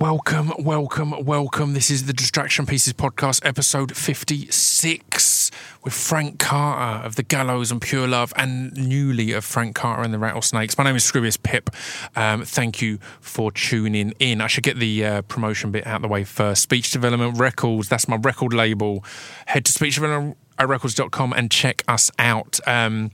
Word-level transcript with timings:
Welcome, 0.00 0.54
welcome, 0.58 1.26
welcome. 1.26 1.74
This 1.74 1.90
is 1.90 2.06
the 2.06 2.14
Distraction 2.14 2.64
Pieces 2.64 2.94
podcast, 2.94 3.44
episode 3.44 3.94
56, 3.94 5.50
with 5.84 5.92
Frank 5.92 6.38
Carter 6.38 7.04
of 7.04 7.16
the 7.16 7.22
Gallows 7.22 7.70
and 7.70 7.82
Pure 7.82 8.08
Love, 8.08 8.32
and 8.34 8.72
newly 8.72 9.32
of 9.32 9.44
Frank 9.44 9.76
Carter 9.76 10.02
and 10.02 10.14
the 10.14 10.18
Rattlesnakes. 10.18 10.78
My 10.78 10.84
name 10.84 10.96
is 10.96 11.04
Scroobius 11.04 11.42
Pip. 11.42 11.68
Um, 12.16 12.46
thank 12.46 12.80
you 12.80 12.98
for 13.20 13.52
tuning 13.52 14.14
in. 14.18 14.40
I 14.40 14.46
should 14.46 14.64
get 14.64 14.78
the 14.78 15.04
uh, 15.04 15.20
promotion 15.20 15.70
bit 15.70 15.86
out 15.86 15.96
of 15.96 16.02
the 16.02 16.08
way 16.08 16.24
first. 16.24 16.62
Speech 16.62 16.92
Development 16.92 17.38
Records, 17.38 17.90
that's 17.90 18.08
my 18.08 18.16
record 18.16 18.54
label. 18.54 19.04
Head 19.48 19.66
to 19.66 19.72
speechdevelopmentrecords.com 19.72 21.34
and 21.34 21.50
check 21.50 21.84
us 21.86 22.10
out. 22.18 22.58
Um, 22.66 23.10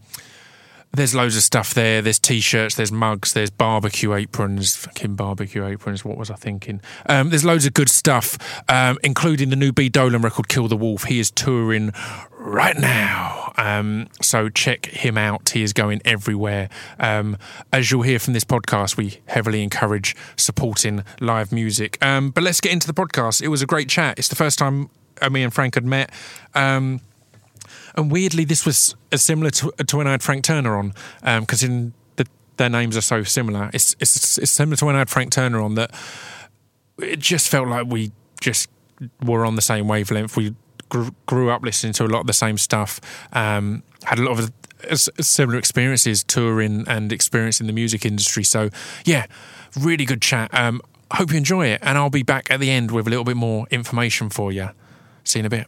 there's 0.96 1.14
loads 1.14 1.36
of 1.36 1.42
stuff 1.42 1.74
there. 1.74 2.02
There's 2.02 2.18
t-shirts, 2.18 2.74
there's 2.74 2.92
mugs, 2.92 3.32
there's 3.32 3.50
barbecue 3.50 4.14
aprons, 4.14 4.76
fucking 4.76 5.14
barbecue 5.14 5.64
aprons. 5.64 6.04
What 6.04 6.16
was 6.16 6.30
I 6.30 6.34
thinking? 6.34 6.80
Um, 7.08 7.30
there's 7.30 7.44
loads 7.44 7.66
of 7.66 7.74
good 7.74 7.88
stuff, 7.88 8.38
um, 8.68 8.98
including 9.04 9.50
the 9.50 9.56
new 9.56 9.72
B 9.72 9.88
Dolan 9.88 10.22
record, 10.22 10.48
"Kill 10.48 10.68
the 10.68 10.76
Wolf." 10.76 11.04
He 11.04 11.20
is 11.20 11.30
touring 11.30 11.92
right 12.38 12.78
now, 12.78 13.52
um, 13.56 14.08
so 14.22 14.48
check 14.48 14.86
him 14.86 15.18
out. 15.18 15.50
He 15.50 15.62
is 15.62 15.72
going 15.72 16.00
everywhere. 16.04 16.68
Um, 16.98 17.36
as 17.72 17.90
you'll 17.90 18.02
hear 18.02 18.18
from 18.18 18.32
this 18.32 18.44
podcast, 18.44 18.96
we 18.96 19.20
heavily 19.26 19.62
encourage 19.62 20.16
supporting 20.36 21.04
live 21.20 21.52
music. 21.52 21.98
Um, 22.04 22.30
but 22.30 22.42
let's 22.42 22.60
get 22.60 22.72
into 22.72 22.86
the 22.86 22.94
podcast. 22.94 23.42
It 23.42 23.48
was 23.48 23.62
a 23.62 23.66
great 23.66 23.88
chat. 23.88 24.18
It's 24.18 24.28
the 24.28 24.36
first 24.36 24.58
time 24.58 24.90
uh, 25.20 25.30
me 25.30 25.42
and 25.42 25.52
Frank 25.52 25.74
had 25.74 25.84
met. 25.84 26.10
Um, 27.96 28.04
and 28.04 28.12
weirdly, 28.12 28.44
this 28.44 28.64
was 28.64 28.94
uh, 29.12 29.16
similar 29.16 29.50
to, 29.50 29.72
to 29.86 29.96
when 29.96 30.06
I 30.06 30.12
had 30.12 30.22
Frank 30.22 30.44
Turner 30.44 30.76
on, 30.76 30.92
because 31.40 31.62
in 31.62 31.92
the, 32.16 32.26
their 32.56 32.68
names 32.68 32.96
are 32.96 33.02
so 33.02 33.22
similar. 33.22 33.70
It's, 33.72 33.96
it's 34.00 34.38
it's 34.38 34.50
similar 34.50 34.76
to 34.76 34.84
when 34.86 34.94
I 34.94 34.98
had 34.98 35.10
Frank 35.10 35.32
Turner 35.32 35.60
on 35.60 35.74
that. 35.74 35.94
It 36.98 37.18
just 37.18 37.48
felt 37.48 37.68
like 37.68 37.86
we 37.86 38.12
just 38.40 38.68
were 39.22 39.44
on 39.44 39.56
the 39.56 39.62
same 39.62 39.88
wavelength. 39.88 40.36
We 40.36 40.54
grew, 40.88 41.14
grew 41.26 41.50
up 41.50 41.62
listening 41.62 41.92
to 41.94 42.04
a 42.04 42.08
lot 42.08 42.20
of 42.20 42.26
the 42.26 42.32
same 42.32 42.58
stuff. 42.58 43.00
Um, 43.32 43.82
had 44.04 44.18
a 44.18 44.22
lot 44.22 44.38
of 44.38 44.52
similar 45.20 45.58
experiences 45.58 46.22
touring 46.22 46.84
and 46.86 47.12
experiencing 47.12 47.66
the 47.66 47.72
music 47.72 48.04
industry. 48.04 48.44
So 48.44 48.70
yeah, 49.04 49.26
really 49.78 50.04
good 50.04 50.22
chat. 50.22 50.52
Um, 50.54 50.80
hope 51.12 51.30
you 51.30 51.36
enjoy 51.36 51.66
it, 51.68 51.80
and 51.82 51.98
I'll 51.98 52.10
be 52.10 52.22
back 52.22 52.50
at 52.50 52.60
the 52.60 52.70
end 52.70 52.90
with 52.90 53.06
a 53.06 53.10
little 53.10 53.24
bit 53.24 53.36
more 53.36 53.66
information 53.70 54.30
for 54.30 54.52
you. 54.52 54.70
See 55.24 55.38
you 55.38 55.40
in 55.40 55.46
a 55.46 55.50
bit. 55.50 55.66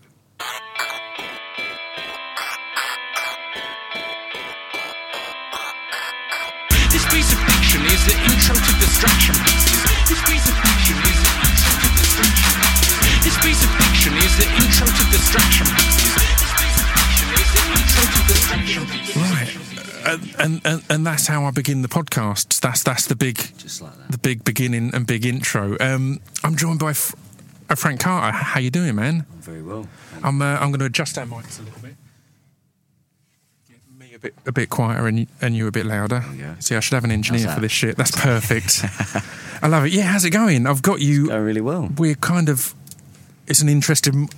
Distraction. 8.98 9.34
This 10.08 10.22
piece 10.26 10.48
of 10.48 10.56
fiction 10.58 10.96
is 11.06 11.22
the 11.22 11.30
intro 11.38 11.70
to 11.78 11.88
distraction. 12.02 12.50
This 13.22 13.38
piece 13.38 13.62
of 13.62 13.70
fiction 13.78 14.12
is 14.18 14.34
the 14.38 14.46
intro 14.58 14.86
to 14.86 15.04
distraction 15.14 15.66
pieces. 15.70 16.14
This 16.18 16.50
piece 16.58 16.78
of 16.82 16.86
fiction 16.98 17.28
is 17.38 17.48
the 17.54 17.62
intro 17.78 18.02
to 18.10 18.20
distraction 18.26 18.86
pieces. 18.86 19.16
Right, 19.16 19.50
and, 20.08 20.34
and 20.40 20.66
and 20.66 20.82
and 20.90 21.06
that's 21.06 21.28
how 21.28 21.44
I 21.44 21.52
begin 21.52 21.82
the 21.82 21.88
podcast. 21.88 22.60
That's 22.60 22.82
that's 22.82 23.06
the 23.06 23.14
big, 23.14 23.38
like 23.38 24.10
the 24.10 24.18
big 24.18 24.42
beginning 24.42 24.92
and 24.92 25.06
big 25.06 25.24
intro. 25.24 25.76
Um, 25.78 26.20
I'm 26.42 26.56
joined 26.56 26.80
by 26.80 26.90
F- 26.90 27.14
uh, 27.70 27.76
Frank 27.76 28.00
Carter. 28.00 28.36
How 28.36 28.58
you 28.58 28.70
doing, 28.70 28.96
man? 28.96 29.26
Very 29.40 29.62
well. 29.62 29.86
I'm 30.24 30.42
uh, 30.42 30.56
I'm 30.56 30.70
going 30.70 30.80
to 30.80 30.86
adjust 30.86 31.16
our 31.18 31.26
mics 31.26 31.60
a 31.60 31.62
little 31.62 31.80
bit. 31.80 31.87
A 34.18 34.20
bit 34.20 34.34
a 34.46 34.52
bit 34.52 34.68
quieter 34.68 35.06
and 35.06 35.20
you, 35.20 35.26
and 35.40 35.54
you 35.56 35.66
a 35.68 35.70
bit 35.70 35.86
louder. 35.86 36.24
we 36.32 36.38
go. 36.38 36.56
See, 36.58 36.74
I 36.74 36.80
should 36.80 36.94
have 36.94 37.04
an 37.04 37.12
engineer 37.12 37.48
for 37.54 37.60
this 37.60 37.70
shit. 37.70 37.96
That's 37.96 38.10
perfect. 38.20 38.84
I 39.62 39.68
love 39.68 39.84
it. 39.86 39.92
Yeah, 39.92 40.02
how's 40.04 40.24
it 40.24 40.30
going? 40.30 40.66
I've 40.66 40.82
got 40.82 41.00
you. 41.00 41.28
Going 41.28 41.44
really 41.44 41.60
well. 41.60 41.88
We're 41.96 42.14
kind 42.16 42.48
of. 42.48 42.74
It's 43.46 43.62
an 43.62 43.68
interesting 43.68 44.28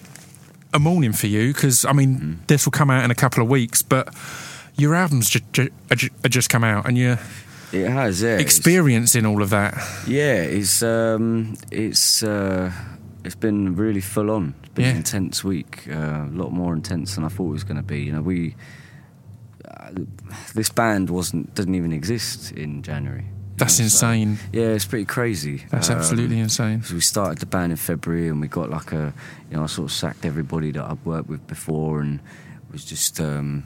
a 0.75 0.79
morning 0.79 1.13
for 1.13 1.27
you 1.29 1.53
because 1.55 1.85
I 1.85 1.93
mean 1.93 2.17
Mm. 2.21 2.47
this 2.47 2.65
will 2.67 2.73
come 2.73 2.91
out 2.91 3.05
in 3.05 3.11
a 3.11 3.15
couple 3.15 3.43
of 3.43 3.49
weeks, 3.49 3.81
but 3.83 4.15
your 4.77 4.95
albums 4.95 5.31
ju- 5.31 5.41
ju- 5.53 5.71
ju- 5.97 6.11
just 6.29 6.49
come 6.51 6.63
out 6.63 6.87
and 6.87 6.97
you're 6.99 7.19
It 7.73 7.89
has, 7.89 8.21
yeah. 8.23 8.35
It's- 8.35 8.43
experiencing 8.43 9.25
all 9.27 9.43
of 9.43 9.51
that. 9.51 9.75
Yeah, 10.07 10.43
it's 10.43 10.83
um, 10.83 11.57
it's 11.73 12.23
uh, 12.23 12.71
it's 13.25 13.35
been 13.35 13.75
really 13.77 14.01
full 14.03 14.31
on. 14.31 14.55
It's 14.63 14.75
been 14.75 14.85
Yeah. 14.85 14.91
an 14.93 14.97
intense 14.99 15.43
week. 15.43 15.89
Uh, 15.91 16.27
a 16.29 16.31
lot 16.33 16.53
more 16.53 16.75
intense 16.75 17.15
than 17.15 17.25
I 17.25 17.29
thought 17.29 17.49
it 17.49 17.53
was 17.53 17.65
going 17.65 17.77
to 17.79 17.83
be. 17.95 18.03
You 18.03 18.13
know, 18.13 18.23
we 18.23 18.55
this 20.55 20.69
band 20.71 21.11
wasn't 21.11 21.55
didn't 21.55 21.75
even 21.75 21.93
exist 21.93 22.53
in 22.53 22.83
January. 22.83 23.25
That's 23.57 23.75
so- 23.77 23.83
insane. 23.85 24.39
yeah, 24.53 24.69
it's 24.77 24.87
pretty 24.87 25.05
crazy. 25.05 25.65
That's 25.71 25.91
Um, 25.91 25.99
absolutely 25.99 26.39
insane. 26.41 26.83
So 26.83 26.95
we 26.95 27.01
started 27.01 27.39
the 27.39 27.47
band 27.47 27.73
in 27.73 27.77
February, 27.77 28.29
and 28.29 28.41
we 28.41 28.49
got 28.49 28.71
like 28.71 28.93
a, 28.93 29.13
you 29.51 29.57
know, 29.57 29.65
I 29.65 29.67
sort 29.67 29.91
of 29.91 29.93
sacked 29.93 30.25
everybody 30.25 30.71
that 30.73 30.83
I'd 30.85 31.05
worked 31.05 31.29
with 31.29 31.47
before, 31.47 32.01
and 32.01 32.21
was 32.73 32.85
just 32.87 33.21
um, 33.21 33.65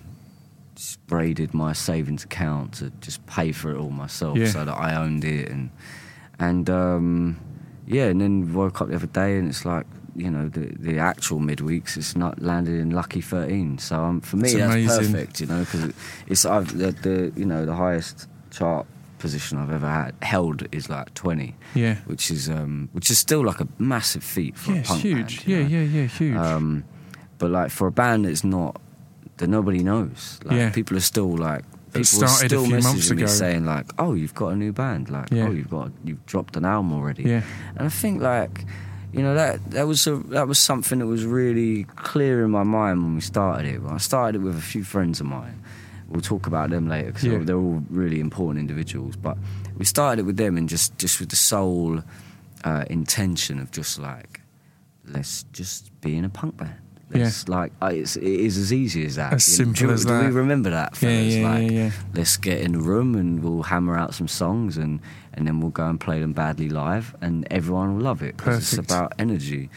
just 0.75 1.07
braided 1.07 1.55
my 1.55 1.73
savings 1.73 2.25
account 2.25 2.73
to 2.75 2.91
just 3.01 3.25
pay 3.27 3.53
for 3.53 3.71
it 3.71 3.77
all 3.77 3.91
myself, 3.91 4.37
Yeah. 4.37 4.49
so 4.49 4.65
that 4.65 4.75
I 4.77 4.97
owned 4.97 5.25
it, 5.25 5.49
and 5.49 5.71
and 6.41 6.69
um, 6.69 7.37
yeah, 7.87 8.07
and 8.07 8.21
then 8.21 8.53
woke 8.53 8.81
up 8.81 8.89
the 8.89 8.97
other 8.97 9.07
day, 9.07 9.39
and 9.39 9.49
it's 9.49 9.65
like. 9.65 9.87
You 10.17 10.31
know 10.31 10.49
the 10.49 10.67
the 10.79 10.99
actual 10.99 11.41
midweeks. 11.41 11.97
It's 11.97 12.15
not 12.17 12.41
landed 12.41 12.79
in 12.81 12.91
lucky 12.91 13.21
thirteen. 13.21 13.79
So 13.79 13.97
um, 14.03 14.21
for 14.21 14.37
me, 14.37 14.53
That's 14.55 14.57
that's, 14.75 14.97
amazing. 15.09 15.13
perfect. 15.15 15.41
You 15.41 15.47
know 15.47 15.61
because 15.61 15.85
it, 15.85 15.95
it's 16.29 16.45
I've 16.45 16.77
the, 16.79 16.93
the 16.93 17.33
you 17.37 17.45
know 17.47 17.65
the 17.67 17.75
highest 17.75 18.29
chart 18.51 18.87
position 19.19 19.59
I've 19.59 19.73
ever 19.73 19.89
had 19.89 20.15
held 20.23 20.67
is 20.73 20.89
like 20.91 21.13
twenty 21.15 21.57
Yeah. 21.75 21.97
which 22.07 22.31
is 22.31 22.49
um, 22.49 22.89
which 22.93 23.11
is 23.11 23.19
still 23.19 23.43
like 23.45 23.61
a 23.61 23.69
massive 23.79 24.23
feat 24.23 24.57
for 24.57 24.71
Yeah, 24.73 24.77
a 24.77 24.81
it's 24.81 24.89
punk 24.91 25.01
huge. 25.03 25.37
band. 25.45 25.49
yeah, 25.49 25.63
know? 25.63 25.67
yeah, 25.69 25.83
yeah, 26.01 26.07
huge. 26.07 26.37
Um, 26.37 26.85
but 27.39 27.51
like 27.51 27.71
for 27.71 27.87
a 27.87 27.93
band 27.93 28.27
that's 28.27 28.45
not 28.45 28.81
that 29.39 29.49
nobody 29.49 29.83
knows, 29.83 30.39
like 30.45 30.57
Yeah. 30.59 30.71
people 30.71 30.97
are 30.97 31.01
still 31.01 31.35
like 31.37 31.65
people 31.93 32.25
are 32.25 32.29
still 32.29 32.67
messaging 32.67 33.17
me 33.21 33.27
saying 33.27 33.65
like, 33.65 33.87
"Oh, 33.99 34.15
you've 34.15 34.35
got 34.35 34.49
a 34.49 34.57
new 34.57 34.73
band," 34.73 35.09
like, 35.11 35.31
Yeah. 35.31 35.47
"Oh, 35.49 35.53
you've 35.53 35.71
got 35.71 35.91
you've 36.05 36.25
dropped 36.27 36.57
an 36.57 36.65
album 36.65 36.93
already," 36.93 37.23
yeah. 37.25 37.43
and 37.77 37.87
I 37.87 37.91
think 37.91 38.21
like. 38.23 38.65
You 39.17 39.23
know 39.23 39.35
that 39.35 39.71
that 39.71 39.87
was 39.87 40.07
a, 40.07 40.17
that 40.35 40.49
was 40.49 40.59
something 40.59 40.99
that 40.99 41.07
was 41.07 41.25
really 41.25 41.85
clear 41.97 42.45
in 42.45 42.51
my 42.51 42.65
mind 42.65 43.03
when 43.03 43.15
we 43.15 43.21
started 43.21 43.67
it. 43.75 43.81
I 43.89 43.99
started 43.99 44.41
it 44.41 44.45
with 44.45 44.57
a 44.59 44.63
few 44.63 44.83
friends 44.85 45.21
of 45.21 45.27
mine. 45.27 45.63
We'll 46.09 46.21
talk 46.21 46.47
about 46.47 46.71
them 46.71 46.89
later 46.89 47.07
because 47.09 47.25
Yeah. 47.25 47.31
they're, 47.33 47.45
they're 47.45 47.57
all 47.57 47.83
really 47.91 48.21
important 48.21 48.59
individuals. 48.61 49.17
But 49.17 49.37
we 49.79 49.85
started 49.85 50.23
it 50.23 50.27
with 50.27 50.37
them 50.37 50.57
and 50.57 50.69
just 50.69 50.99
just 50.99 51.21
with 51.21 51.29
the 51.31 51.37
sole 51.37 52.03
uh, 52.65 52.85
intention 52.91 53.59
of 53.61 53.71
just 53.71 53.99
like 53.99 54.41
let's 55.07 55.45
just 55.53 55.91
be 56.01 56.17
in 56.17 56.25
a 56.25 56.29
punk 56.29 56.57
band. 56.57 56.75
Let's 57.11 57.47
like 57.49 57.73
uh, 57.81 57.93
it's, 57.95 58.17
it 58.17 58.25
is 58.25 58.59
as 58.59 58.73
easy 58.73 59.07
as 59.07 59.15
that. 59.17 59.33
As 59.35 59.47
You 59.59 59.67
know, 59.67 59.73
simple 59.75 59.87
do, 59.89 59.93
as 59.95 60.05
do 60.05 60.09
that. 60.13 60.25
we 60.25 60.31
remember 60.33 60.71
that? 60.71 61.01
Yeah, 61.01 61.11
yeah, 61.21 61.49
like, 61.49 61.71
yeah, 61.71 61.79
yeah. 61.85 61.91
Let's 62.15 62.37
get 62.37 62.59
in 62.61 62.73
the 62.73 62.81
room 62.81 63.15
and 63.15 63.41
we'll 63.43 63.63
hammer 63.63 63.97
out 63.97 64.15
some 64.15 64.27
songs 64.27 64.77
and 64.77 64.99
and 65.37 65.47
then 65.47 65.61
we'll 65.61 65.71
go 65.71 65.87
and 65.87 66.01
play 66.01 66.21
them 66.21 66.33
badly 66.33 66.69
live 66.69 67.15
and 67.21 67.47
everyone 67.51 67.97
will 67.97 68.03
love 68.03 68.23
it 68.23 68.37
because 68.37 68.73
it's 68.73 68.91
about 68.91 69.13
energy. 69.19 69.71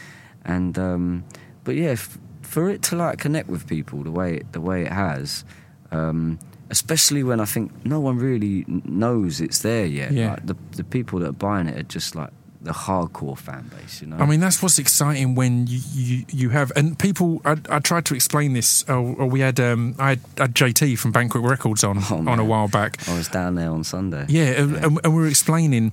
And 0.44 0.78
um, 0.78 1.24
but 1.64 1.74
yeah, 1.76 1.90
f- 1.90 2.18
for 2.42 2.70
it 2.70 2.82
to 2.84 2.96
like 2.96 3.18
connect 3.18 3.48
with 3.48 3.66
people 3.66 4.02
the 4.02 4.10
way 4.10 4.42
the 4.52 4.60
way 4.60 4.82
it 4.82 4.92
has. 4.92 5.44
Um, 5.90 6.38
Especially 6.70 7.22
when 7.22 7.40
I 7.40 7.46
think 7.46 7.72
no 7.86 7.98
one 7.98 8.18
really 8.18 8.64
knows 8.68 9.40
it's 9.40 9.60
there 9.60 9.86
yet. 9.86 10.12
Yeah. 10.12 10.32
Like 10.32 10.46
the 10.46 10.56
the 10.76 10.84
people 10.84 11.18
that 11.20 11.28
are 11.30 11.32
buying 11.32 11.66
it 11.66 11.78
are 11.78 11.82
just 11.82 12.14
like 12.14 12.28
the 12.60 12.72
hardcore 12.72 13.38
fan 13.38 13.68
base, 13.68 14.00
you 14.00 14.08
know. 14.08 14.16
I 14.16 14.26
mean, 14.26 14.40
that's 14.40 14.62
what's 14.62 14.78
exciting 14.78 15.34
when 15.34 15.66
you 15.66 15.80
you, 15.92 16.24
you 16.28 16.48
have 16.50 16.72
and 16.74 16.98
people. 16.98 17.40
I, 17.44 17.56
I 17.68 17.78
tried 17.78 18.04
to 18.06 18.14
explain 18.14 18.52
this. 18.52 18.84
Or, 18.88 19.14
or 19.16 19.26
we 19.26 19.40
had 19.40 19.60
um, 19.60 19.94
I 19.98 20.10
had, 20.10 20.20
had 20.36 20.54
JT 20.54 20.98
from 20.98 21.12
Banquet 21.12 21.44
Records 21.44 21.84
on 21.84 21.98
Oh, 22.10 22.24
on 22.26 22.38
a 22.38 22.44
while 22.44 22.68
back. 22.68 23.08
I 23.08 23.16
was 23.16 23.28
down 23.28 23.54
there 23.54 23.70
on 23.70 23.84
Sunday. 23.84 24.26
Yeah, 24.28 24.60
and, 24.62 24.76
and 24.76 25.00
and 25.04 25.14
we 25.16 25.22
were 25.22 25.28
explaining 25.28 25.92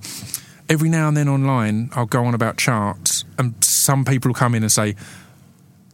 every 0.68 0.88
now 0.88 1.08
and 1.08 1.16
then 1.16 1.28
online. 1.28 1.90
I'll 1.94 2.06
go 2.06 2.24
on 2.24 2.34
about 2.34 2.56
charts, 2.58 3.24
and 3.38 3.54
some 3.62 4.04
people 4.04 4.34
come 4.34 4.54
in 4.54 4.62
and 4.62 4.72
say. 4.72 4.96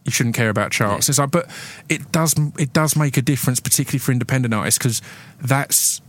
You 0.05 0.11
shouldn't 0.11 0.35
care 0.35 0.49
about 0.49 0.71
charts. 0.73 1.07
Yeah. 1.07 1.11
It's 1.11 1.19
like, 1.19 1.31
but 1.31 1.49
it 1.87 2.11
does. 2.11 2.35
It 2.59 2.73
does 2.73 2.97
make 2.97 3.15
a 3.15 3.21
difference, 3.21 3.61
particularly 3.61 3.99
for 3.99 4.11
independent 4.11 4.53
artists, 4.53 4.77
because 4.77 5.01
that's 5.39 6.01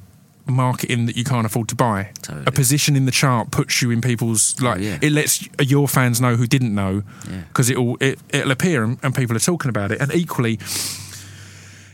marketing 0.47 1.07
that 1.07 1.17
you 1.17 1.25
can't 1.25 1.47
afford 1.47 1.69
to 1.69 1.75
buy. 1.75 2.11
Totally. 2.23 2.45
A 2.47 2.53
position 2.53 2.97
in 2.97 3.07
the 3.07 3.13
chart 3.13 3.51
puts 3.51 3.81
you 3.83 3.91
in 3.91 4.01
people's 4.01 4.55
oh, 4.61 4.65
like. 4.67 4.81
yeah. 4.81 4.99
It 5.01 5.13
lets 5.13 5.49
your 5.61 5.89
fans 5.89 6.21
know 6.21 6.37
who 6.37 6.47
didn't 6.47 6.75
know, 6.75 7.03
Yeah. 7.31 7.43
because 7.49 7.71
it'll 7.71 7.97
it, 8.01 8.19
it'll 8.31 8.51
appear 8.51 8.85
and, 8.85 8.99
and 9.03 9.15
people 9.15 9.37
are 9.37 9.41
talking 9.41 9.69
about 9.69 9.91
it. 9.93 10.01
And 10.01 10.15
equally, 10.15 10.59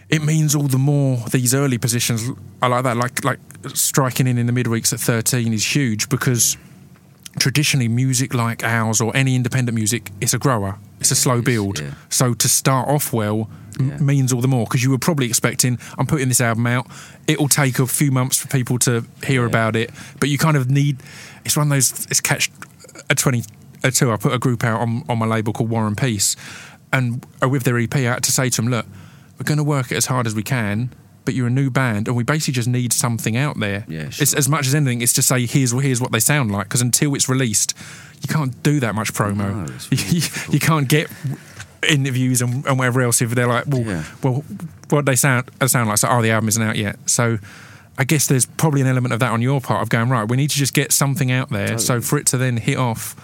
it 0.09 0.23
means 0.23 0.55
all 0.55 0.69
the 0.69 0.79
more 0.79 1.19
these 1.31 1.55
early 1.55 1.79
positions 1.79 2.29
I 2.61 2.67
like 2.67 2.83
that. 2.85 2.97
Like 2.97 3.25
like 3.25 3.39
striking 3.75 4.27
in 4.27 4.39
in 4.39 4.47
the 4.47 4.53
midweeks 4.53 4.93
at 4.93 5.01
thirteen 5.01 5.53
is 5.53 5.65
huge 5.77 6.09
because 6.09 6.57
traditionally 7.39 7.89
music 7.89 8.35
like 8.35 8.65
ours 8.65 9.01
or 9.01 9.17
any 9.17 9.35
independent 9.37 9.75
music 9.75 10.11
it's 10.21 10.35
a 10.35 10.39
grower 10.39 10.79
it's 10.99 11.11
a 11.11 11.15
slow 11.15 11.41
build 11.41 11.79
yeah. 11.81 11.93
so 12.09 12.35
to 12.35 12.49
start 12.49 12.89
off 12.89 13.13
well 13.13 13.49
m- 13.79 13.89
Yeah. 13.91 13.99
means 13.99 14.33
all 14.33 14.41
the 14.41 14.49
more 14.49 14.67
because 14.67 14.83
you 14.83 14.91
were 14.91 14.99
probably 14.99 15.27
expecting 15.27 15.79
i'm 15.97 16.07
putting 16.07 16.29
this 16.29 16.41
album 16.41 16.67
out 16.67 16.87
it'll 17.29 17.49
take 17.49 17.79
a 17.79 17.87
few 17.87 18.11
months 18.11 18.37
for 18.37 18.49
people 18.49 18.79
to 18.81 19.05
hear 19.25 19.43
Yeah. 19.43 19.47
about 19.49 19.77
it 19.77 19.91
but 20.19 20.29
you 20.29 20.39
kind 20.39 20.57
of 20.57 20.69
need 20.71 20.97
it's 21.45 21.57
one 21.57 21.69
of 21.69 21.71
those 21.71 22.07
it's 22.07 22.21
catch 22.21 22.51
a 23.09 23.15
twenty 23.15 23.45
a 23.83 23.91
two. 23.91 24.13
I 24.13 24.17
put 24.17 24.33
a 24.35 24.39
group 24.39 24.63
out 24.65 24.81
on 24.81 25.05
on 25.09 25.19
my 25.19 25.27
label 25.27 25.53
called 25.55 25.71
War 25.71 25.87
and 25.87 25.97
Peace, 25.97 26.37
and 26.93 27.25
uh, 27.43 27.49
with 27.49 27.63
their 27.63 27.79
EP, 27.79 27.95
I 27.97 28.01
had 28.01 28.23
to 28.25 28.31
say 28.33 28.51
to 28.51 28.57
them, 28.61 28.71
look, 28.71 28.85
we're 29.39 29.45
going 29.45 29.57
to 29.57 29.65
work 29.65 29.91
it 29.91 29.97
as 29.97 30.05
hard 30.05 30.27
as 30.27 30.35
we 30.35 30.43
can. 30.43 30.91
But 31.25 31.35
you're 31.35 31.49
a 31.49 31.51
new 31.51 31.71
band, 31.71 32.09
and 32.09 32.17
we 32.17 32.23
basically 32.25 32.55
just 32.55 32.69
need 32.69 32.93
something 32.93 33.37
out 33.37 33.59
there. 33.61 33.85
Yeah, 33.89 34.07
It's 34.07 34.35
as 34.35 34.49
much 34.49 34.67
as 34.67 34.75
anything. 34.75 35.03
It's 35.03 35.13
to 35.15 35.23
say 35.23 35.47
here's 35.47 35.73
here's 35.73 36.01
what 36.01 36.13
they 36.13 36.21
sound 36.21 36.51
like. 36.51 36.67
Because 36.69 36.81
until 36.83 37.15
it's 37.15 37.29
released, 37.29 37.75
you 38.23 38.29
can't 38.33 38.63
do 38.63 38.81
that 38.81 38.95
much 38.95 39.13
promo. 39.13 39.37
No, 39.37 39.75
really 39.91 40.05
you, 40.19 40.23
you 40.51 40.59
can't 40.61 40.89
get 40.89 41.09
interviews 41.89 42.43
and, 42.43 42.67
and 42.67 42.79
whatever 42.79 43.01
else 43.03 43.23
if 43.23 43.31
they're 43.31 43.47
like, 43.47 43.65
well, 43.67 43.83
Yeah. 43.83 44.05
well, 44.23 44.45
what 44.91 45.07
they 45.07 45.17
sound 45.17 45.51
uh, 45.61 45.67
sound 45.69 45.89
like. 45.89 45.99
So, 45.99 46.09
oh, 46.11 46.23
the 46.23 46.31
album 46.31 46.49
isn't 46.49 46.63
out 46.63 46.77
yet. 46.77 46.97
So, 47.07 47.39
I 47.99 48.05
guess 48.05 48.27
there's 48.27 48.47
probably 48.47 48.81
an 48.81 48.87
element 48.87 49.13
of 49.13 49.21
that 49.21 49.31
on 49.33 49.43
your 49.43 49.61
part 49.61 49.83
of 49.83 49.89
going 49.89 50.09
right. 50.09 50.29
We 50.29 50.37
need 50.37 50.51
to 50.51 50.57
just 50.57 50.73
get 50.75 50.91
something 50.93 51.31
out 51.31 51.51
there. 51.51 51.77
So 51.79 52.01
for 52.01 52.19
it 52.19 52.27
to 52.29 52.39
then 52.39 52.57
hit 52.57 52.79
off, 52.79 53.15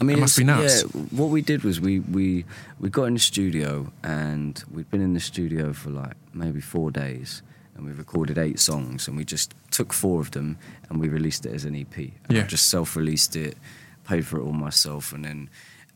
I 0.00 0.04
mean, 0.04 0.18
It 0.18 0.20
must 0.20 0.38
be 0.38 0.44
nuts. 0.44 0.82
Yeah, 0.84 1.00
what 1.10 1.28
we 1.30 1.42
did 1.42 1.64
was 1.64 1.80
we 1.80 2.00
we 2.00 2.44
we 2.80 2.88
got 2.88 3.04
in 3.04 3.14
the 3.14 3.20
studio 3.20 3.92
and 4.02 4.62
we'd 4.72 4.90
been 4.90 5.00
in 5.02 5.14
the 5.14 5.20
studio 5.20 5.72
for 5.72 5.90
like 5.90 6.14
maybe 6.32 6.60
four 6.60 6.90
days 6.90 7.42
and 7.74 7.84
we 7.86 7.92
recorded 7.92 8.38
eight 8.38 8.58
songs 8.60 9.08
and 9.08 9.16
we 9.16 9.24
just 9.24 9.54
took 9.70 9.92
four 9.92 10.20
of 10.20 10.30
them 10.30 10.56
and 10.88 11.00
we 11.00 11.08
released 11.08 11.46
it 11.46 11.52
as 11.54 11.64
an 11.64 11.74
EP. 11.74 11.96
And 11.96 12.12
Yeah. 12.30 12.44
I 12.44 12.46
just 12.46 12.68
self-released 12.68 13.34
it, 13.36 13.56
paid 14.04 14.24
for 14.26 14.38
it 14.38 14.42
all 14.42 14.52
myself, 14.52 15.12
and 15.12 15.24
then 15.24 15.48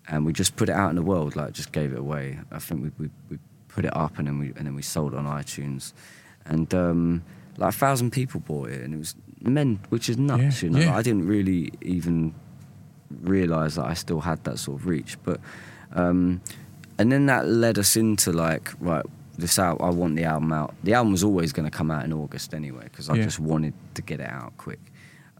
and 0.08 0.26
we 0.26 0.32
just 0.32 0.56
put 0.56 0.68
it 0.68 0.74
out 0.74 0.90
in 0.90 0.96
the 0.96 1.02
world, 1.02 1.36
like 1.36 1.52
just 1.52 1.70
gave 1.72 1.92
it 1.92 1.98
away. 1.98 2.38
I 2.50 2.58
think 2.58 2.82
we 2.82 2.90
we, 2.98 3.10
we 3.30 3.38
put 3.68 3.84
it 3.84 3.96
up 3.96 4.18
and 4.18 4.26
then 4.26 4.38
we 4.38 4.46
and 4.56 4.66
then 4.66 4.74
we 4.74 4.82
sold 4.82 5.12
it 5.14 5.18
on 5.18 5.26
iTunes, 5.26 5.92
and 6.44 6.72
um, 6.74 7.22
like 7.56 7.68
a 7.74 7.78
thousand 7.78 8.10
people 8.10 8.40
bought 8.40 8.70
it 8.70 8.80
and 8.82 8.94
it 8.94 8.98
was 8.98 9.14
men, 9.40 9.78
which 9.90 10.08
is 10.08 10.16
nuts. 10.18 10.62
Yeah, 10.62 10.66
you 10.66 10.70
know, 10.70 10.78
yeah. 10.80 10.86
Like, 10.90 10.96
I 10.96 11.02
didn't 11.02 11.26
really 11.28 11.72
even 11.82 12.34
realize 13.20 13.74
that 13.76 13.84
I 13.84 13.94
still 13.94 14.20
had 14.20 14.42
that 14.44 14.58
sort 14.58 14.80
of 14.80 14.86
reach. 14.86 15.16
But 15.24 15.40
um, 15.92 16.40
and 16.98 17.10
then 17.12 17.26
that 17.26 17.46
led 17.46 17.78
us 17.78 17.96
into 17.96 18.32
like 18.32 18.70
right, 18.80 19.04
this 19.38 19.58
out. 19.58 19.80
I 19.80 19.90
want 19.90 20.16
the 20.16 20.24
album 20.24 20.52
out. 20.52 20.74
The 20.84 20.94
album 20.94 21.12
was 21.12 21.24
always 21.24 21.52
going 21.52 21.70
to 21.70 21.76
come 21.76 21.90
out 21.90 22.04
in 22.04 22.12
August 22.12 22.54
anyway 22.54 22.84
because 22.84 23.08
I 23.10 23.14
Yeah. 23.16 23.24
just 23.24 23.38
wanted 23.40 23.74
to 23.94 24.02
get 24.02 24.20
it 24.20 24.28
out 24.28 24.56
quick. 24.56 24.80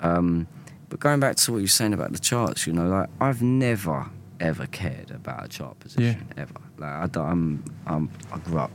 Um, 0.01 0.47
but 0.89 1.01
going 1.01 1.21
back 1.21 1.37
to 1.37 1.53
what 1.53 1.59
you're 1.59 1.69
saying 1.69 1.95
about 1.95 2.13
the 2.13 2.19
charts, 2.19 2.67
you 2.67 2.73
know, 2.73 2.89
like 2.89 3.09
I've 3.21 3.43
never 3.43 4.07
ever 4.41 4.67
cared 4.67 5.11
about 5.13 5.45
a 5.45 5.49
chart 5.49 5.79
position 5.79 6.27
ever. 6.37 6.55
Like 6.77 6.91
I 6.91 7.07
don't, 7.07 7.27
I'm, 7.29 7.65
I'm, 7.87 8.11
I 8.33 8.39
grew 8.39 8.59
up 8.59 8.73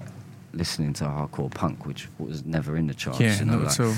listening 0.53 0.94
to 0.94 1.03
hardcore 1.03 1.53
punk, 1.53 1.85
which 1.85 2.07
was 2.17 2.45
never 2.45 2.77
in 2.77 2.88
the 2.88 2.94
charts. 2.94 3.19
yeah, 3.19 3.38
you 3.39 3.45
know, 3.45 3.57
not 3.59 3.63
like, 3.63 3.79
at 3.79 3.85
all. 3.85 3.94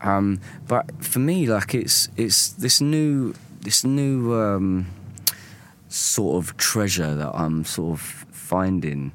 um, 0.00 0.40
but 0.68 1.04
for 1.04 1.18
me, 1.18 1.46
like 1.46 1.74
it's 1.74 2.08
it's 2.16 2.50
this 2.50 2.80
new 2.80 3.34
this 3.60 3.84
new 3.84 4.34
um, 4.34 4.86
sort 5.88 6.42
of 6.42 6.56
treasure 6.56 7.14
that 7.14 7.30
I'm 7.34 7.64
sort 7.64 7.94
of 7.94 8.00
finding 8.00 9.12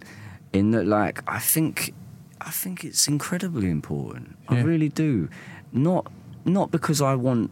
in 0.52 0.72
that 0.72 0.86
like 0.86 1.24
I 1.28 1.40
think 1.40 1.94
I 2.42 2.50
think 2.52 2.84
it's 2.84 3.08
incredibly 3.08 3.70
important. 3.70 4.38
I 4.50 4.62
really 4.62 4.90
do. 4.90 5.30
Not 5.72 6.12
not 6.46 6.72
because 6.72 7.02
I 7.02 7.16
want 7.16 7.52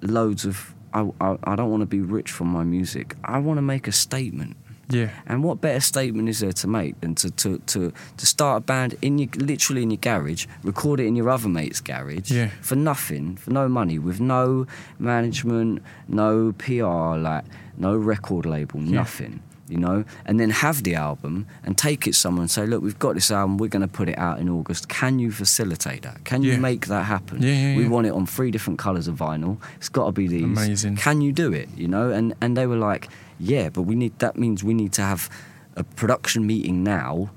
loads 0.00 0.44
of 0.44 0.74
I, 0.92 1.08
I, 1.20 1.36
I 1.44 1.56
don't 1.56 1.70
want 1.70 1.82
to 1.82 1.86
be 1.86 2.00
rich 2.00 2.30
from 2.30 2.48
my 2.48 2.64
music. 2.64 3.16
I 3.24 3.38
want 3.38 3.58
to 3.58 3.62
make 3.62 3.86
a 3.86 3.92
statement. 3.92 4.56
Yeah, 4.92 5.10
And 5.26 5.42
what 5.44 5.60
better 5.60 5.80
statement 5.80 6.28
is 6.28 6.40
there 6.40 6.52
to 6.52 6.66
make 6.68 7.00
than 7.00 7.14
to, 7.16 7.30
to, 7.30 7.58
to, 7.58 7.92
to 8.16 8.26
start 8.26 8.58
a 8.58 8.60
band 8.64 8.96
in 9.02 9.18
your 9.18 9.28
literally 9.36 9.82
in 9.82 9.90
your 9.90 9.98
garage, 9.98 10.46
record 10.62 11.00
it 11.00 11.06
in 11.06 11.16
your 11.16 11.28
other 11.30 11.48
mate's 11.48 11.80
garage 11.80 12.30
Yeah. 12.30 12.50
for 12.60 12.76
nothing, 12.76 13.36
for 13.36 13.50
no 13.50 13.68
money, 13.68 13.98
with 13.98 14.20
no 14.20 14.66
management, 14.98 15.82
no 16.08 16.52
PR, 16.58 17.16
like 17.18 17.44
no 17.76 17.96
record 17.96 18.46
label, 18.46 18.80
Yeah. 18.80 18.96
nothing. 19.02 19.40
You 19.68 19.76
know, 19.76 20.04
and 20.26 20.40
then 20.40 20.50
have 20.50 20.82
the 20.82 20.96
album 20.96 21.46
and 21.64 21.78
take 21.78 22.08
it 22.08 22.16
somewhere 22.16 22.42
and 22.42 22.50
say, 22.50 22.66
look, 22.66 22.82
we've 22.82 22.98
got 22.98 23.14
this 23.14 23.30
album, 23.30 23.56
we're 23.56 23.68
going 23.68 23.82
to 23.82 23.94
put 24.00 24.08
it 24.08 24.18
out 24.18 24.40
in 24.40 24.48
August. 24.48 24.88
Can 24.88 25.20
you 25.20 25.30
facilitate 25.30 26.02
that? 26.02 26.24
Can 26.24 26.42
you 26.42 26.52
Yeah. 26.54 26.58
make 26.58 26.86
that 26.88 27.04
happen? 27.04 27.40
Yeah, 27.40 27.52
yeah, 27.68 27.76
we 27.76 27.86
want 27.86 28.08
it 28.08 28.12
on 28.12 28.26
three 28.26 28.50
different 28.50 28.80
colours 28.80 29.06
of 29.06 29.14
vinyl. 29.14 29.58
It's 29.76 29.88
got 29.88 30.06
to 30.06 30.12
be 30.12 30.26
these. 30.26 30.42
Amazing. 30.42 30.96
Can 30.96 31.20
you 31.20 31.30
do 31.30 31.52
it? 31.52 31.68
You 31.76 31.86
know, 31.86 32.10
and 32.10 32.34
and 32.40 32.56
they 32.56 32.66
were 32.66 32.78
like, 32.90 33.08
yeah, 33.40 33.68
but 33.70 33.82
we 33.82 33.94
need. 33.94 34.18
That 34.20 34.36
means 34.36 34.62
we 34.62 34.74
need 34.74 34.92
to 34.92 35.02
have 35.02 35.28
a 35.76 35.82
production 35.84 36.46
meeting 36.46 36.82
now, 36.84 37.30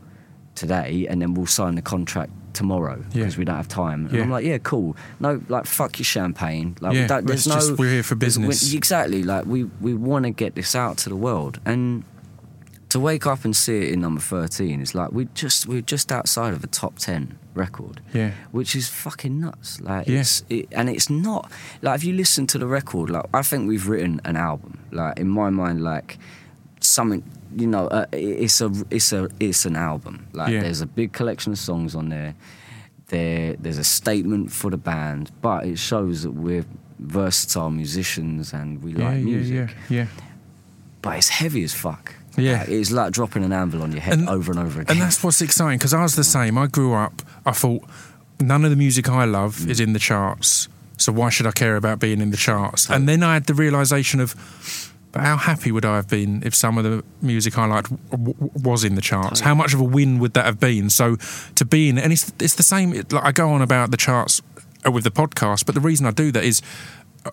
today, 0.55 1.07
and 1.09 1.21
then 1.21 1.33
we'll 1.33 1.45
sign 1.47 1.75
the 1.75 1.81
contract 1.81 2.31
tomorrow 2.53 2.97
Yeah. 3.11 3.21
because 3.23 3.37
we 3.37 3.45
don't 3.45 3.55
have 3.55 3.67
time. 3.67 4.05
And 4.05 4.13
Yeah. 4.15 4.21
I'm 4.21 4.29
like, 4.29 4.45
yeah, 4.45 4.59
cool. 4.59 4.95
No, 5.19 5.41
like 5.49 5.65
fuck 5.65 5.97
your 5.97 6.05
champagne. 6.05 6.75
Like, 6.81 6.91
we 6.93 6.99
Yeah, 6.99 7.07
don't, 7.07 7.25
there's 7.25 7.47
no. 7.47 7.55
just- 7.55 7.77
we're 7.79 7.89
here 7.89 8.03
for 8.03 8.13
there's- 8.15 8.37
we- 8.37 8.47
business. 8.47 8.73
exactly. 8.73 9.23
Like 9.23 9.45
we 9.45 9.63
we 9.81 9.93
want 9.95 10.25
to 10.25 10.31
get 10.31 10.53
this 10.55 10.75
out 10.75 10.97
to 10.99 11.09
the 11.09 11.15
world 11.15 11.59
and. 11.65 12.03
To 12.93 12.99
wake 12.99 13.25
up 13.25 13.43
and 13.43 13.55
see 13.55 13.77
it 13.83 13.89
in 13.93 14.01
number 14.01 14.21
thirteen 14.21 14.79
it's 14.81 14.93
like 14.93 15.11
we 15.11 15.25
just 15.33 15.65
we're 15.67 15.81
just 15.81 16.11
outside 16.11 16.53
of 16.53 16.63
a 16.63 16.67
top 16.67 16.93
ten 16.99 17.39
record 17.55 18.01
yeah, 18.13 18.31
which 18.51 18.75
is 18.75 18.87
fucking 18.87 19.39
nuts. 19.39 19.81
Like, 19.81 20.07
Yeah. 20.07 20.19
it's, 20.21 20.43
it, 20.49 20.67
and 20.71 20.89
it's 20.89 21.09
not 21.09 21.51
like 21.81 21.95
if 21.99 22.03
you 22.03 22.13
listen 22.13 22.45
to 22.47 22.57
the 22.59 22.67
record, 22.67 23.09
like 23.09 23.25
I 23.33 23.41
think 23.41 23.67
we've 23.67 23.87
written 23.87 24.21
an 24.25 24.35
album. 24.37 24.77
Like 24.91 25.17
in 25.19 25.27
my 25.27 25.49
mind, 25.49 25.83
like 25.83 26.19
something, 26.81 27.23
you 27.55 27.65
know, 27.67 27.87
uh, 27.87 28.05
it's 28.11 28.61
a 28.61 28.71
it's 28.91 29.11
a 29.11 29.27
it's 29.39 29.65
an 29.65 29.75
album. 29.75 30.27
Like 30.33 30.51
Yeah. 30.51 30.61
there's 30.61 30.81
a 30.81 30.87
big 30.87 31.13
collection 31.13 31.51
of 31.53 31.57
songs 31.59 31.95
on 31.95 32.09
there. 32.09 32.35
There 33.07 33.55
there's 33.63 33.79
a 33.79 33.83
statement 33.83 34.51
for 34.51 34.69
the 34.69 34.77
band, 34.77 35.31
but 35.41 35.65
it 35.65 35.79
shows 35.79 36.21
that 36.23 36.31
we're 36.33 36.65
versatile 36.99 37.71
musicians 37.71 38.53
and 38.53 38.83
we 38.83 38.91
yeah, 38.93 39.05
like 39.05 39.17
yeah, 39.17 39.23
music. 39.25 39.75
yeah, 39.89 39.97
yeah. 39.97 40.07
But 41.01 41.17
it's 41.17 41.29
heavy 41.29 41.63
as 41.63 41.73
fuck. 41.73 42.13
Yeah. 42.37 42.63
It's 42.67 42.91
like 42.91 43.11
dropping 43.13 43.43
an 43.43 43.53
anvil 43.53 43.81
on 43.83 43.91
your 43.91 44.01
head 44.01 44.13
And- 44.19 44.29
over 44.29 44.51
and 44.51 44.59
over 44.59 44.81
again. 44.81 44.91
And 44.95 45.01
that's 45.01 45.23
what's 45.23 45.41
exciting 45.41 45.77
because 45.77 45.93
I 45.93 46.01
was 46.01 46.15
the 46.15 46.23
same. 46.23 46.57
I 46.57 46.67
grew 46.67 46.93
up. 46.93 47.21
I 47.45 47.51
thought 47.51 47.83
none 48.39 48.63
of 48.65 48.71
the 48.71 48.75
music 48.77 49.07
I 49.09 49.25
love 49.25 49.57
Mm. 49.57 49.69
is 49.69 49.79
in 49.79 49.93
the 49.93 49.99
charts, 49.99 50.67
so 50.97 51.11
why 51.11 51.29
should 51.29 51.47
I 51.47 51.51
care 51.51 51.75
about 51.75 51.99
being 51.99 52.21
in 52.21 52.31
the 52.31 52.37
charts? 52.37 52.89
And 52.89 53.07
then 53.07 53.23
I 53.23 53.33
had 53.33 53.45
the 53.45 53.53
realization 53.53 54.19
of. 54.19 54.35
But 55.11 55.21
how 55.21 55.37
happy 55.37 55.71
would 55.71 55.85
I 55.85 55.95
have 55.97 56.07
been 56.07 56.41
if 56.43 56.55
some 56.55 56.75
of 56.79 56.83
the 56.83 57.03
music 57.21 57.55
I 57.55 57.67
liked 57.67 57.91
w- 58.09 58.33
w- 58.33 58.51
was 58.63 58.83
in 58.83 58.95
the 58.95 59.01
charts? 59.01 59.41
How 59.41 59.53
much 59.53 59.71
of 59.75 59.79
a 59.79 59.83
win 59.83 60.17
would 60.17 60.33
that 60.33 60.45
have 60.45 60.59
been? 60.59 60.89
So 60.89 61.17
to 61.53 61.65
be 61.65 61.87
in, 61.87 61.99
and 61.99 62.11
it's 62.11 62.33
it's 62.39 62.55
the 62.55 62.63
same. 62.63 62.93
it- 62.95 63.13
Like 63.13 63.23
I 63.23 63.31
go 63.31 63.51
on 63.51 63.61
about 63.61 63.91
the 63.91 63.97
charts 63.97 64.41
uh, 64.83 64.89
with 64.91 65.03
the 65.03 65.11
podcast, 65.11 65.65
but 65.67 65.75
the 65.75 65.81
reason 65.81 66.07
I 66.07 66.11
do 66.11 66.31
that 66.31 66.43
is 66.43 66.63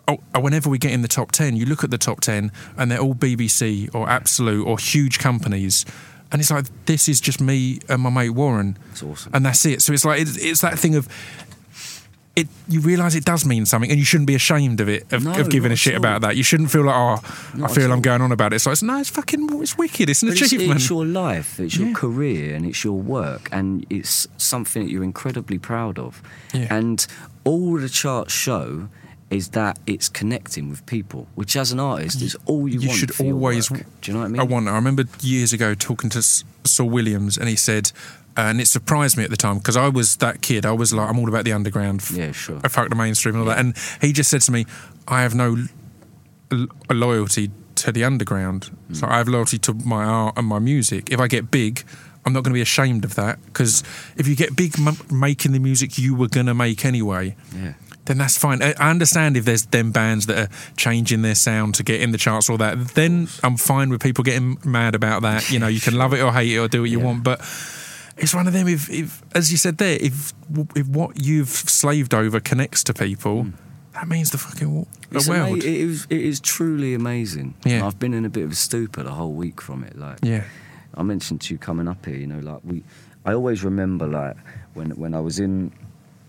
Oh, 0.07 0.19
uh, 0.35 0.41
whenever 0.41 0.69
we 0.71 0.79
get 0.79 0.93
in 0.93 1.03
the 1.03 1.09
top 1.09 1.33
10, 1.33 1.57
you 1.57 1.67
look 1.67 1.83
at 1.83 1.91
the 1.91 1.99
top 1.99 2.21
10 2.21 2.53
and 2.77 2.91
they're 2.91 3.01
all 3.01 3.15
BBC 3.15 3.93
or 3.95 4.09
Absolute 4.09 4.65
or 4.67 4.79
huge 4.79 5.19
companies. 5.19 5.85
And 6.31 6.41
it's 6.41 6.51
like, 6.51 6.67
this 6.87 7.09
is 7.09 7.21
just 7.21 7.41
me 7.41 7.81
and 7.89 8.01
my 8.03 8.11
mate 8.11 8.31
Warren. 8.31 8.79
It's 8.93 9.03
awesome. 9.03 9.33
And 9.35 9.45
that's 9.45 9.67
it. 9.67 9.83
So 9.83 9.93
it's 9.93 10.05
like, 10.05 10.21
it's, 10.21 10.37
it's 10.37 10.61
that 10.61 10.79
thing 10.79 10.95
of, 10.95 11.09
it. 12.37 12.47
you 12.69 12.81
realise 12.81 13.17
it 13.17 13.25
does 13.25 13.45
mean 13.45 13.67
something 13.67 13.91
and 13.91 13.99
you 13.99 14.05
shouldn't 14.05 14.29
be 14.29 14.37
ashamed 14.37 14.81
of 14.81 14.89
it, 14.89 15.13
of, 15.13 15.25
No, 15.25 15.33
of 15.33 15.51
giving 15.51 15.73
a 15.73 15.77
shit 15.77 15.97
about 15.97 16.21
that. 16.21 16.37
You 16.37 16.45
shouldn't 16.45 16.71
feel 16.71 16.85
like, 16.85 16.95
oh, 16.95 17.19
Not 17.57 17.73
I 17.73 17.75
feel 17.75 17.91
I'm 17.93 18.01
going 18.01 18.23
on 18.23 18.31
about 18.31 18.53
it. 18.53 18.61
So 18.61 18.71
It's 18.71 18.83
like, 18.83 18.87
no, 18.95 19.01
it's 19.01 19.11
fucking, 19.11 19.49
it's 19.61 19.77
wicked. 19.77 20.09
It's 20.09 20.23
an 20.23 20.29
But 20.29 20.41
it's, 20.41 20.53
achievement. 20.53 20.81
it's 20.81 20.89
your 20.89 21.05
life, 21.05 21.59
it's 21.59 21.77
your 21.77 21.89
Yeah. 21.89 21.95
career, 21.95 22.55
and 22.55 22.65
it's 22.65 22.85
your 22.85 23.01
work, 23.01 23.49
and 23.51 23.85
it's 23.91 24.29
something 24.37 24.85
that 24.85 24.91
you're 24.93 25.03
incredibly 25.03 25.59
proud 25.59 25.99
of. 25.99 26.23
Yeah. 26.55 26.69
And 26.73 27.05
all 27.43 27.77
the 27.81 27.89
charts 27.89 28.33
show 28.33 28.89
is 29.31 29.51
that 29.51 29.79
it's 29.87 30.09
connecting 30.09 30.69
with 30.71 30.85
people, 30.87 31.29
which 31.37 31.57
as 31.57 31.71
an 31.73 31.79
artist 31.81 32.21
is 32.21 32.37
all 32.47 32.69
you, 32.69 32.81
you 32.81 32.89
want. 32.89 33.01
You 33.01 33.07
should 33.07 33.21
always. 33.21 33.69
Do 33.69 33.77
you 34.05 34.13
know 34.13 34.21
what 34.21 34.25
I 34.27 34.29
mean? 34.29 34.41
I 34.41 34.45
want. 34.45 34.69
I 34.69 34.75
remember 34.75 35.05
years 35.21 35.53
ago 35.53 35.75
talking 35.75 36.11
to 36.11 36.23
Saul 36.23 36.91
Williams, 36.91 37.39
and 37.39 37.49
he 37.49 37.57
said, 37.57 37.93
and 38.37 38.61
it 38.61 38.67
surprised 38.67 39.17
me 39.17 39.25
at 39.25 39.31
the 39.31 39.37
time 39.37 39.59
because 39.59 39.77
I 39.77 39.89
was 39.89 40.17
that 40.17 40.43
kid. 40.43 40.67
I 40.67 40.73
was 40.73 40.93
like, 40.93 41.09
I'm 41.09 41.19
all 41.19 41.29
about 41.29 41.45
the 41.45 41.53
underground. 41.53 42.09
Yeah, 42.11 42.33
sure. 42.33 42.61
I 42.65 42.69
fuck 42.69 42.89
the 42.89 42.95
mainstream 42.97 43.35
and 43.37 43.43
all 43.43 43.49
that. 43.51 43.59
And 43.59 43.77
he 44.01 44.13
just 44.13 44.31
said 44.31 44.41
to 44.43 44.53
me, 44.53 44.67
I 45.07 45.23
have 45.23 45.35
no 45.35 45.57
loyalty 46.91 47.51
to 47.77 47.93
the 47.93 48.05
underground. 48.05 48.71
Mm. 48.91 48.97
So 48.97 49.07
I 49.07 49.19
have 49.19 49.29
loyalty 49.29 49.59
to 49.59 49.75
my 49.75 50.05
art 50.05 50.37
and 50.37 50.47
my 50.47 50.59
music. 50.59 51.11
If 51.13 51.21
I 51.21 51.29
get 51.29 51.51
big. 51.51 51.85
I'm 52.23 52.35
not 52.35 52.45
going 52.45 52.53
to 52.53 52.59
be 52.59 52.61
ashamed 52.61 53.07
of 53.07 53.15
that 53.15 53.43
because 53.47 53.83
if 54.19 54.29
you 54.29 54.37
get 54.37 54.55
big 54.55 54.79
m- 54.79 54.95
making 55.11 55.53
the 55.53 55.59
music 55.59 55.97
you 55.97 56.15
were 56.15 56.29
going 56.29 56.45
to 56.45 56.53
make 56.55 56.85
anyway, 56.85 57.35
Yeah. 57.57 57.73
Then 58.11 58.19
that's 58.19 58.37
fine. 58.37 58.61
I 58.63 58.75
I 58.79 58.91
understand 58.91 59.37
if 59.37 59.45
there's 59.45 59.67
them 59.67 59.93
bands 59.93 60.27
that 60.27 60.39
are 60.39 60.49
changing 60.77 61.23
their 61.23 61.37
sound 61.37 61.77
to 61.77 61.83
get 61.85 62.01
in 62.01 62.11
the 62.11 62.19
charts 62.19 62.51
or 62.51 62.59
that. 62.59 62.77
Then 62.95 63.29
I'm 63.45 63.57
fine 63.57 63.89
with 63.89 64.01
people 64.03 64.25
getting 64.25 64.59
mad 64.65 64.95
about 64.95 65.23
that. 65.23 65.51
You 65.51 65.59
know, 65.61 65.69
you 65.69 65.81
can 65.81 65.95
love 65.97 66.13
it 66.13 66.21
or 66.21 66.33
hate 66.33 66.53
it 66.53 66.59
or 66.59 66.69
do 66.69 66.81
what 66.83 66.91
you 66.91 66.99
Yeah. 66.99 67.05
want, 67.07 67.23
but 67.25 67.39
it's 68.19 68.35
one 68.35 68.47
of 68.49 68.53
them. 68.53 68.67
If, 68.69 68.91
if 68.91 69.23
as 69.35 69.51
you 69.53 69.59
said 69.59 69.79
there, 69.79 69.97
if 70.01 70.33
if 70.77 70.87
what 70.89 71.19
you've 71.25 71.49
slaved 71.49 72.13
over 72.15 72.41
connects 72.41 72.83
to 72.85 72.93
people, 72.93 73.45
hmm. 73.45 73.51
that 73.95 74.09
means 74.09 74.31
the 74.31 74.39
fucking 74.39 74.69
w- 74.69 74.87
the 75.11 75.17
It's 75.19 75.29
ama- 75.29 75.45
world. 75.51 75.59
it, 75.59 75.65
is, 75.65 76.07
it 76.11 76.21
is 76.21 76.41
truly 76.41 76.95
amazing. 76.95 77.55
Yeah. 77.65 77.87
I've 77.87 77.99
been 77.99 78.13
in 78.15 78.25
a 78.25 78.29
bit 78.29 78.45
of 78.45 78.53
a 78.53 78.55
stupor 78.57 79.03
the 79.05 79.13
whole 79.13 79.33
week 79.33 79.61
from 79.61 79.85
it. 79.85 79.97
Like, 79.97 80.19
yeah, 80.23 80.45
I 80.95 81.03
mentioned 81.03 81.41
to 81.43 81.55
you 81.55 81.59
coming 81.59 81.89
up 81.89 82.05
here, 82.07 82.17
you 82.17 82.27
know, 82.27 82.41
like 82.41 82.61
we, 82.65 82.83
I 83.25 83.33
always 83.35 83.63
remember 83.65 84.07
like 84.07 84.37
when 84.75 84.91
when 85.03 85.15
I 85.15 85.21
was 85.21 85.39
in 85.39 85.73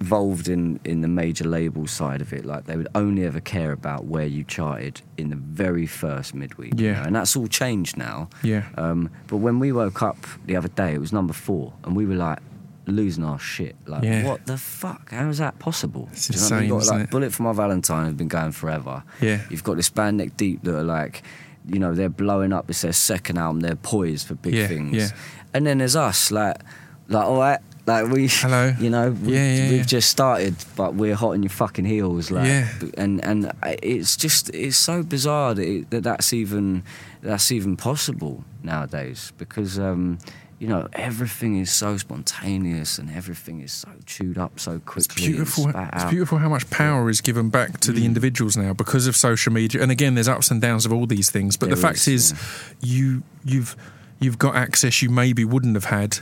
involved 0.01 0.47
in 0.49 0.79
in 0.83 1.01
the 1.01 1.07
major 1.07 1.45
label 1.47 1.85
side 1.87 2.21
of 2.21 2.33
it, 2.33 2.43
like 2.45 2.65
they 2.65 2.75
would 2.75 2.87
only 2.95 3.23
ever 3.25 3.39
care 3.39 3.71
about 3.71 4.05
where 4.05 4.25
you 4.25 4.43
charted 4.43 5.01
in 5.17 5.29
the 5.29 5.35
very 5.35 5.85
first 5.85 6.33
midweek. 6.33 6.79
you 6.79 6.87
Yeah. 6.87 6.93
know, 7.01 7.03
and 7.07 7.15
that's 7.15 7.35
all 7.35 7.47
changed 7.47 7.97
now. 7.97 8.27
Yeah. 8.43 8.63
Um, 8.77 9.09
but 9.27 9.37
when 9.37 9.59
we 9.59 9.71
woke 9.71 10.01
up 10.01 10.17
the 10.45 10.55
other 10.55 10.69
day, 10.69 10.93
it 10.95 10.99
was 10.99 11.13
number 11.13 11.33
four, 11.33 11.73
and 11.83 11.95
we 11.95 12.05
were 12.05 12.15
like 12.15 12.39
losing 12.87 13.23
our 13.23 13.37
shit. 13.39 13.75
Like, 13.85 14.03
Yeah. 14.03 14.25
what 14.25 14.45
the 14.47 14.57
fuck? 14.57 15.11
How 15.11 15.29
is 15.29 15.37
that 15.37 15.59
possible? 15.59 16.09
It's 16.11 16.27
Do 16.27 16.33
you 16.33 16.39
know 16.39 16.43
what 16.45 16.51
I 16.51 16.55
mean? 16.55 16.63
insane, 16.63 16.77
You've 16.79 16.87
got 16.89 16.95
like 16.95 17.03
it? 17.07 17.11
Bullet 17.11 17.33
for 17.33 17.43
My 17.43 17.53
Valentine 17.53 18.05
have 18.05 18.17
been 18.17 18.27
going 18.39 18.51
forever. 18.51 19.03
Yeah. 19.21 19.39
You've 19.51 19.63
got 19.63 19.75
this 19.77 19.89
band 19.91 20.17
Neck 20.17 20.35
Deep 20.35 20.63
that 20.63 20.75
are 20.75 20.83
like, 20.83 21.21
you 21.67 21.77
know, 21.77 21.93
they're 21.93 22.09
blowing 22.09 22.51
up. 22.51 22.69
It's 22.71 22.81
their 22.81 22.91
second 22.93 23.37
album. 23.37 23.59
They're 23.59 23.75
poised 23.75 24.25
for 24.27 24.33
big 24.35 24.55
Yeah, 24.55 24.67
things. 24.67 24.95
yeah. 24.97 25.09
And 25.53 25.61
then 25.67 25.77
there's 25.77 25.95
us, 25.95 26.31
like, 26.31 26.57
like 27.07 27.23
all 27.25 27.37
right, 27.39 27.59
like 27.91 28.07
we, 28.13 28.27
Hello. 28.29 28.73
you 28.79 28.89
know, 28.89 29.11
we, 29.11 29.33
Yeah, 29.33 29.53
yeah, 29.55 29.69
we've 29.69 29.77
yeah. 29.79 29.83
just 29.97 30.09
started, 30.09 30.55
but 30.75 30.95
we're 30.95 31.15
hot 31.15 31.31
in 31.33 31.43
your 31.43 31.49
fucking 31.63 31.85
heels, 31.85 32.31
like, 32.31 32.47
Yeah. 32.47 32.67
and 32.97 33.23
and 33.23 33.51
it's 33.83 34.15
just 34.17 34.49
it's 34.53 34.77
so 34.77 35.03
bizarre 35.03 35.53
that, 35.55 35.67
it, 35.67 35.89
that 35.91 36.03
that's 36.03 36.33
even 36.33 36.83
that's 37.21 37.51
even 37.51 37.77
possible 37.77 38.43
nowadays 38.63 39.33
because. 39.37 39.77
um 39.79 40.17
you 40.63 40.67
know, 40.67 40.87
everything 40.93 41.57
is 41.59 41.71
so 41.71 41.97
spontaneous 41.97 42.99
and 42.99 43.09
everything 43.09 43.61
is 43.61 43.71
so 43.71 43.89
chewed 44.05 44.37
up 44.37 44.59
so 44.59 44.77
quickly. 44.85 45.25
and 45.25 45.33
beautiful. 45.33 45.71
It's 45.73 46.03
beautiful 46.11 46.37
how 46.37 46.49
much 46.49 46.69
power 46.69 47.09
is 47.09 47.19
given 47.19 47.49
back 47.49 47.79
to 47.79 47.91
Mm. 47.91 47.95
the 47.95 48.05
individuals 48.05 48.55
now 48.55 48.71
because 48.71 49.07
of 49.07 49.15
social 49.15 49.51
media. 49.51 49.81
And 49.81 49.91
again, 49.91 50.13
there's 50.13 50.27
ups 50.27 50.51
and 50.51 50.61
downs 50.61 50.85
of 50.85 50.93
all 50.93 51.07
these 51.07 51.31
things. 51.31 51.57
But 51.57 51.69
the 51.69 51.75
There 51.75 51.81
fact 51.81 52.07
is, 52.07 52.31
is, 52.31 52.33
you 52.79 53.23
you've 53.43 53.75
you've 54.19 54.37
got 54.37 54.53
access 54.55 55.01
you 55.01 55.09
maybe 55.09 55.43
wouldn't 55.43 55.73
have 55.73 55.85
had 55.85 56.19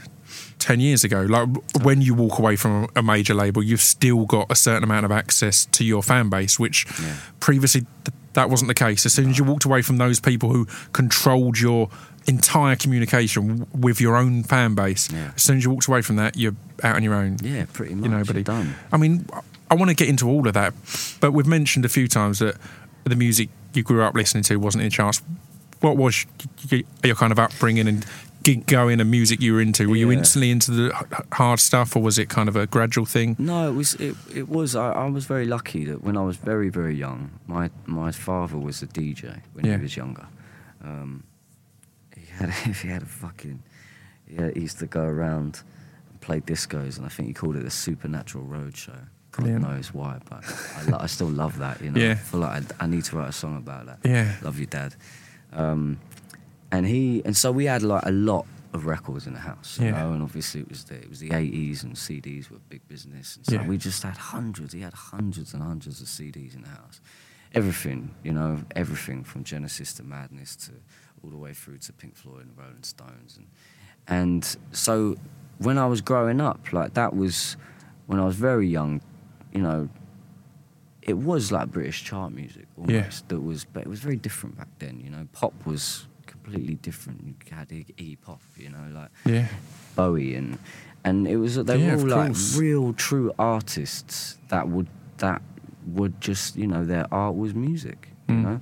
ten 0.60 0.80
years 0.80 1.04
ago. 1.04 1.22
Like 1.22 1.48
when 1.84 2.01
you 2.01 2.13
walk 2.13 2.38
away 2.39 2.56
from 2.56 2.88
a 2.96 3.01
major 3.01 3.34
label, 3.34 3.63
you've 3.63 3.82
still 3.82 4.25
got 4.25 4.51
a 4.51 4.56
certain 4.56 4.84
amount 4.84 5.06
of 5.06 5.12
access 5.12 5.66
to 5.68 5.84
your 5.84 6.04
fan 6.04 6.30
base, 6.30 6.60
which 6.60 6.86
Yeah. 7.01 7.16
previously 7.39 7.82
th- 7.82 8.16
that 8.34 8.50
wasn't 8.50 8.68
the 8.68 8.74
case. 8.75 9.06
As 9.06 9.13
soon 9.13 9.30
as 9.32 9.38
you 9.38 9.44
walked 9.44 9.66
away 9.66 9.82
from 9.82 9.98
those 9.98 10.20
people 10.20 10.51
who 10.54 10.66
controlled 10.94 11.60
your 11.60 11.89
entire 12.28 12.75
communication 12.75 13.48
w- 13.48 13.66
with 13.74 14.00
your 14.00 14.16
own 14.16 14.44
fan 14.44 14.75
base, 14.75 15.10
Yeah. 15.12 15.32
as 15.36 15.42
soon 15.42 15.58
as 15.58 15.63
you 15.63 15.72
walked 15.72 15.88
away 15.88 16.01
from 16.01 16.18
that, 16.18 16.38
you're 16.38 16.56
out 16.84 16.96
on 16.96 17.04
your 17.04 17.16
own 17.16 17.38
Yeah, 17.42 17.66
pretty 17.74 17.96
much. 17.96 18.04
you 18.10 18.16
know, 18.16 18.24
buddy. 18.24 18.44
done. 18.44 18.75
I 18.92 18.98
mean, 18.98 19.25
I 19.72 19.75
want 19.75 19.89
to 19.89 19.96
get 19.96 20.10
into 20.10 20.28
all 20.28 20.48
of 20.48 20.54
that, 20.54 20.74
but 21.20 21.32
we've 21.32 21.48
mentioned 21.48 21.86
a 21.86 21.89
few 21.89 22.08
times 22.08 22.39
that 22.39 22.56
the 23.04 23.16
music 23.16 23.50
you 23.74 23.82
grew 23.84 24.04
up 24.04 24.13
listening 24.13 24.44
to 24.44 24.58
wasn't 24.58 24.84
in 24.84 24.89
charts. 24.92 25.22
What 25.80 25.96
was 25.98 26.25
your 27.04 27.16
kind 27.16 27.32
of 27.32 27.39
upbringing 27.39 27.88
and 27.88 28.06
gig 28.56 28.65
going 28.65 29.00
and 29.01 29.10
music 29.12 29.41
you 29.41 29.53
were 29.53 29.62
into? 29.62 29.88
Were 29.89 29.96
you 29.96 30.12
instantly 30.12 30.50
into 30.51 30.72
the 30.72 31.25
hard 31.34 31.60
stuff, 31.60 31.96
or 31.96 32.01
was 32.01 32.18
it 32.18 32.29
kind 32.29 32.50
of 32.50 32.56
a 32.56 32.65
gradual 32.68 33.06
thing? 33.06 33.36
No, 33.39 33.70
it 33.70 33.74
was 33.75 33.94
it, 33.96 34.15
it 34.34 34.48
was 34.50 34.75
I, 34.75 34.91
I 34.91 35.06
was 35.10 35.25
very 35.25 35.46
lucky 35.46 35.86
that 35.86 36.03
when 36.03 36.18
I 36.18 36.22
was 36.24 36.38
very 36.38 36.70
very 36.70 36.96
young, 36.96 37.32
my 37.48 37.70
my 37.86 38.12
father 38.12 38.58
was 38.58 38.82
a 38.84 38.88
DJ 38.88 39.41
when 39.53 39.65
Yeah. 39.65 39.77
he 39.77 39.84
was 39.84 39.96
younger. 39.98 40.27
Um, 40.84 41.24
he 42.15 42.25
had 42.38 42.50
he 42.84 42.88
had 42.88 43.03
a 43.03 43.06
fucking 43.06 43.62
yeah 44.27 44.50
he 44.53 44.62
used 44.62 44.79
to 44.79 44.88
go 44.88 45.03
around 45.03 45.62
and 46.10 46.22
play 46.22 46.39
discos, 46.41 46.98
and 46.98 47.06
I 47.06 47.10
think 47.10 47.27
he 47.27 47.34
called 47.34 47.56
it 47.56 47.63
the 47.63 47.70
Supernatural 47.72 48.46
Roadshow. 48.46 49.08
God 49.32 49.44
Brilliant. 49.44 49.62
knows 49.63 49.94
why, 49.94 50.18
but 50.29 50.44
I, 50.77 50.89
lo- 50.89 50.98
I 51.01 51.06
still 51.08 51.27
love 51.29 51.60
that. 51.60 51.82
You 51.82 51.91
know, 51.91 52.00
Yeah. 52.06 52.12
I 52.13 52.15
feel 52.15 52.39
like 52.39 52.63
I, 52.79 52.86
I 52.86 52.88
need 52.88 53.03
to 53.06 53.15
write 53.18 53.29
a 53.29 53.32
song 53.32 53.58
about 53.58 53.86
that. 53.86 54.00
Yeah. 54.03 54.36
love 54.41 54.58
you, 54.60 54.65
Dad. 54.65 54.96
Um, 55.53 56.00
and 56.72 56.86
he 56.86 57.22
and 57.26 57.36
so 57.36 57.52
we 57.52 57.66
had 57.66 57.82
like 57.84 58.04
a 58.06 58.12
lot 58.12 58.46
of 58.74 58.86
records 58.86 59.26
in 59.26 59.34
the 59.34 59.40
house, 59.40 59.80
you 59.80 59.86
Yeah. 59.88 59.92
know, 60.04 60.14
and 60.14 60.22
obviously 60.22 60.62
it 60.62 60.70
was 60.70 60.84
the 60.86 60.96
it 60.96 61.10
was 61.10 61.20
the 61.20 61.32
eighties 61.34 61.84
and 61.84 61.96
CDs 61.96 62.50
were 62.52 62.60
big 62.70 62.88
business, 62.88 63.38
and 63.38 63.46
so 63.46 63.54
Yeah. 63.56 63.68
we 63.68 63.78
just 63.78 64.04
had 64.04 64.18
hundreds. 64.18 64.74
He 64.74 64.82
had 64.82 64.94
hundreds 64.94 65.54
and 65.54 65.64
hundreds 65.64 66.02
of 66.02 66.08
CDs 66.08 66.54
in 66.56 66.62
the 66.62 66.70
house, 66.70 67.02
everything, 67.54 68.14
you 68.24 68.32
know, 68.32 68.64
everything 68.76 69.24
from 69.24 69.44
Genesis 69.44 69.94
to 69.96 70.04
Madness 70.04 70.56
to 70.58 70.74
all 71.24 71.30
the 71.32 71.38
way 71.38 71.54
through 71.54 71.80
to 71.80 71.94
Pink 71.94 72.16
Floyd 72.16 72.46
and 72.48 72.58
Rolling 72.58 72.84
Stones, 72.84 73.38
and 73.38 73.48
and 74.08 74.58
so 74.72 75.18
when 75.58 75.78
I 75.78 75.88
was 75.88 76.02
growing 76.02 76.40
up, 76.42 76.72
like 76.72 76.94
that 76.94 77.16
was 77.16 77.58
when 78.08 78.20
I 78.20 78.26
was 78.26 78.36
very 78.36 78.68
young, 78.68 79.02
you 79.54 79.62
know. 79.62 79.90
It 81.02 81.18
was 81.18 81.52
like 81.52 81.72
British 81.72 82.04
chart 82.04 82.32
music 82.34 82.68
almost. 82.78 82.94
Yeah. 82.94 83.28
That 83.30 83.40
was, 83.42 83.66
but 83.66 83.82
it 83.82 83.88
was 83.88 84.00
very 84.00 84.18
different 84.18 84.58
back 84.58 84.68
then. 84.78 85.00
You 85.00 85.10
know, 85.10 85.28
pop 85.32 85.54
was 85.66 86.08
completely 86.30 86.76
different. 86.76 87.18
You 87.26 87.34
had 87.56 87.70
Iggy 87.70 88.18
Pop, 88.22 88.42
you 88.58 88.70
know, 88.70 88.86
like 88.94 89.10
Yeah, 89.26 89.48
Bowie 89.96 90.36
and 90.36 90.58
and 91.04 91.28
it 91.28 91.38
was 91.38 91.56
they 91.56 91.78
Yeah, 91.78 91.96
were 91.96 92.02
all 92.02 92.08
like 92.08 92.36
real 92.56 92.94
true 92.94 93.32
artists 93.40 94.38
that 94.50 94.68
would 94.70 94.88
that 95.18 95.42
would 95.98 96.20
just 96.22 96.56
you 96.56 96.68
know 96.68 96.86
their 96.86 97.06
art 97.12 97.36
was 97.36 97.54
music 97.54 98.10
you 98.28 98.36
Mm. 98.36 98.44
know 98.44 98.62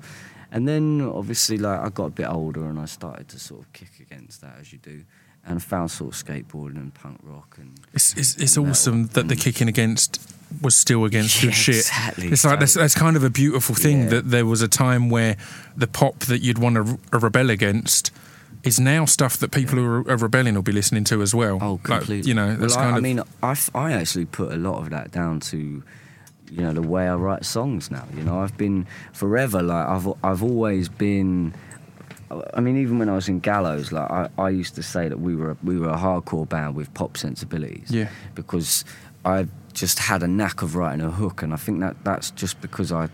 and 0.51 0.67
then 0.67 1.01
obviously 1.01 1.57
like 1.57 1.79
I 1.79 1.89
got 1.89 2.05
a 2.05 2.15
bit 2.21 2.27
older 2.29 2.63
and 2.69 2.79
I 2.79 2.85
started 2.85 3.27
to 3.29 3.39
sort 3.39 3.61
of 3.61 3.73
kick 3.73 3.91
against 3.99 4.41
that 4.41 4.55
as 4.61 4.71
you 4.71 4.79
do 4.79 5.03
and 5.45 5.61
found 5.61 5.91
sort 5.91 6.13
of 6.13 6.25
skateboarding 6.25 6.77
and 6.77 6.93
punk 6.93 7.19
rock 7.23 7.57
and 7.59 7.71
it's 7.93 8.13
it's, 8.15 8.35
it's 8.37 8.55
And 8.57 8.69
awesome 8.69 9.07
that 9.07 9.27
the 9.27 9.35
Mm. 9.35 9.41
kicking 9.43 9.67
against 9.67 10.11
was 10.61 10.75
still 10.75 11.03
against 11.05 11.35
Yeah, 11.43 11.49
good 11.49 11.55
shit. 11.55 11.75
exactly, 11.75 12.27
It's 12.29 12.45
like 12.45 12.59
that's, 12.59 12.73
that's 12.73 12.95
kind 12.95 13.15
of 13.17 13.23
a 13.23 13.29
beautiful 13.29 13.75
thing 13.75 14.03
Yeah. 14.03 14.09
that 14.09 14.29
there 14.31 14.45
was 14.45 14.61
a 14.61 14.67
time 14.67 15.09
where 15.09 15.35
the 15.75 15.87
pop 15.87 16.19
that 16.25 16.41
you'd 16.41 16.57
want 16.57 16.75
to 16.75 16.81
r- 16.83 16.97
uh, 17.13 17.19
rebel 17.19 17.49
against 17.49 18.11
is 18.63 18.79
now 18.79 19.05
stuff 19.05 19.37
that 19.37 19.51
people 19.51 19.75
who 19.77 19.85
are, 20.09 20.17
rebelling 20.17 20.55
will 20.55 20.61
be 20.61 20.71
listening 20.71 21.03
to 21.05 21.21
as 21.21 21.33
well. 21.35 21.59
Oh, 21.61 21.73
Like, 21.73 21.83
completely. 21.83 22.27
you 22.29 22.33
know, 22.33 22.55
that's 22.55 22.75
well, 22.75 22.79
I, 22.79 22.91
kind 22.91 22.93
I 22.95 22.97
of 22.97 23.03
mean, 23.03 23.21
I, 23.43 23.55
I 23.75 23.91
actually 23.93 24.25
put 24.25 24.51
a 24.51 24.57
lot 24.57 24.79
of 24.81 24.89
that 24.89 25.11
down 25.11 25.39
to, 25.41 25.57
you 25.57 26.61
know, 26.61 26.73
the 26.73 26.81
way 26.81 27.07
I 27.07 27.15
write 27.15 27.45
songs 27.45 27.91
now. 27.91 28.05
You 28.15 28.23
know, 28.23 28.39
I've 28.39 28.57
been 28.57 28.87
forever 29.13 29.61
like 29.61 29.85
I've 29.87 30.07
I've 30.23 30.43
always 30.43 30.87
been. 30.89 31.53
I 32.53 32.59
mean, 32.59 32.77
even 32.77 32.99
when 32.99 33.07
I 33.07 33.15
was 33.15 33.29
in 33.29 33.39
Gallows, 33.39 33.91
like 33.93 34.09
I, 34.11 34.29
I 34.37 34.49
used 34.49 34.75
to 34.75 34.83
say 34.83 35.07
that 35.07 35.19
we 35.19 35.33
were 35.35 35.51
a, 35.51 35.57
we 35.63 35.77
were 35.77 35.89
a 35.89 35.95
hardcore 35.97 36.47
band 36.47 36.75
with 36.75 36.93
pop 36.93 37.15
sensibilities. 37.15 37.89
Yeah. 37.89 38.09
Because 38.35 38.83
I 39.23 39.47
just 39.77 39.99
had 39.99 40.23
a 40.23 40.27
knack 40.27 40.61
of 40.61 40.75
writing 40.75 41.05
a 41.05 41.11
hook, 41.11 41.41
and 41.43 41.53
I 41.53 41.57
think 41.57 41.79
that 41.81 41.95
that's 42.03 42.31
just 42.31 42.59
because 42.61 42.91
I. 42.91 43.09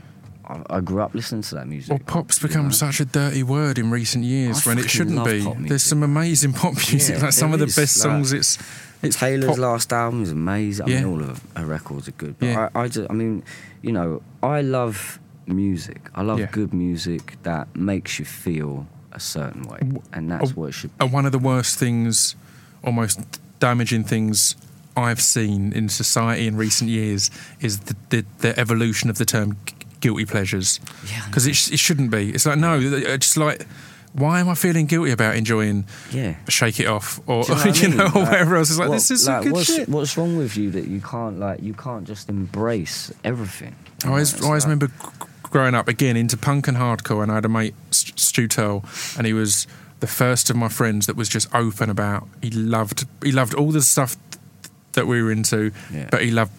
I 0.70 0.82
grew 0.82 1.02
up 1.02 1.16
listening 1.16 1.42
to 1.44 1.56
that 1.56 1.68
music. 1.70 1.90
Well, 1.90 2.00
pop's 2.06 2.42
you 2.42 2.50
become 2.50 2.66
know? 2.66 2.72
such 2.72 3.00
a 3.00 3.06
dirty 3.06 3.44
word 3.44 3.80
in 3.80 3.90
recent 3.90 4.26
years 4.26 4.68
I 4.68 4.72
when 4.72 4.78
it 4.78 4.90
shouldn't 4.90 5.24
be. 5.24 5.40
There's 5.70 5.84
some 5.84 6.04
amazing 6.04 6.52
pop 6.52 6.74
music, 6.74 7.16
Yeah, 7.16 7.24
like 7.24 7.32
some 7.32 7.54
of 7.54 7.60
the 7.60 7.66
is, 7.68 7.76
best 7.78 7.96
like- 7.98 8.04
songs. 8.04 8.34
It's 8.34 8.58
it's 9.02 9.18
Taylor's 9.18 9.52
pop. 9.52 9.58
last 9.58 9.94
album 9.94 10.22
is 10.22 10.32
amazing. 10.32 10.86
I 10.86 10.90
Yeah. 10.90 11.04
mean, 11.06 11.14
all 11.14 11.22
of 11.30 11.42
her 11.56 11.66
records 11.66 12.10
are 12.10 12.12
good. 12.12 12.38
But 12.40 12.46
Yeah. 12.48 12.70
I, 12.76 12.82
I 12.82 12.88
just, 12.90 13.10
I 13.10 13.14
mean, 13.14 13.42
you 13.82 13.94
know, 13.94 14.22
I 14.44 14.60
love 14.62 15.18
music. 15.48 16.10
I 16.14 16.24
love 16.24 16.52
good 16.52 16.74
music 16.74 17.38
that 17.44 17.74
makes 17.74 18.20
you 18.20 18.26
feel 18.26 18.86
a 19.14 19.22
certain 19.22 19.64
way, 19.64 19.80
and 20.12 20.30
that's 20.30 20.52
oh, 20.52 20.56
what 20.56 20.68
it 20.68 20.72
should. 20.74 20.92
And 21.00 21.14
one 21.14 21.26
of 21.26 21.32
the 21.32 21.40
worst 21.40 21.80
things, 21.80 22.36
almost 22.84 23.22
damaging 23.60 24.04
things 24.04 24.58
I've 24.96 25.22
seen 25.22 25.74
in 25.74 25.90
society 25.90 26.48
in 26.48 26.56
recent 26.56 26.90
years 26.90 27.32
is 27.62 27.80
the, 27.80 27.96
the, 28.10 28.26
the 28.40 28.60
evolution 28.60 29.10
of 29.10 29.18
the 29.18 29.26
term 29.26 29.58
guilty 30.00 30.26
pleasures. 30.26 30.80
Yeah, 31.12 31.26
Because 31.28 31.48
it, 31.48 31.52
it 31.74 31.80
shouldn't 31.80 32.12
be. 32.12 32.32
It's 32.32 32.46
like, 32.46 32.58
no, 32.60 32.80
it's 32.80 33.26
just 33.28 33.38
like, 33.38 33.66
why 34.14 34.40
am 34.40 34.50
I 34.50 34.54
feeling 34.56 34.86
guilty 34.86 35.12
about 35.12 35.36
enjoying 35.36 35.86
Yeah. 36.12 36.36
Shake 36.48 36.80
It 36.80 36.86
Off 36.88 37.20
or, 37.26 37.44
you 37.44 37.56
know, 37.56 37.64
I 37.64 37.72
mean? 37.74 37.94
or 38.02 38.06
Like, 38.06 38.16
whatever 38.16 38.56
else? 38.58 38.70
It's 38.70 38.78
like, 38.80 38.90
what- 38.90 38.96
this 38.96 39.10
is 39.12 39.28
like, 39.28 39.44
good 39.44 39.52
what's, 39.54 39.66
shit. 39.74 39.90
What's 39.90 40.16
wrong 40.18 40.38
with 40.38 40.56
you 40.58 40.70
that 40.72 40.88
you 40.88 41.02
can't 41.02 41.40
like 41.40 41.62
you 41.64 41.74
can't 41.74 42.06
just 42.06 42.30
embrace 42.30 43.12
everything? 43.24 43.76
I 44.04 44.10
always, 44.10 44.40
I 44.42 44.46
always 44.46 44.66
like- 44.66 44.74
remember 44.82 44.94
growing 45.44 45.74
up 45.74 45.88
again 45.88 46.18
into 46.18 46.36
punk 46.38 46.68
and 46.68 46.78
hardcore, 46.78 47.24
and 47.24 47.32
I 47.32 47.36
had 47.36 47.46
a 47.46 47.50
mate, 47.50 47.74
St- 47.92 48.20
Stu 48.20 48.48
Turl, 48.48 48.84
and 49.18 49.26
he 49.26 49.34
was 49.34 49.66
the 50.00 50.08
first 50.08 50.50
of 50.50 50.56
my 50.56 50.68
friends 50.68 51.06
that 51.08 51.16
was 51.16 51.30
just 51.30 51.48
open 51.56 51.90
about. 51.90 52.28
He 52.42 52.50
loved, 52.52 53.06
he 53.24 53.32
loved 53.32 53.54
all 53.54 53.72
the 53.72 53.82
stuff 53.82 54.16
that 54.94 55.08
we 55.08 55.22
were 55.22 55.32
into, 55.32 55.72
Yeah. 55.94 56.08
but 56.12 56.22
he 56.24 56.32
loved 56.32 56.52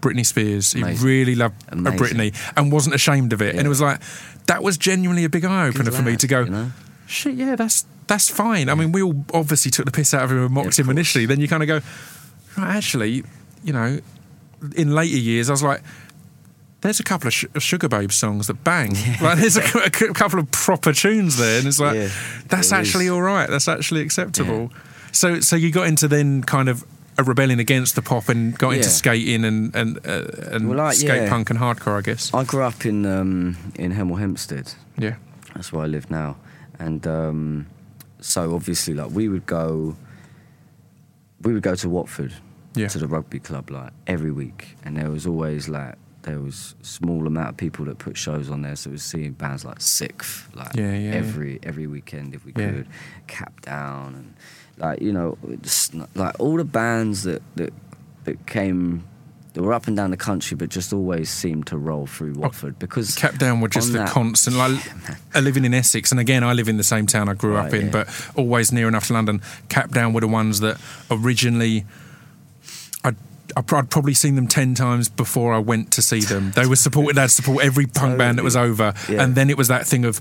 Britney 0.00 0.24
Spears. 0.26 0.72
He 0.72 0.82
really 0.82 1.34
loved 1.34 1.56
Amazing. 1.68 1.98
Britney 1.98 2.52
and 2.56 2.70
wasn't 2.70 2.94
ashamed 2.94 3.32
of 3.32 3.40
it. 3.42 3.54
And 3.54 3.66
it 3.66 3.68
was 3.68 3.80
like 3.80 4.00
that 4.46 4.62
was 4.62 4.76
genuinely 4.78 5.24
a 5.24 5.28
big 5.28 5.44
eye 5.44 5.66
opener 5.68 5.90
for 5.90 6.02
me 6.02 6.16
to 6.16 6.26
go. 6.26 6.40
you 6.44 6.50
know? 6.50 6.70
Shit, 7.06 7.34
yeah, 7.34 7.56
that's 7.56 7.84
that's 8.06 8.28
fine. 8.28 8.68
I 8.68 8.74
mean, 8.74 8.92
we 8.92 9.02
all 9.02 9.24
obviously 9.34 9.70
took 9.70 9.84
the 9.84 9.90
piss 9.92 10.14
out 10.14 10.24
of 10.24 10.30
him 10.30 10.38
and 10.44 10.50
mocked 10.54 10.68
of 10.68 10.78
him 10.78 10.84
course. 10.86 10.92
initially. 10.94 11.26
Then 11.26 11.40
you 11.40 11.48
kind 11.48 11.62
of 11.62 11.66
go, 11.66 11.80
right, 12.56 12.76
actually, 12.76 13.24
you 13.64 13.72
know, 13.72 13.98
in 14.76 14.94
later 14.94 15.16
years, 15.16 15.48
I 15.50 15.52
was 15.52 15.62
like, 15.64 15.82
there's 16.82 17.00
a 17.00 17.02
couple 17.02 17.26
of 17.26 17.34
sh- 17.34 17.46
Sugar 17.58 17.88
Babe 17.88 18.12
songs 18.12 18.46
that 18.46 18.62
bang. 18.62 18.94
Like, 19.20 19.38
there's 19.38 19.56
a, 19.56 19.62
a 19.84 19.90
couple 19.90 20.38
of 20.38 20.50
proper 20.52 20.92
tunes 20.92 21.36
there, 21.36 21.58
and 21.58 21.66
it's 21.66 21.80
like, 21.80 21.96
Yeah, 21.96 22.08
that's 22.48 22.70
there 22.70 22.78
actually 22.78 23.06
is. 23.06 23.10
all 23.12 23.22
right. 23.22 23.48
That's 23.50 23.66
actually 23.66 24.02
acceptable. 24.02 24.70
So, 25.10 25.40
so 25.40 25.56
you 25.56 25.72
got 25.72 25.88
into 25.88 26.06
then 26.06 26.42
kind 26.44 26.68
of 26.68 26.84
a 27.18 27.24
rebellion 27.24 27.58
against 27.60 27.94
the 27.94 28.02
pop 28.02 28.28
and 28.28 28.56
got 28.58 28.70
into 28.74 28.88
skating 28.88 29.44
and 29.44 29.74
and 29.74 29.98
uh, 30.06 30.24
and 30.52 30.68
Well, 30.68 30.78
like, 30.78 30.96
skate 30.96 31.22
yeah. 31.22 31.28
punk 31.28 31.50
and 31.50 31.58
hardcore, 31.58 31.98
I 31.98 32.02
guess. 32.02 32.32
I 32.34 32.44
grew 32.44 32.62
up 32.62 32.84
in 32.86 33.06
um, 33.06 33.56
in 33.76 33.92
Hemel 33.92 34.18
Hempstead. 34.18 34.74
Yeah, 34.98 35.16
That's 35.54 35.72
where 35.72 35.84
I 35.84 35.86
live 35.86 36.10
now, 36.10 36.36
and 36.78 37.06
um, 37.06 37.66
so 38.20 38.54
obviously, 38.54 38.94
like 38.94 39.10
we 39.10 39.28
would 39.28 39.46
go, 39.46 39.96
we 41.42 41.52
would 41.52 41.62
go 41.62 41.74
to 41.74 41.88
Watford 41.88 42.32
Yeah. 42.74 42.88
to 42.88 42.98
the 42.98 43.06
rugby 43.06 43.38
club 43.40 43.70
like 43.70 43.92
every 44.06 44.30
week, 44.32 44.76
and 44.84 44.96
there 44.96 45.10
was 45.10 45.26
always 45.26 45.68
like 45.68 45.94
there 46.22 46.40
was 46.40 46.74
small 46.82 47.26
amount 47.26 47.50
of 47.50 47.56
people 47.56 47.84
that 47.84 47.98
put 47.98 48.16
shows 48.16 48.50
on 48.50 48.62
there, 48.62 48.74
so 48.76 48.90
we 48.90 48.94
was 48.94 49.02
seeing 49.04 49.32
bands 49.32 49.64
like 49.64 49.80
Sixth, 49.80 50.48
like 50.54 50.74
Yeah, 50.74 50.92
yeah, 50.92 50.98
yeah. 51.10 51.14
every 51.14 51.58
every 51.62 51.86
weekend 51.86 52.34
if 52.34 52.44
we 52.44 52.52
Yeah. 52.56 52.70
could, 52.72 52.86
Capdown, 53.26 54.14
and 54.14 54.34
like 54.78 55.00
you 55.00 55.12
know, 55.12 55.38
just, 55.62 55.94
like 56.14 56.38
all 56.38 56.56
the 56.56 56.64
bands 56.64 57.22
that 57.24 57.42
that 57.56 57.72
that 58.24 58.46
came. 58.46 59.04
They 59.52 59.62
were 59.62 59.72
up 59.72 59.86
and 59.86 59.96
down 59.96 60.10
the 60.10 60.18
country, 60.18 60.54
but 60.54 60.68
just 60.68 60.92
always 60.92 61.30
seemed 61.30 61.68
to 61.68 61.78
roll 61.78 62.06
through 62.06 62.34
Watford 62.34 62.78
because 62.78 63.14
Capdown 63.14 63.62
were 63.62 63.68
just 63.68 63.90
the 63.90 64.00
that- 64.00 64.10
constant. 64.10 64.54
Like 64.56 64.78
uh, 65.34 65.40
living 65.40 65.64
in 65.64 65.72
Essex, 65.72 66.10
and 66.10 66.20
again, 66.20 66.44
I 66.44 66.52
live 66.52 66.68
in 66.68 66.76
the 66.76 66.84
same 66.84 67.06
town 67.06 67.30
I 67.30 67.32
grew 67.32 67.56
up 67.56 67.72
in, 67.72 67.86
yeah. 67.86 67.90
but 67.90 68.30
always 68.36 68.70
near 68.70 68.86
enough 68.86 69.06
to 69.06 69.14
London. 69.14 69.40
Capdown 69.70 70.12
were 70.12 70.20
the 70.20 70.28
ones 70.28 70.60
that 70.60 70.78
originally. 71.10 71.86
I'd, 73.02 73.16
I'd 73.56 73.66
probably 73.66 74.12
seen 74.12 74.34
them 74.34 74.46
ten 74.46 74.74
times 74.74 75.08
before 75.08 75.54
I 75.54 75.58
went 75.58 75.90
to 75.92 76.02
see 76.02 76.20
them. 76.20 76.50
They 76.54 76.66
were 76.66 76.76
supported. 76.76 77.16
They'd 77.16 77.30
support 77.30 77.64
every 77.64 77.86
punk 77.86 78.18
band 78.18 78.36
that 78.36 78.42
was 78.42 78.56
over, 78.56 78.92
Yeah. 79.08 79.22
and 79.22 79.34
then 79.34 79.48
it 79.48 79.56
was 79.56 79.68
that 79.68 79.86
thing 79.86 80.04
of. 80.04 80.20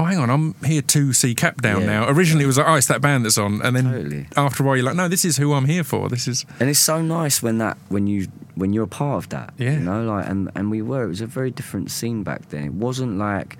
Oh, 0.00 0.04
hang 0.04 0.18
on! 0.18 0.30
I'm 0.30 0.54
here 0.64 0.80
to 0.82 1.12
see 1.12 1.34
Capdown 1.34 1.82
Yeah. 1.82 1.86
now. 1.86 2.08
Originally, 2.08 2.44
it 2.44 2.46
was 2.46 2.56
like, 2.56 2.66
oh, 2.66 2.74
it's 2.74 2.86
that 2.86 3.02
band 3.02 3.24
that's 3.26 3.36
on, 3.36 3.60
and 3.62 3.76
then 3.76 3.84
Totally. 3.84 4.26
after 4.36 4.62
a 4.62 4.66
while, 4.66 4.76
you're 4.76 4.86
like, 4.86 4.96
no, 4.96 5.08
this 5.08 5.24
is 5.26 5.36
who 5.36 5.52
I'm 5.52 5.66
here 5.66 5.84
for. 5.84 6.08
This 6.08 6.26
is 6.26 6.46
and 6.58 6.70
it's 6.70 6.78
so 6.78 7.02
nice 7.02 7.42
when 7.42 7.58
that 7.58 7.76
when 7.90 8.06
you 8.06 8.28
when 8.54 8.72
you're 8.72 8.84
a 8.84 8.88
part 8.88 9.22
of 9.24 9.28
that 9.30 9.52
Yeah. 9.58 9.72
you 9.74 9.80
know 9.80 10.02
like 10.02 10.26
and 10.28 10.50
and 10.54 10.70
we 10.70 10.80
were 10.82 11.04
it 11.04 11.08
was 11.08 11.20
a 11.20 11.26
very 11.26 11.50
different 11.50 11.90
scene 11.90 12.22
back 12.22 12.48
then 12.48 12.64
it 12.64 12.72
wasn't 12.74 13.18
like 13.18 13.56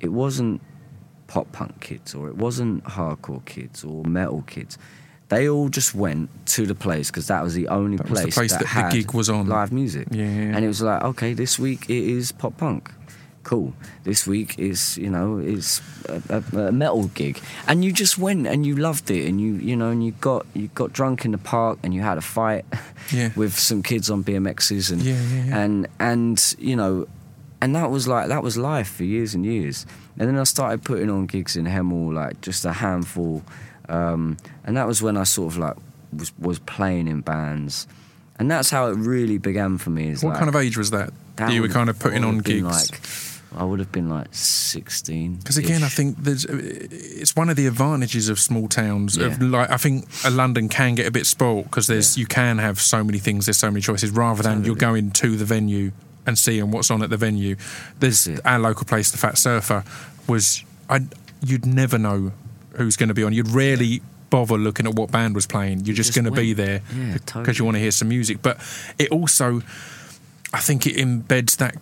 it 0.00 0.08
wasn't 0.12 0.60
pop 1.28 1.50
punk 1.52 1.80
kids 1.80 2.14
or 2.14 2.28
it 2.28 2.36
wasn't 2.36 2.82
hardcore 2.84 3.44
kids 3.44 3.84
or 3.84 4.02
metal 4.04 4.42
kids 4.46 4.76
they 5.28 5.48
all 5.48 5.68
just 5.68 5.94
went 5.94 6.28
to 6.46 6.66
the 6.66 6.74
place 6.74 7.08
because 7.10 7.28
that 7.28 7.44
was 7.44 7.54
the 7.54 7.68
only 7.68 7.96
That 7.98 8.10
was 8.10 8.18
the 8.20 8.24
place, 8.24 8.34
place 8.34 8.52
that 8.72 8.90
the 8.90 8.96
gig 9.02 9.12
was 9.12 9.28
on. 9.30 9.46
live 9.46 9.70
music 9.72 10.08
yeah. 10.10 10.24
and 10.24 10.64
it 10.64 10.68
was 10.68 10.82
like 10.82 11.02
okay 11.04 11.32
this 11.34 11.56
week 11.58 11.88
it 11.88 12.02
is 12.02 12.32
pop 12.32 12.56
punk 12.56 12.90
cool 13.42 13.72
this 14.04 14.26
week 14.26 14.58
is 14.58 14.96
you 14.98 15.08
know 15.10 15.38
is 15.38 15.80
a, 16.08 16.42
a, 16.52 16.58
a 16.68 16.72
metal 16.72 17.08
gig 17.14 17.40
and 17.66 17.84
you 17.84 17.90
just 17.92 18.18
went 18.18 18.46
and 18.46 18.66
you 18.66 18.76
loved 18.76 19.10
it 19.10 19.26
and 19.28 19.40
you 19.40 19.54
you 19.54 19.74
know 19.74 19.88
and 19.90 20.04
you 20.04 20.12
got 20.20 20.44
you 20.54 20.68
got 20.74 20.92
drunk 20.92 21.24
in 21.24 21.32
the 21.32 21.38
park 21.38 21.78
and 21.82 21.94
you 21.94 22.02
had 22.02 22.18
a 22.18 22.20
fight 22.20 22.64
Yeah. 23.12 23.30
with 23.34 23.58
some 23.58 23.82
kids 23.82 24.08
on 24.10 24.22
BMXs 24.22 24.92
and 24.92 25.02
Yeah, 25.02 25.14
yeah, 25.14 25.58
and 25.58 25.86
and 25.98 26.54
you 26.58 26.76
know 26.76 27.06
and 27.60 27.74
that 27.74 27.90
was 27.90 28.06
like 28.06 28.28
that 28.28 28.42
was 28.42 28.56
life 28.56 28.88
for 28.90 29.04
years 29.04 29.34
and 29.34 29.44
years 29.44 29.86
and 30.18 30.28
then 30.28 30.36
I 30.38 30.44
started 30.44 30.84
putting 30.84 31.10
on 31.10 31.26
gigs 31.26 31.56
in 31.56 31.64
Hemel 31.64 32.12
like 32.12 32.40
just 32.42 32.64
a 32.64 32.72
handful 32.72 33.42
um, 33.88 34.36
and 34.64 34.76
that 34.76 34.86
was 34.86 35.02
when 35.02 35.16
I 35.16 35.24
sort 35.24 35.52
of 35.54 35.58
like 35.58 35.76
was 36.12 36.32
was 36.38 36.58
playing 36.60 37.08
in 37.08 37.20
bands 37.22 37.86
and 38.38 38.50
that's 38.50 38.70
how 38.70 38.86
it 38.88 38.94
really 38.96 39.38
began 39.38 39.76
for 39.78 39.90
me 39.90 40.08
is 40.10 40.22
what 40.22 40.30
like, 40.30 40.38
kind 40.38 40.48
of 40.48 40.56
age 40.56 40.76
was 40.76 40.90
that? 40.90 41.12
that 41.36 41.52
you 41.52 41.62
were 41.62 41.68
kind 41.68 41.88
of 41.90 41.98
putting 41.98 42.22
on 42.24 42.36
would 42.36 42.46
have 42.46 42.54
been 42.54 42.64
gigs. 42.68 42.90
Like, 42.90 43.00
I 43.56 43.64
would 43.64 43.78
have 43.80 43.90
been 43.90 44.08
like 44.08 44.28
16. 44.32 45.36
Because 45.36 45.56
again, 45.56 45.82
I 45.82 45.88
think 45.88 46.16
there's 46.18 46.46
uh, 46.46 46.50
it's 46.60 47.34
one 47.34 47.50
of 47.50 47.56
the 47.56 47.66
advantages 47.66 48.28
of 48.28 48.38
small 48.38 48.68
towns. 48.68 49.16
Of 49.16 49.42
Yeah. 49.42 49.48
like, 49.48 49.70
I 49.70 49.76
think 49.76 50.06
a 50.24 50.30
London 50.30 50.68
can 50.68 50.94
get 50.94 51.06
a 51.06 51.10
bit 51.10 51.26
spoilt 51.26 51.64
because 51.64 51.86
there's 51.88 52.16
Yeah. 52.16 52.20
you 52.22 52.26
can 52.26 52.58
have 52.58 52.80
so 52.80 53.02
many 53.02 53.18
things. 53.18 53.46
There's 53.46 53.58
so 53.58 53.70
many 53.70 53.80
choices 53.80 54.10
rather 54.10 54.42
than 54.42 54.64
you're 54.64 54.76
going 54.76 55.10
to 55.12 55.36
the 55.36 55.44
venue 55.44 55.90
and 56.26 56.38
seeing 56.38 56.70
what's 56.70 56.90
on 56.90 57.02
at 57.02 57.10
the 57.10 57.16
venue. 57.16 57.56
There's 57.98 58.28
our 58.44 58.58
local 58.58 58.84
place, 58.86 59.10
the 59.10 59.18
Fat 59.18 59.36
Surfer, 59.36 59.84
was 60.28 60.62
I 60.88 61.00
you'd 61.44 61.66
never 61.66 61.98
know 61.98 62.32
who's 62.74 62.96
going 62.96 63.08
to 63.08 63.14
be 63.14 63.24
on. 63.24 63.32
You'd 63.32 63.48
rarely 63.48 64.00
bother 64.28 64.56
looking 64.56 64.86
at 64.86 64.94
what 64.94 65.10
band 65.10 65.34
was 65.34 65.46
playing. 65.46 65.80
You're 65.86 65.96
just, 65.96 66.12
just 66.12 66.14
going 66.14 66.32
to 66.32 66.40
be 66.40 66.52
there 66.52 66.82
Yeah, 66.96 67.14
because 67.14 67.22
totally. 67.26 67.56
you 67.58 67.64
want 67.64 67.74
to 67.76 67.80
hear 67.80 67.90
some 67.90 68.08
music. 68.08 68.42
But 68.42 68.58
it 68.96 69.10
also, 69.10 69.60
I 70.54 70.60
think, 70.60 70.86
it 70.86 70.94
embeds 70.96 71.56
that 71.56 71.74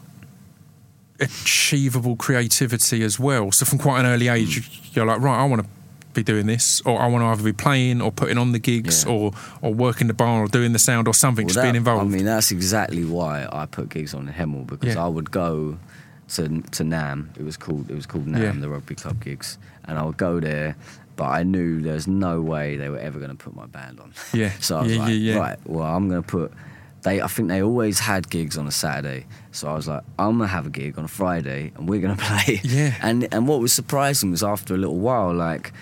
achievable 1.20 2.16
creativity 2.16 3.02
as 3.02 3.18
well. 3.18 3.52
So 3.52 3.64
from 3.66 3.78
quite 3.78 4.00
an 4.00 4.06
early 4.06 4.28
age, 4.28 4.66
Hmm. 4.68 4.88
you're 4.94 5.06
like, 5.06 5.20
right, 5.20 5.38
I 5.40 5.44
want 5.44 5.62
to 5.62 5.68
be 6.14 6.22
doing 6.22 6.46
this, 6.46 6.80
or 6.84 7.00
I 7.00 7.06
want 7.06 7.22
to 7.22 7.26
either 7.26 7.42
be 7.42 7.52
playing 7.52 8.00
or 8.00 8.10
putting 8.10 8.38
on 8.38 8.52
the 8.52 8.58
gigs, 8.58 9.04
Yeah. 9.04 9.12
or 9.12 9.32
or 9.62 9.72
working 9.74 10.06
the 10.08 10.14
bar 10.14 10.42
or 10.44 10.48
doing 10.48 10.72
the 10.72 10.78
sound 10.78 11.06
or 11.06 11.14
something, 11.14 11.46
Well, 11.46 11.54
just 11.54 11.62
being 11.62 11.76
involved. 11.76 12.02
I 12.12 12.16
mean, 12.16 12.24
that's 12.24 12.50
exactly 12.50 13.04
why 13.04 13.46
I 13.52 13.66
put 13.66 13.88
gigs 13.90 14.14
on 14.14 14.26
in 14.28 14.34
Hemel 14.34 14.66
because 14.66 14.94
Yeah. 14.94 15.04
I 15.04 15.08
would 15.08 15.30
go 15.30 15.76
to 16.34 16.62
to 16.72 16.84
Nam. 16.84 17.30
It 17.38 17.44
was 17.44 17.56
called 17.56 17.90
it 17.90 17.94
was 17.94 18.06
called 18.06 18.26
Nam, 18.26 18.42
Yeah. 18.42 18.52
the 18.60 18.68
rugby 18.68 18.94
club 18.94 19.22
gigs, 19.22 19.58
and 19.84 19.98
I 19.98 20.02
would 20.02 20.16
go 20.16 20.40
there. 20.40 20.76
But 21.16 21.30
I 21.30 21.42
knew 21.42 21.80
there's 21.82 22.06
no 22.06 22.40
way 22.40 22.76
they 22.76 22.88
were 22.88 22.98
ever 23.00 23.18
going 23.18 23.30
to 23.36 23.36
put 23.36 23.54
my 23.56 23.66
band 23.66 23.98
on. 24.00 24.12
Yeah. 24.32 24.52
so 24.60 24.78
I 24.78 24.82
was 24.82 24.92
Yeah, 24.92 24.98
like, 25.02 25.08
yeah, 25.10 25.16
yeah. 25.34 25.36
right, 25.38 25.58
well, 25.66 25.84
I'm 25.86 26.08
going 26.08 26.22
to 26.22 26.26
put. 26.28 26.52
They, 27.02 27.22
I 27.22 27.28
think 27.28 27.48
they 27.48 27.62
always 27.62 28.00
had 28.00 28.28
gigs 28.28 28.58
on 28.58 28.66
a 28.66 28.72
Saturday, 28.72 29.26
so 29.52 29.68
I 29.68 29.74
was 29.74 29.86
like, 29.86 30.02
I'm 30.18 30.38
gonna 30.38 30.48
have 30.48 30.66
a 30.66 30.70
gig 30.70 30.98
on 30.98 31.04
a 31.04 31.08
Friday, 31.08 31.72
and 31.76 31.88
we're 31.88 32.00
gonna 32.00 32.16
play. 32.30 32.60
Yeah. 32.64 32.94
And 33.00 33.32
and 33.32 33.46
what 33.46 33.60
was 33.60 33.72
surprising 33.72 34.30
was 34.32 34.42
after 34.42 34.74
a 34.74 34.76
little 34.78 34.98
while, 34.98 35.32
like 35.32 35.72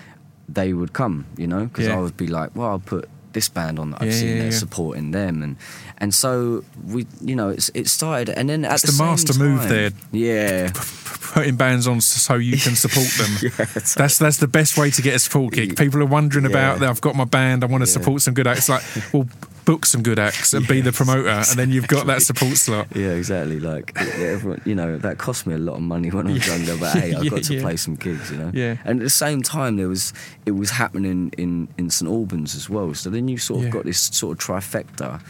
they 0.47 0.73
would 0.73 0.93
come, 0.93 1.25
you 1.35 1.47
know, 1.47 1.65
because 1.65 1.87
Yeah. 1.87 1.97
I 1.97 1.99
would 2.01 2.15
be 2.17 2.27
like, 2.27 2.55
well, 2.55 2.69
I'll 2.69 2.79
put 2.79 3.09
this 3.33 3.49
band 3.49 3.77
on 3.79 3.91
that 3.91 4.01
I've 4.01 4.07
Yeah, 4.07 4.13
seen 4.13 4.37
yeah, 4.37 4.43
yeah. 4.45 4.49
supporting 4.51 5.11
them, 5.11 5.41
and 5.43 5.57
and 5.97 6.13
so 6.13 6.63
we, 6.85 7.07
you 7.19 7.35
know, 7.35 7.49
it's 7.49 7.69
it 7.73 7.87
started, 7.87 8.29
and 8.29 8.47
then 8.49 8.63
at 8.63 8.73
It's 8.73 8.81
the, 8.83 8.87
the 8.87 8.93
same 8.93 9.07
master 9.07 9.39
move 9.39 9.59
time- 9.61 9.69
there. 9.69 9.91
Yeah, 10.11 10.71
putting 11.33 11.55
bands 11.55 11.87
on 11.87 11.99
so 11.99 12.35
you 12.35 12.57
can 12.57 12.75
support 12.75 13.07
them. 13.17 13.51
That's 13.97 14.17
that's 14.19 14.37
the 14.37 14.47
best 14.47 14.77
way 14.77 14.91
to 14.91 15.01
get 15.01 15.15
a 15.15 15.19
support 15.19 15.53
gig. 15.53 15.75
People 15.75 16.01
are 16.01 16.05
wondering 16.05 16.45
about 16.45 16.79
that. 16.79 16.89
I've 16.89 17.01
got 17.01 17.15
my 17.15 17.25
band. 17.25 17.63
I 17.63 17.67
want 17.67 17.83
to 17.83 17.89
Yeah. 17.89 17.93
support 17.93 18.21
some 18.21 18.33
good 18.35 18.47
acts. 18.47 18.69
Like, 18.69 18.83
well, 19.11 19.27
book 19.67 19.85
some 19.85 20.01
good 20.01 20.17
acts 20.17 20.53
and 20.53 20.65
be 20.67 20.79
the 20.81 20.87
Yes, 20.89 20.97
promoter, 20.97 21.27
and 21.29 21.45
then 21.59 21.69
you've 21.71 21.87
got 21.89 22.07
that 22.07 22.21
support 22.23 22.55
slot. 22.57 22.87
yeah, 22.95 23.09
exactly. 23.11 23.59
Like 23.59 23.91
everyone, 24.17 24.61
you 24.65 24.73
know, 24.73 24.97
that 24.97 25.17
cost 25.17 25.45
me 25.45 25.53
a 25.53 25.57
lot 25.59 25.75
of 25.75 25.81
money 25.81 26.09
when 26.09 26.25
I 26.27 26.31
was 26.31 26.47
younger, 26.47 26.77
but 26.77 26.93
hey, 26.97 27.13
I 27.17 27.21
Yeah, 27.21 27.29
got 27.29 27.43
to 27.43 27.53
yeah. 27.55 27.61
play 27.61 27.75
some 27.75 27.95
gigs, 27.95 28.31
you 28.31 28.37
know. 28.37 28.51
Yeah. 28.53 28.77
And 28.85 28.99
at 29.01 29.03
the 29.03 29.09
same 29.25 29.41
time, 29.43 29.75
there 29.77 29.89
was 29.89 30.13
it 30.45 30.51
was 30.51 30.69
happening 30.71 31.31
in 31.37 31.67
in 31.77 31.89
St 31.89 32.09
Albans 32.09 32.55
as 32.55 32.69
well. 32.69 32.93
So 32.93 33.09
then 33.09 33.27
you 33.27 33.37
sort 33.37 33.65
of 33.65 33.71
got 33.71 33.83
this 33.83 33.99
sort 33.99 34.31
of 34.41 34.45
trifecta 34.47 35.21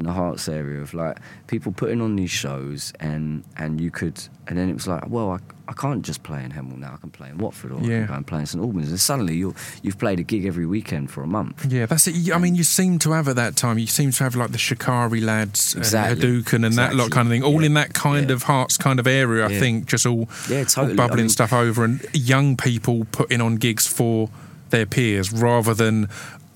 in 0.00 0.06
the 0.06 0.12
Herts 0.12 0.48
area 0.52 0.80
of 0.80 0.92
like 0.94 1.18
people 1.46 1.72
putting 1.72 2.00
on 2.00 2.16
these 2.16 2.30
shows, 2.30 2.92
and 2.98 3.44
and 3.56 3.80
you 3.80 3.90
could, 3.90 4.20
and 4.48 4.58
then 4.58 4.68
it 4.68 4.74
was 4.74 4.88
like, 4.88 5.08
well, 5.08 5.30
I, 5.32 5.38
I 5.68 5.72
can't 5.74 6.02
just 6.02 6.22
play 6.22 6.42
in 6.42 6.50
Hemel 6.50 6.78
now. 6.78 6.94
I 6.94 6.96
can 6.96 7.10
play 7.10 7.28
in 7.28 7.38
Watford, 7.38 7.70
or 7.72 7.78
I 7.78 7.82
Yeah. 7.82 8.06
can 8.06 8.24
play 8.24 8.40
in 8.40 8.46
St 8.46 8.62
Albans, 8.64 8.88
and 8.88 8.98
suddenly 8.98 9.36
you 9.36 9.54
you've 9.82 9.98
played 9.98 10.18
a 10.18 10.22
gig 10.22 10.46
every 10.46 10.66
weekend 10.66 11.10
for 11.10 11.22
a 11.22 11.26
month. 11.26 11.66
Yeah, 11.70 11.86
that's 11.86 12.06
it. 12.08 12.32
I 12.32 12.38
mean, 12.38 12.54
you 12.56 12.64
seem 12.64 12.98
to 13.00 13.12
have 13.12 13.28
at 13.28 13.36
that 13.36 13.56
time. 13.56 13.78
You 13.78 13.86
seem 13.86 14.10
to 14.10 14.24
have 14.24 14.34
like 14.34 14.50
the 14.52 14.58
Shikari 14.58 15.20
lads, 15.20 15.74
Exactly. 15.76 16.12
and 16.26 16.44
Hadouken, 16.44 16.66
and 16.66 16.74
that 16.76 16.94
lot 16.96 17.10
kind 17.10 17.28
of 17.28 17.30
thing. 17.32 17.44
All 17.44 17.60
Yeah. 17.60 17.66
in 17.66 17.74
that 17.74 17.92
kind 17.92 18.30
Yeah. 18.30 18.34
of 18.36 18.44
Herts 18.44 18.78
kind 18.78 18.98
of 18.98 19.06
area. 19.06 19.46
I 19.46 19.58
think 19.58 19.86
just 19.86 20.06
all, 20.06 20.28
Yeah, 20.48 20.64
all 20.76 20.86
bubbling 20.94 21.10
I 21.12 21.16
mean- 21.22 21.28
stuff 21.28 21.52
over, 21.52 21.84
and 21.84 22.04
young 22.12 22.56
people 22.56 23.06
putting 23.12 23.40
on 23.40 23.56
gigs 23.56 23.86
for 23.86 24.30
their 24.70 24.86
peers 24.86 25.32
rather 25.32 25.74
than 25.74 26.08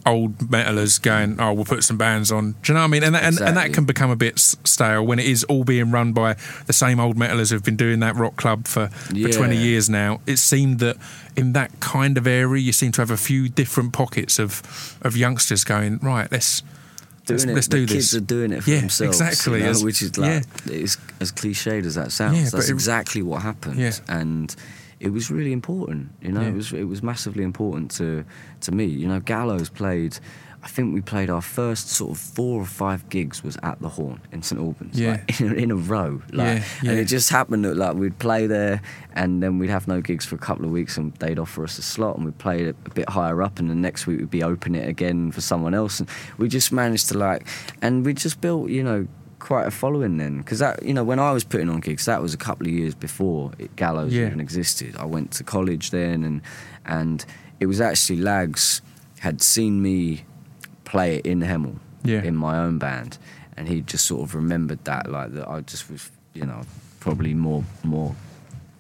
old 0.07 0.39
metalers 0.39 1.01
going, 1.01 1.41
"Oh, 1.41 1.53
we'll 1.53 1.65
put 1.65 1.83
some 1.85 1.97
bands 1.97 2.31
on." 2.31 2.53
Do 2.63 2.73
you 2.73 2.75
know 2.75 2.81
what 2.81 2.85
I 2.85 2.89
mean? 2.89 3.03
And 3.05 3.15
that, 3.15 3.25
and, 3.25 3.41
and 3.41 3.57
that 3.57 3.73
can 3.73 3.85
become 3.85 4.11
a 4.11 4.17
bit 4.17 4.39
stale 4.39 5.05
when 5.07 5.19
it 5.19 5.27
is 5.27 5.45
all 5.45 5.65
being 5.65 5.91
run 5.91 6.13
by 6.13 6.35
the 6.67 6.73
same 6.73 7.01
old 7.01 7.17
metalers 7.17 7.51
who've 7.51 7.65
been 7.65 7.77
doing 7.77 8.01
that 8.01 8.15
rock 8.17 8.37
club 8.37 8.67
for, 8.67 8.89
for 8.89 9.15
20 9.29 9.57
years 9.57 9.89
now. 9.89 10.21
It 10.27 10.37
seemed 10.39 10.79
that 10.81 10.97
in 11.37 11.53
that 11.55 11.81
kind 11.81 12.19
of 12.19 12.27
area, 12.27 12.61
you 12.63 12.73
seem 12.73 12.93
to 12.93 13.01
have 13.01 13.11
a 13.11 13.17
few 13.17 13.49
different 13.49 13.93
pockets 13.93 14.39
of 14.39 14.99
of 15.03 15.17
youngsters 15.17 15.65
going, 15.65 15.99
right, 15.99 16.31
let's 16.31 16.63
doing 17.27 17.39
let's, 17.39 17.45
it. 17.45 17.55
let's 17.55 17.69
the 17.69 17.77
do 17.79 17.87
kids 17.87 18.15
are 18.15 18.21
doing 18.21 18.53
it 18.53 18.63
for 18.65 18.71
Yeah, 18.71 18.81
themselves. 18.81 19.21
exactly, 19.21 19.59
you 19.61 19.65
know, 19.65 19.71
as- 19.71 19.83
which 19.83 20.03
is 20.03 20.19
like 20.19 20.45
it's 20.67 20.99
as 21.21 21.33
cliched 21.33 21.87
as 21.87 21.95
that 21.95 22.13
sounds. 22.13 22.37
Yeah, 22.37 22.51
That's 22.51 22.69
exactly 22.69 23.23
what 23.23 23.41
happened. 23.43 23.79
Yeah. 23.81 23.93
And 24.09 24.55
it 25.01 25.11
was 25.13 25.31
really 25.31 25.53
important. 25.53 26.11
You 26.23 26.33
know, 26.33 26.41
Yeah. 26.43 26.49
it 26.49 26.55
was 26.55 26.73
it 26.73 26.85
was 26.85 27.03
massively 27.03 27.45
important 27.45 27.91
to 27.93 28.25
to 28.61 28.73
me. 28.73 28.85
You 28.87 29.09
know, 29.09 29.21
Gallows 29.21 29.69
played. 29.71 30.19
I 30.63 30.67
think 30.67 30.95
we 30.95 31.03
played 31.03 31.29
our 31.29 31.43
first 31.43 31.91
sort 31.91 32.13
of 32.13 32.19
four 32.19 32.63
or 32.63 32.65
five 32.65 33.07
gigs 33.11 33.45
was 33.45 33.59
at 33.63 33.83
the 33.83 33.89
Horn 33.91 34.23
in 34.33 34.41
St 34.41 34.59
Albans, 34.59 34.99
Yeah. 34.99 35.11
like, 35.29 35.41
in, 35.43 35.51
a, 35.53 35.55
in 35.57 35.71
a 35.71 35.77
row. 35.77 36.23
Like, 36.33 36.47
Yeah, 36.47 36.65
yeah. 36.83 36.91
And 36.93 36.99
it 37.01 37.05
just 37.05 37.29
happened 37.29 37.67
that 37.67 37.77
like 37.77 37.97
we'd 37.97 38.19
play 38.19 38.47
there, 38.47 38.81
and 39.13 39.43
then 39.43 39.59
we'd 39.59 39.69
have 39.69 39.87
no 39.87 40.01
gigs 40.01 40.25
for 40.25 40.37
a 40.37 40.39
couple 40.39 40.65
of 40.65 40.71
weeks, 40.71 40.97
and 40.97 41.13
they'd 41.17 41.39
offer 41.39 41.65
us 41.65 41.77
a 41.79 41.83
slot, 41.83 42.17
and 42.17 42.25
we'd 42.25 42.39
play 42.39 42.63
it 42.63 42.77
a 42.87 42.91
bit 42.95 43.11
higher 43.11 43.43
up, 43.43 43.59
and 43.59 43.69
the 43.69 43.75
next 43.75 44.07
week 44.07 44.21
we'd 44.21 44.31
be 44.31 44.43
open 44.43 44.75
it 44.75 44.89
again 44.89 45.31
for 45.33 45.43
someone 45.43 45.75
else, 45.75 46.01
and 46.01 46.09
we 46.39 46.49
just 46.49 46.73
managed 46.73 47.09
to 47.09 47.19
like, 47.19 47.47
and 47.83 48.07
we 48.07 48.15
just 48.15 48.41
built, 48.41 48.71
you 48.71 48.83
know. 48.83 49.07
Quite 49.45 49.67
a 49.67 49.71
following 49.71 50.17
then, 50.17 50.39
because 50.39 50.61
that 50.61 50.83
you 50.83 50.95
know 50.95 51.05
when 51.05 51.19
I 51.19 51.31
was 51.33 51.45
putting 51.45 51.69
on 51.69 51.81
gigs, 51.81 52.07
that 52.07 52.23
was 52.23 52.33
a 52.33 52.39
couple 52.39 52.67
of 52.67 52.73
years 52.73 52.95
before 52.95 53.53
it, 53.59 53.77
Gallows 53.77 54.13
Yeah. 54.15 54.27
even 54.29 54.41
existed. 54.41 54.97
I 54.97 55.05
went 55.05 55.33
to 55.33 55.45
college 55.45 55.91
then, 55.91 56.25
and 56.25 56.41
and 56.87 57.25
it 57.61 57.67
was 57.67 57.79
actually 57.79 58.21
Lags 58.21 58.81
had 59.21 59.43
seen 59.43 59.83
me 59.83 60.25
play 60.85 61.17
it 61.17 61.27
in 61.27 61.41
Hemel 61.43 61.77
Yeah. 62.05 62.23
in 62.23 62.37
my 62.37 62.57
own 62.59 62.79
band, 62.79 63.19
and 63.55 63.69
he 63.69 63.83
just 63.83 64.07
sort 64.07 64.23
of 64.23 64.35
remembered 64.35 64.83
that 64.87 65.11
like 65.11 65.35
that 65.35 65.47
I 65.47 65.61
just 65.61 65.91
was 65.91 66.11
you 66.33 66.47
know 66.47 66.63
probably 67.01 67.35
more 67.35 67.65
more 67.83 68.15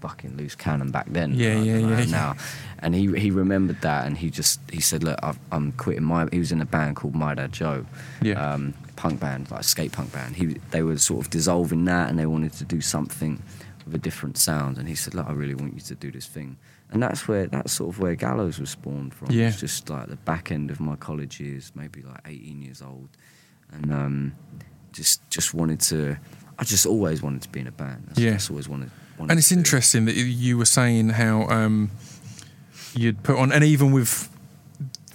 fucking 0.00 0.37
loose 0.38 0.55
cannon 0.55 0.90
back 0.90 1.07
then 1.11 1.35
Yeah, 1.35 1.59
yeah, 1.61 1.77
yeah, 1.79 1.98
yeah. 2.00 2.05
now 2.11 2.37
and 2.79 2.94
he 2.94 3.03
he 3.20 3.31
remembered 3.31 3.83
that, 3.83 4.07
and 4.07 4.16
he 4.16 4.31
just 4.31 4.61
he 4.72 4.81
said, 4.81 5.05
"Look, 5.05 5.18
I've, 5.22 5.38
I'm 5.53 5.72
quitting 5.72 6.05
my." 6.05 6.27
He 6.33 6.38
was 6.38 6.53
in 6.53 6.61
a 6.62 6.66
band 6.66 6.96
called 6.96 7.14
My 7.14 7.35
Dad 7.35 7.53
Joe, 7.53 7.85
Yeah. 8.22 8.37
um, 8.55 8.72
punk 8.96 9.20
band, 9.20 9.50
like 9.50 9.61
a 9.61 9.64
skate 9.64 9.92
punk 9.92 10.12
band. 10.12 10.37
He 10.37 10.46
they 10.70 10.83
were 10.83 10.98
sort 10.98 11.24
of 11.24 11.30
dissolving 11.30 11.85
that, 11.87 12.09
and 12.11 12.18
they 12.18 12.26
wanted 12.26 12.52
to 12.54 12.64
do 12.64 12.80
something 12.80 13.42
with 13.85 13.94
a 13.94 13.98
different 13.98 14.37
sound. 14.38 14.78
And 14.78 14.88
he 14.88 14.94
said, 14.94 15.14
"Look, 15.14 15.26
I 15.28 15.33
really 15.33 15.54
want 15.54 15.74
you 15.74 15.80
to 15.80 15.94
do 15.94 16.11
this 16.11 16.26
thing." 16.26 16.57
And 16.90 17.02
that's 17.02 17.26
where 17.26 17.46
that's 17.46 17.72
sort 17.72 17.94
of 17.94 18.00
where 18.00 18.14
Gallows 18.14 18.59
was 18.61 18.70
spawned 18.70 19.14
from. 19.14 19.30
Yeah. 19.30 19.48
It's 19.48 19.59
just 19.61 19.88
like 19.90 20.09
the 20.09 20.16
back 20.16 20.52
end 20.52 20.70
of 20.70 20.78
my 20.80 20.96
college 20.96 21.40
years, 21.40 21.72
maybe 21.74 22.02
like 22.02 22.20
18 22.26 22.62
years 22.62 22.83
old, 22.83 23.09
and 23.72 23.92
um, 23.92 24.35
just 24.92 25.28
just 25.30 25.54
wanted 25.54 25.80
to. 25.80 26.16
I 26.59 26.62
just 26.64 26.87
always 26.87 27.20
wanted 27.22 27.42
to 27.42 27.48
be 27.48 27.61
in 27.61 27.66
a 27.66 27.72
band. 27.72 28.04
That's, 28.09 28.18
Yeah. 28.20 28.38
Always 28.48 28.68
wanted. 28.68 28.90
wanted 29.18 29.30
And 29.33 29.38
it's 29.38 29.48
to 29.48 29.54
do. 29.54 29.59
interesting 29.61 30.04
that 30.04 30.14
you 30.14 30.57
were 30.57 30.66
saying 30.66 31.09
how 31.11 31.48
um, 31.48 31.90
you'd 32.94 33.22
put 33.24 33.37
on, 33.37 33.50
and 33.50 33.64
even 33.64 33.90
with 33.90 34.28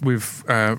with 0.02 0.44
uh, 0.48 0.76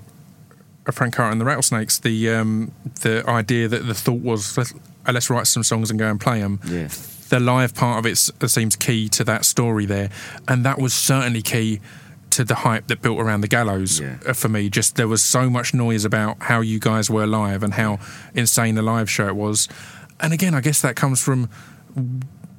Frank 0.90 1.14
Carter 1.14 1.30
and 1.30 1.40
the 1.40 1.44
Rattlesnakes, 1.44 1.98
the 2.00 2.30
um, 2.30 2.72
the 3.02 3.22
idea 3.28 3.68
that 3.68 3.86
the 3.86 3.94
thought 3.94 4.20
was 4.20 4.56
let's, 4.58 4.74
uh, 5.06 5.12
let's 5.12 5.30
write 5.30 5.46
some 5.46 5.62
songs 5.62 5.90
and 5.90 5.98
go 5.98 6.08
and 6.10 6.20
play 6.20 6.40
them. 6.40 6.58
Yeah. 6.66 6.88
The 7.28 7.38
live 7.40 7.74
part 7.74 7.98
of 7.98 8.06
it 8.06 8.16
seems 8.50 8.74
key 8.76 9.08
to 9.10 9.24
that 9.24 9.44
story 9.44 9.86
there, 9.86 10.10
and 10.48 10.64
that 10.66 10.78
was 10.78 10.92
certainly 10.92 11.40
key 11.42 11.80
to 12.30 12.44
the 12.44 12.54
hype 12.56 12.86
that 12.88 13.00
built 13.02 13.20
around 13.20 13.42
the 13.42 13.48
gallows 13.48 14.00
Yeah. 14.00 14.16
uh, 14.26 14.32
for 14.32 14.48
me. 14.48 14.68
Just 14.70 14.96
there 14.96 15.06
was 15.08 15.22
so 15.22 15.48
much 15.48 15.72
noise 15.74 16.04
about 16.04 16.36
how 16.40 16.60
you 16.62 16.78
guys 16.80 17.08
were 17.10 17.26
live 17.26 17.62
and 17.62 17.74
how 17.74 17.98
insane 18.34 18.74
the 18.74 18.82
live 18.82 19.08
show 19.08 19.28
it 19.28 19.36
was, 19.36 19.68
and 20.20 20.32
again, 20.32 20.54
I 20.54 20.60
guess 20.60 20.80
that 20.82 20.96
comes 20.96 21.22
from 21.22 21.48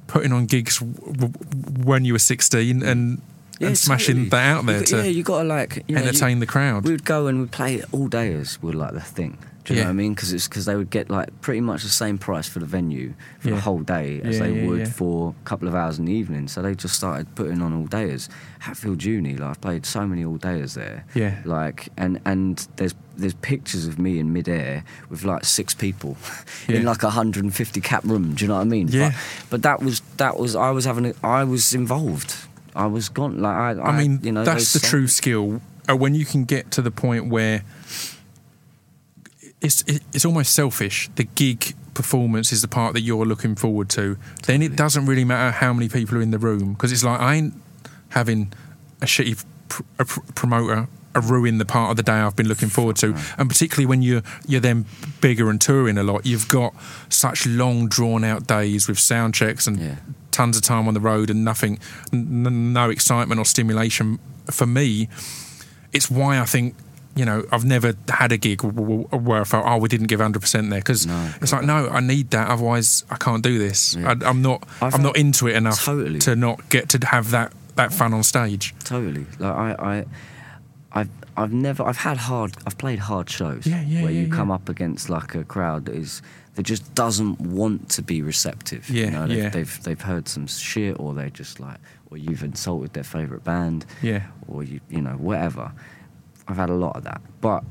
putting 0.06 0.32
on 0.32 0.46
gigs 0.46 0.78
w- 0.78 1.12
w- 1.12 1.32
when 1.84 2.04
you 2.04 2.12
were 2.12 2.18
16 2.18 2.82
and, 2.82 3.20
Yeah, 3.60 3.68
and 3.68 3.78
smashing 3.78 4.14
totally. 4.16 4.28
that 4.30 4.56
out 4.56 4.66
there 4.66 4.78
You 4.80 4.86
to 4.86 4.96
yeah, 4.96 5.02
you 5.04 5.22
got 5.22 5.42
to 5.42 5.48
like 5.48 5.76
you 5.88 5.94
know, 5.94 6.00
you- 6.02 6.08
entertain 6.08 6.40
the 6.40 6.46
crowd. 6.46 6.84
We 6.84 6.90
would 6.92 7.04
go 7.04 7.26
and 7.28 7.40
we'd 7.40 7.52
play 7.52 7.82
all 7.92 8.08
dayers 8.08 8.60
were 8.62 8.72
like 8.72 8.92
the 8.94 9.00
thing. 9.00 9.38
Do 9.64 9.72
you 9.72 9.78
Yeah. 9.78 9.84
know 9.84 9.88
what 9.90 9.94
I 9.94 9.96
mean? 9.96 10.14
Because 10.14 10.30
it's 10.34 10.46
because 10.46 10.66
they 10.66 10.76
would 10.76 10.90
get 10.90 11.08
like 11.08 11.40
pretty 11.40 11.62
much 11.62 11.84
the 11.84 11.88
same 11.88 12.18
price 12.18 12.46
for 12.46 12.58
the 12.58 12.66
venue 12.66 13.14
for 13.38 13.48
Yeah. 13.48 13.54
the 13.54 13.60
whole 13.62 13.78
day 13.80 14.20
as 14.22 14.36
Yeah, 14.38 14.42
they 14.48 14.66
would 14.66 14.88
for 14.88 15.34
a 15.40 15.44
couple 15.48 15.68
of 15.68 15.74
hours 15.74 15.98
in 15.98 16.04
the 16.04 16.12
evening. 16.12 16.48
So 16.48 16.60
they 16.60 16.74
just 16.74 16.94
started 16.96 17.34
putting 17.34 17.62
on 17.62 17.72
all 17.72 17.86
dayers. 17.86 18.28
Hatfield 18.58 19.02
Uni, 19.04 19.36
like 19.36 19.50
I've 19.50 19.60
played 19.62 19.86
so 19.86 20.06
many 20.06 20.22
all 20.22 20.36
dayers 20.36 20.74
there. 20.74 21.04
Yeah. 21.14 21.36
Like 21.46 21.88
and 21.96 22.20
and 22.26 22.66
there's 22.76 22.94
there's 23.16 23.32
pictures 23.34 23.86
of 23.86 23.98
me 23.98 24.18
in 24.18 24.32
midair 24.34 24.84
with 25.08 25.24
like 25.24 25.44
six 25.46 25.72
people 25.72 26.18
in 26.68 26.84
like 26.84 27.02
a 27.02 27.06
150 27.06 27.80
cap 27.80 28.04
room. 28.04 28.34
Do 28.34 28.44
you 28.44 28.48
know 28.48 28.56
what 28.56 28.62
I 28.62 28.64
mean? 28.64 28.88
Yeah. 28.88 29.12
But, 29.48 29.50
but 29.50 29.62
that 29.62 29.82
was 29.82 30.02
that 30.18 30.38
was 30.38 30.54
I 30.56 30.70
was 30.72 30.84
having 30.84 31.06
a, 31.06 31.14
I 31.26 31.44
was 31.44 31.72
involved. 31.72 32.34
I 32.74 32.86
was 32.86 33.08
gone. 33.08 33.40
Like 33.40 33.54
I, 33.56 33.80
I 33.82 33.96
mean, 33.96 34.20
you 34.22 34.32
know, 34.32 34.44
that's 34.44 34.72
the 34.72 34.80
true 34.80 35.06
skill. 35.08 35.60
Uh, 35.88 35.96
when 35.96 36.14
you 36.14 36.24
can 36.24 36.44
get 36.44 36.70
to 36.72 36.82
the 36.82 36.90
point 36.90 37.28
where 37.28 37.62
it's 39.60 39.82
it, 39.82 40.02
it's 40.12 40.24
almost 40.24 40.52
selfish. 40.54 41.08
The 41.14 41.24
gig 41.24 41.74
performance 41.94 42.52
is 42.52 42.62
the 42.62 42.68
part 42.68 42.94
that 42.94 43.00
you're 43.02 43.24
looking 43.26 43.54
forward 43.54 43.88
to. 43.90 44.16
Then 44.46 44.62
it 44.62 44.76
doesn't 44.76 45.06
really 45.06 45.24
matter 45.24 45.50
how 45.52 45.72
many 45.72 45.88
people 45.88 46.18
are 46.18 46.22
in 46.22 46.30
the 46.30 46.38
room 46.38 46.72
because 46.72 46.92
it's 46.92 47.04
like 47.04 47.20
I 47.20 47.36
ain't 47.36 47.54
having 48.10 48.52
a 49.00 49.06
shitty 49.06 49.44
pr- 49.68 49.82
a 49.98 50.04
pr- 50.04 50.20
promoter 50.34 50.88
ruin 51.28 51.58
the 51.58 51.64
part 51.64 51.92
of 51.92 51.96
the 51.96 52.02
day 52.02 52.12
I've 52.14 52.34
been 52.34 52.48
looking 52.48 52.68
forward 52.68 52.96
to. 52.96 53.14
And 53.38 53.48
particularly 53.48 53.86
when 53.86 54.02
you're 54.02 54.22
you're 54.46 54.60
then 54.60 54.86
bigger 55.20 55.48
and 55.48 55.60
touring 55.60 55.96
a 55.98 56.02
lot, 56.02 56.26
you've 56.26 56.48
got 56.48 56.74
such 57.08 57.46
long 57.46 57.88
drawn 57.88 58.24
out 58.24 58.46
days 58.46 58.88
with 58.88 58.98
sound 58.98 59.34
checks 59.34 59.66
and 59.66 59.78
Yeah. 59.78 59.96
Tons 60.34 60.56
of 60.56 60.62
time 60.62 60.86
on 60.88 60.94
the 60.94 61.00
road 61.00 61.30
and 61.30 61.44
nothing, 61.44 61.78
n- 62.12 62.72
no 62.72 62.90
excitement 62.90 63.38
or 63.38 63.44
stimulation. 63.44 64.18
For 64.50 64.66
me, 64.66 65.08
it's 65.92 66.10
why 66.10 66.38
I 66.38 66.44
think. 66.44 66.74
You 67.16 67.24
know, 67.24 67.44
I've 67.52 67.64
never 67.64 67.94
had 68.08 68.32
a 68.32 68.36
gig 68.36 68.60
where 68.64 69.40
I 69.42 69.44
felt, 69.44 69.64
oh, 69.68 69.76
we 69.76 69.88
didn't 69.88 70.08
give 70.08 70.18
100% 70.18 70.68
there 70.68 70.80
because 70.80 71.06
No, 71.06 71.30
it's 71.40 71.52
like, 71.52 71.62
no, 71.62 71.88
I 71.88 72.00
need 72.00 72.30
that. 72.30 72.48
Otherwise, 72.50 73.04
I 73.08 73.14
can't 73.14 73.40
do 73.40 73.56
this. 73.56 73.94
Yeah. 73.94 74.14
I, 74.20 74.28
I'm 74.28 74.42
not. 74.42 74.66
I've 74.82 74.96
I'm 74.96 75.02
not 75.04 75.16
into 75.16 75.46
it 75.46 75.54
enough 75.54 75.84
Totally. 75.84 76.18
to 76.26 76.34
not 76.34 76.68
get 76.70 76.88
to 76.88 77.06
have 77.06 77.30
that 77.30 77.52
that 77.76 77.92
fun 77.92 78.12
on 78.14 78.24
stage. 78.24 78.74
Totally. 78.82 79.26
Like 79.38 79.54
I, 79.54 79.70
I, 79.78 80.04
I've, 81.00 81.08
I've 81.36 81.52
never, 81.52 81.84
I've 81.84 81.98
had 81.98 82.16
hard, 82.16 82.56
I've 82.66 82.78
played 82.78 82.98
hard 82.98 83.30
shows. 83.30 83.64
Yeah, 83.64 83.82
yeah, 83.82 84.02
Where 84.02 84.10
you 84.10 84.26
come 84.28 84.50
up 84.50 84.68
against 84.68 85.08
like 85.08 85.36
a 85.36 85.44
crowd 85.44 85.84
that 85.86 85.94
is 85.94 86.20
that 86.54 86.62
just 86.62 86.94
doesn't 86.94 87.40
want 87.40 87.88
to 87.90 88.02
be 88.02 88.22
receptive. 88.22 88.88
Yeah, 88.88 89.04
you 89.06 89.10
know, 89.10 89.26
they've, 89.26 89.38
yeah. 89.38 89.48
they've 89.48 89.82
they've 89.82 90.00
heard 90.00 90.28
some 90.28 90.46
shit, 90.46 90.98
or 91.00 91.14
they're 91.14 91.30
just 91.30 91.60
like, 91.60 91.78
or 92.10 92.16
you've 92.16 92.42
insulted 92.44 92.92
their 92.92 93.04
favorite 93.04 93.44
band. 93.44 93.86
Yeah. 94.02 94.22
Or 94.48 94.62
you, 94.62 94.80
you 94.88 95.00
know, 95.00 95.12
whatever. 95.16 95.72
I've 96.46 96.56
had 96.56 96.70
a 96.70 96.74
lot 96.74 96.96
of 96.96 97.04
that, 97.04 97.20
but. 97.40 97.64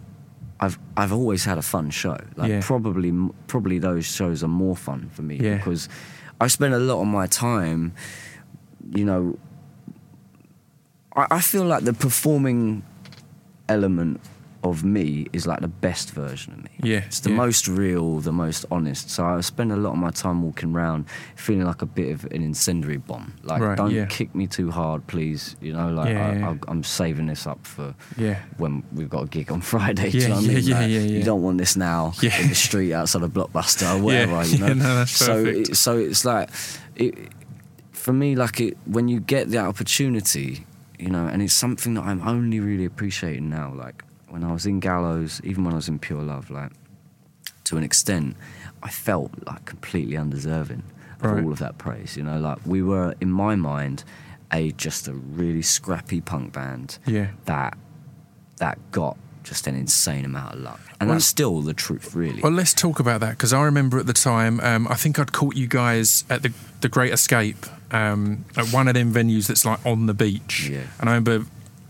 I've 0.60 0.80
I've 0.96 1.12
always 1.12 1.43
had 1.43 1.58
a 1.58 1.62
fun 1.62 1.89
show. 1.89 2.15
Like 2.38 2.50
Yeah. 2.50 2.62
probably 2.63 3.12
probably 3.48 3.80
those 3.80 4.06
shows 4.06 4.43
are 4.46 4.48
more 4.48 4.78
fun 4.78 5.10
for 5.12 5.22
me 5.22 5.36
Yeah. 5.36 5.58
because 5.58 5.89
I 6.39 6.48
spend 6.48 6.74
a 6.74 6.80
lot 6.80 7.02
of 7.02 7.08
my 7.08 7.28
time, 7.28 7.93
you 8.96 9.04
know, 9.04 9.38
I, 11.15 11.28
I 11.32 11.41
feel 11.41 11.65
like 11.65 11.84
the 11.84 11.91
performing 11.91 12.84
element 13.67 14.22
of 14.63 14.84
me 14.84 15.28
is 15.34 15.45
like 15.45 15.60
the 15.60 15.67
best 15.67 16.12
version 16.12 16.54
of 16.54 16.63
me. 16.63 16.69
Yeah, 16.82 16.99
It's 17.06 17.19
the 17.19 17.30
yeah. 17.32 17.36
most 17.36 17.67
real, 17.67 18.19
the 18.21 18.32
most 18.32 18.65
honest. 18.71 19.10
So 19.10 19.26
I 19.26 19.41
spend 19.41 19.71
a 19.73 19.76
lot 19.76 19.91
of 19.91 19.97
my 19.97 20.10
time 20.12 20.41
walking 20.41 20.73
around 20.73 21.06
feeling 21.36 21.65
like 21.65 21.82
a 21.82 21.86
bit 21.86 22.12
of 22.12 22.23
an 22.32 22.41
incendiary 22.43 22.97
bomb. 22.97 23.34
Like, 23.43 23.62
Right, 23.62 23.78
don't 23.78 23.91
yeah. 23.91 24.06
kick 24.06 24.34
me 24.34 24.47
too 24.47 24.71
hard, 24.71 25.06
please. 25.08 25.58
You 25.60 25.73
know, 25.73 25.89
like 25.91 26.10
Yeah, 26.13 26.49
I, 26.54 26.71
I'm 26.71 26.82
saving 26.84 27.26
this 27.28 27.45
up 27.45 27.65
for 27.67 27.93
Yeah. 28.17 28.39
when 28.58 28.84
we've 28.93 29.10
got 29.10 29.23
a 29.23 29.28
gig 29.28 29.52
on 29.52 29.60
Friday. 29.73 30.12
do 30.12 30.17
Yeah, 30.17 30.23
you 30.23 30.30
know 30.30 30.38
I 30.38 30.41
mean? 30.41 30.58
yeah, 30.63 30.80
Like, 30.80 30.89
yeah, 30.91 30.99
yeah. 30.99 31.17
You 31.17 31.23
don't 31.23 31.41
want 31.41 31.58
this 31.58 31.76
now 31.76 32.13
in 32.21 32.47
the 32.47 32.56
street 32.56 32.93
outside 32.93 33.23
a 33.23 33.28
blockbuster 33.28 33.95
or 33.97 34.02
whatever. 34.06 34.43
you 34.45 34.60
know? 34.60 34.67
yeah, 34.67 34.73
no, 34.99 35.06
so 35.06 35.43
it, 35.43 35.76
so 35.76 35.97
it's 35.97 36.23
like 36.23 36.49
it, 36.95 37.17
for 37.91 38.13
me 38.13 38.36
like 38.36 38.62
it 38.62 38.78
when 38.86 39.08
you 39.10 39.19
get 39.19 39.49
the 39.49 39.58
opportunity 39.58 40.65
you 40.99 41.10
know 41.10 41.26
and 41.28 41.41
it's 41.41 41.54
something 41.54 41.93
that 41.95 42.04
i'm 42.04 42.21
only 42.28 42.60
really 42.60 42.86
appreciating 42.86 43.49
now 43.49 43.73
like 43.73 44.04
when 44.34 44.43
i 44.43 44.52
was 44.52 44.65
in 44.65 44.80
gallows 44.80 45.39
even 45.43 45.63
when 45.63 45.74
i 45.74 45.76
was 45.76 45.88
in 45.88 46.00
pure 46.00 46.24
love 46.24 46.50
like 46.50 46.72
to 47.63 47.78
an 47.78 47.84
extent 47.84 48.36
i 48.82 48.89
felt 48.89 49.32
like 49.46 49.63
completely 49.65 50.17
undeserving 50.17 50.82
of 51.22 51.32
Right. 51.32 51.43
all 51.43 51.52
of 51.52 51.60
that 51.60 51.78
praise 51.78 52.17
you 52.17 52.24
know 52.24 52.39
like 52.39 52.58
we 52.65 52.82
were 52.82 53.13
in 53.22 53.32
my 53.32 53.56
mind 53.56 54.04
a 54.52 54.72
just 54.72 55.08
a 55.08 55.13
really 55.13 55.62
scrappy 55.62 56.19
punk 56.19 56.52
band 56.54 56.98
Yeah. 57.06 57.28
that 57.46 57.78
that 58.58 58.78
got 58.91 59.17
just 59.43 59.67
an 59.67 59.76
insane 59.76 60.26
amount 60.26 60.56
of 60.56 60.60
luck 60.62 60.80
and 61.00 61.10
Well- 61.10 61.15
that's 61.15 61.26
still 61.26 61.62
the 61.62 61.74
truth 61.74 62.15
really 62.15 62.41
Well, 62.41 62.52
let's 62.52 62.74
talk 62.74 63.00
about 63.00 63.19
that 63.22 63.32
because 63.38 63.54
I 63.54 63.62
remember 63.63 64.00
at 64.00 64.06
the 64.08 64.13
time, 64.13 64.60
um, 64.62 64.88
I 64.89 64.96
think 64.96 65.19
I'd 65.19 65.32
caught 65.34 65.56
you 65.58 65.67
guys 65.67 66.24
at 66.30 66.43
the 66.43 66.52
the 66.82 66.88
Great 66.89 67.12
Escape 67.13 67.65
um, 67.91 68.46
at 68.58 68.67
one 68.74 68.88
of 68.88 68.93
them 68.96 69.13
venues 69.13 69.48
that's 69.48 69.65
like 69.65 69.86
on 69.86 70.06
the 70.08 70.13
beach, 70.13 70.69
Yeah. 70.72 70.84
and 71.00 71.10
I 71.10 71.13
remember 71.15 71.46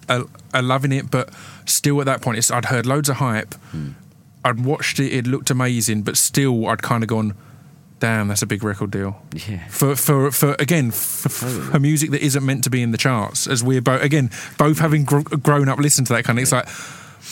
uh, 0.10 0.24
uh, 0.54 0.62
loving 0.62 0.92
it, 0.92 1.10
but 1.12 1.30
still 1.66 2.00
at 2.00 2.06
that 2.06 2.22
point, 2.22 2.38
it's, 2.38 2.52
I'd 2.52 2.66
heard 2.66 2.86
loads 2.86 3.10
of 3.10 3.18
hype. 3.18 3.54
Hmm. 3.72 3.92
I'd 4.46 4.64
watched 4.66 5.00
it; 5.00 5.12
it 5.14 5.26
looked 5.28 5.50
amazing, 5.50 6.04
but 6.04 6.18
still, 6.18 6.68
I'd 6.68 6.82
kind 6.82 7.04
of 7.04 7.08
gone, 7.10 7.34
"Damn, 8.00 8.28
that's 8.28 8.42
a 8.42 8.46
big 8.46 8.64
record 8.64 8.92
deal." 8.92 9.22
yeah 9.48 9.68
For 9.70 9.96
for 9.96 10.32
for 10.32 10.56
again 10.60 10.92
for, 10.92 11.30
for 11.30 11.80
music 11.80 12.12
that 12.12 12.22
isn't 12.22 12.46
meant 12.46 12.64
to 12.66 12.70
be 12.70 12.82
in 12.82 12.92
the 12.92 12.98
charts, 12.98 13.48
as 13.48 13.64
we're 13.64 13.82
both 13.82 14.02
again 14.02 14.30
both 14.58 14.80
having 14.80 15.06
gr- 15.06 15.22
grown 15.22 15.70
up, 15.70 15.80
listened 15.80 16.08
to 16.08 16.14
that 16.14 16.26
kind 16.26 16.38
of. 16.40 16.44
It's 16.44 16.52
like, 16.52 16.68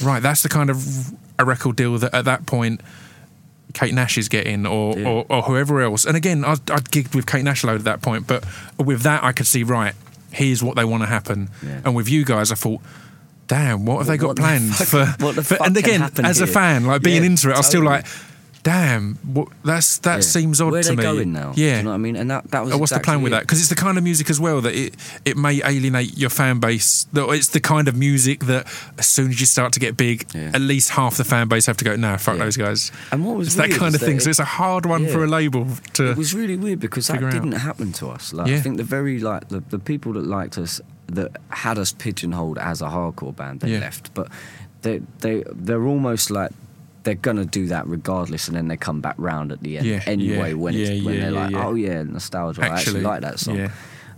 right, 0.04 0.22
that's 0.24 0.42
the 0.44 0.50
kind 0.50 0.70
of 0.70 1.12
a 1.38 1.44
record 1.46 1.76
deal 1.76 1.98
that 1.98 2.14
at 2.14 2.24
that 2.26 2.46
point 2.46 2.80
Kate 3.74 3.94
Nash 3.94 4.18
is 4.18 4.30
getting, 4.30 4.66
or 4.66 4.98
Yeah. 4.98 5.08
or, 5.10 5.26
or 5.30 5.42
whoever 5.44 5.82
else. 5.82 6.06
And 6.06 6.16
again, 6.16 6.46
I'd, 6.46 6.70
I'd 6.72 6.86
gigged 6.92 7.14
with 7.16 7.26
Kate 7.26 7.44
Nash 7.44 7.64
a 7.64 7.68
load 7.68 7.80
at 7.80 7.86
that 7.86 8.02
point, 8.02 8.26
but 8.28 8.46
with 8.78 9.02
that, 9.04 9.24
I 9.24 9.32
could 9.34 9.48
see 9.48 9.64
right. 9.64 9.94
Here's 10.32 10.64
what 10.64 10.76
they 10.78 10.86
want 10.86 11.04
to 11.04 11.08
happen, 11.08 11.50
Yeah. 11.62 11.82
and 11.84 11.94
with 11.94 12.08
you 12.08 12.24
guys, 12.24 12.52
I 12.54 12.56
thought. 12.56 12.82
Damn, 13.52 13.86
what 13.86 13.98
have 13.98 14.08
they 14.08 14.16
got 14.16 14.28
What 14.28 14.36
the 14.38 14.42
planned 14.44 14.74
fuck- 14.76 14.88
for? 14.88 15.06
what 15.26 15.36
the 15.36 15.44
for- 15.44 15.56
fuck 15.56 15.68
and 15.68 15.76
again, 15.76 16.10
as 16.24 16.40
a 16.40 16.48
fan, 16.48 16.86
like 16.86 17.02
being 17.02 17.24
Yeah, 17.24 17.32
into 17.32 17.50
it, 17.50 17.54
I 17.56 17.58
was 17.58 17.66
still 17.68 17.84
like, 17.84 18.06
"Damn, 18.64 19.16
what, 19.24 19.48
that's 19.64 19.98
that 20.00 20.16
Yeah. 20.16 20.22
seems 20.22 20.62
odd 20.62 20.72
Where 20.72 20.84
to 20.84 20.90
they 20.90 20.96
me." 20.96 21.04
going 21.04 21.34
now? 21.34 21.54
Yeah, 21.56 21.72
Do 21.74 21.78
you 21.78 21.84
know 21.84 21.90
what 21.90 21.96
I 21.96 21.98
mean? 22.00 22.16
And 22.16 22.30
that 22.32 22.52
that 22.52 22.64
was 22.64 22.74
Oh, 22.74 22.78
what's 22.78 22.92
the 22.92 23.00
plan 23.00 23.22
with 23.22 23.32
it. 23.32 23.36
that? 23.36 23.42
Because 23.44 23.60
it's 23.60 23.70
the 23.70 23.76
kind 23.76 23.98
of 23.98 24.04
music 24.04 24.30
as 24.30 24.40
well 24.40 24.62
that 24.62 24.76
it 24.76 24.96
it 25.26 25.38
may 25.38 25.62
alienate 25.66 26.18
your 26.18 26.30
fan 26.30 26.60
base. 26.60 27.06
That 27.14 27.28
It's 27.30 27.48
the 27.50 27.60
kind 27.60 27.88
of 27.88 27.96
music 27.96 28.46
that 28.46 28.68
as 28.98 29.08
soon 29.08 29.30
as 29.32 29.40
you 29.40 29.46
start 29.46 29.74
to 29.74 29.80
get 29.80 29.98
big, 29.98 30.26
Yeah. 30.34 30.52
at 30.54 30.62
least 30.62 30.90
half 30.92 31.18
the 31.18 31.24
fan 31.24 31.48
base 31.48 31.66
have 31.66 31.78
to 31.78 31.86
go, 31.86 31.96
"No, 31.96 32.18
fuck 32.18 32.38
Yeah. 32.38 32.44
those 32.46 32.58
guys." 32.58 32.92
And 33.12 33.26
what 33.26 33.38
was 33.38 33.48
it's 33.48 33.56
that 33.58 33.72
kind 33.72 33.96
of 33.96 34.02
thing. 34.02 34.18
that 34.18 34.24
So 34.24 34.30
it's 34.30 34.40
a 34.40 34.46
hard 34.46 34.86
one 34.86 35.08
for 35.08 35.24
a 35.24 35.28
label 35.28 35.68
to. 35.94 36.12
It 36.12 36.18
was 36.18 36.34
really 36.34 36.56
weird 36.58 36.80
because 36.80 37.08
that 37.08 37.24
out. 37.24 37.32
didn't 37.32 37.54
happen 37.54 37.92
to 37.94 38.10
us. 38.10 38.32
Like. 38.34 38.52
I 38.52 38.60
think 38.60 38.78
the 38.78 38.84
very 38.84 39.20
like 39.20 39.50
the, 39.50 39.62
the 39.70 39.80
people 39.80 40.14
that 40.14 40.26
liked 40.28 40.58
us 40.58 40.80
that 41.08 41.32
had 41.50 41.78
us 41.78 41.92
pigeonholed 41.92 42.58
as 42.58 42.82
a 42.82 42.86
hardcore 42.88 43.36
band, 43.36 43.60
they 43.62 43.78
left. 43.80 44.14
But 44.14 44.28
they 44.84 45.02
they 45.20 45.44
they're 45.52 45.84
almost 45.86 46.30
like 46.32 46.52
they're 47.04 47.16
gonna 47.16 47.46
do 47.46 47.68
that 47.68 47.88
regardless, 47.88 48.48
and 48.48 48.56
then 48.58 48.68
they 48.68 48.78
come 48.78 49.02
back 49.02 49.16
round 49.18 49.52
at 49.52 49.62
the 49.62 49.78
end 49.78 49.88
Yeah, 49.88 50.02
anyway 50.06 50.50
yeah, 50.50 50.54
when 50.56 50.74
yeah, 50.76 51.04
when 51.04 51.20
they're 51.20 51.32
like, 51.32 51.54
oh 51.56 51.74
yeah, 51.76 52.04
nostalgia. 52.04 52.62
I 52.64 52.68
actually 52.68 53.02
like 53.02 53.22
that 53.22 53.40
song. 53.40 53.70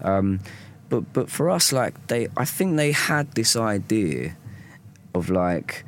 Um, 0.02 0.40
but 0.90 1.12
but 1.14 1.30
for 1.30 1.50
us, 1.50 1.72
like 1.72 2.08
they, 2.08 2.28
I 2.36 2.46
think 2.46 2.76
they 2.78 2.92
had 2.92 3.32
this 3.34 3.56
idea 3.56 4.36
of 5.16 5.30
like 5.30 5.86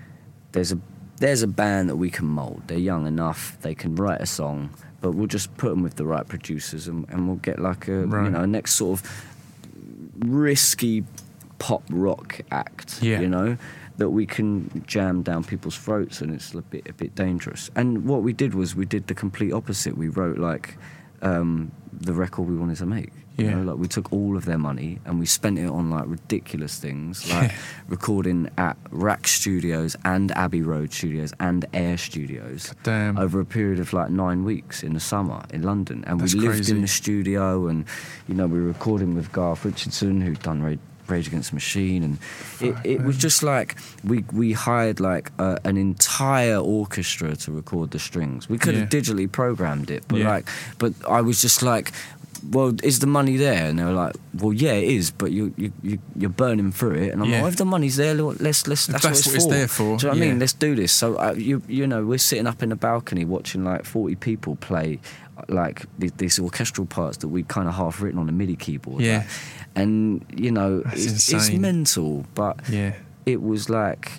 there's 0.53 0.71
a 0.71 0.79
there's 1.17 1.43
a 1.43 1.47
band 1.47 1.89
that 1.89 1.95
we 1.97 2.10
can 2.10 2.25
mold. 2.25 2.63
They're 2.67 2.77
young 2.77 3.08
enough, 3.08 3.58
they 3.62 3.75
can 3.75 3.95
write 3.95 4.21
a 4.21 4.25
song, 4.25 4.69
but 5.01 5.12
we'll 5.12 5.27
just 5.27 5.55
put 5.58 5.69
them 5.69 5.84
with 5.84 5.95
the 5.95 6.05
right 6.05 6.27
producers, 6.27 6.88
and, 6.88 7.05
and 7.10 7.27
we'll 7.27 7.38
get 7.38 7.60
like 7.60 7.88
a 7.88 7.91
you 7.91 8.05
Right. 8.05 8.31
know 8.31 8.45
next 8.45 8.75
sort 8.75 8.99
of 9.01 9.25
risky 10.19 11.03
pop 11.60 11.84
rock 11.89 12.39
act. 12.51 13.01
You 13.21 13.27
know. 13.29 13.58
That 13.97 14.10
we 14.10 14.25
can 14.25 14.84
jam 14.86 15.21
down 15.23 15.43
people's 15.45 15.77
throats 15.77 16.19
and 16.21 16.34
it's 16.34 16.53
a 16.53 16.62
bit 16.62 16.88
a 16.89 16.93
bit 16.93 17.15
dangerous. 17.15 17.69
And 17.75 18.05
what 18.05 18.23
we 18.23 18.34
did 18.34 18.53
was 18.53 18.75
we 18.75 18.86
did 18.86 19.08
the 19.08 19.13
complete 19.15 19.53
opposite. 19.53 19.97
We 19.97 20.10
wrote 20.10 20.38
like 20.38 20.77
um, 21.21 21.71
the 21.93 22.13
record 22.13 22.47
we 22.49 22.58
wanted 22.58 22.77
to 22.77 22.86
make. 22.86 23.12
You 23.38 23.45
Yeah. 23.45 23.55
know, 23.55 23.63
like 23.71 23.77
we 23.77 23.88
took 23.88 24.12
all 24.13 24.38
of 24.38 24.45
their 24.45 24.58
money 24.58 24.99
and 25.05 25.19
we 25.19 25.25
spent 25.25 25.60
it 25.60 25.67
on 25.69 25.89
like 25.89 26.05
ridiculous 26.08 26.77
things, 26.79 27.29
like 27.34 27.51
recording 27.89 28.49
at 28.58 28.77
RAK 28.91 29.27
Studios 29.27 29.95
and 30.05 30.31
Abbey 30.31 30.62
Road 30.62 30.91
Studios 30.93 31.34
and 31.39 31.65
Air 31.73 31.97
Studios 31.97 32.73
Damn. 32.84 33.17
over 33.17 33.39
a 33.41 33.45
period 33.45 33.79
of 33.79 33.91
like 33.93 34.10
nine 34.10 34.43
weeks 34.45 34.84
in 34.84 34.93
the 34.93 34.99
summer 35.01 35.43
in 35.53 35.63
London. 35.63 36.03
And 36.08 36.19
That's 36.19 36.34
we 36.34 36.41
lived 36.41 36.53
crazy. 36.55 36.75
in 36.75 36.81
the 36.81 36.88
studio 36.88 37.67
and, 37.67 37.86
you 38.27 38.36
know, 38.36 38.47
we 38.47 38.60
were 38.60 38.67
recording 38.67 39.15
with 39.15 39.31
Garth 39.31 39.65
Richardson, 39.65 40.21
who'd 40.21 40.39
done 40.41 40.62
Rage 41.10 41.28
Against 41.28 41.52
the 41.52 41.56
Machine. 41.56 42.04
And 42.04 42.18
it, 42.62 42.76
it 42.84 43.02
was 43.04 43.18
just 43.18 43.44
like 43.44 43.76
we, 44.04 44.24
we 44.34 44.54
hired 44.54 45.00
like 45.00 45.32
an 45.39 45.78
entire 45.78 46.58
orchestra 46.58 47.36
to 47.36 47.52
record 47.52 47.91
the 47.91 48.00
strings. 48.00 48.50
We 48.50 48.58
could 48.58 48.76
have 48.76 48.94
Yeah. 48.94 49.00
digitally 49.02 49.32
programmed 49.32 49.89
it, 49.91 50.04
but 50.08 50.20
Yeah. 50.20 50.30
like, 50.30 50.48
but 50.78 50.94
I 51.10 51.22
was 51.22 51.41
just 51.41 51.62
like, 51.63 51.91
well, 52.52 52.76
is 52.84 53.00
the 53.00 53.08
money 53.08 53.38
there? 53.38 53.65
And 53.70 53.80
they 53.80 53.84
were 53.84 53.91
like, 53.94 54.13
well, 54.36 54.54
yeah, 54.54 54.74
it 54.74 54.89
is, 54.89 55.10
but 55.10 55.32
you, 55.32 55.52
you, 55.58 55.72
you, 55.82 56.00
you're 56.15 56.30
burning 56.30 56.72
through 56.72 56.96
it. 56.96 57.12
And 57.13 57.24
I'm 57.24 57.30
Yeah. 57.30 57.36
like, 57.38 57.41
well, 57.44 57.50
if 57.52 57.56
the 57.56 57.65
money's 57.65 57.96
there, 57.96 58.13
let's, 58.13 58.68
let's, 58.68 58.86
that's, 58.86 58.88
that's 58.88 59.04
what 59.04 59.12
what 59.12 59.18
it's 59.18 59.28
it's 59.36 59.44
for. 59.46 59.50
there 59.52 59.68
for, 59.68 59.98
Do 59.98 60.06
you 60.08 60.13
know 60.13 60.20
what 60.20 60.24
I 60.24 60.30
mean? 60.30 60.39
Let's 60.39 60.54
do 60.54 60.76
this. 60.76 60.91
So, 60.91 61.15
uh, 61.15 61.34
you, 61.36 61.63
you 61.68 61.88
know, 61.88 62.06
we're 62.06 62.18
sitting 62.20 62.46
up 62.46 62.62
in 62.62 62.70
the 62.70 62.76
balcony 62.76 63.26
watching 63.26 63.63
like 63.63 63.86
40 63.86 64.15
people 64.15 64.58
play 64.58 65.00
like 65.50 65.86
th- 66.00 66.13
these 66.17 66.39
orchestral 66.39 66.88
parts 66.88 67.17
that 67.17 67.28
we 67.28 67.43
kind 67.43 67.67
of 67.67 67.76
half 67.76 68.02
written 68.02 68.19
on 68.19 68.30
a 68.30 68.32
MIDI 68.32 68.56
keyboard. 68.56 69.02
Yeah. 69.02 69.17
like. 69.19 69.28
and, 69.76 70.26
you 70.36 70.52
know, 70.52 70.82
it's, 70.93 71.32
it's 71.32 71.52
mental, 71.52 72.26
but 72.36 72.60
Yeah. 72.69 72.95
it 73.26 73.41
was 73.41 73.69
like, 73.69 74.12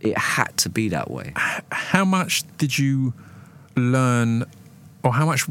it 0.00 0.16
had 0.16 0.56
to 0.58 0.68
be 0.68 0.88
that 0.90 1.10
way. 1.10 1.32
How 1.70 2.04
much 2.04 2.44
did 2.58 2.78
you 2.78 3.14
learn, 3.76 4.44
or 5.02 5.12
how 5.12 5.26
much 5.26 5.46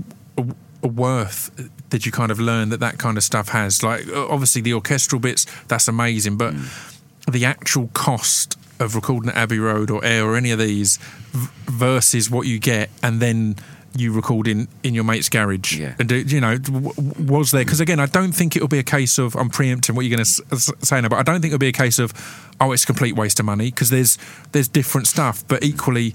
worth 0.82 1.70
did 1.89 2.06
you 2.06 2.12
kind 2.12 2.32
of 2.32 2.39
learn 2.39 2.70
that 2.70 2.80
that 2.80 2.98
kind 2.98 3.18
of 3.18 3.24
stuff 3.24 3.50
has? 3.50 3.84
Like, 3.84 4.08
obviously, 4.13 4.62
the 4.62 4.74
orchestral 4.74 5.20
bits, 5.20 5.46
that's 5.68 5.88
amazing, 5.88 6.38
but 6.38 6.54
mm. 6.54 7.00
the 7.32 7.46
actual 7.46 7.89
cost 7.94 8.58
of 8.80 8.96
recording 8.96 9.30
at 9.30 9.36
Abbey 9.38 9.60
Road 9.60 9.89
or 9.89 10.04
Air 10.04 10.26
or 10.26 10.36
any 10.36 10.52
of 10.52 10.60
these 10.60 10.98
v- 11.32 11.50
versus 11.65 12.30
what 12.30 12.46
you 12.46 12.60
get, 12.60 12.89
and 13.02 13.22
then 13.22 13.56
you 13.97 14.12
record 14.12 14.47
in, 14.47 14.67
your 14.84 15.03
mate's 15.03 15.29
garage. 15.29 15.77
Yeah. 15.77 15.95
And 15.99 16.10
do, 16.10 16.17
you 16.17 16.41
know, 16.41 16.58
w- 16.58 16.91
was 17.19 17.51
there? 17.51 17.63
Because 17.63 17.79
again, 17.79 17.99
I 17.99 18.05
don't 18.08 18.31
think 18.34 18.55
it'll 18.55 18.67
be 18.67 18.79
a 18.79 18.84
case 18.84 19.17
of 19.17 19.36
I'm 19.36 19.49
preempting 19.49 19.95
what 19.95 20.05
you're 20.05 20.15
going 20.17 20.25
to 20.25 20.43
s- 20.53 20.71
say 20.81 20.99
now, 21.01 21.08
but 21.10 21.17
I 21.17 21.23
don't 21.23 21.41
think 21.41 21.53
it'll 21.53 21.60
be 21.60 21.67
a 21.69 21.71
case 21.71 21.97
of 21.99 22.13
oh, 22.60 22.71
it's 22.71 22.84
a 22.84 22.86
complete 22.86 23.15
waste 23.15 23.39
of 23.39 23.45
money 23.45 23.65
because 23.65 23.89
there's 23.89 24.17
there's 24.51 24.67
different 24.67 25.08
stuff, 25.08 25.43
but 25.47 25.63
equally 25.63 26.13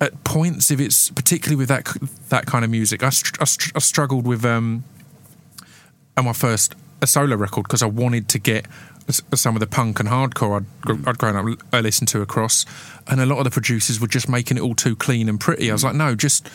at 0.00 0.24
points 0.24 0.70
if 0.70 0.78
it's 0.80 1.10
particularly 1.10 1.56
with 1.56 1.68
that 1.68 1.86
that 2.28 2.46
kind 2.46 2.64
of 2.64 2.70
music, 2.70 3.02
I, 3.02 3.10
str- 3.10 3.40
I, 3.40 3.44
str- 3.44 3.72
I 3.74 3.78
struggled 3.78 4.26
with 4.26 4.44
um 4.44 4.84
on 6.16 6.24
my 6.24 6.32
first 6.32 6.74
a 7.02 7.06
solo 7.06 7.36
record 7.36 7.62
because 7.64 7.82
I 7.82 7.86
wanted 7.86 8.28
to 8.30 8.38
get 8.38 8.66
some 9.34 9.54
of 9.54 9.60
the 9.60 9.66
punk 9.68 10.00
and 10.00 10.08
hardcore 10.08 10.56
I'd, 10.60 10.80
gr- 10.80 11.08
I'd 11.08 11.18
grown 11.18 11.36
up 11.36 11.44
l- 11.46 11.78
uh, 11.78 11.80
listening 11.80 12.06
to 12.08 12.22
across, 12.22 12.64
and 13.08 13.20
a 13.20 13.26
lot 13.26 13.38
of 13.38 13.44
the 13.44 13.50
producers 13.50 14.00
were 14.00 14.06
just 14.08 14.28
making 14.28 14.56
it 14.56 14.60
all 14.60 14.74
too 14.74 14.96
clean 14.96 15.28
and 15.28 15.38
pretty. 15.40 15.70
I 15.70 15.72
was 15.72 15.84
like, 15.84 15.94
no, 15.94 16.14
just 16.14 16.48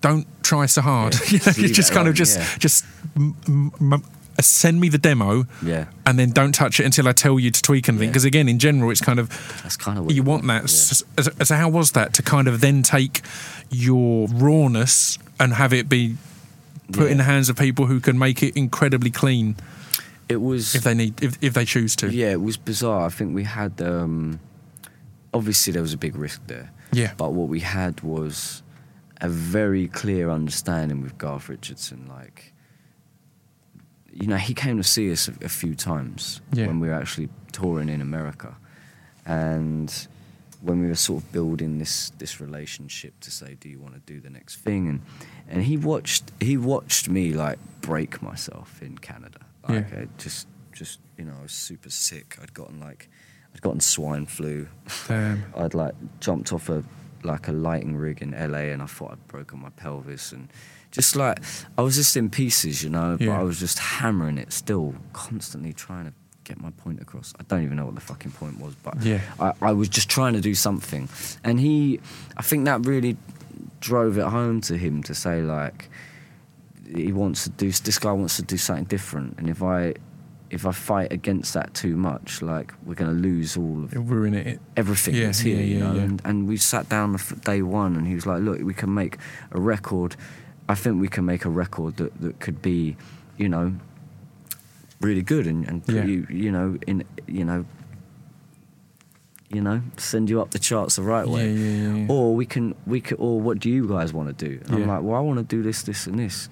don't 0.00 0.26
try 0.42 0.66
so 0.66 0.82
hard. 0.82 1.14
Yeah, 1.30 1.40
you 1.56 1.68
know, 1.68 1.74
just 1.74 1.92
kind 1.92 2.08
of 2.08 2.14
just 2.14 2.38
yeah. 2.38 2.46
just 2.58 2.84
m- 3.16 3.34
m- 3.46 3.72
m- 3.92 4.02
send 4.40 4.80
me 4.80 4.88
the 4.88 4.98
demo. 4.98 5.46
Yeah. 5.62 5.86
And 6.06 6.18
then 6.18 6.30
don't 6.30 6.52
touch 6.52 6.80
it 6.80 6.84
until 6.86 7.06
I 7.08 7.12
tell 7.12 7.38
you 7.38 7.50
to 7.50 7.62
tweak 7.62 7.88
anything. 7.88 8.08
Yeah. 8.08 8.10
Because 8.10 8.24
again, 8.24 8.48
in 8.48 8.58
general, 8.58 8.90
it's 8.90 9.00
kind 9.00 9.18
of 9.18 9.28
That's 9.62 9.76
kind 9.76 9.98
of 9.98 10.10
you 10.10 10.22
want 10.22 10.46
that. 10.46 10.68
So, 10.68 11.04
so 11.42 11.54
how 11.54 11.68
was 11.68 11.92
that 11.92 12.12
to 12.14 12.22
kind 12.22 12.48
of 12.48 12.60
then 12.60 12.82
take 12.82 13.22
your 13.70 14.26
rawness 14.28 15.18
and 15.38 15.54
have 15.54 15.72
it 15.72 15.88
be 15.88 16.16
put 16.92 17.04
Yeah. 17.06 17.12
in 17.12 17.16
the 17.18 17.24
hands 17.24 17.48
of 17.48 17.56
people 17.56 17.86
who 17.86 18.00
can 18.00 18.18
make 18.18 18.42
it 18.42 18.56
incredibly 18.56 19.10
clean 19.10 19.56
It 20.28 20.36
was 20.40 20.74
if 20.74 20.82
they 20.82 20.94
need 20.94 21.22
if, 21.22 21.38
if 21.42 21.54
they 21.54 21.64
choose 21.64 21.96
to? 21.96 22.10
Yeah, 22.12 22.32
it 22.32 22.40
was 22.42 22.56
bizarre. 22.56 23.06
I 23.06 23.10
think 23.10 23.34
we 23.34 23.44
had 23.44 23.80
um, 23.80 24.40
obviously 25.34 25.72
there 25.72 25.82
was 25.82 25.92
a 25.92 25.98
big 25.98 26.16
risk 26.16 26.40
there. 26.46 26.70
Yeah. 26.92 27.12
But 27.16 27.32
what 27.32 27.48
we 27.48 27.60
had 27.60 28.00
was 28.02 28.62
a 29.20 29.28
very 29.28 29.88
clear 29.88 30.30
understanding 30.30 31.02
with 31.02 31.18
Garth 31.18 31.48
Richardson. 31.48 32.06
Like, 32.08 32.52
you 34.12 34.26
know, 34.26 34.36
he 34.36 34.54
came 34.54 34.76
to 34.76 34.84
see 34.84 35.10
us 35.12 35.28
a, 35.28 35.32
a 35.44 35.48
few 35.48 35.74
times 35.74 36.40
Yeah. 36.52 36.66
when 36.68 36.80
we 36.80 36.88
were 36.88 36.94
actually 36.94 37.28
touring 37.52 37.88
in 37.88 38.00
America, 38.00 38.56
and 39.26 39.92
when 40.60 40.80
we 40.80 40.86
were 40.86 40.94
sort 40.94 41.22
of 41.22 41.32
building 41.32 41.78
this 41.78 42.10
this 42.18 42.40
relationship 42.40 43.18
to 43.20 43.30
say, 43.30 43.56
do 43.60 43.68
you 43.68 43.78
want 43.78 43.94
to 43.94 44.00
do 44.12 44.20
the 44.20 44.30
next 44.30 44.56
thing? 44.56 44.88
And 44.88 45.00
and 45.48 45.62
he 45.64 45.76
watched 45.76 46.30
he 46.40 46.56
watched 46.56 47.08
me 47.08 47.32
like 47.32 47.58
break 47.80 48.22
myself 48.22 48.80
in 48.82 48.98
Canada. 48.98 49.40
Like, 49.68 49.86
Yeah. 49.92 50.00
I 50.02 50.08
just 50.18 50.46
just 50.72 51.00
you 51.18 51.24
know, 51.24 51.34
I 51.38 51.42
was 51.42 51.52
super 51.52 51.90
sick. 51.90 52.38
I'd 52.42 52.54
gotten 52.54 52.80
like 52.80 53.08
I'd 53.54 53.60
gotten 53.60 53.80
swine 53.80 54.26
flu. 54.26 54.68
Damn. 55.08 55.44
I'd 55.56 55.74
like 55.74 55.94
jumped 56.20 56.52
off 56.52 56.68
a 56.68 56.84
like 57.22 57.48
a 57.48 57.52
lighting 57.52 57.96
rig 57.96 58.20
in 58.20 58.32
LA 58.32 58.70
and 58.72 58.82
I 58.82 58.86
thought 58.86 59.12
I'd 59.12 59.28
broken 59.28 59.60
my 59.60 59.70
pelvis 59.70 60.32
and 60.32 60.48
just 60.90 61.16
like 61.16 61.40
I 61.78 61.82
was 61.82 61.96
just 61.96 62.16
in 62.16 62.30
pieces, 62.30 62.82
you 62.82 62.90
know, 62.90 63.16
yeah. 63.18 63.28
but 63.28 63.40
I 63.40 63.42
was 63.42 63.58
just 63.58 63.78
hammering 63.78 64.38
it 64.38 64.52
still, 64.52 64.94
constantly 65.12 65.72
trying 65.72 66.06
to 66.06 66.12
get 66.44 66.60
my 66.60 66.70
point 66.70 67.00
across. 67.00 67.32
I 67.40 67.42
don't 67.44 67.62
even 67.64 67.76
know 67.76 67.86
what 67.86 67.94
the 67.94 68.00
fucking 68.02 68.32
point 68.32 68.60
was, 68.60 68.74
but 68.82 69.02
Yeah. 69.02 69.20
I, 69.40 69.52
I 69.62 69.72
was 69.72 69.88
just 69.88 70.08
trying 70.08 70.34
to 70.34 70.40
do 70.40 70.54
something. 70.54 71.08
And 71.42 71.58
he 71.58 72.00
I 72.36 72.42
think 72.42 72.66
that 72.66 72.84
really 72.84 73.16
drove 73.80 74.18
it 74.18 74.24
home 74.26 74.60
to 74.62 74.76
him 74.76 75.02
to 75.04 75.14
say 75.14 75.42
like 75.42 75.88
he 76.94 77.12
wants 77.12 77.44
to 77.44 77.50
do 77.50 77.70
this 77.70 77.98
guy 77.98 78.12
wants 78.12 78.36
to 78.36 78.42
do 78.42 78.56
something 78.56 78.84
different 78.84 79.38
and 79.38 79.48
if 79.48 79.62
I 79.62 79.94
if 80.54 80.64
I 80.64 80.72
fight 80.72 81.12
against 81.12 81.52
that 81.54 81.74
too 81.74 81.96
much, 81.96 82.40
like 82.40 82.72
we're 82.84 82.94
going 82.94 83.10
to 83.10 83.20
lose 83.28 83.56
all 83.56 83.84
of 83.84 83.92
It'll 83.92 84.04
ruin 84.04 84.34
it. 84.34 84.60
everything 84.76 85.14
Yeah, 85.14 85.26
that's 85.26 85.40
here, 85.40 85.56
yeah, 85.56 85.62
you 85.62 85.78
know. 85.80 85.94
yeah. 85.94 86.02
And, 86.02 86.22
and 86.24 86.48
we 86.48 86.56
sat 86.56 86.88
down 86.88 87.16
day 87.44 87.60
one, 87.62 87.96
and 87.96 88.06
he 88.06 88.14
was 88.14 88.24
like, 88.24 88.40
"Look, 88.40 88.60
we 88.60 88.74
can 88.74 88.94
make 88.94 89.18
a 89.50 89.60
record. 89.60 90.16
I 90.68 90.74
think 90.74 91.00
we 91.00 91.08
can 91.08 91.24
make 91.24 91.44
a 91.44 91.50
record 91.50 91.96
that, 91.96 92.18
that 92.22 92.40
could 92.40 92.62
be, 92.62 92.96
you 93.36 93.48
know, 93.48 93.74
really 95.00 95.22
good 95.22 95.46
and, 95.46 95.68
and 95.68 96.08
you, 96.08 96.26
you 96.30 96.50
know, 96.50 96.78
in, 96.86 97.04
you 97.26 97.44
know, 97.44 97.66
you 99.50 99.60
know, 99.60 99.82
send 99.96 100.30
you 100.30 100.40
up 100.40 100.50
the 100.52 100.58
charts 100.58 100.96
the 100.96 101.02
right 101.02 101.28
way. 101.28 102.06
Or 102.08 102.34
we 102.34 102.46
can, 102.46 102.74
we 102.86 103.00
could, 103.00 103.18
or 103.20 103.40
what 103.40 103.58
do 103.58 103.68
you 103.68 103.86
guys 103.86 104.12
want 104.12 104.36
to 104.36 104.48
do? 104.48 104.60
And 104.64 104.74
I'm 104.76 104.86
like, 104.86 105.02
well, 105.02 105.16
I 105.16 105.20
want 105.20 105.38
to 105.38 105.44
do 105.44 105.62
this, 105.62 105.82
this, 105.82 106.06
and 106.06 106.18
this. 106.18 106.48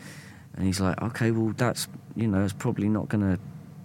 And 0.55 0.67
he's 0.67 0.81
like, 0.81 1.01
okay, 1.01 1.31
well, 1.31 1.55
that's, 1.57 1.89
you 2.15 2.29
know, 2.29 2.45
it's 2.45 2.53
probably 2.53 2.89
not 2.89 3.09
going 3.09 3.23
to 3.23 3.41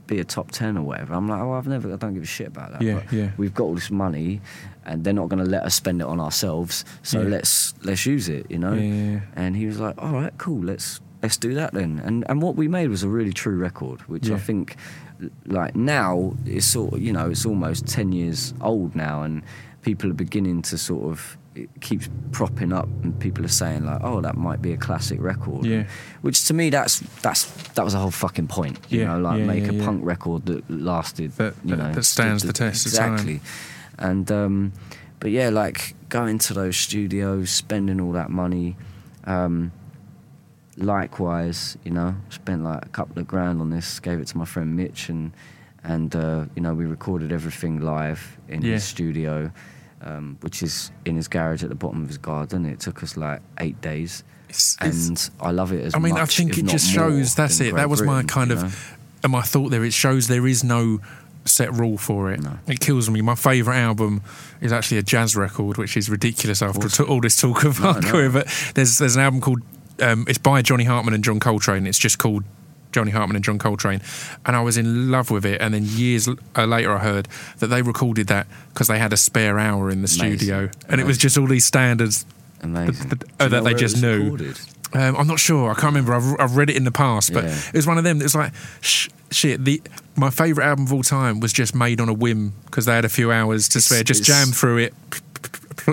be 0.07 0.19
a 0.19 0.23
top 0.23 0.51
10 0.51 0.77
or 0.77 0.83
whatever. 0.83 1.13
I'm 1.13 1.27
like, 1.27 1.41
oh, 1.41 1.53
I've 1.53 1.67
never, 1.67 1.91
I 1.93 1.97
don't 1.97 2.13
give 2.13 2.23
a 2.23 2.25
shit 2.25 2.47
about 2.47 2.71
that. 2.71 2.81
Yeah, 2.81 3.03
yeah. 3.11 3.31
We've 3.37 3.53
got 3.53 3.65
all 3.65 3.75
this 3.75 3.91
money 3.91 4.41
and 4.85 5.03
they're 5.03 5.13
not 5.13 5.29
going 5.29 5.43
to 5.43 5.49
let 5.49 5.63
us 5.63 5.75
spend 5.75 6.01
it 6.01 6.07
on 6.07 6.19
ourselves. 6.19 6.85
So 7.03 7.21
Yeah. 7.21 7.27
let's, 7.29 7.73
let's 7.83 8.05
use 8.05 8.29
it, 8.29 8.49
you 8.49 8.57
know? 8.57 8.73
Yeah, 8.73 8.81
yeah, 8.81 9.11
yeah. 9.11 9.19
And 9.35 9.55
he 9.55 9.65
was 9.65 9.79
like, 9.79 9.95
all 10.01 10.13
right, 10.13 10.33
cool, 10.37 10.63
let's, 10.63 11.01
let's 11.21 11.37
do 11.37 11.53
that 11.55 11.73
then. 11.73 12.01
And, 12.03 12.23
and 12.29 12.41
what 12.41 12.55
we 12.55 12.67
made 12.67 12.89
was 12.89 13.03
a 13.03 13.09
really 13.09 13.33
true 13.33 13.57
record, 13.57 14.01
which. 14.01 14.29
I 14.31 14.37
think, 14.37 14.75
like 15.45 15.75
now, 15.75 16.35
it's 16.45 16.65
sort 16.65 16.93
of, 16.93 17.01
you 17.01 17.11
know, 17.11 17.29
it's 17.29 17.45
almost 17.45 17.87
10 17.87 18.11
years 18.11 18.53
old 18.61 18.95
now 18.95 19.23
and 19.23 19.43
people 19.81 20.09
are 20.09 20.13
beginning 20.13 20.61
to 20.63 20.77
sort 20.77 21.03
of, 21.11 21.37
it 21.63 21.69
keeps 21.81 22.07
propping 22.31 22.71
up 22.71 22.87
and 23.03 23.19
people 23.19 23.43
are 23.43 23.49
saying 23.49 23.85
like, 23.85 23.99
oh, 24.03 24.21
that 24.21 24.35
might 24.37 24.61
be 24.61 24.71
a 24.73 24.77
classic 24.77 25.19
record. 25.21 25.65
Yeah. 25.65 25.85
Which 26.21 26.45
to 26.45 26.53
me, 26.53 26.69
that's, 26.69 26.99
that's, 27.21 27.45
that 27.73 27.83
was 27.83 27.93
the 27.93 27.99
whole 27.99 28.11
fucking 28.11 28.47
point. 28.47 28.79
You 28.89 29.01
Yeah, 29.01 29.07
know, 29.07 29.19
like 29.19 29.39
yeah, 29.39 29.45
make 29.45 29.67
a 29.67 29.73
punk 29.83 30.05
record 30.05 30.45
that 30.45 30.69
lasted, 30.69 31.31
That- 31.33 31.55
you 31.63 31.75
that- 31.75 31.83
know, 31.83 31.93
that 31.93 32.03
stands 32.03 32.43
stood 32.43 32.49
the 32.49 32.53
test 32.53 32.85
of 32.85 32.93
time. 32.93 33.13
Exactly. 33.13 33.41
And, 33.97 34.31
um, 34.31 34.73
but 35.19 35.31
yeah, 35.31 35.49
like 35.49 35.95
going 36.09 36.37
to 36.39 36.53
those 36.53 36.77
studios, 36.77 37.49
spending 37.49 37.99
all 37.99 38.11
that 38.11 38.29
money, 38.29 38.75
um, 39.25 39.71
likewise, 40.77 41.77
you 41.83 41.91
know, 41.91 42.15
spent 42.29 42.63
like 42.63 42.85
a 42.85 42.89
couple 42.89 43.19
of 43.19 43.27
grand 43.27 43.61
on 43.61 43.69
this, 43.69 43.99
gave 43.99 44.19
it 44.19 44.27
to 44.27 44.37
my 44.37 44.45
friend 44.45 44.75
Mitch, 44.75 45.09
and 45.09 45.31
and 45.83 46.15
uh, 46.15 46.45
you 46.55 46.61
know 46.61 46.73
we 46.73 46.85
recorded 46.85 47.31
everything 47.31 47.79
live 47.81 48.37
in 48.47 48.61
his 48.61 48.83
studio, 48.83 49.51
um, 50.01 50.37
which 50.41 50.61
is 50.63 50.91
in 51.05 51.15
his 51.15 51.27
garage 51.27 51.63
at 51.63 51.69
the 51.69 51.75
bottom 51.75 52.01
of 52.03 52.07
his 52.07 52.17
garden. 52.17 52.65
It 52.65 52.79
took 52.79 53.03
us 53.03 53.17
like 53.17 53.41
eight 53.59 53.79
days, 53.81 54.23
It's- 54.49 54.77
it's- 54.81 55.07
and 55.07 55.29
I 55.41 55.51
love 55.51 55.71
it 55.73 55.83
as 55.85 55.95
I 55.95 55.99
mean, 55.99 56.17
I 56.17 56.25
think 56.25 56.57
it 56.57 56.65
just 56.65 56.89
shows. 56.89 57.35
That's 57.35 57.59
it. 57.59 57.71
Great 57.71 57.81
That 57.81 57.89
was 57.89 58.01
my 58.01 58.23
kind 58.23 58.51
of. 58.51 58.63
know? 58.63 58.69
and 59.23 59.31
my 59.31 59.41
thought 59.41 59.69
there, 59.71 59.83
it 59.83 59.93
shows 59.93 60.27
there 60.27 60.47
is 60.47 60.63
no 60.63 60.99
set 61.45 61.73
rule 61.73 61.97
for 61.97 62.31
it. 62.31 62.41
It 62.67 62.79
kills 62.81 63.09
me. 63.09 63.21
My 63.21 63.35
favourite 63.35 63.77
album 63.79 64.21
is 64.61 64.71
actually 64.73 64.97
a 64.97 65.01
jazz 65.03 65.35
record, 65.35 65.77
which 65.77 65.95
is 65.97 66.09
ridiculous 66.09 66.61
after 66.61 66.89
t- 66.89 67.03
all 67.03 67.21
this 67.21 67.37
talk 67.37 67.63
of 67.63 67.79
No, 67.79 67.93
hardcore. 67.93 68.25
no. 68.25 68.29
But 68.31 68.71
there's 68.75 68.97
there's 68.97 69.15
an 69.15 69.21
album 69.21 69.41
called 69.41 69.61
um, 70.01 70.25
it's 70.27 70.37
by 70.37 70.61
Johnny 70.61 70.83
Hartman 70.83 71.13
and 71.13 71.23
John 71.23 71.39
Coltrane. 71.39 71.87
It's 71.87 71.97
just 71.97 72.17
called 72.19 72.43
Johnny 72.97 73.11
Hartman 73.11 73.35
and 73.35 73.45
John 73.45 73.59
Coltrane, 73.59 74.01
and 74.45 74.55
I 74.55 74.61
was 74.61 74.75
in 74.75 75.11
love 75.11 75.29
with 75.29 75.45
it. 75.45 75.61
And 75.61 75.73
then 75.75 75.83
years 75.85 76.27
uh, 76.27 76.65
later, 76.65 76.91
I 76.93 76.97
heard 76.99 77.27
that 77.59 77.67
they 77.67 77.83
recorded 77.83 78.25
that 78.27 78.47
because 78.73 78.87
they 78.87 78.97
had 78.97 79.13
a 79.13 79.17
spare 79.17 79.59
hour 79.59 79.91
in 79.91 80.01
the 80.01 80.11
Amazing. 80.19 80.37
studio, 80.39 80.69
and 80.89 80.99
it 80.99 81.05
was 81.05 81.17
just 81.19 81.37
all 81.37 81.45
these 81.45 81.65
standards 81.65 82.25
Amazing. 82.63 83.09
the- 83.09 83.15
Do 83.17 83.25
oh, 83.39 83.47
that 83.49 83.63
they 83.63 83.75
just 83.75 84.01
knew. 84.01 84.35
um, 84.93 85.15
I'm 85.15 85.27
not 85.27 85.39
sure. 85.39 85.69
I 85.69 85.73
can't 85.75 85.93
remember. 85.95 86.13
I've, 86.15 86.39
I've 86.39 86.55
read 86.57 86.71
it 86.71 86.75
in 86.75 86.85
the 86.85 86.91
past, 86.91 87.33
but 87.33 87.43
Yeah. 87.43 87.55
it 87.67 87.73
was 87.75 87.85
one 87.85 87.99
of 87.99 88.03
them. 88.03 88.19
It 88.19 88.23
was 88.23 88.33
like 88.35 88.51
sh- 88.81 89.09
shit. 89.29 89.63
The 89.63 89.79
my 90.15 90.31
favorite 90.31 90.65
album 90.65 90.85
of 90.85 90.93
all 90.93 91.03
time 91.03 91.39
was 91.39 91.53
just 91.53 91.75
made 91.75 92.01
on 92.01 92.09
a 92.09 92.13
whim 92.13 92.53
because 92.65 92.85
they 92.85 92.95
had 92.95 93.05
a 93.05 93.09
few 93.09 93.31
hours 93.31 93.67
to 93.69 93.77
It's- 93.77 93.85
spare. 93.85 94.03
Just 94.03 94.21
it's- 94.21 94.27
jam 94.45 94.51
through 94.53 94.77
it, 94.77 94.93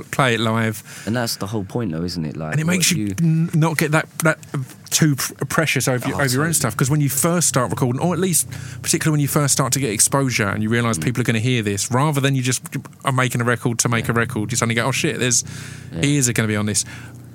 play 0.11 0.35
it 0.35 0.41
live, 0.41 0.83
And 1.07 1.15
that's 1.17 1.37
the 1.37 1.47
whole 1.47 1.65
point, 1.65 1.93
though, 1.93 2.03
isn't 2.03 2.25
it? 2.25 2.37
Like, 2.37 2.53
and 2.53 2.61
it 2.61 2.67
makes 2.67 2.91
you, 2.91 3.15
n- 3.21 3.51
not 3.55 3.77
get 3.79 3.93
that 3.93 4.09
that 4.21 4.39
too 4.91 5.17
pr- 5.17 5.45
precious 5.47 5.89
over, 5.89 6.07
your 6.09 6.19
Oh, 6.21 6.25
over 6.25 6.33
your 6.35 6.45
own 6.45 6.55
stuff. 6.55 6.75
Because 6.75 6.91
when 6.91 7.01
you 7.01 7.09
first 7.09 7.49
start 7.49 7.71
recording, 7.71 8.01
or 8.01 8.13
at 8.13 8.19
least 8.21 8.49
particularly 8.83 9.15
when 9.15 9.21
you 9.21 9.29
first 9.29 9.53
start 9.53 9.73
to 9.75 9.81
get 9.81 9.91
exposure, 9.91 10.49
and 10.49 10.63
you 10.63 10.69
realise 10.69 10.99
Mm. 10.99 11.05
people 11.05 11.21
are 11.21 11.25
going 11.25 11.35
to 11.35 11.41
hear 11.41 11.63
this, 11.63 11.91
rather 11.91 12.21
than 12.21 12.35
you 12.35 12.43
just 12.43 12.63
are 13.05 13.13
making 13.13 13.41
a 13.41 13.45
record 13.45 13.79
to 13.81 13.89
make 13.89 14.09
a 14.09 14.13
record, 14.13 14.51
you 14.53 14.57
suddenly 14.57 14.75
go, 14.75 14.87
oh 14.87 14.93
shit, 14.93 15.19
there's 15.19 15.45
ears 16.03 16.29
are 16.29 16.33
going 16.33 16.47
to 16.49 16.53
be 16.53 16.57
on 16.57 16.67
this. 16.67 16.85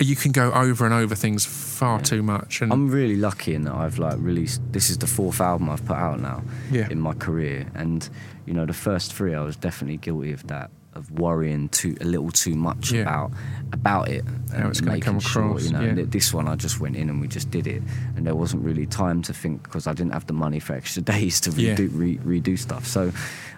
You 0.02 0.16
can 0.16 0.32
go 0.32 0.52
over 0.54 0.86
and 0.86 0.94
over 0.94 1.14
things 1.14 1.46
far 1.46 2.00
too 2.02 2.24
much, 2.24 2.62
and 2.62 2.72
I'm 2.72 2.90
really 2.90 3.18
lucky 3.18 3.54
in 3.54 3.64
that 3.64 3.74
I've 3.74 4.00
like 4.00 4.16
released. 4.20 4.62
This 4.72 4.90
is 4.90 4.98
the 4.98 5.08
fourth 5.08 5.42
album 5.42 5.70
I've 5.70 5.84
put 5.86 5.98
out 5.98 6.22
now 6.22 6.42
Yeah. 6.72 6.88
in 6.90 7.02
my 7.02 7.14
career, 7.14 7.68
and 7.76 8.08
you 8.46 8.54
know 8.54 8.66
the 8.66 8.72
first 8.74 9.14
three 9.14 9.36
I 9.36 9.42
was 9.42 9.58
definitely 9.58 9.98
guilty 9.98 10.32
of 10.32 10.48
that 10.48 10.72
of 10.94 11.12
worrying 11.12 11.70
too 11.70 11.96
a 12.02 12.04
little 12.06 12.32
too 12.32 12.56
much 12.56 12.92
Yeah. 12.92 13.02
about 13.04 13.32
about 13.72 14.10
it 14.10 14.26
and 14.26 14.64
How 14.64 14.70
it's 14.70 14.82
gonna 14.82 14.94
making 14.94 15.04
come 15.06 15.20
sure, 15.20 15.44
across, 15.46 15.66
You 15.66 15.72
know, 15.74 15.82
yeah. 15.82 15.90
and 15.90 16.12
this 16.12 16.34
one 16.34 16.48
I 16.48 16.56
just 16.56 16.80
went 16.80 16.96
in 16.96 17.10
and 17.10 17.22
we 17.22 17.28
just 17.28 17.52
did 17.52 17.68
it, 17.68 17.84
and 18.16 18.26
there 18.26 18.36
wasn't 18.36 18.64
really 18.64 18.88
time 18.88 19.22
to 19.24 19.34
think 19.34 19.62
because 19.64 19.86
I 19.88 19.94
didn't 19.94 20.14
have 20.14 20.26
the 20.26 20.34
money 20.34 20.60
for 20.60 20.74
extra 20.74 21.02
days 21.14 21.40
to 21.42 21.52
Yeah. 21.52 21.76
redo 21.76 21.90
re- 21.94 22.18
redo 22.42 22.58
stuff. 22.58 22.86
So. 22.88 23.12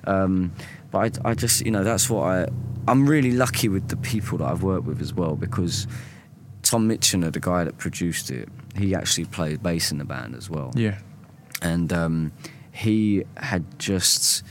Um, 0.06 0.52
but 0.92 1.20
I, 1.26 1.30
I 1.30 1.34
just, 1.36 1.64
you 1.66 1.72
know, 1.72 1.84
that's 1.86 2.10
what 2.10 2.24
I. 2.24 2.48
I'm 2.88 3.08
really 3.08 3.32
lucky 3.32 3.70
with 3.70 3.88
the 3.88 3.96
people 3.96 4.40
that 4.40 4.50
I've 4.50 4.62
worked 4.64 4.86
with 4.86 5.00
as 5.02 5.14
well 5.14 5.36
because 5.38 5.88
Tom 6.64 6.90
Mitchener, 6.90 7.32
the 7.32 7.40
guy 7.40 7.64
that 7.64 7.78
produced 7.78 8.30
it, 8.30 8.50
he 8.76 8.94
actually 8.94 9.26
played 9.26 9.64
bass 9.64 9.92
in 9.94 10.00
the 10.00 10.04
band 10.06 10.36
as 10.36 10.50
well. 10.50 10.72
yeah, 10.76 10.98
And 11.62 11.94
um, 11.94 12.32
he 12.74 13.24
had 13.38 13.64
just, 13.80 14.44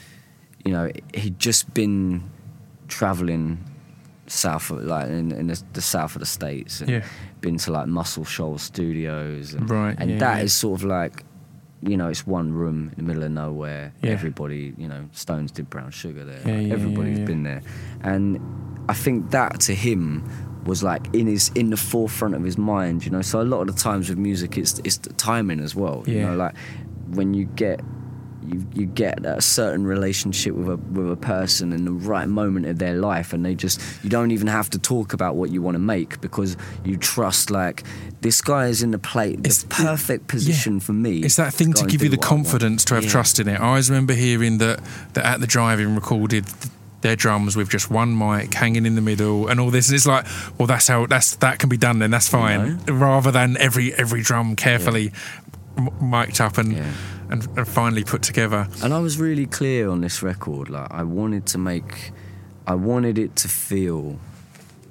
you 0.65 0.73
know, 0.73 0.91
he'd 1.15 1.39
just 1.39 1.75
been 1.75 2.23
traveling 2.91 3.59
south 4.27 4.71
of, 4.71 4.85
like 4.85 5.09
in, 5.09 5.33
in 5.33 5.47
the, 5.49 5.63
the 5.73 5.81
south 5.81 6.15
of 6.17 6.21
the 6.21 6.27
states, 6.27 6.81
and 6.81 6.91
Yeah. 6.91 7.05
been 7.41 7.57
to 7.59 7.73
like 7.73 7.87
Muscle 7.89 8.25
Shoals 8.25 8.63
Studios, 8.63 9.55
and, 9.55 9.69
Right, 9.71 9.97
and 9.99 10.11
yeah, 10.11 10.19
that 10.19 10.37
yeah. 10.39 10.45
is 10.45 10.53
sort 10.53 10.81
of 10.81 10.85
like. 10.85 11.25
You 11.83 11.97
know, 11.97 12.09
it's 12.09 12.27
one 12.27 12.53
room 12.53 12.91
in 12.95 12.97
the 12.99 13.03
middle 13.05 13.23
of 13.23 13.31
nowhere. 13.33 13.95
Everybody, 14.03 14.75
you 14.77 14.87
know, 14.87 15.09
Stones 15.13 15.51
did 15.51 15.71
Brown 15.71 15.91
Sugar 15.91 16.27
there. 16.27 16.41
Like, 16.45 16.71
everybody's 16.71 17.21
been 17.21 17.43
there, 17.43 17.63
and 18.03 18.39
I 18.87 18.93
think 18.93 19.31
that 19.31 19.61
to 19.61 19.75
him 19.75 20.23
was 20.67 20.83
like 20.83 21.03
in 21.15 21.27
his 21.27 21.51
in 21.55 21.71
the 21.71 21.79
forefront 21.79 22.35
of 22.35 22.43
his 22.45 22.59
mind. 22.59 23.07
You 23.07 23.13
know, 23.13 23.23
so 23.23 23.41
a 23.41 23.49
lot 23.55 23.63
of 23.63 23.69
the 23.75 23.81
times 23.81 24.11
with 24.11 24.19
music, 24.19 24.59
it's 24.59 24.79
it's 24.85 24.99
the 24.99 25.15
timing 25.15 25.59
as 25.59 25.75
well. 25.75 26.05
You 26.07 26.21
know, 26.21 26.37
like 26.37 26.55
when 27.15 27.33
you 27.33 27.47
get 27.47 27.81
you 28.47 28.67
you 28.75 28.87
get 28.87 29.25
a 29.27 29.41
certain 29.41 29.85
relationship 29.87 30.55
with 30.55 30.69
a 30.69 30.77
with 30.77 31.11
a 31.11 31.17
person 31.17 31.73
in 31.73 31.85
the 31.85 31.93
right 31.93 32.29
moment 32.29 32.67
of 32.67 32.79
their 32.79 32.95
life, 32.97 33.33
and 33.33 33.45
they 33.45 33.55
just 33.55 33.81
you 34.03 34.11
don't 34.11 34.31
even 34.31 34.47
have 34.49 34.71
to 34.71 34.79
talk 34.79 35.13
about 35.13 35.37
what 35.37 35.51
you 35.51 35.61
want 35.63 35.75
to 35.75 35.79
make 35.81 36.21
because 36.21 36.57
you 36.85 36.97
trust 36.97 37.51
like 37.51 37.85
this 38.21 38.41
guy 38.41 38.67
is 38.67 38.83
in 38.83 38.91
the 38.91 38.99
plate, 38.99 39.43
the 39.43 39.49
It's- 39.51 39.65
perfect 39.69 40.27
position 40.29 40.81
for 40.81 40.93
me. 40.93 41.19
It's 41.21 41.37
that 41.37 41.53
thing 41.55 41.73
to 41.75 41.83
and 41.83 41.91
give 41.91 42.03
you 42.03 42.09
the 42.09 42.17
what 42.17 42.27
I 42.27 42.35
want. 42.35 42.45
confidence 42.47 42.85
to 42.87 42.95
have 42.95 43.05
Yeah. 43.05 43.11
trust 43.11 43.41
in 43.41 43.49
it. 43.49 43.61
I 43.61 43.65
always 43.65 43.89
remember 43.91 44.15
hearing 44.15 44.59
that 44.59 44.81
that 45.15 45.25
at 45.25 45.41
the 45.41 45.47
drive-in 45.47 45.95
recorded 45.95 46.45
their 47.03 47.17
drums 47.17 47.57
with 47.57 47.71
just 47.71 47.91
one 47.91 48.17
mic 48.17 48.53
hanging 48.53 48.85
in 48.85 48.95
the 48.95 49.01
middle 49.01 49.49
and 49.49 49.59
all 49.59 49.71
this. 49.71 49.89
And 49.89 49.97
it's 49.97 50.07
like, 50.07 50.27
well, 50.59 50.67
that's 50.67 50.87
how 50.89 51.07
that's 51.07 51.35
that 51.37 51.59
can 51.59 51.69
be 51.71 51.79
done. 51.79 51.99
Then 51.99 52.11
that's 52.11 52.29
fine. 52.29 52.79
Rather 52.87 53.31
than 53.31 53.57
every 53.57 53.95
every 53.95 54.21
drum 54.23 54.55
carefully 54.55 55.11
m- 55.79 55.89
mic'd 56.01 56.41
up 56.43 56.59
and, 56.59 56.73
Yeah. 56.73 56.85
And 57.31 57.47
and 57.57 57.67
finally 57.67 58.05
put 58.05 58.23
together. 58.23 58.69
And 58.83 58.93
I 58.93 58.99
was 58.99 59.19
really 59.19 59.47
clear 59.47 59.89
on 59.89 60.01
this 60.01 60.23
record. 60.23 60.69
Like 60.69 60.91
I 60.91 61.03
wanted 61.03 61.47
to 61.47 61.59
make, 61.59 62.13
I 62.67 62.75
wanted 62.75 63.19
it 63.19 63.37
to 63.37 63.49
feel 63.49 64.19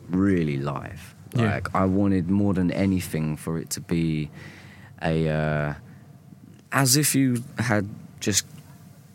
really 0.09 0.57
live. 0.57 1.15
Yeah. 1.35 1.53
Like 1.53 1.75
I 1.75 1.85
wanted 1.85 2.29
more 2.29 2.53
than 2.53 2.71
anything 2.71 3.37
for 3.37 3.59
it 3.59 3.69
to 3.71 3.81
be 3.81 4.29
a, 5.01 5.29
uh, 5.29 5.73
as 6.71 6.97
if 6.97 7.15
you 7.15 7.43
had 7.57 7.87
just 8.19 8.45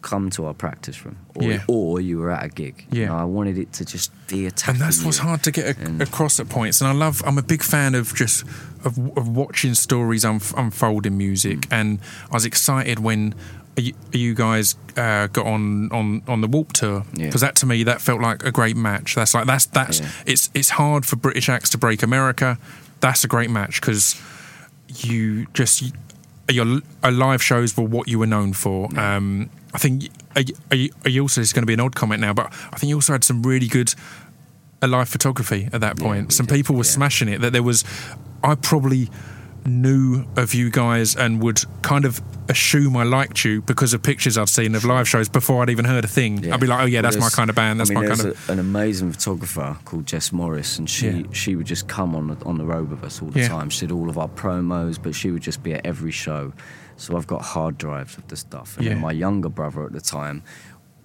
come 0.04 0.28
to 0.30 0.44
our 0.46 0.54
practice 0.54 1.04
room, 1.04 1.16
or, 1.34 1.42
Yeah. 1.42 1.64
or 1.66 2.00
you 2.00 2.18
were 2.20 2.30
at 2.30 2.44
a 2.44 2.48
gig. 2.48 2.86
You 2.92 3.00
Yeah. 3.00 3.06
know, 3.08 3.16
I 3.16 3.24
wanted 3.24 3.56
it 3.58 3.72
to 3.78 3.84
just 3.84 4.10
be 4.28 4.46
attacking 4.46 4.80
and 4.80 4.82
that's 4.82 5.02
what's 5.04 5.18
hard 5.18 5.42
to 5.44 5.50
get 5.50 5.64
a, 5.76 6.02
across 6.02 6.38
at 6.40 6.48
points. 6.48 6.80
And 6.80 6.88
I 6.88 6.92
love. 6.92 7.22
I'm 7.26 7.38
a 7.38 7.42
big 7.42 7.62
fan 7.62 7.94
of 7.94 8.14
just 8.14 8.44
of, 8.84 8.98
of 9.16 9.28
watching 9.28 9.74
stories 9.74 10.24
unf- 10.24 10.54
unfold 10.56 11.06
in 11.06 11.16
music. 11.16 11.60
Mm. 11.68 11.72
And 11.78 11.98
I 12.30 12.34
was 12.34 12.44
excited 12.44 12.98
when 12.98 13.34
you, 13.76 13.92
you 14.12 14.34
guys 14.34 14.76
uh, 14.96 15.26
got 15.28 15.46
on 15.46 15.90
on 15.90 16.22
on 16.28 16.40
the 16.42 16.48
Warped 16.48 16.76
tour 16.76 17.04
Yeah. 17.14 17.26
because 17.26 17.40
that 17.40 17.56
to 17.56 17.66
me 17.66 17.82
that 17.84 18.00
felt 18.00 18.20
like 18.20 18.44
a 18.44 18.52
great 18.52 18.76
match. 18.76 19.14
That's 19.16 19.34
like 19.34 19.46
that's 19.46 19.66
that's 19.66 20.00
Yeah. 20.00 20.08
it's 20.26 20.50
it's 20.54 20.70
hard 20.70 21.04
for 21.06 21.16
British 21.16 21.48
acts 21.48 21.70
to 21.70 21.78
break 21.78 22.02
America. 22.02 22.58
That's 23.00 23.24
a 23.24 23.28
great 23.28 23.50
match 23.50 23.80
because 23.80 24.14
you 24.88 25.46
just 25.54 25.92
your 26.50 26.80
live 27.02 27.42
shows 27.42 27.76
were 27.76 27.84
what 27.84 28.06
you 28.08 28.18
were 28.18 28.26
known 28.26 28.52
for. 28.52 28.88
Um, 28.98 29.48
I 29.74 29.78
think 29.78 30.08
are 30.36 30.42
you, 30.76 30.90
are 31.04 31.10
you, 31.10 31.22
also 31.22 31.40
it's 31.40 31.52
going 31.52 31.62
to 31.62 31.66
be 31.66 31.74
an 31.74 31.80
odd 31.80 31.96
comment 31.96 32.20
now, 32.20 32.32
but 32.32 32.46
I 32.72 32.76
think 32.76 32.88
you 32.88 32.94
also 32.94 33.12
had 33.12 33.24
some 33.24 33.42
really 33.42 33.66
good 33.66 33.92
live 34.80 35.08
photography 35.08 35.68
at 35.72 35.80
that 35.80 35.98
point. 35.98 36.28
we 36.28 36.32
some 36.34 36.46
did, 36.46 36.54
people 36.54 36.76
were 36.76 36.84
yeah. 36.84 36.90
smashing 36.90 37.28
it. 37.28 37.40
That 37.40 37.52
there 37.52 37.62
was, 37.62 37.84
I 38.42 38.54
probably 38.54 39.10
knew 39.66 40.26
of 40.36 40.52
you 40.52 40.70
guys 40.70 41.16
and 41.16 41.42
would 41.42 41.64
kind 41.82 42.04
of 42.04 42.20
assume 42.50 42.96
I 42.96 43.02
liked 43.02 43.44
you 43.44 43.62
because 43.62 43.94
of 43.94 44.02
pictures 44.02 44.36
I'd 44.36 44.50
seen 44.50 44.74
of 44.74 44.84
live 44.84 45.08
shows 45.08 45.28
before 45.28 45.62
I'd 45.62 45.70
even 45.70 45.86
heard 45.86 46.04
a 46.04 46.08
thing. 46.08 46.44
Yeah. 46.44 46.54
I'd 46.54 46.60
be 46.60 46.66
like, 46.66 46.82
oh 46.82 46.84
yeah, 46.84 47.00
Well, 47.00 47.10
that's 47.10 47.20
my 47.20 47.30
kind 47.30 47.48
of 47.48 47.56
band. 47.56 47.80
That's 47.80 47.90
I 47.90 47.94
mean, 47.94 48.02
my 48.08 48.14
kind 48.14 48.28
of. 48.28 48.48
a, 48.48 48.52
an 48.52 48.58
amazing 48.58 49.12
photographer 49.12 49.76
called 49.86 50.06
Jess 50.06 50.32
Morris, 50.32 50.78
and 50.78 50.88
she 50.88 51.08
Yeah. 51.08 51.22
she 51.32 51.56
would 51.56 51.66
just 51.66 51.88
come 51.88 52.14
on 52.14 52.28
the, 52.28 52.44
on 52.44 52.58
the 52.58 52.64
road 52.64 52.90
with 52.90 53.02
us 53.02 53.22
all 53.22 53.28
the 53.30 53.40
Yeah. 53.40 53.48
time. 53.48 53.70
She 53.70 53.86
did 53.86 53.92
all 53.92 54.10
of 54.10 54.18
our 54.18 54.28
promos, 54.28 55.02
but 55.02 55.14
she 55.14 55.30
would 55.30 55.42
just 55.42 55.62
be 55.62 55.72
at 55.72 55.84
every 55.86 56.12
show. 56.12 56.52
So 56.96 57.16
I've 57.16 57.26
got 57.26 57.42
hard 57.42 57.76
drives 57.78 58.16
of 58.18 58.28
the 58.28 58.36
stuff. 58.36 58.76
And 58.78 58.86
Yeah. 58.86 58.94
my 58.94 59.12
younger 59.12 59.48
brother 59.48 59.84
at 59.86 59.92
the 59.92 60.00
time 60.00 60.42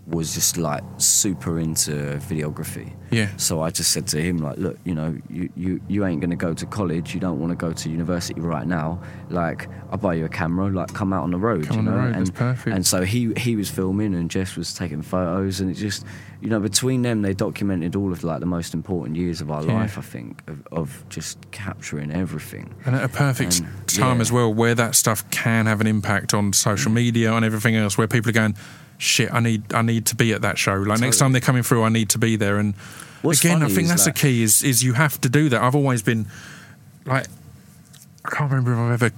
was 0.08 0.34
just 0.34 0.58
like 0.58 0.84
super 0.98 1.60
into 1.60 1.92
videography. 2.18 2.94
Yeah. 3.12 3.30
So 3.38 3.62
I 3.62 3.70
just 3.70 3.92
said 3.92 4.08
to 4.08 4.22
him 4.22 4.38
like, 4.38 4.58
look, 4.58 4.78
you 4.84 4.96
know, 4.96 5.16
you 5.30 5.50
you, 5.56 5.82
you 5.88 6.06
ain't 6.06 6.20
gonna 6.22 6.36
go 6.36 6.54
to 6.54 6.66
college. 6.66 7.14
You 7.14 7.20
don't 7.20 7.40
want 7.40 7.52
to 7.52 7.56
go 7.56 7.72
to 7.74 7.90
university 7.90 8.40
right 8.42 8.66
now. 8.66 9.02
Like, 9.30 9.68
I'll 9.92 9.98
buy 10.00 10.16
you 10.16 10.26
a 10.26 10.30
camera. 10.30 10.70
Like, 10.72 10.94
come 10.94 11.14
out 11.14 11.24
on 11.24 11.32
the 11.32 11.38
road. 11.38 11.68
Come 11.68 11.74
you 11.74 11.80
on 11.80 11.86
the 11.86 11.92
know? 11.92 11.98
road, 11.98 12.16
And, 12.16 12.28
that's 12.28 12.38
perfect. 12.38 12.76
And 12.76 12.86
so 12.86 13.04
he 13.04 13.34
he 13.38 13.56
was 13.56 13.70
filming 13.70 14.16
and 14.16 14.32
Jess 14.32 14.56
was 14.56 14.74
taking 14.74 15.02
photos 15.04 15.60
and 15.62 15.70
it 15.70 15.76
just 15.76 16.06
you 16.42 16.50
know 16.50 16.60
between 16.60 17.02
them 17.04 17.22
they 17.22 17.34
documented 17.34 17.96
all 17.96 18.12
of 18.12 18.24
like 18.24 18.40
the 18.40 18.46
most 18.48 18.74
important 18.74 19.16
years 19.16 19.42
of 19.42 19.52
our 19.52 19.64
Yeah. 19.64 19.74
life 19.74 19.98
I 19.98 20.02
think 20.02 20.42
of, 20.48 20.68
of 20.72 21.06
just 21.10 21.38
capturing 21.52 22.12
everything. 22.12 22.74
And 22.86 22.96
at 22.96 23.04
a 23.04 23.10
perfect 23.10 23.60
And, 23.60 23.88
time 23.88 24.16
yeah. 24.18 24.22
as 24.22 24.32
well, 24.32 24.52
where 24.52 24.74
that 24.74 24.96
stuff 24.96 25.30
can 25.30 25.68
have 25.68 25.82
an 25.82 25.88
impact 25.88 26.34
on 26.34 26.54
social 26.54 26.92
mm. 26.92 26.96
media 26.96 27.34
and 27.34 27.46
everything 27.46 27.76
else, 27.76 27.96
where 27.98 28.08
people 28.08 28.30
are 28.30 28.34
going, 28.34 28.56
"Shit, 29.00 29.34
I 29.34 29.40
need, 29.40 29.74
I 29.74 29.82
need 29.82 30.06
to 30.06 30.16
be 30.16 30.32
at 30.34 30.42
that 30.44 30.60
show." 30.60 30.76
Like 30.76 31.00
next 31.00 31.18
time 31.18 31.32
they're 31.32 31.42
coming 31.42 31.64
through, 31.64 31.82
I 31.84 31.90
need 31.90 32.10
to 32.10 32.20
be 32.20 32.36
there. 32.36 32.58
And 32.58 32.76
What's 33.24 33.40
again, 33.44 33.64
I 33.64 33.68
think 33.70 33.88
that's 33.88 34.06
like- 34.06 34.14
the 34.16 34.22
key: 34.22 34.44
is 34.44 34.62
is 34.62 34.84
you 34.84 34.94
have 34.94 35.20
to 35.22 35.30
do 35.30 35.50
that. 35.50 35.62
I've 35.64 35.76
always 35.76 36.04
been 36.04 36.28
like, 37.06 37.26
I 38.26 38.30
can't 38.30 38.52
remember 38.52 38.74
if 38.74 38.78
I've 38.80 38.92
ever. 39.02 39.06
Uh, 39.08 39.10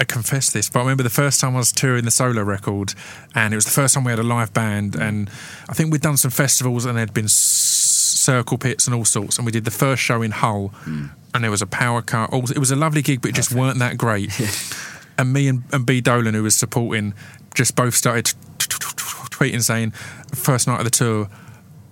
I 0.00 0.04
confess 0.04 0.50
this, 0.50 0.70
but 0.70 0.78
I 0.78 0.82
remember 0.82 1.02
the 1.02 1.10
first 1.10 1.40
time 1.40 1.54
I 1.54 1.58
was 1.58 1.72
touring 1.72 2.06
the 2.06 2.10
solo 2.10 2.42
record, 2.42 2.94
and 3.34 3.52
it 3.52 3.56
was 3.56 3.66
the 3.66 3.70
first 3.70 3.92
time 3.94 4.04
we 4.04 4.12
had 4.12 4.18
a 4.18 4.22
live 4.22 4.54
band, 4.54 4.94
and 4.96 5.28
I 5.68 5.74
think 5.74 5.92
we'd 5.92 6.00
done 6.00 6.16
some 6.16 6.30
festivals, 6.30 6.86
and 6.86 6.96
there'd 6.96 7.12
been 7.12 7.26
s- 7.26 7.34
circle 7.34 8.56
pits 8.56 8.86
and 8.86 8.94
all 8.94 9.04
sorts, 9.04 9.36
and 9.36 9.44
we 9.44 9.52
did 9.52 9.66
the 9.66 9.70
first 9.70 10.02
show 10.02 10.22
in 10.22 10.30
Hull, 10.30 10.72
and 10.86 11.44
there 11.44 11.50
was 11.50 11.60
a 11.60 11.66
power 11.66 12.00
car. 12.00 12.28
all- 12.32 12.50
It 12.50 12.56
was 12.58 12.70
a 12.70 12.76
lovely 12.76 13.02
gig, 13.02 13.20
but 13.20 13.28
it 13.32 13.34
just 13.34 13.52
weren't 13.52 13.78
that 13.80 13.98
great. 13.98 14.30
and 15.18 15.34
me 15.34 15.48
and, 15.48 15.64
and 15.70 15.84
B 15.84 16.00
Dolan, 16.00 16.32
who 16.32 16.44
was 16.44 16.54
supporting, 16.56 17.12
just 17.54 17.76
both 17.76 17.94
started 17.94 18.24
t- 18.24 18.34
t- 18.58 18.66
t- 18.78 19.04
tweeting 19.40 19.62
saying, 19.62 19.90
first 20.34 20.66
night 20.68 20.78
of 20.78 20.84
the 20.84 20.90
tour, 20.90 21.28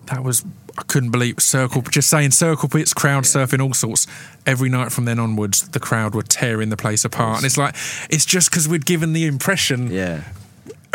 that 0.07 0.23
was 0.23 0.45
I 0.79 0.83
couldn't 0.83 1.11
believe 1.11 1.41
circle 1.41 1.83
just 1.83 2.09
saying 2.09 2.31
circle 2.31 2.69
pits, 2.69 2.93
crowd 2.95 3.25
surfing, 3.25 3.61
all 3.63 3.75
sorts. 3.75 4.07
Every 4.47 4.69
night 4.69 4.93
from 4.93 5.07
then 5.07 5.19
onwards, 5.19 5.69
the 5.69 5.81
crowd 5.81 6.15
were 6.15 6.23
tearing 6.23 6.69
the 6.71 6.77
place 6.77 7.05
apart, 7.05 7.39
and 7.39 7.47
it's 7.47 7.59
like 7.59 7.75
it's 8.11 8.25
just 8.25 8.51
because 8.51 8.69
we'd 8.69 8.87
given 8.87 9.13
the 9.13 9.27
impression 9.27 9.91
Yeah. 9.91 10.23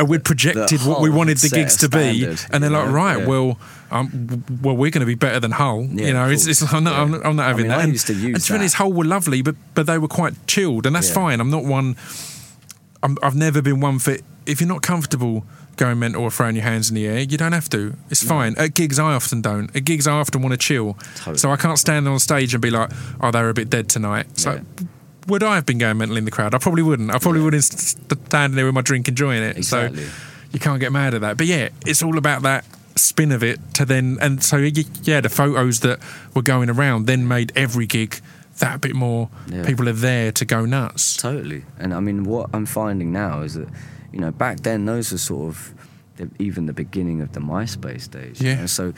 we'd 0.07 0.23
projected 0.23 0.81
what 0.81 1.01
we 1.01 1.09
wanted 1.09 1.37
the 1.37 1.49
gigs 1.49 1.75
to 1.77 1.89
be, 1.89 2.25
and 2.51 2.63
they're 2.63 2.69
like, 2.71 2.89
right, 2.91 3.19
Yeah. 3.19 3.25
well, 3.27 3.59
um, 3.91 4.43
well, 4.61 4.75
we're 4.75 4.89
going 4.89 5.01
to 5.01 5.05
be 5.05 5.15
better 5.15 5.39
than 5.39 5.51
Hull. 5.51 5.83
Yeah, 5.91 6.07
you 6.07 6.13
know, 6.13 6.29
it's, 6.29 6.47
it's. 6.47 6.61
I'm 6.73 6.83
not, 6.85 6.93
I'm 6.97 7.11
Yeah. 7.13 7.19
I'm 7.25 7.35
not 7.35 7.45
I 7.45 7.47
having 7.49 7.63
mean, 7.63 7.69
that. 7.69 7.79
I 7.79 7.83
And- 7.83 7.91
used 7.91 8.07
to 8.07 8.13
use 8.13 8.23
and 8.35 8.43
to 8.43 8.53
be 8.53 8.57
honest. 8.59 8.75
Hull 8.75 8.93
were 8.93 9.05
lovely, 9.05 9.41
but 9.41 9.55
but 9.75 9.85
they 9.85 9.97
were 9.97 10.07
quite 10.07 10.33
chilled, 10.47 10.85
and 10.87 10.95
that's 10.95 11.09
Yeah. 11.09 11.15
fine. 11.15 11.39
I'm 11.41 11.49
not 11.51 11.65
one. 11.65 11.95
I'm, 13.03 13.17
I've 13.21 13.35
never 13.35 13.61
been 13.61 13.81
one 13.81 13.99
for 13.99 14.15
if 14.45 14.61
you're 14.61 14.67
not 14.67 14.81
comfortable 14.81 15.45
going 15.75 15.99
mental 15.99 16.23
or 16.23 16.31
throwing 16.31 16.55
your 16.55 16.63
hands 16.63 16.89
in 16.89 16.95
the 16.95 17.07
air, 17.07 17.19
you 17.19 17.37
don't 17.37 17.51
have 17.51 17.69
to. 17.69 17.95
It's 18.09 18.23
fine. 18.23 18.55
At 18.57 18.73
gigs, 18.73 18.99
I 18.99 19.13
often 19.13 19.41
don't. 19.41 19.75
At 19.75 19.85
gigs, 19.85 20.07
I 20.07 20.13
often 20.13 20.41
want 20.41 20.53
to 20.53 20.57
chill. 20.57 20.97
Totally. 21.15 21.37
So 21.37 21.51
I 21.51 21.57
can't 21.57 21.79
stand 21.79 22.07
on 22.07 22.19
stage 22.19 22.53
and 22.53 22.61
be 22.61 22.69
like, 22.69 22.91
"Oh, 23.21 23.31
they 23.31 23.41
were 23.41 23.49
a 23.49 23.53
bit 23.53 23.69
dead 23.69 23.89
tonight." 23.89 24.37
So. 24.37 24.53
Yeah. 24.53 24.87
Would 25.27 25.41
I 25.41 25.55
have 25.55 25.65
been 25.65 25.77
going 25.77 25.97
mental 25.97 26.17
in 26.17 26.25
the 26.25 26.31
crowd? 26.31 26.53
I 26.53 26.57
probably 26.57 26.83
wouldn't. 26.83 27.09
I 27.09 27.17
probably 27.17 27.39
wouldn't 27.39 27.63
st- 27.63 28.25
standing 28.25 28.57
there 28.57 28.65
with 28.65 28.75
my 28.75 28.81
drink 28.81 29.07
enjoying 29.07 29.41
it. 29.41 29.55
Exactly. 29.55 30.03
So 30.03 30.11
you 30.51 30.59
can't 30.59 30.81
get 30.81 30.91
mad 30.91 31.13
at 31.13 31.21
that. 31.21 31.37
But 31.37 31.47
yeah, 31.47 31.69
it's 31.85 32.03
all 32.03 32.17
about 32.17 32.41
that 32.41 32.65
spin 32.97 33.31
of 33.31 33.41
it 33.41 33.59
to 33.75 33.85
then, 33.85 34.17
and 34.21 34.43
so 34.43 34.57
yeah, 34.57 35.21
the 35.21 35.29
photos 35.29 35.79
that 35.79 35.99
were 36.35 36.41
going 36.41 36.69
around 36.69 37.05
then 37.05 37.25
made 37.25 37.53
every 37.55 37.85
gig 37.85 38.19
that 38.59 38.81
bit 38.81 38.95
more. 38.95 39.29
Yeah. 39.47 39.65
People 39.65 39.89
are 39.89 39.93
there 39.93 40.31
to 40.33 40.45
go 40.45 40.65
nuts. 40.65 41.17
Totally. 41.17 41.63
And 41.79 41.93
I 41.93 41.99
mean, 41.99 42.23
what 42.23 42.49
I'm 42.53 42.65
finding 42.65 43.11
now 43.11 43.41
is 43.41 43.55
that, 43.55 43.67
you 44.13 44.19
know, 44.19 44.31
back 44.31 44.61
then 44.61 44.85
those 44.85 45.11
were 45.11 45.17
sort 45.17 45.47
of 45.49 45.73
the, 46.17 46.29
even 46.39 46.65
the 46.67 46.73
beginning 46.73 47.21
of 47.21 47.31
the 47.33 47.39
MySpace 47.39 48.09
days. 48.09 48.39
you 48.41 48.49
Yeah. 48.49 48.61
know? 48.61 48.65
So 48.67 48.93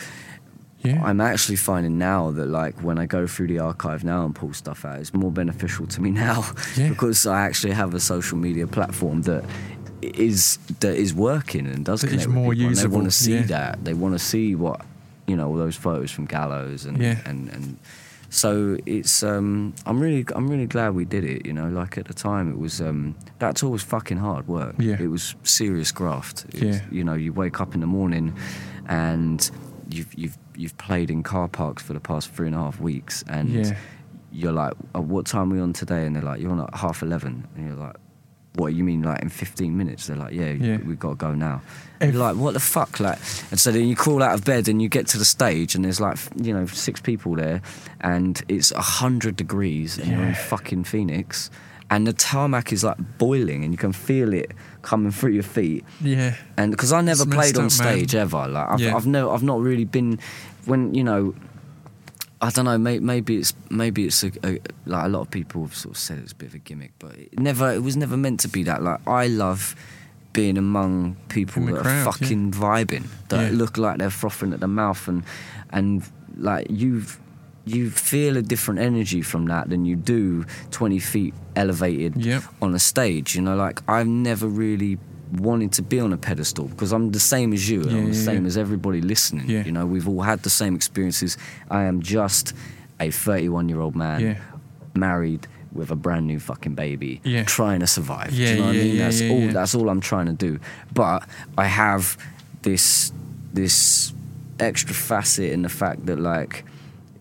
Yeah, 0.83 1.01
I'm 1.03 1.19
actually 1.21 1.55
finding 1.55 1.97
now 1.97 2.29
that, 2.31 2.45
like, 2.45 2.75
when 2.83 2.99
I 2.99 3.07
go 3.07 3.25
through 3.25 3.47
the 3.47 3.57
archive 3.59 4.03
now 4.03 4.23
and 4.25 4.35
pull 4.35 4.53
stuff 4.53 4.85
out, 4.85 4.99
it's 4.99 5.13
more 5.15 5.31
beneficial 5.31 5.87
to 5.87 6.01
me 6.01 6.11
now 6.25 6.45
Yeah. 6.77 6.89
because 6.89 7.25
I 7.25 7.41
actually 7.47 7.73
have 7.73 7.93
a 7.95 7.99
social 7.99 8.37
media 8.37 8.67
platform 8.67 9.23
that 9.23 9.43
is 10.01 10.59
that 10.81 10.95
is 10.95 11.13
working 11.13 11.65
and 11.65 11.83
does 11.85 12.01
That 12.01 12.09
connect 12.09 12.27
with 12.27 12.35
more 12.35 12.51
people. 12.53 12.67
And 12.67 12.77
they 12.77 12.87
want 12.87 13.05
to 13.05 13.11
see 13.11 13.35
yeah. 13.35 13.41
that. 13.55 13.83
They 13.85 13.93
want 13.95 14.13
to 14.13 14.19
see 14.19 14.53
what 14.55 14.81
you 15.27 15.35
know 15.35 15.47
all 15.47 15.55
those 15.57 15.75
photos 15.75 16.11
from 16.11 16.25
Gallows 16.25 16.85
and 16.85 17.01
and 17.01 17.49
and 17.49 17.77
so 18.35 18.77
it's 18.85 19.23
um 19.23 19.73
I'm 19.85 19.99
really 19.99 20.25
I'm 20.35 20.47
really 20.47 20.67
glad 20.67 20.89
we 20.93 21.05
did 21.05 21.23
it. 21.23 21.45
You 21.45 21.53
know, 21.53 21.69
like 21.69 21.97
at 21.97 22.05
the 22.07 22.13
time 22.13 22.51
it 22.51 22.57
was 22.57 22.81
um 22.81 23.15
that 23.39 23.55
tour 23.55 23.69
was 23.71 23.83
fucking 23.83 24.17
hard 24.17 24.47
work. 24.47 24.75
Yeah. 24.77 24.97
it 24.99 25.07
was 25.07 25.35
serious 25.43 25.91
graft. 25.91 26.45
It 26.53 26.63
was- 26.63 26.81
you 26.91 27.03
know, 27.03 27.13
you 27.13 27.31
wake 27.33 27.61
up 27.61 27.73
in 27.75 27.79
the 27.81 27.87
morning 27.87 28.33
and 28.87 29.49
you've 29.89 30.13
you've 30.15 30.37
you've 30.55 30.77
played 30.77 31.09
in 31.11 31.23
car 31.23 31.47
parks 31.47 31.81
for 31.83 31.93
the 31.93 31.99
past 31.99 32.31
three 32.31 32.47
and 32.47 32.55
a 32.55 32.59
half 32.59 32.79
weeks 32.79 33.23
and 33.27 33.49
Yeah. 33.49 33.75
you're 34.31 34.53
like, 34.63 34.73
oh, 34.95 35.01
what 35.01 35.25
time 35.25 35.51
are 35.51 35.55
we 35.55 35.61
on 35.61 35.73
today? 35.73 36.05
And 36.05 36.15
they're 36.15 36.23
like, 36.23 36.39
you're 36.41 36.51
on 36.51 36.59
at 36.61 36.73
half 36.75 37.01
eleven. 37.01 37.47
And 37.55 37.67
you're 37.67 37.75
like, 37.77 37.95
what 38.55 38.73
you 38.73 38.83
mean 38.83 39.01
like 39.03 39.21
in 39.21 39.29
15 39.29 39.75
minutes? 39.77 40.07
They're 40.07 40.17
like, 40.17 40.33
yeah, 40.33 40.51
Yeah. 40.51 40.77
we've 40.85 40.99
got 40.99 41.09
to 41.11 41.15
go 41.15 41.33
now. 41.33 41.61
If- 42.01 42.13
like, 42.15 42.35
what 42.35 42.53
the 42.53 42.59
fuck? 42.59 42.99
Like, 42.99 43.17
and 43.51 43.59
so 43.59 43.71
then 43.71 43.87
you 43.87 43.95
crawl 43.95 44.21
out 44.21 44.33
of 44.33 44.43
bed 44.43 44.67
and 44.67 44.81
you 44.81 44.89
get 44.89 45.07
to 45.07 45.17
the 45.17 45.25
stage 45.25 45.75
and 45.75 45.85
there's 45.85 46.01
like, 46.01 46.17
you 46.35 46.53
know, 46.53 46.65
six 46.65 46.99
people 47.01 47.35
there 47.35 47.61
and 48.01 48.41
it's 48.47 48.71
a 48.71 48.81
hundred 48.81 49.35
degrees 49.35 49.97
and 49.97 50.07
you're 50.11 50.23
in 50.23 50.35
fucking 50.35 50.83
Phoenix 50.83 51.49
and 51.89 52.07
the 52.07 52.13
tarmac 52.13 52.73
is 52.73 52.83
like 52.83 52.97
boiling 53.17 53.63
and 53.63 53.71
you 53.71 53.77
can 53.77 53.93
feel 53.93 54.33
it 54.33 54.51
coming 54.81 55.11
through 55.11 55.31
your 55.31 55.43
feet 55.43 55.83
yeah, 56.01 56.33
and 56.57 56.71
because 56.71 56.91
I 56.91 57.01
never 57.01 57.23
It's 57.23 57.33
played 57.35 57.57
on 57.57 57.65
up, 57.65 57.71
man. 57.79 57.93
stage 57.95 58.15
ever, 58.15 58.47
like 58.47 58.69
I've, 58.69 58.79
Yeah. 58.81 58.95
I've 58.95 59.05
no, 59.07 59.31
I've 59.31 59.43
not 59.43 59.59
really 59.61 59.85
been 59.85 60.19
when 60.65 60.93
you 60.95 61.03
know. 61.03 61.33
I 62.45 62.49
don't 62.51 62.65
know. 62.65 62.77
May, 62.77 62.99
maybe 62.99 63.37
it's 63.37 63.53
maybe 63.69 64.05
it's 64.05 64.23
a, 64.23 64.31
a, 64.43 64.59
like 64.85 65.05
a 65.05 65.09
lot 65.09 65.21
of 65.21 65.31
people 65.31 65.63
have 65.63 65.75
sort 65.75 65.95
of 65.95 65.97
said 65.97 66.19
it's 66.19 66.31
a 66.31 66.35
bit 66.35 66.49
of 66.49 66.55
a 66.55 66.59
gimmick, 66.59 66.91
but 66.99 67.13
it 67.15 67.39
never. 67.39 67.71
It 67.73 67.81
was 67.83 67.95
never 67.97 68.15
meant 68.17 68.39
to 68.41 68.47
be 68.47 68.63
that. 68.63 68.83
Like 68.83 68.99
I 69.07 69.27
love 69.27 69.75
being 70.33 70.57
among 70.57 71.15
people 71.29 71.65
that 71.65 71.81
crowd, 71.81 72.07
are 72.07 72.11
fucking 72.11 72.51
vibing, 72.51 73.07
that 73.29 73.51
Yeah. 73.51 73.57
look 73.57 73.77
like 73.77 73.97
they're 73.99 74.09
frothing 74.09 74.53
at 74.53 74.59
the 74.59 74.67
mouth, 74.67 75.07
and 75.07 75.23
and 75.71 76.03
like 76.37 76.67
you've 76.69 77.19
you 77.65 77.89
feel 77.89 78.37
a 78.37 78.43
different 78.43 78.79
energy 78.79 79.23
from 79.23 79.47
that 79.47 79.69
than 79.69 79.85
you 79.85 79.95
do 79.95 80.45
20 80.69 80.99
feet 80.99 81.33
elevated 81.55 82.15
Yep. 82.23 82.43
on 82.61 82.75
a 82.75 82.79
stage. 82.79 83.35
You 83.35 83.41
know, 83.41 83.55
like 83.55 83.81
I've 83.89 84.05
never 84.07 84.47
really 84.47 84.99
wanted 85.33 85.71
to 85.73 85.81
be 85.81 85.99
on 85.99 86.13
a 86.13 86.17
pedestal 86.17 86.65
because 86.67 86.91
I'm 86.91 87.11
the 87.11 87.19
same 87.19 87.53
as 87.53 87.69
you 87.69 87.81
and 87.81 87.91
Yeah, 87.91 87.97
I'm 87.97 88.09
the 88.11 88.17
yeah, 88.17 88.23
same 88.23 88.41
yeah. 88.43 88.47
as 88.47 88.57
everybody 88.57 89.01
listening. 89.01 89.49
Yeah. 89.49 89.63
You 89.65 89.71
know, 89.71 89.85
we've 89.85 90.07
all 90.07 90.21
had 90.21 90.43
the 90.43 90.49
same 90.49 90.75
experiences. 90.75 91.37
I 91.69 91.83
am 91.83 92.01
just 92.01 92.53
a 92.99 93.11
31 93.11 93.69
year 93.69 93.81
old 93.81 93.95
man 93.95 94.37
married 94.93 95.47
with 95.73 95.91
a 95.91 95.95
brand 95.95 96.25
new 96.25 96.39
fucking 96.39 96.73
baby 96.75 97.21
trying 97.45 97.81
to 97.81 97.87
survive. 97.87 98.29
Do 98.31 98.35
you 98.37 98.55
know 98.55 98.61
what 98.67 98.75
I 98.75 98.79
mean? 98.79 98.97
that's 98.97 99.21
all 99.21 99.47
that's 99.49 99.75
all 99.75 99.89
I'm 99.89 100.01
trying 100.01 100.27
to 100.27 100.33
do. 100.33 100.59
But 100.93 101.27
I 101.57 101.65
have 101.65 102.17
this 102.61 103.11
this 103.53 104.13
extra 104.59 104.93
facet 104.95 105.51
in 105.51 105.63
the 105.63 105.69
fact 105.69 106.05
that 106.05 106.17
like 106.19 106.63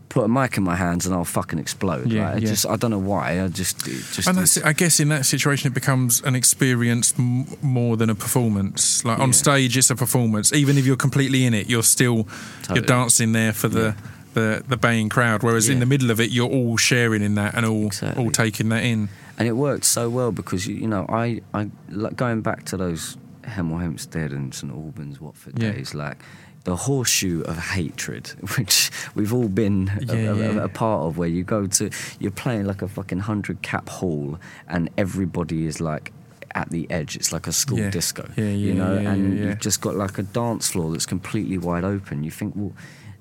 put 0.09 0.25
a 0.25 0.29
mic 0.29 0.57
in 0.57 0.63
my 0.63 0.77
hands 0.77 1.07
and 1.07 1.15
I'll 1.15 1.25
fucking 1.25 1.59
explode. 1.59 2.11
Yeah, 2.13 2.27
like, 2.27 2.35
I 2.37 2.39
yeah. 2.39 2.49
just 2.49 2.67
I 2.67 2.77
don't 2.77 2.91
know 2.91 2.99
why. 2.99 3.43
I 3.43 3.49
just 3.49 3.85
just 3.85 4.29
and 4.29 4.39
that's 4.39 4.57
is- 4.57 4.63
I 4.63 4.73
guess 4.73 5.01
in 5.01 5.09
that 5.09 5.27
situation 5.27 5.71
it 5.73 5.75
becomes 5.75 6.21
an 6.23 6.35
experience 6.37 7.15
m- 7.19 7.47
more 7.63 7.97
than 7.97 8.11
a 8.11 8.15
performance. 8.15 9.05
Like 9.05 9.19
on 9.19 9.29
Yeah. 9.29 9.33
stage, 9.33 9.77
it's 9.77 9.91
a 9.91 9.97
performance. 9.97 10.53
Even 10.53 10.79
if 10.79 10.87
you're 10.87 10.97
completely 10.97 11.45
in 11.47 11.55
it, 11.55 11.69
you're 11.69 11.83
still 11.83 12.29
you're 12.73 12.85
dancing 12.85 13.33
there 13.33 13.53
for 13.53 13.69
the. 13.69 13.95
The, 14.35 14.65
the 14.67 14.77
baying 14.77 15.11
crowd, 15.11 15.45
whereas 15.45 15.69
in 15.69 15.79
the 15.79 15.87
middle 15.87 16.11
of 16.11 16.19
it, 16.19 16.33
you're 16.33 16.51
all 16.51 16.77
sharing 16.77 17.23
in 17.23 17.37
that 17.37 17.55
and 17.55 17.65
all 17.65 17.87
Exactly. 17.87 18.21
all 18.25 18.33
taking 18.33 18.69
that 18.71 18.83
in. 18.83 19.09
and 19.39 19.47
it 19.47 19.53
worked 19.53 19.85
so 19.85 20.11
well 20.11 20.33
because 20.33 20.67
you, 20.67 20.75
you 20.75 20.89
know 20.89 21.07
I 21.09 21.41
I 21.55 21.71
like 21.89 22.17
going 22.17 22.41
back 22.43 22.65
to 22.65 22.77
those 22.77 23.17
Hemel 23.45 23.81
Hempstead 23.81 24.33
and 24.33 24.53
St 24.53 24.73
Albans 24.73 25.21
Watford 25.21 25.55
days 25.55 25.95
like 25.95 26.19
the 26.65 26.77
horseshoe 26.77 27.43
of 27.43 27.57
hatred 27.59 28.27
which 28.57 28.91
we've 29.15 29.33
all 29.35 29.49
been 29.49 29.91
a, 30.09 30.15
Yeah, 30.17 30.31
a- 30.31 30.33
a- 30.35 30.55
yeah. 30.55 30.65
a 30.65 30.69
part 30.69 31.03
of 31.07 31.19
where 31.19 31.29
you 31.29 31.43
go 31.45 31.67
to 31.67 31.91
you're 32.19 32.31
playing 32.31 32.65
like 32.67 32.83
a 32.83 32.89
fucking 32.89 33.21
hundred 33.21 33.61
cap 33.63 33.89
hall 33.89 34.39
and 34.67 34.89
everybody 34.97 35.67
is 35.67 35.81
like 35.81 36.13
at 36.55 36.71
the 36.71 36.91
edge 36.91 37.17
it's 37.17 37.33
like 37.33 37.47
a 37.47 37.53
school 37.53 37.79
Yeah. 37.79 37.91
disco 37.91 38.29
Yeah, 38.37 38.45
you 38.51 38.75
know 38.75 38.97
and 38.97 39.39
you've 39.39 39.59
just 39.61 39.81
got 39.81 39.95
like 39.97 40.19
a 40.19 40.23
dance 40.23 40.71
floor 40.71 40.91
that's 40.93 41.07
completely 41.07 41.59
wide 41.59 41.85
open 41.85 42.23
you 42.25 42.31
think 42.31 42.55
well 42.57 42.73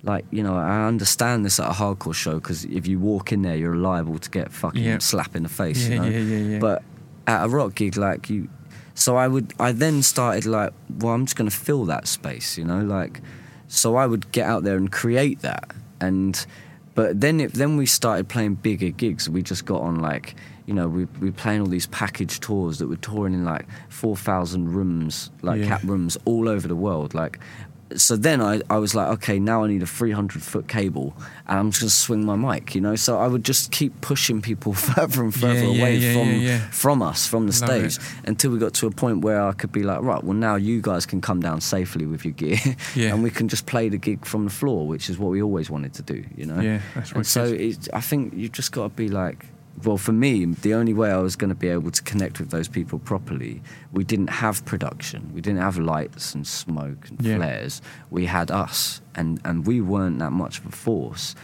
like 0.05 0.25
you 0.31 0.43
know, 0.43 0.53
I 0.57 0.85
understand 0.85 1.45
this 1.45 1.61
at 1.61 1.67
a 1.69 1.73
hardcore 1.73 2.13
show 2.13 2.33
because 2.35 2.65
if 2.65 2.87
you 2.87 2.99
walk 2.99 3.31
in 3.31 3.41
there, 3.41 3.55
you're 3.55 3.77
liable 3.77 4.19
to 4.19 4.29
get 4.29 4.51
fucking 4.51 4.83
Yeah. 4.83 4.97
slap 4.97 5.33
in 5.33 5.43
the 5.43 5.49
face. 5.49 5.87
Yeah, 5.87 5.93
you 5.93 5.99
know? 6.01 6.07
yeah, 6.09 6.19
yeah, 6.19 6.37
yeah. 6.55 6.59
But 6.59 6.83
at 7.25 7.45
a 7.45 7.47
rock 7.47 7.75
gig, 7.75 7.95
like 7.95 8.29
you, 8.29 8.49
so 8.95 9.15
I 9.15 9.27
would, 9.27 9.53
I 9.59 9.71
then 9.71 10.01
started 10.03 10.45
like, 10.45 10.73
well, 10.99 11.13
I'm 11.13 11.25
just 11.25 11.35
going 11.35 11.49
to 11.49 11.55
fill 11.55 11.85
that 11.85 12.07
space, 12.07 12.57
you 12.57 12.65
know, 12.65 12.79
like, 12.81 13.21
so 13.67 13.95
I 13.95 14.05
would 14.05 14.31
get 14.31 14.47
out 14.47 14.63
there 14.63 14.77
and 14.77 14.91
create 14.91 15.41
that, 15.41 15.71
and, 15.99 16.45
but 16.95 17.19
then 17.19 17.39
it, 17.39 17.53
then 17.53 17.75
we 17.77 17.85
started 17.87 18.27
playing 18.29 18.55
bigger 18.55 18.89
gigs. 18.89 19.27
We 19.27 19.41
just 19.41 19.65
got 19.65 19.81
on 19.81 19.99
like, 19.99 20.35
you 20.67 20.73
know, 20.75 20.87
we 20.87 21.05
we 21.19 21.29
were 21.31 21.35
playing 21.35 21.61
all 21.61 21.67
these 21.67 21.87
package 21.87 22.39
tours 22.39 22.77
that 22.77 22.87
were 22.87 22.97
touring 22.97 23.33
in 23.33 23.43
like 23.43 23.65
four 23.89 24.15
thousand 24.15 24.71
rooms, 24.73 25.31
like 25.41 25.59
Yeah. 25.59 25.67
cap 25.69 25.81
rooms 25.83 26.17
all 26.25 26.47
over 26.47 26.67
the 26.67 26.75
world, 26.75 27.13
like. 27.15 27.39
So 27.97 28.15
then 28.15 28.41
I, 28.41 28.61
I 28.69 28.77
was 28.77 28.95
like, 28.95 29.07
okay, 29.15 29.39
now 29.39 29.63
I 29.63 29.67
need 29.67 29.81
a 29.83 29.85
300 29.87 30.41
foot 30.41 30.67
cable 30.67 31.15
and 31.47 31.59
I'm 31.59 31.71
just 31.71 31.81
going 31.81 31.89
to 31.89 31.95
swing 31.95 32.25
my 32.25 32.35
mic, 32.35 32.75
you 32.75 32.81
know? 32.81 32.95
So 32.95 33.17
I 33.19 33.27
would 33.27 33.43
just 33.43 33.71
keep 33.71 33.99
pushing 34.01 34.41
people 34.41 34.73
further 34.93 35.23
and 35.23 35.33
further 35.33 35.65
Yeah, 35.65 35.79
away 35.79 35.95
yeah, 35.97 36.13
from 36.13 36.29
yeah, 36.29 36.35
yeah. 36.37 36.59
from 36.71 37.01
us, 37.01 37.27
from 37.27 37.47
the 37.47 37.51
Love 37.65 37.91
stage, 37.91 37.97
it. 37.97 38.27
until 38.29 38.51
we 38.51 38.59
got 38.59 38.73
to 38.75 38.87
a 38.87 38.91
point 38.91 39.21
where 39.21 39.41
I 39.43 39.51
could 39.53 39.71
be 39.71 39.83
like, 39.83 40.01
right, 40.01 40.23
well, 40.23 40.33
now 40.35 40.55
you 40.55 40.81
guys 40.81 41.05
can 41.05 41.21
come 41.21 41.39
down 41.41 41.61
safely 41.61 42.05
with 42.05 42.23
your 42.25 42.33
gear, 42.33 42.57
and 42.95 43.21
we 43.23 43.29
can 43.29 43.47
just 43.47 43.65
play 43.65 43.89
the 43.89 43.97
gig 43.97 44.25
from 44.25 44.45
the 44.45 44.51
floor, 44.51 44.87
which 44.87 45.09
is 45.09 45.17
what 45.19 45.29
we 45.31 45.41
always 45.41 45.69
wanted 45.69 45.93
to 45.95 46.01
do, 46.01 46.23
you 46.35 46.45
know. 46.45 46.59
Yeah, 46.61 46.81
that's 46.95 47.09
And 47.11 47.17
wicked. 47.19 47.29
so 47.29 47.43
it, 47.45 47.87
I 47.93 48.01
think 48.01 48.33
you've 48.35 48.51
just 48.53 48.71
got 48.71 48.83
to 48.83 48.89
be 48.89 49.09
like. 49.09 49.45
Well, 49.83 49.97
for 49.97 50.11
me, 50.13 50.45
the 50.45 50.73
only 50.75 50.93
way 50.93 51.11
I 51.11 51.17
was 51.17 51.35
going 51.35 51.49
to 51.49 51.55
be 51.55 51.67
able 51.67 51.91
to 51.91 52.01
connect 52.03 52.39
with 52.39 52.51
those 52.51 52.67
people 52.67 52.99
properly, 52.99 53.61
we 53.91 54.03
didn't 54.03 54.29
have 54.29 54.63
production. 54.65 55.31
We 55.33 55.41
didn't 55.41 55.61
have 55.61 55.77
lights 55.77 56.35
and 56.35 56.45
smoke 56.45 57.09
and 57.09 57.19
Yeah. 57.21 57.37
flares. 57.37 57.81
We 58.11 58.25
had 58.27 58.51
us, 58.51 59.01
and, 59.15 59.41
and 59.43 59.65
we 59.65 59.81
weren't 59.81 60.19
that 60.19 60.31
much 60.31 60.59
of 60.59 60.67
a 60.67 60.71
force 60.71 61.35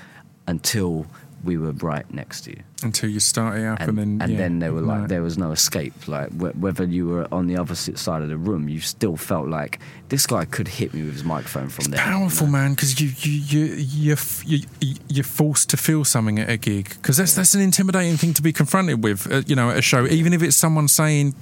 until 0.47 1.07
we 1.43 1.57
were 1.57 1.71
right 1.71 2.11
next 2.13 2.41
to 2.41 2.51
you 2.51 2.63
Until 2.83 3.09
you 3.09 3.19
started 3.19 3.65
up, 3.65 3.79
and, 3.81 3.97
and, 3.99 4.19
then 4.21 4.29
yeah, 4.29 4.37
then 4.37 4.59
they 4.59 4.69
were 4.69 4.81
like 4.81 4.99
right. 5.01 5.09
there 5.09 5.21
was 5.21 5.37
no 5.37 5.51
escape 5.51 6.07
like 6.07 6.29
wh- 6.31 6.59
whether 6.61 6.83
you 6.83 7.07
were 7.07 7.27
on 7.31 7.47
the 7.47 7.57
opposite 7.57 7.97
side 7.97 8.21
of 8.21 8.29
the 8.29 8.37
room 8.37 8.69
you 8.69 8.79
still 8.79 9.15
felt 9.17 9.47
like 9.47 9.79
this 10.09 10.25
guy 10.25 10.45
could 10.45 10.67
hit 10.67 10.93
me 10.93 11.03
with 11.03 11.13
his 11.13 11.23
microphone 11.23 11.69
from 11.69 11.85
there 11.91 11.99
powerful, 11.99 12.47
you 12.47 12.53
know? 12.53 12.59
man, 12.59 12.73
because 12.73 12.99
you 12.99 13.11
you 13.17 13.31
you 13.31 13.75
you're, 13.75 14.17
you 14.45 14.95
you're 15.07 15.23
forced 15.23 15.69
to 15.69 15.77
feel 15.77 16.03
something 16.03 16.39
at 16.39 16.49
a 16.49 16.57
gig 16.57 16.89
because 16.89 17.17
that's 17.17 17.35
that's 17.35 17.53
an 17.53 17.61
intimidating 17.61 18.17
thing 18.17 18.33
to 18.33 18.41
be 18.41 18.53
confronted 18.53 19.03
with, 19.03 19.31
uh, 19.31 19.41
you 19.47 19.55
know, 19.55 19.69
at 19.69 19.77
a 19.77 19.81
show. 19.81 20.05
Even 20.07 20.33
if 20.33 20.41
it's 20.41 20.55
someone 20.55 20.87
saying, 20.87 21.35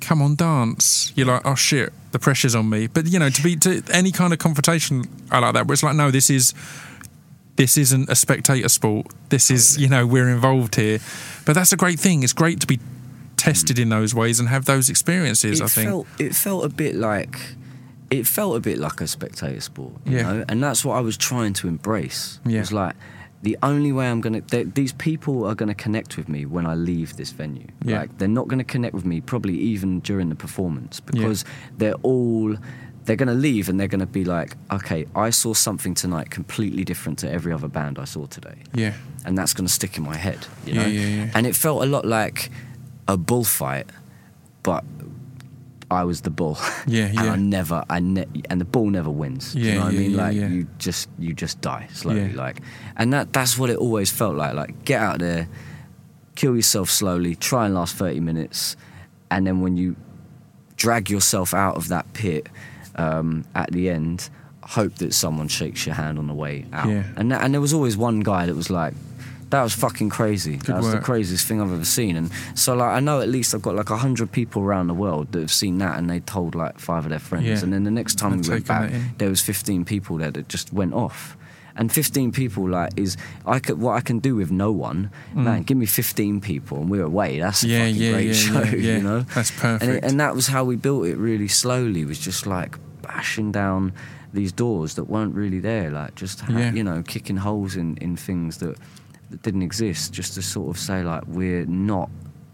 "Come 0.00 0.22
on, 0.22 0.34
dance," 0.34 1.12
you're 1.16 1.26
like, 1.26 1.42
"Oh 1.44 1.54
shit, 1.54 1.92
the 2.12 2.18
pressure's 2.18 2.54
on 2.54 2.68
me." 2.68 2.86
But 2.86 3.06
you 3.06 3.18
know, 3.18 3.30
to 3.30 3.42
be 3.42 3.56
to 3.56 3.82
any 3.90 4.12
kind 4.12 4.32
of 4.32 4.38
confrontation 4.38 5.04
I 5.30 5.38
like 5.38 5.54
that, 5.54 5.66
where 5.66 5.72
it's 5.72 5.82
like, 5.82 5.96
"No, 5.96 6.10
this 6.10 6.30
is." 6.30 6.54
This 7.60 7.76
isn't 7.76 8.08
a 8.08 8.14
spectator 8.14 8.70
sport. 8.70 9.08
This 9.28 9.50
is, 9.50 9.76
you 9.76 9.86
know, 9.86 10.06
we're 10.06 10.30
involved 10.30 10.76
here. 10.76 10.98
But 11.44 11.52
that's 11.52 11.74
a 11.74 11.76
great 11.76 12.00
thing. 12.00 12.22
It's 12.22 12.32
great 12.32 12.58
to 12.60 12.66
be 12.66 12.80
tested 13.36 13.76
mm. 13.76 13.82
in 13.82 13.88
those 13.90 14.14
ways 14.14 14.40
and 14.40 14.48
have 14.48 14.64
those 14.64 14.88
experiences. 14.88 15.60
it 15.60 15.64
I 15.64 15.66
think. 15.66 15.88
felt 15.88 16.06
it 16.18 16.34
felt 16.34 16.64
a 16.64 16.70
bit 16.70 16.94
like 16.94 17.38
it 18.10 18.26
felt 18.26 18.56
a 18.56 18.60
bit 18.60 18.78
like 18.78 19.02
a 19.02 19.06
spectator 19.06 19.60
sport, 19.60 19.92
you 20.06 20.16
Yeah. 20.16 20.22
know, 20.22 20.44
and 20.48 20.62
that's 20.62 20.86
what 20.86 20.96
I 20.96 21.00
was 21.00 21.18
trying 21.18 21.52
to 21.54 21.68
embrace. 21.68 22.40
Yeah. 22.46 22.56
It 22.56 22.60
was 22.60 22.72
like 22.72 22.96
the 23.42 23.58
only 23.62 23.92
way 23.92 24.08
I'm 24.10 24.22
gonna 24.22 24.40
these 24.40 24.94
people 24.94 25.44
are 25.44 25.54
gonna 25.54 25.74
connect 25.74 26.16
with 26.16 26.28
me 26.30 26.46
when 26.46 26.64
I 26.66 26.74
leave 26.74 27.16
this 27.16 27.30
venue. 27.30 27.68
Yeah. 27.84 28.00
Like 28.00 28.16
they're 28.16 28.36
not 28.40 28.48
gonna 28.48 28.64
connect 28.64 28.94
with 28.94 29.04
me 29.04 29.20
probably 29.20 29.58
even 29.58 30.00
during 30.00 30.30
the 30.30 30.34
performance 30.34 31.02
Yeah. 31.04 31.10
because 31.12 31.44
they're 31.76 32.00
all. 32.02 32.56
They're 33.04 33.16
going 33.16 33.28
to 33.28 33.34
leave 33.34 33.68
and 33.68 33.80
they're 33.80 33.88
going 33.88 34.00
to 34.00 34.06
be 34.06 34.24
like, 34.24 34.56
okay, 34.70 35.06
I 35.16 35.30
saw 35.30 35.54
something 35.54 35.94
tonight 35.94 36.30
completely 36.30 36.84
different 36.84 37.18
to 37.20 37.30
every 37.30 37.52
other 37.52 37.66
band 37.66 37.98
I 37.98 38.04
saw 38.04 38.26
today 38.26 38.60
yeah, 38.74 38.94
and 39.24 39.36
that's 39.36 39.52
going 39.52 39.66
to 39.66 39.72
stick 39.72 39.96
in 39.96 40.04
my 40.04 40.16
head. 40.16 40.46
You 40.64 40.74
know? 40.74 40.86
yeah, 40.86 41.06
yeah. 41.06 41.30
And 41.34 41.46
it 41.46 41.56
felt 41.56 41.82
a 41.82 41.86
lot 41.86 42.04
like 42.04 42.50
a 43.08 43.16
bullfight, 43.16 43.86
but 44.62 44.84
I 45.90 46.04
was 46.04 46.20
the 46.22 46.30
bull. 46.30 46.58
Yeah, 46.86 47.06
and 47.06 47.14
yeah. 47.14 47.32
I 47.32 47.36
never, 47.36 47.84
I 47.90 48.00
ne- 48.00 48.26
and 48.48 48.60
the 48.60 48.64
bull 48.64 48.90
never 48.90 49.10
wins. 49.10 49.54
Yeah, 49.54 49.64
you 49.64 49.78
know 49.78 49.84
what 49.84 49.92
yeah, 49.92 49.98
I 49.98 50.02
mean? 50.02 50.10
yeah, 50.12 50.22
like 50.22 50.36
yeah. 50.36 50.48
you 50.48 50.66
just, 50.78 51.08
you 51.18 51.34
just 51.34 51.60
die 51.60 51.88
slowly. 51.92 52.26
Yeah. 52.26 52.36
Like, 52.36 52.60
and 52.96 53.12
that 53.12 53.32
that's 53.32 53.58
what 53.58 53.70
it 53.70 53.76
always 53.76 54.10
felt 54.10 54.36
like. 54.36 54.54
Like 54.54 54.84
get 54.84 55.00
out 55.00 55.18
there, 55.18 55.48
kill 56.36 56.54
yourself 56.54 56.90
slowly, 56.90 57.34
try 57.34 57.66
and 57.66 57.74
last 57.74 57.96
thirty 57.96 58.20
minutes, 58.20 58.76
and 59.30 59.46
then 59.46 59.60
when 59.60 59.76
you 59.76 59.96
drag 60.76 61.10
yourself 61.10 61.52
out 61.52 61.76
of 61.76 61.88
that 61.88 62.10
pit 62.14 62.46
um, 63.00 63.44
at 63.54 63.70
the 63.72 63.88
end, 63.90 64.28
hope 64.62 64.94
that 64.96 65.12
someone 65.14 65.48
shakes 65.48 65.86
your 65.86 65.94
hand 65.94 66.18
on 66.18 66.26
the 66.26 66.34
way 66.34 66.66
out. 66.72 66.88
Yeah. 66.88 67.04
And 67.16 67.32
that, 67.32 67.42
and 67.42 67.52
there 67.54 67.60
was 67.60 67.72
always 67.72 67.96
one 67.96 68.20
guy 68.20 68.46
that 68.46 68.54
was 68.54 68.70
like, 68.70 68.94
"That 69.50 69.62
was 69.62 69.74
fucking 69.74 70.10
crazy. 70.10 70.56
that 70.56 70.76
was 70.76 70.86
work. 70.86 70.94
the 70.96 71.00
craziest 71.10 71.46
thing 71.46 71.60
I've 71.60 71.72
ever 71.72 71.84
seen." 71.84 72.16
And 72.16 72.30
so 72.54 72.74
like 72.74 72.90
I 72.90 73.00
know 73.00 73.20
at 73.20 73.28
least 73.28 73.54
I've 73.54 73.62
got 73.62 73.74
like 73.74 73.88
hundred 73.88 74.30
people 74.32 74.62
around 74.62 74.86
the 74.88 74.94
world 75.04 75.32
that 75.32 75.40
have 75.40 75.52
seen 75.62 75.78
that, 75.78 75.98
and 75.98 76.08
they 76.10 76.20
told 76.20 76.54
like 76.54 76.78
five 76.78 77.04
of 77.04 77.10
their 77.10 77.18
friends. 77.30 77.46
Yeah. 77.46 77.62
And 77.64 77.72
then 77.72 77.84
the 77.84 77.90
next 78.00 78.16
time 78.18 78.32
And 78.34 78.46
we 78.46 78.50
went 78.54 78.66
back, 78.66 78.92
there 79.18 79.28
was 79.30 79.40
fifteen 79.40 79.84
people 79.84 80.18
there 80.18 80.30
that 80.30 80.48
just 80.48 80.72
went 80.72 80.94
off. 80.94 81.36
And 81.76 81.90
15 81.90 82.32
people 82.32 82.68
like 82.68 82.90
is 82.96 83.16
I 83.46 83.58
could 83.60 83.78
what 83.80 83.92
I 83.96 84.02
can 84.02 84.18
do 84.18 84.34
with 84.34 84.50
no 84.50 84.70
one. 84.70 85.10
Man, 85.32 85.62
give 85.62 85.78
me 85.78 85.86
15 85.86 86.40
people 86.42 86.78
and 86.82 86.90
we're 86.90 87.04
away. 87.04 87.38
That's 87.38 87.62
a 87.62 87.66
Mm. 87.66 87.70
Yeah, 87.70 87.78
fucking 87.86 87.96
yeah, 88.02 88.12
great 88.12 88.26
yeah, 88.26 88.32
show, 88.34 88.62
you 88.76 89.00
know. 89.00 89.20
That's 89.34 89.50
And, 89.50 89.72
it, 89.72 89.78
perfect. 89.80 90.04
and 90.04 90.20
that 90.20 90.34
was 90.34 90.48
how 90.48 90.64
we 90.64 90.76
built 90.76 91.06
it 91.06 91.16
really 91.16 91.48
slowly. 91.48 92.04
Was 92.04 92.18
just 92.18 92.44
like 92.46 92.76
bashing 93.14 93.50
down 93.52 93.92
these 94.32 94.52
doors 94.52 94.94
that 94.94 95.04
weren't 95.04 95.34
really 95.34 95.60
there, 95.60 95.90
like 95.90 96.14
just 96.14 96.40
ha- 96.40 96.52
Yeah. 96.58 96.72
you 96.72 96.84
know 96.84 97.02
kicking 97.02 97.36
holes 97.38 97.76
in 97.76 97.96
in 97.98 98.16
things 98.16 98.58
that 98.58 98.76
that 99.30 99.42
didn't 99.42 99.62
exist, 99.62 100.12
just 100.12 100.34
to 100.34 100.42
sort 100.42 100.68
of 100.74 100.78
say 100.80 101.02
like 101.02 101.22
we're 101.26 101.66
not 101.66 102.08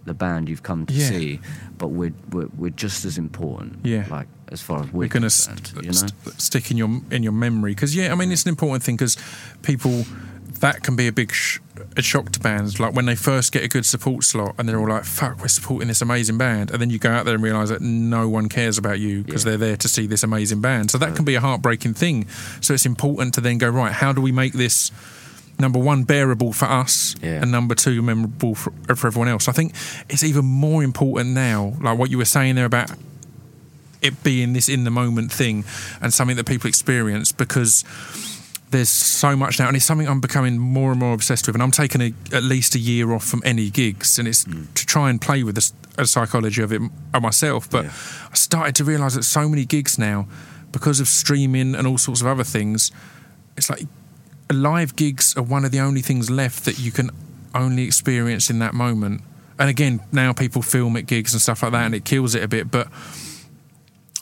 the 0.04 0.14
band 0.14 0.48
you've 0.48 0.62
come 0.62 0.86
to 0.86 0.94
Yeah. 0.94 1.08
see, 1.08 1.40
but 1.78 1.88
we're, 1.88 2.12
we're 2.30 2.48
we're 2.56 2.70
just 2.84 3.04
as 3.04 3.18
important. 3.18 3.78
Yeah. 3.84 4.04
like 4.10 4.28
as 4.52 4.62
far 4.62 4.78
as 4.80 4.86
we're, 4.92 5.00
we're 5.00 5.08
going 5.08 5.24
to 5.24 5.30
st- 5.30 5.72
you 5.82 5.90
know. 5.90 5.92
st- 5.92 6.12
stick 6.40 6.70
in 6.70 6.76
your 6.76 6.90
in 7.10 7.22
your 7.24 7.32
memory 7.32 7.72
because 7.74 7.94
yeah, 7.96 8.12
I 8.12 8.14
mean 8.14 8.30
it's 8.32 8.44
an 8.44 8.50
important 8.50 8.82
thing 8.84 8.96
because 8.96 9.16
people 9.62 10.04
that 10.60 10.82
can 10.82 10.96
be 10.96 11.06
a 11.06 11.12
big 11.12 11.32
sh- 11.32 11.58
a 11.96 12.02
shock 12.02 12.30
to 12.32 12.40
bands 12.40 12.78
like 12.80 12.94
when 12.94 13.04
they 13.06 13.14
first 13.14 13.52
get 13.52 13.62
a 13.62 13.68
good 13.68 13.84
support 13.86 14.24
slot 14.24 14.54
and 14.58 14.68
they're 14.68 14.78
all 14.78 14.88
like 14.88 15.04
fuck 15.04 15.38
we're 15.40 15.48
supporting 15.48 15.88
this 15.88 16.00
amazing 16.00 16.38
band 16.38 16.70
and 16.70 16.80
then 16.80 16.90
you 16.90 16.98
go 16.98 17.10
out 17.10 17.24
there 17.24 17.34
and 17.34 17.42
realize 17.42 17.68
that 17.68 17.80
no 17.82 18.28
one 18.28 18.48
cares 18.48 18.78
about 18.78 18.98
you 18.98 19.22
because 19.22 19.44
Yeah. 19.44 19.50
they're 19.50 19.68
there 19.68 19.76
to 19.78 19.88
see 19.88 20.06
this 20.06 20.22
amazing 20.22 20.60
band 20.60 20.90
so 20.90 20.98
that 20.98 21.14
can 21.16 21.24
be 21.24 21.34
a 21.34 21.40
heartbreaking 21.40 21.94
thing 21.94 22.26
so 22.60 22.72
it's 22.74 22.86
important 22.86 23.34
to 23.34 23.40
then 23.40 23.58
go 23.58 23.68
right 23.68 23.92
how 23.92 24.12
do 24.12 24.20
we 24.20 24.32
make 24.32 24.52
this 24.54 24.90
number 25.58 25.78
one 25.78 26.04
bearable 26.04 26.52
for 26.52 26.66
us 26.66 27.14
Yeah. 27.22 27.42
and 27.42 27.50
number 27.50 27.74
two 27.74 28.02
memorable 28.02 28.54
for, 28.54 28.72
for 28.94 29.06
everyone 29.06 29.28
else 29.28 29.48
i 29.48 29.52
think 29.52 29.74
it's 30.08 30.22
even 30.24 30.44
more 30.44 30.82
important 30.82 31.30
now 31.30 31.74
like 31.80 31.98
what 31.98 32.10
you 32.10 32.18
were 32.18 32.24
saying 32.26 32.54
there 32.56 32.66
about 32.66 32.90
it 34.02 34.22
being 34.22 34.52
this 34.52 34.68
in 34.68 34.84
the 34.84 34.90
moment 34.90 35.32
thing 35.32 35.64
and 36.02 36.12
something 36.12 36.36
that 36.36 36.46
people 36.46 36.68
experience 36.68 37.32
because 37.32 37.84
there's 38.76 38.88
so 38.88 39.34
much 39.36 39.58
now 39.58 39.66
and 39.68 39.76
it's 39.76 39.84
something 39.86 40.06
I'm 40.08 40.20
becoming 40.20 40.58
more 40.58 40.90
and 40.90 41.00
more 41.00 41.14
obsessed 41.14 41.46
with 41.46 41.56
and 41.56 41.62
I'm 41.62 41.70
taking 41.70 42.00
a, 42.00 42.12
at 42.32 42.42
least 42.42 42.74
a 42.74 42.78
year 42.78 43.12
off 43.12 43.24
from 43.24 43.42
any 43.44 43.70
gigs 43.70 44.18
and 44.18 44.28
it's 44.28 44.44
to 44.44 44.86
try 44.86 45.10
and 45.10 45.20
play 45.20 45.42
with 45.42 45.54
the, 45.56 45.72
uh, 45.98 46.04
psychology 46.04 46.62
of 46.62 46.72
it 46.72 46.80
uh, 47.14 47.20
myself 47.20 47.68
but 47.70 47.84
Yeah. 47.86 47.92
I 48.30 48.34
started 48.34 48.74
to 48.76 48.84
realize 48.84 49.14
that 49.14 49.24
so 49.24 49.48
many 49.48 49.64
gigs 49.64 49.98
now 49.98 50.28
because 50.72 51.00
of 51.00 51.08
streaming 51.08 51.74
and 51.74 51.86
all 51.86 51.98
sorts 51.98 52.20
of 52.20 52.26
other 52.26 52.44
things 52.44 52.90
it's 53.56 53.70
like 53.70 53.84
live 54.52 54.94
gigs 54.94 55.36
are 55.36 55.42
one 55.42 55.64
of 55.64 55.72
the 55.72 55.80
only 55.80 56.02
things 56.02 56.30
left 56.30 56.64
that 56.66 56.78
you 56.78 56.92
can 56.92 57.10
only 57.54 57.82
experience 57.84 58.50
in 58.50 58.58
that 58.60 58.74
moment 58.74 59.22
and 59.58 59.68
again 59.70 60.00
now 60.12 60.32
people 60.32 60.62
film 60.62 60.96
at 60.96 61.06
gigs 61.06 61.32
and 61.32 61.40
stuff 61.42 61.62
like 61.62 61.72
that 61.72 61.84
and 61.86 61.94
it 61.94 62.04
kills 62.04 62.34
it 62.34 62.42
a 62.42 62.48
bit 62.48 62.70
but 62.70 62.88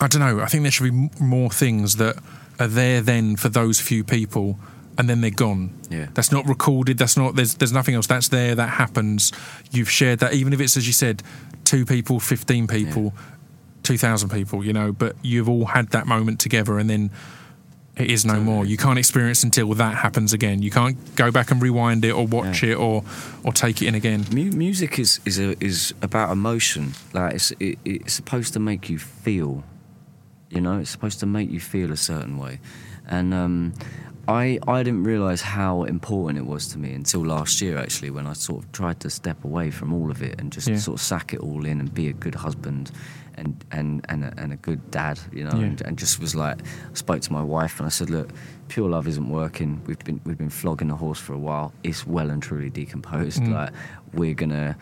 I 0.01 0.09
don't 0.09 0.21
know. 0.21 0.41
I 0.43 0.47
think 0.47 0.65
there 0.65 0.73
should 0.73 0.91
be 0.93 0.99
m- 0.99 1.11
more 1.21 1.51
things 1.51 1.97
that 1.97 2.17
are 2.59 2.67
there 2.69 3.01
then 3.01 3.37
for 3.37 3.49
those 3.49 3.81
few 3.81 4.05
people, 4.05 4.59
and 4.99 5.09
then 5.09 5.21
they're 5.21 5.31
gone. 5.31 5.71
Yeah. 5.91 6.07
That's 6.15 6.31
not 6.33 6.47
recorded. 6.49 6.99
That's 6.99 7.17
not. 7.17 7.35
There's 7.37 7.55
there's 7.55 7.73
nothing 7.73 7.95
else. 7.95 8.07
That's 8.07 8.29
there. 8.29 8.55
That 8.55 8.71
happens. 8.71 9.33
You've 9.71 9.91
shared 9.91 10.21
that, 10.21 10.35
even 10.35 10.53
if 10.53 10.61
it's 10.61 10.77
as 10.77 10.87
you 10.87 10.93
said, 10.93 11.23
two 11.65 11.85
people, 11.85 12.21
fifteen 12.21 12.67
people, 12.67 13.13
two 13.83 13.99
thousand 13.99 14.29
people. 14.31 14.65
You 14.65 14.73
know, 14.73 14.93
but 14.93 15.17
you've 15.23 15.49
all 15.49 15.67
had 15.67 15.89
that 15.91 16.07
moment 16.07 16.41
together, 16.41 16.79
and 16.79 16.89
then. 16.89 17.11
It 17.97 18.11
is 18.11 18.25
no 18.25 18.41
more. 18.41 18.67
You 18.67 18.77
can't 18.77 18.99
experience 18.99 19.45
until 19.45 19.73
that 19.75 19.95
happens 19.95 20.33
again. 20.33 20.63
You 20.63 20.71
can't 20.73 20.97
go 21.15 21.31
back 21.31 21.53
and 21.53 21.63
rewind 21.63 22.05
it 22.05 22.11
or 22.11 22.27
watch 22.27 22.65
Yeah. 22.65 22.71
it 22.71 22.75
or 22.75 23.05
or 23.45 23.53
take 23.53 23.83
it 23.83 23.87
in 23.87 23.95
again. 23.95 24.27
Mu- 24.33 24.51
music 24.51 24.99
is 24.99 25.21
is 25.25 25.39
a, 25.39 25.55
is 25.65 25.95
about 26.03 26.33
emotion. 26.33 26.95
Like 27.13 27.35
it's 27.35 27.53
it, 27.61 27.79
it's 27.85 28.13
supposed 28.13 28.53
to 28.55 28.59
make 28.59 28.91
you 28.91 28.99
feel. 28.99 29.63
You 30.55 30.61
know, 30.61 30.79
it's 30.79 30.91
supposed 30.91 31.21
to 31.21 31.27
make 31.27 31.51
you 31.51 31.61
feel 31.61 31.91
a 31.93 31.97
certain 31.97 32.39
way, 32.39 32.61
and 33.09 33.35
um, 33.35 33.73
I 34.29 34.59
I 34.69 34.83
didn't 34.85 35.05
realize 35.05 35.43
how 35.43 35.83
important 35.85 36.39
it 36.39 36.47
was 36.47 36.69
to 36.69 36.79
me 36.79 36.93
until 36.95 37.23
last 37.27 37.61
year 37.61 37.77
actually 37.79 38.11
when 38.11 38.27
I 38.27 38.35
sort 38.35 38.65
of 38.65 38.73
tried 38.73 39.01
to 39.01 39.11
step 39.11 39.45
away 39.45 39.71
from 39.71 39.93
all 39.93 40.11
of 40.11 40.23
it 40.23 40.41
and 40.41 40.53
just 40.53 40.69
Yeah. 40.69 40.77
sort 40.79 40.99
of 41.01 41.03
sack 41.03 41.35
it 41.35 41.41
all 41.41 41.67
in 41.67 41.81
and 41.81 41.93
be 41.93 42.09
a 42.09 42.13
good 42.13 42.35
husband. 42.37 42.91
And 43.37 43.65
and 43.73 44.07
and 44.09 44.23
a, 44.25 44.33
and 44.43 44.53
a 44.53 44.57
good 44.57 44.81
dad, 44.93 45.19
you 45.33 45.43
know, 45.43 45.59
Yeah. 45.59 45.67
and, 45.67 45.81
and 45.81 45.99
just 45.99 46.21
was 46.21 46.37
like, 46.37 46.59
I 46.63 46.95
spoke 46.95 47.21
to 47.23 47.33
my 47.33 47.43
wife 47.43 47.81
and 47.81 47.87
I 47.87 47.91
said, 47.91 48.09
look, 48.09 48.31
pure 48.69 48.89
love 48.89 49.09
isn't 49.09 49.29
working. 49.29 49.83
We've 49.87 49.99
been 50.05 50.21
we've 50.25 50.39
been 50.39 50.51
flogging 50.51 50.87
the 50.87 50.95
horse 50.95 51.19
for 51.19 51.33
a 51.35 51.39
while. 51.49 51.73
It's 51.83 52.07
well 52.07 52.31
and 52.31 52.41
truly 52.41 52.71
decomposed. 52.71 53.43
Mm. 53.43 53.53
Like 53.53 53.73
we're 54.13 54.35
gonna, 54.35 54.77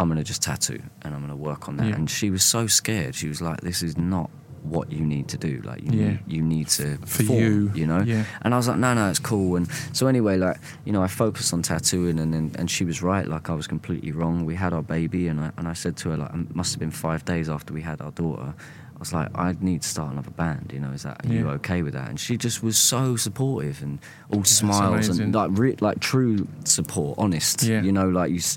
I'm 0.00 0.08
gonna 0.08 0.24
just 0.24 0.42
tattoo 0.42 0.82
and 1.02 1.14
I'm 1.14 1.20
gonna 1.20 1.36
work 1.36 1.68
on 1.68 1.76
that. 1.76 1.86
Yeah. 1.86 1.94
And 1.94 2.10
she 2.10 2.30
was 2.30 2.42
so 2.42 2.66
scared. 2.66 3.14
She 3.14 3.28
was 3.28 3.40
like, 3.40 3.60
this 3.60 3.80
is 3.80 3.96
not 3.96 4.28
what 4.64 4.90
you 4.90 5.04
need 5.04 5.28
to 5.28 5.38
do. 5.38 5.60
Like 5.64 5.82
you 5.82 5.92
Yeah. 5.98 6.08
need, 6.08 6.20
you 6.26 6.42
need 6.42 6.68
to 6.68 6.96
For 6.98 7.18
perform, 7.18 7.38
you, 7.38 7.72
you 7.74 7.86
know. 7.86 8.00
yeah. 8.02 8.24
And 8.42 8.54
I 8.54 8.56
was 8.56 8.66
like, 8.66 8.78
no, 8.78 8.94
no, 8.94 9.08
it's 9.10 9.18
cool. 9.18 9.56
And 9.56 9.68
so 9.92 10.06
anyway, 10.06 10.36
like 10.36 10.56
you 10.84 10.92
know, 10.92 11.02
I 11.02 11.06
focused 11.06 11.52
on 11.52 11.62
tattooing, 11.62 12.18
and 12.18 12.34
and, 12.34 12.56
and 12.58 12.70
she 12.70 12.84
was 12.84 13.02
right. 13.02 13.26
Like 13.28 13.50
I 13.50 13.54
was 13.54 13.66
completely 13.66 14.12
wrong. 14.12 14.44
We 14.44 14.54
had 14.54 14.72
our 14.72 14.82
baby, 14.82 15.28
and 15.28 15.40
I 15.40 15.50
and 15.58 15.68
I 15.68 15.74
said 15.74 15.96
to 15.98 16.10
her, 16.10 16.16
like, 16.16 16.32
um, 16.32 16.46
it 16.50 16.56
must 16.56 16.72
have 16.72 16.80
been 16.80 16.90
five 16.90 17.24
days 17.24 17.48
after 17.48 17.72
we 17.74 17.82
had 17.82 18.00
our 18.00 18.10
daughter. 18.12 18.54
I 18.96 18.98
was 19.00 19.12
like, 19.12 19.28
I 19.36 19.54
need 19.60 19.82
to 19.82 19.88
start 19.88 20.12
another 20.12 20.30
band. 20.30 20.70
You 20.72 20.80
know, 20.80 20.90
is 20.92 21.02
that 21.02 21.26
are 21.26 21.32
you 21.32 21.48
okay 21.50 21.82
with 21.82 21.92
that? 21.94 22.08
And 22.08 22.18
she 22.18 22.36
just 22.36 22.62
was 22.62 22.78
so 22.78 23.16
supportive 23.16 23.82
and 23.82 23.98
all 24.30 24.44
smiles 24.44 25.08
amazing. 25.08 25.24
and 25.24 25.34
like 25.34 25.50
re- 25.52 25.76
like 25.80 25.98
true 26.00 26.46
support, 26.64 27.18
honest. 27.18 27.62
Yeah. 27.64 27.82
You 27.82 27.92
know, 27.92 28.08
like 28.08 28.30
you. 28.30 28.38
s- 28.38 28.56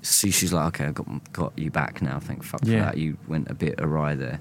See, 0.00 0.30
she's 0.30 0.52
like, 0.52 0.66
okay, 0.68 0.84
I 0.86 0.92
got 0.92 1.32
got 1.32 1.58
you 1.58 1.72
back 1.72 2.00
now. 2.00 2.20
Thank 2.20 2.44
fuck 2.44 2.60
for 2.64 2.70
Yeah. 2.70 2.84
that. 2.84 2.98
You 2.98 3.16
went 3.26 3.50
a 3.50 3.54
bit 3.54 3.80
awry 3.80 4.14
there, 4.14 4.38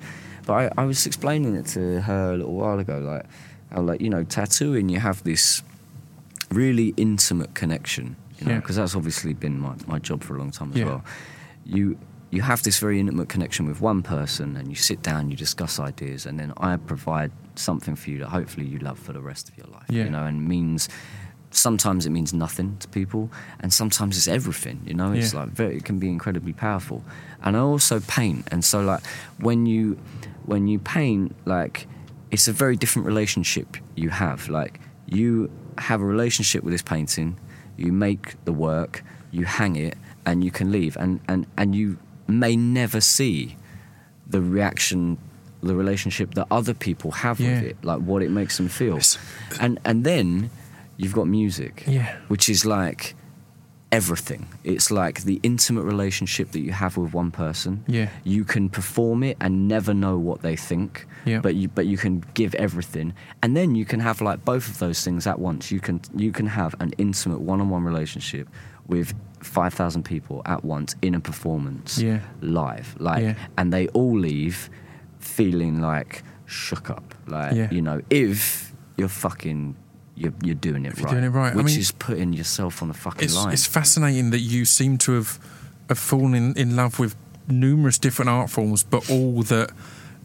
but 0.48 0.54
I, 0.78 0.82
I 0.82 0.86
was 0.86 1.06
explaining 1.06 1.56
it 1.56 1.66
to 1.76 2.02
her 2.02 2.34
a 2.34 2.38
little 2.38 2.54
while 2.56 2.80
ago, 2.80 2.98
like 3.00 3.26
how 3.72 3.82
like 3.82 4.02
you 4.02 4.10
know 4.10 4.24
tattooing, 4.24 4.90
you 4.90 5.00
have 5.00 5.24
this 5.24 5.62
really 6.50 6.94
intimate 6.98 7.54
connection, 7.54 8.16
you 8.40 8.46
know, 8.46 8.54
Yeah. 8.54 8.60
because 8.62 8.78
that's 8.78 8.96
obviously 8.96 9.34
been 9.34 9.60
my, 9.60 9.76
my 9.86 10.00
job 10.00 10.24
for 10.24 10.36
a 10.36 10.40
long 10.40 10.52
time 10.52 10.72
as 10.72 10.78
Yeah. 10.80 10.86
well. 10.86 11.06
You 11.66 11.98
you 12.30 12.42
have 12.42 12.62
this 12.64 12.78
very 12.80 13.00
intimate 13.00 13.30
connection 13.30 13.68
with 13.68 13.80
one 13.80 14.02
person, 14.04 14.58
and 14.58 14.68
you 14.68 14.76
sit 14.76 15.02
down, 15.02 15.30
you 15.32 15.38
discuss 15.38 15.80
ideas, 15.80 16.26
and 16.26 16.38
then 16.40 16.52
I 16.58 16.76
provide 16.76 17.32
something 17.56 17.96
for 17.96 18.10
you 18.10 18.18
that 18.20 18.28
hopefully 18.30 18.66
you 18.68 18.80
love 18.80 19.00
for 19.00 19.14
the 19.14 19.22
rest 19.22 19.48
of 19.50 19.58
your 19.58 19.68
life, 19.68 19.86
Yeah. 19.90 20.04
you 20.06 20.10
know, 20.10 20.24
and 20.26 20.46
means. 20.48 20.90
Sometimes 21.50 22.06
it 22.06 22.10
means 22.10 22.34
nothing 22.34 22.76
to 22.80 22.88
people, 22.90 23.32
and 23.62 23.72
sometimes 23.72 24.18
it's 24.18 24.28
everything. 24.28 24.82
You 24.86 24.94
know, 24.94 25.14
it's 25.14 25.32
Yeah. 25.34 25.40
like 25.40 25.50
very, 25.52 25.78
it 25.78 25.86
can 25.86 25.98
be 25.98 26.10
incredibly 26.10 26.52
powerful. 26.52 27.04
And 27.42 27.56
I 27.56 27.60
also 27.62 28.02
paint, 28.02 28.50
and 28.52 28.66
so 28.66 28.82
like 28.82 29.02
when 29.40 29.66
you 29.66 29.98
when 30.48 30.68
you 30.68 30.80
paint, 30.80 31.36
like 31.46 31.88
it's 32.32 32.48
a 32.48 32.54
very 32.54 32.76
different 32.76 33.06
relationship 33.06 33.78
you 33.96 34.10
have. 34.10 34.50
Like 34.50 34.80
you 35.06 35.50
have 35.78 36.02
a 36.02 36.06
relationship 36.06 36.64
with 36.64 36.74
this 36.74 36.82
painting, 36.82 37.38
you 37.78 37.92
make 37.92 38.44
the 38.46 38.54
work, 38.54 39.04
you 39.32 39.46
hang 39.46 39.76
it, 39.76 39.96
and 40.26 40.44
you 40.44 40.52
can 40.52 40.72
leave, 40.72 40.98
and 40.98 41.20
and 41.28 41.46
and 41.58 41.76
you 41.76 41.98
may 42.28 42.56
never 42.56 43.00
see 43.02 43.56
the 44.30 44.42
reaction 44.42 45.18
the 45.64 45.74
relationship 45.76 46.34
that 46.36 46.46
other 46.52 46.74
people 46.74 47.12
have 47.12 47.40
Yeah. 47.40 47.50
with 47.56 47.64
it 47.72 47.78
like 47.84 48.00
what 48.02 48.22
it 48.22 48.30
makes 48.30 48.58
them 48.58 48.68
feel 48.70 49.00
and 49.60 49.80
and 49.86 50.04
then 50.04 50.50
you've 50.98 51.14
got 51.14 51.28
music 51.28 51.84
Yeah. 51.88 52.16
which 52.28 52.48
is 52.50 52.64
like 52.66 53.16
everything. 53.92 54.48
It's 54.64 54.92
like 54.92 55.24
the 55.24 55.40
intimate 55.44 55.84
relationship 55.84 56.52
that 56.52 56.60
you 56.60 56.72
have 56.72 56.98
with 56.98 57.14
one 57.14 57.32
person. 57.32 57.84
Yeah. 57.88 58.10
You 58.24 58.44
can 58.44 58.70
perform 58.70 59.24
it 59.24 59.38
and 59.40 59.68
never 59.68 59.94
know 59.94 60.18
what 60.18 60.42
they 60.42 60.56
think. 60.58 61.06
Yeah. 61.26 61.40
But 61.40 61.56
you 61.56 61.68
but 61.70 61.86
you 61.86 61.98
can 61.98 62.24
give 62.34 62.54
everything. 62.56 63.14
And 63.42 63.56
then 63.56 63.76
you 63.76 63.86
can 63.86 64.00
have 64.02 64.22
like 64.22 64.44
both 64.44 64.68
of 64.70 64.80
those 64.80 65.04
things 65.04 65.26
at 65.28 65.40
once. 65.40 65.72
You 65.72 65.80
can 65.80 66.02
you 66.16 66.32
can 66.32 66.48
have 66.48 66.76
an 66.80 66.92
intimate 66.98 67.40
one-on-one 67.42 67.84
relationship 67.84 68.50
with 68.88 69.14
5,000 69.42 70.04
people 70.04 70.42
at 70.46 70.64
once 70.66 70.96
in 71.02 71.14
a 71.16 71.20
performance 71.20 71.98
Yeah. 72.00 72.20
live. 72.42 72.96
Like 73.00 73.24
Yeah. 73.24 73.36
and 73.58 73.72
they 73.72 73.88
all 73.90 74.18
leave 74.18 74.70
feeling 75.20 75.80
like 75.82 76.24
shook 76.46 76.90
up. 76.90 77.14
Like 77.28 77.56
Yeah. 77.56 77.70
you 77.72 77.82
know, 77.82 78.02
if 78.10 78.74
you're 78.98 79.08
fucking 79.10 79.76
you're, 80.18 80.34
you're 80.42 80.56
doing 80.56 80.86
it 80.86 80.94
If 80.94 81.00
you're 81.00 81.10
doing 81.10 81.24
it 81.24 81.30
right. 81.30 81.54
I 81.54 81.56
Which 81.56 81.66
mean, 81.68 81.80
is 81.80 81.92
putting 81.92 82.34
yourself 82.34 82.82
on 82.82 82.88
the 82.88 82.94
fucking 82.94 83.24
It's, 83.24 83.36
line. 83.36 83.54
it's 83.54 83.66
fascinating 83.68 84.32
that 84.32 84.40
you 84.40 84.66
seem 84.66 84.98
to 85.00 85.14
have, 85.14 85.40
have 85.90 86.00
fallen 86.00 86.34
in, 86.34 86.58
in 86.58 86.76
love 86.76 87.00
with 87.00 87.16
numerous 87.48 87.98
different 87.98 88.30
art 88.30 88.50
forms, 88.50 88.84
but 88.84 89.10
all 89.10 89.44
that 89.44 89.72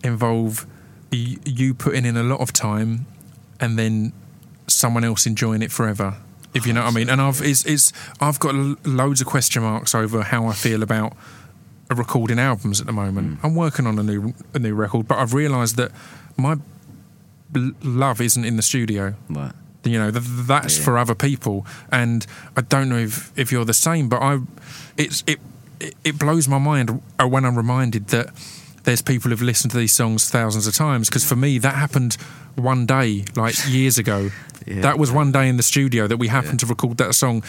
involve 0.03 0.67
y- 1.13 1.37
you 1.45 1.75
putting 1.75 2.05
in 2.05 2.17
a 2.17 2.23
lot 2.23 2.41
of 2.41 2.53
time 2.53 3.07
and 3.61 3.79
then 3.79 4.13
someone 4.67 5.05
else 5.05 5.27
enjoying 5.27 5.63
it 5.63 5.71
forever. 5.71 6.17
If 6.55 6.67
you 6.67 6.73
know 6.73 6.83
what 6.83 6.93
I 6.93 6.95
mean, 6.97 7.09
and 7.09 7.21
I've 7.21 7.41
it's, 7.41 7.65
it's 7.65 7.93
I've 8.21 8.39
got 8.39 8.55
loads 8.87 9.21
of 9.23 9.27
question 9.27 9.63
marks 9.63 9.95
over 9.95 10.23
how 10.23 10.47
I 10.47 10.53
feel 10.53 10.83
about 10.83 11.15
recording 11.91 12.39
albums 12.39 12.81
at 12.81 12.87
the 12.87 12.93
moment. 12.93 13.39
Mm. 13.39 13.45
I'm 13.45 13.55
working 13.55 13.87
on 13.87 13.99
a 13.99 14.03
new 14.03 14.35
a 14.55 14.59
new 14.59 14.75
record, 14.75 15.09
but 15.09 15.19
I've 15.19 15.33
realised 15.33 15.77
that 15.77 15.93
my 16.37 16.57
love 17.83 18.21
isn't 18.21 18.45
in 18.45 18.57
the 18.57 18.63
studio 18.63 19.15
Right. 19.29 19.53
You 19.85 19.99
know 19.99 20.11
th- 20.11 20.25
that's 20.47 20.79
Yeah. 20.79 20.85
for 20.85 20.99
other 20.99 21.15
people 21.15 21.67
and 21.91 22.27
i 22.57 22.61
don't 22.61 22.89
know 22.89 22.99
if, 22.99 23.33
if 23.37 23.51
you're 23.53 23.65
the 23.65 23.75
same 23.75 24.09
but 24.09 24.21
i 24.23 24.39
it's 24.97 25.23
it 25.27 25.41
it- 26.05 26.19
blows 26.19 26.47
my 26.49 26.59
mind 26.59 27.01
uh, 27.21 27.27
when 27.27 27.45
i'm 27.45 27.57
reminded 27.57 28.09
that 28.09 28.29
there's 28.85 29.03
people 29.03 29.31
who've 29.31 29.43
listened 29.43 29.71
to 29.73 29.77
these 29.79 29.93
songs 29.93 30.31
thousands 30.31 30.67
of 30.67 30.75
times 30.75 31.09
because 31.09 31.25
for 31.25 31.37
me 31.37 31.59
that 31.59 31.75
happened 31.75 32.17
one 32.55 32.87
day 32.87 33.25
like 33.37 33.55
years 33.69 33.99
ago 33.99 34.31
Yeah. 34.67 34.81
that 34.83 34.99
was 34.99 35.11
one 35.11 35.33
day 35.33 35.49
in 35.49 35.57
the 35.57 35.63
studio 35.65 36.07
that 36.07 36.19
we 36.19 36.29
happened 36.29 36.61
to 36.61 36.67
record 36.67 36.97
that 36.99 37.15
song 37.15 37.43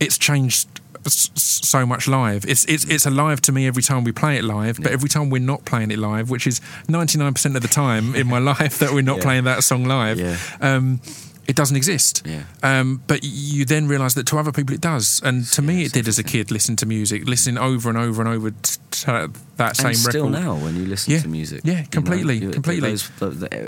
it's 0.00 0.18
changed 0.18 0.68
so 1.08 1.86
much 1.86 2.06
live 2.08 2.44
it's 2.44 2.64
it's 2.66 2.84
it's 2.84 3.06
alive 3.06 3.40
to 3.42 3.52
me 3.52 3.66
every 3.66 3.82
time 3.82 4.04
we 4.04 4.12
play 4.12 4.36
it 4.36 4.44
live 4.44 4.76
but 4.82 4.90
every 4.92 5.08
time 5.08 5.30
we're 5.30 5.40
not 5.40 5.64
playing 5.64 5.90
it 5.90 5.98
live 5.98 6.28
which 6.28 6.46
is 6.46 6.60
99% 6.88 7.56
of 7.56 7.62
the 7.62 7.68
time 7.68 8.14
in 8.14 8.26
my 8.26 8.38
life 8.52 8.78
that 8.80 8.92
we're 8.92 9.00
not 9.02 9.18
Yeah. 9.18 9.22
playing 9.22 9.44
that 9.44 9.64
song 9.64 9.84
live 9.84 10.18
Yeah. 10.20 10.36
um, 10.60 11.00
it 11.48 11.56
doesn't 11.56 11.76
exist. 11.76 12.22
Yeah. 12.26 12.42
Um, 12.62 13.02
but 13.06 13.20
you 13.24 13.64
then 13.64 13.88
realise 13.88 14.14
that 14.14 14.26
to 14.28 14.38
other 14.38 14.52
people 14.52 14.74
it 14.74 14.80
does, 14.82 15.20
and 15.24 15.44
to 15.46 15.62
me 15.62 15.84
it 15.84 15.92
did 15.92 16.06
as 16.06 16.18
a 16.18 16.22
kid. 16.24 16.50
Listen 16.50 16.76
to 16.76 16.86
music, 16.86 17.26
listening 17.26 17.58
over 17.58 17.88
and 17.88 17.98
over 17.98 18.20
and 18.22 18.28
over 18.30 18.50
to 18.50 19.30
that 19.56 19.76
same 19.76 19.86
and 19.88 19.96
still 19.96 20.28
record. 20.30 20.42
now 20.44 20.54
when 20.56 20.76
you 20.76 20.84
listen 20.86 21.12
Yeah. 21.14 21.20
to 21.22 21.28
music 21.28 21.60
Yeah, 21.64 21.72
you 21.72 21.78
know, 21.80 21.86
completely, 21.90 22.40
completely. 22.52 22.90
those- 22.90 23.10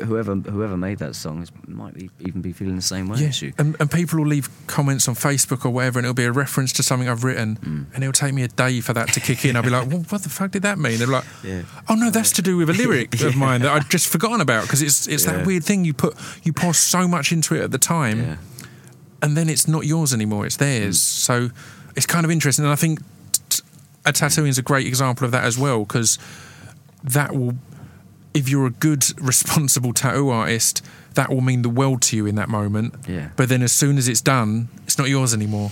whoever 0.05 0.35
whoever 0.37 0.77
made 0.77 0.99
that 0.99 1.17
song 1.17 1.45
might 1.67 1.95
be, 1.95 2.11
even 2.21 2.43
be 2.43 2.53
feeling 2.53 2.77
the 2.77 2.83
same 2.83 3.09
way 3.09 3.19
Yeah, 3.21 3.29
as 3.29 3.43
you 3.43 3.53
and, 3.59 3.75
and 3.81 3.91
people 3.91 4.19
will 4.21 4.27
leave 4.27 4.49
comments 4.67 5.09
on 5.09 5.15
Facebook 5.17 5.65
or 5.65 5.71
whatever, 5.71 5.99
and 5.99 6.07
it'll 6.07 6.15
be 6.15 6.25
a 6.25 6.33
reference 6.33 6.73
to 6.75 6.83
something 6.83 7.09
I've 7.09 7.25
written, 7.25 7.57
Mm. 7.57 7.87
and 7.95 8.05
it'll 8.05 8.13
take 8.13 8.35
me 8.35 8.43
a 8.43 8.49
day 8.49 8.81
for 8.81 8.93
that 8.93 9.13
to 9.15 9.21
kick 9.21 9.45
in. 9.45 9.57
I'll 9.57 9.63
be 9.63 9.71
like, 9.71 9.89
well, 9.91 10.05
"What 10.11 10.23
the 10.23 10.29
fuck 10.29 10.51
did 10.53 10.63
that 10.63 10.79
mean?" 10.79 10.99
They're 10.99 11.07
like, 11.09 11.25
Yeah. 11.43 11.63
"Oh 11.89 11.95
no, 11.95 12.11
that's 12.11 12.31
to 12.33 12.43
do 12.43 12.57
with 12.57 12.69
a 12.71 12.73
lyric 12.83 13.21
of 13.23 13.35
mine 13.37 13.63
that 13.63 13.73
I'd 13.73 13.91
just 13.91 14.07
forgotten 14.09 14.41
about 14.41 14.63
because 14.65 14.83
it's 14.83 15.07
it's 15.09 15.25
Yeah. 15.25 15.33
that 15.39 15.47
weird 15.47 15.65
thing 15.65 15.85
you 15.85 15.95
put 15.95 16.15
you 16.45 16.53
pour 16.53 16.75
so 16.75 17.09
much 17.09 17.33
into 17.33 17.55
it 17.55 17.70
at 17.71 17.81
the 17.81 17.87
time, 17.95 18.19
yeah 18.21 18.37
and 19.23 19.37
then 19.37 19.49
it's 19.51 19.69
not 19.69 19.85
yours 19.85 20.15
anymore; 20.15 20.47
it's 20.47 20.57
theirs. 20.57 20.97
Mm. 20.97 21.01
So 21.29 21.51
it's 21.95 22.07
kind 22.07 22.25
of 22.25 22.31
interesting, 22.31 22.65
and 22.65 22.73
I 22.73 22.77
think 22.77 23.01
t- 23.51 23.63
a 24.07 24.13
tattooing 24.13 24.49
is 24.49 24.57
a 24.59 24.63
great 24.63 24.87
example 24.87 25.27
of 25.27 25.31
that 25.33 25.45
as 25.45 25.59
well 25.59 25.81
because 25.81 26.19
that 27.05 27.35
will, 27.35 27.55
if 28.33 28.49
you're 28.49 28.67
a 28.67 28.71
good, 28.71 29.05
responsible 29.21 29.93
tattoo 29.93 30.31
artist, 30.31 30.83
that 31.15 31.29
will 31.29 31.43
mean 31.43 31.61
the 31.63 31.69
world 31.69 32.01
to 32.03 32.17
you 32.17 32.25
in 32.27 32.35
that 32.37 32.49
moment. 32.49 32.95
Yeah. 33.07 33.29
But 33.37 33.51
then 33.51 33.63
as 33.63 33.73
soon 33.73 33.99
as 33.99 34.09
it's 34.09 34.23
done, 34.23 34.69
it's 34.85 34.97
not 34.97 35.09
yours 35.11 35.35
anymore. 35.35 35.71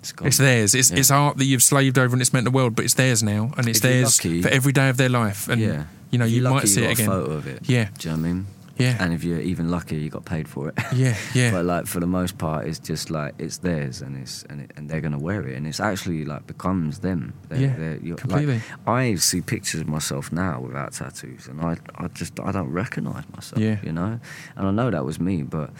it's 0.00 0.12
It's 0.22 0.36
theirs. 0.36 0.74
It's, 0.74 0.90
Yeah. 0.90 0.98
it's 0.98 1.10
art 1.10 1.38
that 1.38 1.44
you've 1.46 1.62
slaved 1.62 1.98
over 1.98 2.14
and 2.14 2.20
it's 2.20 2.34
meant 2.34 2.44
the 2.44 2.50
world, 2.50 2.76
but 2.76 2.84
it's 2.84 2.94
theirs 2.94 3.22
now, 3.22 3.52
and 3.56 3.66
it's 3.66 3.80
theirs 3.80 4.18
lucky- 4.22 4.42
for 4.42 4.48
every 4.50 4.72
day 4.72 4.88
of 4.90 4.96
their 4.98 5.08
life. 5.08 5.48
And 5.48 5.60
yeah 5.60 5.84
you 6.10 6.18
know, 6.18 6.24
If 6.26 6.32
you 6.32 6.42
you're 6.42 6.50
might 6.50 6.66
see 6.68 6.82
you 6.82 6.88
it 6.88 6.92
again. 6.98 7.06
a 7.08 7.10
photo 7.12 7.30
of 7.32 7.46
it 7.46 7.60
Yeah. 7.66 7.88
do 7.98 8.08
you 8.10 8.16
know 8.16 8.20
what 8.22 8.28
I 8.28 8.32
mean 8.32 8.46
Yeah. 8.80 8.96
and 9.02 9.12
if 9.12 9.22
you're 9.24 9.40
even 9.40 9.70
lucky 9.70 9.96
you 9.96 10.10
got 10.10 10.24
paid 10.24 10.48
for 10.48 10.68
it 10.68 10.74
Yeah, 10.92 11.16
yeah. 11.34 11.50
but 11.54 11.64
like 11.64 11.86
for 11.86 12.00
the 12.00 12.06
most 12.06 12.38
part 12.38 12.66
it's 12.66 12.78
just 12.78 13.10
like 13.10 13.34
it's 13.38 13.58
theirs 13.58 14.02
and 14.02 14.16
it's 14.16 14.42
and, 14.50 14.62
it, 14.62 14.70
and 14.76 14.88
they're 14.88 15.00
gonna 15.00 15.18
wear 15.18 15.46
it 15.46 15.56
and 15.56 15.66
it's 15.66 15.80
actually 15.80 16.24
like 16.24 16.46
becomes 16.46 17.00
them 17.00 17.34
they're, 17.48 17.60
Yeah, 17.60 17.76
they're, 17.76 18.16
completely. 18.16 18.54
like, 18.54 18.88
I 18.88 19.14
see 19.16 19.40
pictures 19.40 19.80
of 19.82 19.88
myself 19.88 20.32
now 20.32 20.60
without 20.60 20.92
tattoos 20.92 21.46
and 21.48 21.60
I, 21.60 21.76
I 21.96 22.08
just 22.08 22.38
I 22.40 22.50
don't 22.52 22.70
recognize 22.70 23.24
myself 23.34 23.60
Yeah. 23.60 23.78
you 23.82 23.92
know 23.92 24.18
and 24.56 24.66
I 24.68 24.70
know 24.70 24.90
that 24.90 25.04
was 25.04 25.18
me 25.20 25.42
but 25.42 25.70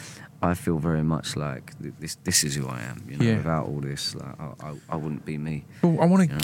I 0.43 0.55
feel 0.55 0.79
very 0.79 1.03
much 1.03 1.37
like 1.37 1.73
this 2.01 2.17
this 2.25 2.45
is 2.45 2.55
who 2.55 2.67
I 2.67 2.81
am 2.81 3.05
you 3.09 3.17
know 3.17 3.25
Yeah. 3.25 3.37
without 3.39 3.67
all 3.67 3.81
this 3.81 4.15
like 4.15 4.35
I, 4.41 4.47
I, 4.69 4.75
I 4.91 4.97
wouldn't 4.97 5.25
be 5.25 5.37
me 5.39 5.65
Well, 5.83 6.01
I 6.01 6.07
want 6.07 6.23
You 6.31 6.37
know? 6.37 6.41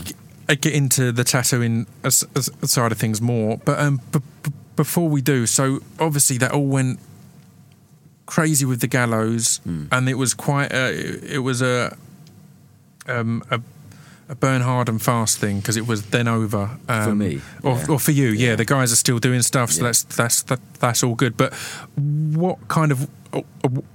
to 0.49 0.57
get 0.57 0.75
into 0.75 1.11
the 1.13 1.25
tattooing 1.25 1.87
side 2.09 2.93
of 2.93 2.99
things 2.99 3.21
more, 3.21 3.59
but 3.65 3.81
um, 3.81 4.01
b- 4.13 4.21
b- 4.45 4.53
before 4.77 5.09
we 5.09 5.20
do, 5.22 5.47
so 5.47 5.81
obviously 5.99 6.39
that 6.39 6.53
all 6.53 6.66
went 6.66 6.99
crazy 8.27 8.64
with 8.64 8.81
the 8.81 8.87
gallows, 8.89 9.61
Mm. 9.66 9.89
and 9.93 10.09
it 10.09 10.14
was 10.14 10.35
quite 10.35 10.72
a, 10.72 10.93
it 11.35 11.39
was 11.39 11.62
a 11.62 11.97
um, 13.09 13.43
a, 13.51 13.61
a 14.29 14.35
burn 14.35 14.62
hard 14.62 14.89
and 14.89 15.01
fast 15.01 15.39
thing 15.39 15.61
because 15.61 15.77
it 15.77 15.87
was 15.87 16.03
then 16.11 16.27
over 16.27 16.70
um, 16.89 17.05
For 17.05 17.14
me, 17.14 17.41
or, 17.62 17.77
yeah. 17.77 17.87
or 17.89 17.99
for 18.01 18.11
you. 18.11 18.29
Yeah. 18.31 18.49
Yeah. 18.51 18.57
the 18.57 18.64
guys 18.64 18.93
are 18.93 18.97
still 18.97 19.18
doing 19.18 19.43
stuff, 19.43 19.70
so 19.70 19.83
Yeah. 19.83 19.89
that's 19.89 20.03
that's 20.05 20.43
that, 20.43 20.61
that's 20.81 21.03
all 21.05 21.14
good. 21.14 21.37
But 21.37 21.55
what 21.55 22.66
kind 22.68 22.91
of 22.93 23.09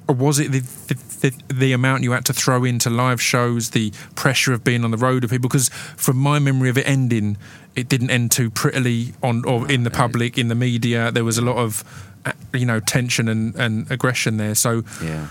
was 0.08 0.40
it 0.40 0.52
the, 0.52 0.60
the, 0.60 0.96
the, 1.22 1.54
the 1.54 1.74
amount 1.74 2.04
you 2.04 2.12
had 2.12 2.26
to 2.26 2.34
throw 2.34 2.64
into 2.64 2.90
live 2.92 3.20
shows, 3.22 3.72
the 3.72 3.92
pressure 4.16 4.54
of 4.54 4.64
being 4.64 4.84
on 4.84 4.92
the 4.92 4.98
road 4.98 5.24
with 5.24 5.32
people? 5.32 5.50
Because 5.50 5.70
from 5.98 6.18
my 6.18 6.38
memory 6.40 6.70
of 6.70 6.78
it 6.78 6.88
ending, 6.88 7.38
it 7.76 7.88
didn't 7.90 8.10
end 8.10 8.32
too 8.32 8.50
prettily 8.50 9.14
on 9.24 9.46
or 9.46 9.70
in 9.72 9.84
the 9.84 9.92
public, 9.92 10.38
in 10.38 10.48
the 10.50 10.56
media. 10.56 11.12
There 11.12 11.24
was 11.24 11.38
a 11.38 11.42
lot 11.42 11.58
of 11.58 11.84
uh, 12.26 12.34
you 12.54 12.66
know 12.66 12.80
tension 12.80 13.28
and, 13.28 13.56
and 13.56 13.90
aggression 13.92 14.38
there. 14.38 14.56
So 14.56 14.84
yeah 15.04 15.28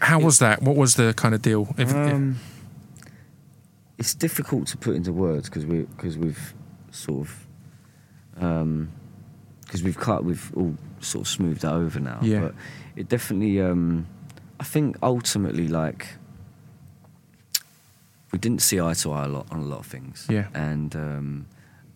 how 0.00 0.18
was 0.18 0.40
that? 0.40 0.60
What 0.62 0.74
was 0.74 0.96
the 0.96 1.14
kind 1.14 1.32
of 1.32 1.42
deal? 1.42 1.68
If, 1.78 1.90
if- 1.90 1.94
Um, 1.94 2.40
it's 3.98 4.14
difficult 4.14 4.66
to 4.68 4.76
put 4.76 4.96
into 4.96 5.12
words 5.12 5.48
because 5.48 5.64
we 5.64 5.82
because 5.82 6.18
we've 6.18 6.54
sort 6.90 7.20
of 7.28 7.46
because 8.34 9.82
we've 9.84 9.96
cut 9.98 10.24
we've 10.24 10.50
all 10.56 10.74
sort 11.00 11.22
of 11.26 11.28
smoothed 11.28 11.62
it 11.62 11.70
over 11.70 12.00
now. 12.00 12.18
Yeah. 12.20 12.40
But 12.40 12.54
it 12.96 13.08
definitely 13.08 13.60
um, 13.60 14.06
I 14.58 14.64
think 14.64 14.96
ultimately 15.02 15.68
like 15.68 16.08
we 18.32 18.38
didn't 18.38 18.62
see 18.62 18.80
eye 18.80 18.94
to 18.94 19.12
eye 19.12 19.24
a 19.24 19.28
lot 19.28 19.46
on 19.50 19.60
a 19.60 19.64
lot 19.64 19.80
of 19.80 19.86
things. 19.86 20.26
Yeah. 20.28 20.48
And 20.54 20.96
um, 20.96 21.46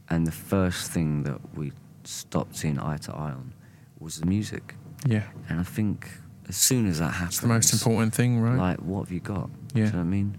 and 0.09 0.27
the 0.27 0.33
first 0.33 0.91
thing 0.93 1.23
that 1.25 1.41
we 1.57 1.73
stopped 2.05 2.57
seeing 2.57 2.79
eye 2.79 2.97
to 2.99 3.13
eye 3.13 3.33
on 3.33 3.53
was 3.99 4.21
the 4.21 4.27
music. 4.27 4.75
yeah, 5.07 5.25
And 5.49 5.59
I 5.61 5.65
think 5.65 6.09
as 6.49 6.57
soon 6.57 6.87
as 6.87 6.99
that 7.01 7.13
happens, 7.15 7.35
it's 7.35 7.41
the 7.41 7.49
most 7.49 7.73
important 7.73 8.15
thing, 8.15 8.41
right? 8.41 8.57
like, 8.59 8.79
what 8.81 9.01
have 9.05 9.13
you 9.13 9.21
got? 9.21 9.51
Yeah. 9.75 9.75
Do 9.75 9.81
you 9.81 9.87
know 9.93 9.99
what 9.99 10.05
I 10.05 10.05
mean? 10.05 10.39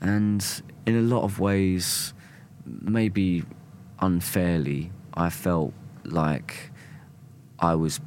And 0.00 0.62
in 0.84 0.96
a 0.96 1.00
lot 1.00 1.22
of 1.22 1.38
ways, 1.40 2.12
maybe 2.66 3.44
unfairly, 4.00 4.90
I 5.14 5.30
felt 5.30 5.72
like 6.04 6.70
I 7.58 7.74
was 7.76 8.00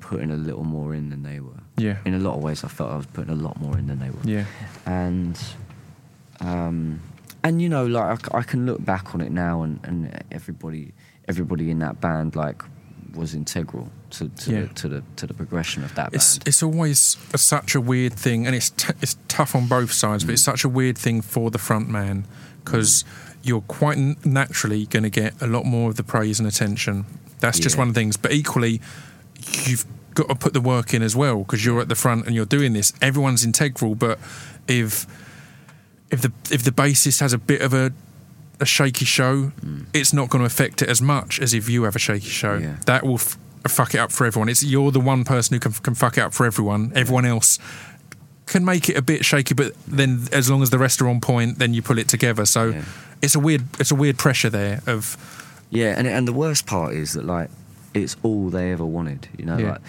putting 0.00 0.30
a 0.30 0.36
little 0.36 0.64
more 0.64 0.94
in 0.94 1.10
than 1.10 1.22
they 1.22 1.40
were. 1.40 1.60
yeah, 1.76 1.98
In 2.04 2.14
a 2.14 2.18
lot 2.18 2.36
of 2.36 2.42
ways, 2.42 2.64
I 2.64 2.68
felt 2.68 2.90
I 2.90 2.96
was 2.96 3.06
putting 3.06 3.30
a 3.32 3.36
lot 3.36 3.60
more 3.60 3.78
in 3.78 3.86
than 3.86 3.98
they 3.98 4.10
were. 4.10 4.24
yeah, 4.24 4.44
And, 4.86 5.38
um, 6.40 7.00
and 7.44 7.60
you 7.60 7.68
know, 7.68 7.86
like 7.86 8.32
I 8.34 8.42
can 8.42 8.66
look 8.66 8.84
back 8.84 9.14
on 9.14 9.20
it 9.20 9.32
now, 9.32 9.62
and, 9.62 9.80
and 9.84 10.24
everybody, 10.30 10.92
everybody 11.28 11.70
in 11.70 11.78
that 11.80 12.00
band, 12.00 12.36
like, 12.36 12.62
was 13.14 13.34
integral 13.34 13.90
to 14.10 14.28
to, 14.28 14.50
Yeah. 14.52 14.60
the, 14.60 14.66
to 14.68 14.88
the 14.88 15.02
to 15.16 15.26
the 15.26 15.34
progression 15.34 15.84
of 15.84 15.94
that 15.96 16.14
It's 16.14 16.38
band. 16.38 16.48
it's 16.48 16.62
always 16.62 17.16
a, 17.32 17.38
such 17.38 17.74
a 17.74 17.80
weird 17.80 18.14
thing, 18.14 18.46
and 18.46 18.54
it's 18.54 18.70
t- 18.70 18.94
it's 19.00 19.16
tough 19.28 19.54
on 19.54 19.66
both 19.66 19.92
sides, 19.92 20.24
but 20.24 20.32
it's 20.32 20.42
mm. 20.42 20.46
such 20.46 20.64
a 20.64 20.68
weird 20.68 20.96
thing 20.96 21.20
for 21.20 21.50
the 21.50 21.58
front 21.58 21.88
man 21.88 22.26
because 22.64 23.02
mm. 23.02 23.36
you're 23.42 23.62
quite 23.62 23.98
n- 23.98 24.16
naturally 24.24 24.86
going 24.86 25.02
to 25.02 25.10
get 25.10 25.34
a 25.42 25.46
lot 25.46 25.64
more 25.64 25.90
of 25.90 25.96
the 25.96 26.04
praise 26.04 26.38
and 26.38 26.48
attention. 26.48 27.04
That's 27.40 27.58
just 27.58 27.76
one 27.76 27.88
of 27.88 27.94
the 27.94 28.00
things. 28.00 28.16
But 28.16 28.30
equally, 28.32 28.80
you've 29.64 29.84
got 30.14 30.28
to 30.28 30.34
put 30.36 30.52
the 30.52 30.60
work 30.60 30.94
in 30.94 31.02
as 31.02 31.16
well 31.16 31.38
because 31.38 31.64
you're 31.64 31.80
at 31.80 31.88
the 31.88 31.96
front 31.96 32.26
and 32.26 32.36
you're 32.36 32.46
doing 32.46 32.72
this. 32.72 32.92
Everyone's 33.02 33.44
integral, 33.44 33.96
but 33.96 34.20
if 34.68 35.06
if 36.12 36.20
the 36.22 36.32
if 36.50 36.62
the 36.62 36.70
bassist 36.70 37.20
has 37.20 37.32
a 37.32 37.38
bit 37.38 37.60
of 37.62 37.74
a 37.74 37.92
a 38.60 38.66
shaky 38.66 39.04
show, 39.04 39.50
mm. 39.60 39.86
it's 39.92 40.12
not 40.12 40.28
going 40.30 40.40
to 40.40 40.46
affect 40.46 40.82
it 40.82 40.88
as 40.88 41.02
much 41.02 41.40
as 41.40 41.52
if 41.52 41.68
you 41.68 41.82
have 41.82 41.96
a 41.96 41.98
shaky 41.98 42.28
show. 42.28 42.54
Yeah. 42.58 42.76
That 42.86 43.04
will 43.04 43.14
f- 43.14 43.36
fuck 43.66 43.94
it 43.94 43.98
up 43.98 44.12
for 44.12 44.24
everyone. 44.24 44.48
It's 44.48 44.62
you're 44.62 44.92
the 44.92 45.00
one 45.00 45.24
person 45.24 45.54
who 45.54 45.60
can, 45.60 45.72
can 45.72 45.94
fuck 45.94 46.16
it 46.16 46.20
up 46.20 46.32
for 46.32 46.46
everyone. 46.46 46.92
Everyone 46.94 47.24
else 47.24 47.58
can 48.46 48.64
make 48.64 48.88
it 48.88 48.96
a 48.96 49.02
bit 49.02 49.24
shaky, 49.24 49.54
but 49.54 49.74
then 49.88 50.28
as 50.30 50.48
long 50.50 50.62
as 50.62 50.70
the 50.70 50.78
rest 50.78 51.00
are 51.02 51.08
on 51.08 51.20
point, 51.20 51.58
then 51.58 51.74
you 51.74 51.82
pull 51.82 51.98
it 51.98 52.06
together. 52.08 52.44
So 52.44 52.68
Yeah. 52.68 52.84
it's 53.20 53.34
a 53.34 53.40
weird 53.40 53.62
it's 53.80 53.90
a 53.90 53.94
weird 53.96 54.18
pressure 54.18 54.50
there 54.50 54.80
of 54.86 55.16
Yeah, 55.70 55.94
and 55.96 56.06
and 56.06 56.28
the 56.28 56.32
worst 56.32 56.66
part 56.66 56.94
is 56.94 57.14
that 57.14 57.24
like 57.24 57.50
it's 57.94 58.16
all 58.22 58.48
they 58.50 58.70
ever 58.72 58.84
wanted. 58.84 59.28
You 59.38 59.46
know, 59.46 59.58
Yeah. 59.58 59.70
like 59.72 59.80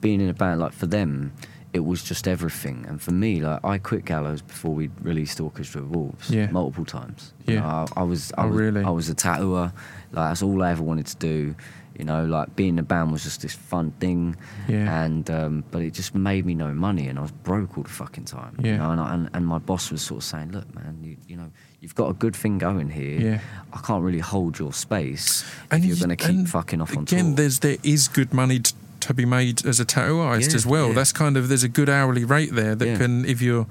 being 0.00 0.20
in 0.20 0.28
a 0.28 0.34
band. 0.34 0.60
Like 0.60 0.72
for 0.72 0.86
them, 0.86 1.32
it 1.72 1.84
was 1.84 2.02
just 2.02 2.26
everything. 2.26 2.84
And 2.88 3.00
for 3.00 3.12
me, 3.12 3.40
like 3.40 3.64
I 3.64 3.78
quit 3.78 4.04
Gallows 4.04 4.42
before 4.42 4.74
we 4.74 4.90
released 5.02 5.40
Orchestra 5.40 5.82
of 5.82 5.90
Wolves 5.94 6.30
Yeah. 6.30 6.50
multiple 6.50 6.84
times. 6.84 7.32
You 7.46 7.54
Yeah. 7.54 7.60
know, 7.60 7.86
I, 7.96 8.00
I 8.00 8.02
was 8.02 8.32
I 8.36 8.44
Oh, 8.44 8.48
was 8.48 8.56
really? 8.56 8.82
I 8.84 8.90
was 8.90 9.08
a 9.08 9.14
tattooer. 9.14 9.72
Like 10.12 10.30
that's 10.30 10.42
all 10.42 10.62
I 10.62 10.70
ever 10.72 10.82
wanted 10.82 11.06
to 11.06 11.16
do. 11.16 11.54
You 11.98 12.06
know, 12.06 12.24
like 12.24 12.56
being 12.56 12.70
in 12.70 12.78
a 12.78 12.82
band 12.82 13.12
was 13.12 13.24
just 13.24 13.42
this 13.42 13.52
fun 13.52 13.90
thing. 14.00 14.34
Yeah. 14.68 15.04
And 15.04 15.28
um, 15.30 15.64
but 15.70 15.82
it 15.82 15.92
just 15.92 16.14
made 16.14 16.46
me 16.46 16.54
no 16.54 16.72
money, 16.72 17.08
and 17.08 17.18
I 17.18 17.22
was 17.22 17.30
broke 17.30 17.76
all 17.76 17.82
the 17.84 17.90
fucking 17.90 18.24
time. 18.24 18.56
Yeah. 18.58 18.72
You 18.72 18.78
know, 18.78 18.90
and, 18.92 19.00
I, 19.00 19.14
and 19.14 19.30
and 19.34 19.46
my 19.46 19.58
boss 19.58 19.90
was 19.90 20.00
sort 20.00 20.18
of 20.18 20.24
saying, 20.24 20.52
"Look, 20.52 20.74
man, 20.74 20.98
you, 21.02 21.16
you 21.28 21.36
know, 21.36 21.50
you've 21.80 21.94
got 21.94 22.08
a 22.08 22.14
good 22.14 22.34
thing 22.34 22.56
going 22.58 22.88
here. 22.88 23.20
Yeah. 23.20 23.40
I 23.74 23.80
can't 23.80 24.02
really 24.02 24.20
hold 24.20 24.58
your 24.58 24.72
space 24.72 25.44
and 25.70 25.82
if 25.82 25.88
you're 25.88 25.96
you- 25.98 26.06
going 26.06 26.16
to 26.16 26.26
keep 26.26 26.48
fucking 26.48 26.80
off 26.80 26.96
on 26.96 27.02
again. 27.02 27.26
tour. 27.26 27.34
There's 27.34 27.58
there 27.58 27.76
is 27.82 28.08
good 28.08 28.32
money 28.32 28.60
t- 28.60 28.72
to 29.10 29.14
be 29.14 29.26
made 29.26 29.64
as 29.66 29.78
a 29.80 29.84
tattoo 29.84 30.18
artist 30.20 30.50
Yeah, 30.50 30.56
as 30.56 30.66
well. 30.66 30.88
yeah. 30.88 30.94
That's 30.94 31.12
kind 31.12 31.36
of 31.36 31.48
there's 31.48 31.62
a 31.64 31.68
good 31.68 31.88
hourly 31.88 32.24
rate 32.24 32.52
there 32.54 32.74
that 32.74 32.86
Yeah. 32.86 32.96
can 32.98 33.24
if 33.24 33.40
you're 33.42 33.66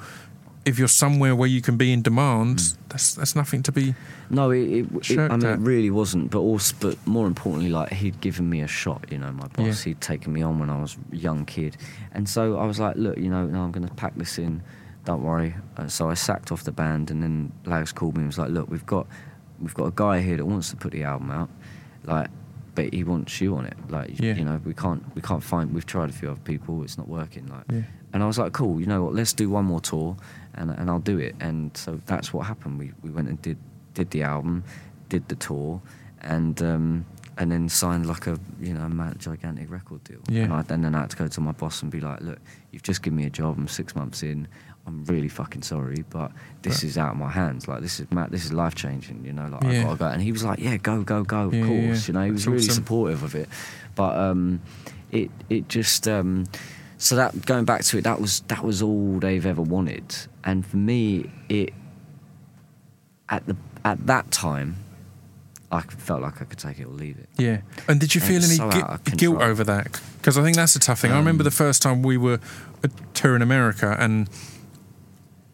if 0.65 0.77
you're 0.77 0.89
somewhere 0.89 1.33
where 1.35 1.47
you 1.47 1.61
can 1.61 1.77
be 1.77 1.91
in 1.91 2.01
demand, 2.01 2.57
Mm. 2.59 2.77
that's 2.89 3.13
that's 3.15 3.35
nothing 3.35 3.63
to 3.63 3.71
be. 3.71 3.95
No, 4.29 4.51
it, 4.51 4.59
it, 4.79 4.85
it 5.09 5.17
I 5.17 5.35
mean, 5.37 5.45
at. 5.45 5.53
it 5.57 5.59
really 5.61 5.89
wasn't. 5.89 6.29
But 6.29 6.39
also, 6.39 6.75
but 6.79 6.95
more 7.07 7.25
importantly, 7.27 7.69
like 7.71 7.91
he'd 7.93 8.19
given 8.21 8.47
me 8.49 8.61
a 8.61 8.67
shot. 8.67 9.05
You 9.09 9.17
know, 9.19 9.31
my 9.31 9.47
boss. 9.47 9.81
He'd 9.83 10.01
taken 10.01 10.31
me 10.33 10.41
on 10.43 10.59
when 10.59 10.69
I 10.69 10.79
was 10.79 10.97
a 11.11 11.15
young 11.15 11.45
kid, 11.45 11.77
and 12.11 12.27
so 12.29 12.57
I 12.59 12.65
was 12.65 12.77
like, 12.79 12.97
look, 12.97 13.17
you 13.17 13.29
know, 13.29 13.45
no, 13.47 13.61
I'm 13.63 13.71
going 13.71 13.87
to 13.87 13.93
pack 13.95 14.15
this 14.15 14.37
in. 14.37 14.61
Don't 15.05 15.23
worry. 15.23 15.55
Uh, 15.77 15.87
so 15.87 16.09
I 16.09 16.13
sacked 16.13 16.51
off 16.51 16.63
the 16.65 16.73
band, 16.73 17.09
and 17.09 17.23
then 17.23 17.51
Lags 17.65 17.91
called 17.93 18.15
me 18.15 18.19
and 18.23 18.27
was 18.27 18.37
like, 18.37 18.49
look, 18.51 18.69
we've 18.69 18.85
got 18.85 19.07
we've 19.61 19.73
got 19.73 19.85
a 19.85 19.93
guy 19.95 20.19
here 20.21 20.37
that 20.37 20.45
wants 20.45 20.69
to 20.71 20.75
put 20.75 20.91
the 20.91 21.03
album 21.03 21.31
out, 21.31 21.49
like, 22.03 22.27
but 22.83 22.93
he 22.93 23.03
wants 23.03 23.41
you 23.41 23.55
on 23.57 23.65
it. 23.65 23.75
Like, 23.89 24.19
Yeah. 24.19 24.35
you 24.35 24.45
know, 24.45 24.59
we 24.63 24.73
can't 24.73 25.03
we 25.15 25.21
can't 25.21 25.43
find. 25.43 25.73
We've 25.73 25.85
tried 25.85 26.09
a 26.09 26.13
few 26.13 26.29
other 26.31 26.39
people. 26.41 26.83
It's 26.83 26.97
not 26.97 27.07
working. 27.09 27.45
Like, 27.47 27.65
Yeah. 27.71 27.81
and 28.13 28.23
I 28.23 28.27
was 28.27 28.37
like, 28.37 28.53
cool, 28.53 28.79
you 28.79 28.85
know 28.87 29.03
what, 29.03 29.13
let's 29.15 29.33
do 29.33 29.49
one 29.49 29.65
more 29.65 29.81
tour 29.81 30.15
and, 30.55 30.71
and 30.71 30.89
I'll 30.89 30.99
do 31.13 31.17
it. 31.19 31.35
And 31.41 31.75
so 31.75 31.99
that's 32.05 32.33
what 32.33 32.45
happened. 32.47 32.79
We, 32.79 32.91
we 33.03 33.09
went 33.11 33.27
and 33.27 33.41
did, 33.41 33.57
did 33.93 34.11
the 34.11 34.23
album, 34.23 34.63
did 35.09 35.27
the 35.27 35.35
tour, 35.35 35.81
and 36.21 36.61
um, 36.61 37.05
and 37.37 37.51
then 37.51 37.69
signed 37.69 38.05
like 38.05 38.27
a 38.27 38.37
you 38.61 38.73
know 38.73 38.87
mad, 38.89 39.19
gigantic 39.19 39.69
record 39.71 40.03
deal. 40.05 40.19
Yeah. 40.29 40.43
And, 40.43 40.53
I, 40.53 40.59
and 40.73 40.83
then 40.83 40.95
I 40.95 41.01
had 41.01 41.09
to 41.11 41.17
go 41.17 41.27
to 41.27 41.41
my 41.41 41.51
boss 41.53 41.81
and 41.83 41.91
be 41.91 41.99
like, 41.99 42.21
look, 42.21 42.39
you've 42.71 42.83
just 42.83 43.01
given 43.03 43.17
me 43.17 43.25
a 43.25 43.29
job. 43.29 43.57
I'm 43.57 43.67
six 43.67 43.95
months 43.95 44.23
in. 44.23 44.47
I'm 44.89 45.05
really 45.05 45.27
fucking 45.29 45.61
sorry, 45.61 46.03
but 46.09 46.31
this 46.63 46.77
Right. 46.77 46.83
is 46.85 46.97
out 46.97 47.11
of 47.11 47.17
my 47.17 47.29
hands. 47.29 47.67
Like 47.67 47.81
this 47.81 47.99
is 47.99 48.11
mad, 48.11 48.31
this 48.31 48.43
is 48.45 48.51
life 48.51 48.73
changing. 48.73 49.23
You 49.23 49.33
know, 49.33 49.47
like 49.47 49.61
Yeah. 49.63 49.69
I 49.69 49.83
gotta 49.83 49.95
go. 49.97 50.05
And 50.07 50.21
he 50.21 50.31
was 50.31 50.43
like, 50.43 50.57
yeah, 50.59 50.77
go, 50.77 51.03
go, 51.03 51.23
go. 51.23 51.41
Of 51.47 51.53
Yeah, 51.53 51.65
course. 51.67 52.07
You 52.07 52.13
know, 52.15 52.23
he 52.25 52.31
was 52.31 52.41
That's 52.41 52.47
really 52.47 52.63
awesome. 52.63 52.73
supportive 52.83 53.21
of 53.23 53.35
it. 53.35 53.47
But 53.95 54.17
um, 54.17 54.61
it 55.11 55.29
it 55.49 55.69
just 55.69 56.07
um, 56.07 56.45
so 56.97 57.15
that 57.15 57.45
going 57.45 57.65
back 57.65 57.81
to 57.83 57.97
it, 57.99 58.03
that 58.03 58.19
was 58.19 58.41
that 58.47 58.63
was 58.63 58.81
all 58.81 59.19
they've 59.19 59.45
ever 59.45 59.61
wanted. 59.61 60.05
And 60.43 60.65
for 60.65 60.77
me, 60.77 61.29
it 61.49 61.71
at 63.29 63.45
the 63.45 63.55
at 63.85 64.07
that 64.07 64.31
time, 64.31 64.75
I 65.71 65.81
felt 65.81 66.21
like 66.23 66.41
I 66.41 66.45
could 66.45 66.57
take 66.59 66.79
it 66.79 66.85
or 66.87 66.89
leave 66.93 67.17
it. 67.19 67.29
Yeah. 67.37 67.61
And 67.87 67.99
did 67.99 68.15
you 68.15 68.21
And 68.21 68.27
feel 68.27 68.43
any 68.43 68.55
so 68.55 68.69
of 68.69 69.03
guilt 69.17 69.41
over 69.41 69.63
that? 69.65 70.01
Because 70.17 70.37
I 70.37 70.41
think 70.43 70.55
that's 70.55 70.75
a 70.75 70.79
tough 70.79 70.99
thing. 70.99 71.11
I 71.11 71.17
remember 71.17 71.43
Um, 71.43 71.45
the 71.45 71.51
first 71.51 71.81
time 71.83 72.01
we 72.01 72.17
were 72.17 72.39
touring 73.13 73.41
America 73.41 73.95
and 73.99 74.27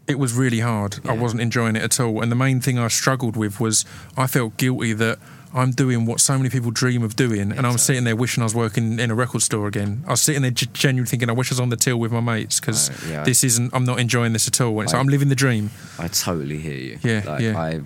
it 0.07 0.19
was 0.19 0.33
really 0.33 0.59
hard. 0.59 0.99
I 1.07 1.13
wasn't 1.13 1.41
enjoying 1.41 1.75
it 1.75 1.83
at 1.83 1.99
all. 1.99 2.21
And 2.21 2.31
the 2.31 2.35
main 2.35 2.61
thing 2.61 2.77
I 2.77 2.87
struggled 2.89 3.35
with 3.35 3.59
was 3.59 3.85
I 4.15 4.27
felt 4.27 4.57
guilty 4.57 4.93
that 4.93 5.17
I'm 5.53 5.71
doing 5.71 6.05
what 6.05 6.19
so 6.19 6.37
many 6.37 6.49
people 6.49 6.69
dream 6.69 7.01
of 7.01 7.15
doing, 7.15 7.51
and 7.53 7.65
I'm 7.65 7.77
sitting 7.77 8.03
there 8.03 8.15
wishing 8.15 8.41
I 8.41 8.45
was 8.45 8.53
working 8.53 8.99
in 8.99 9.09
a 9.09 9.15
record 9.15 9.41
store 9.41 9.67
again. 9.67 10.03
I 10.05 10.11
was 10.11 10.21
sitting 10.21 10.41
there 10.41 10.51
g- 10.51 10.67
genuinely 10.73 11.09
thinking, 11.09 11.29
I 11.29 11.33
wish 11.33 11.49
I 11.49 11.53
was 11.53 11.59
on 11.61 11.69
the 11.69 11.77
till 11.77 11.97
with 11.97 12.11
my 12.11 12.19
mates 12.19 12.59
because 12.59 12.89
Right, 12.89 13.11
yeah. 13.11 13.23
this 13.23 13.43
isn't. 13.43 13.73
I'm 13.73 13.85
not 13.85 13.99
enjoying 13.99 14.33
this 14.33 14.47
at 14.49 14.59
all. 14.59 14.73
Like 14.75 14.93
I- 14.93 14.99
I'm 14.99 15.07
living 15.07 15.29
the 15.29 15.35
dream. 15.35 15.71
I 15.97 16.07
totally 16.09 16.57
hear 16.57 16.77
you. 16.77 16.99
Yeah, 17.03 17.21
like, 17.25 17.41
yeah. 17.41 17.57
I, 17.57 17.79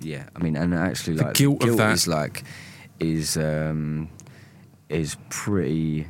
yeah. 0.00 0.24
I 0.36 0.38
mean, 0.44 0.56
and 0.56 0.72
actually, 0.74 1.14
like 1.16 1.34
The 1.36 1.46
like 1.48 1.58
guilt 1.58 1.64
of 1.70 1.76
that. 1.78 1.92
is 1.94 2.06
like 2.06 2.44
is 3.00 3.36
um, 3.36 4.08
is 4.88 5.16
pretty 5.28 6.06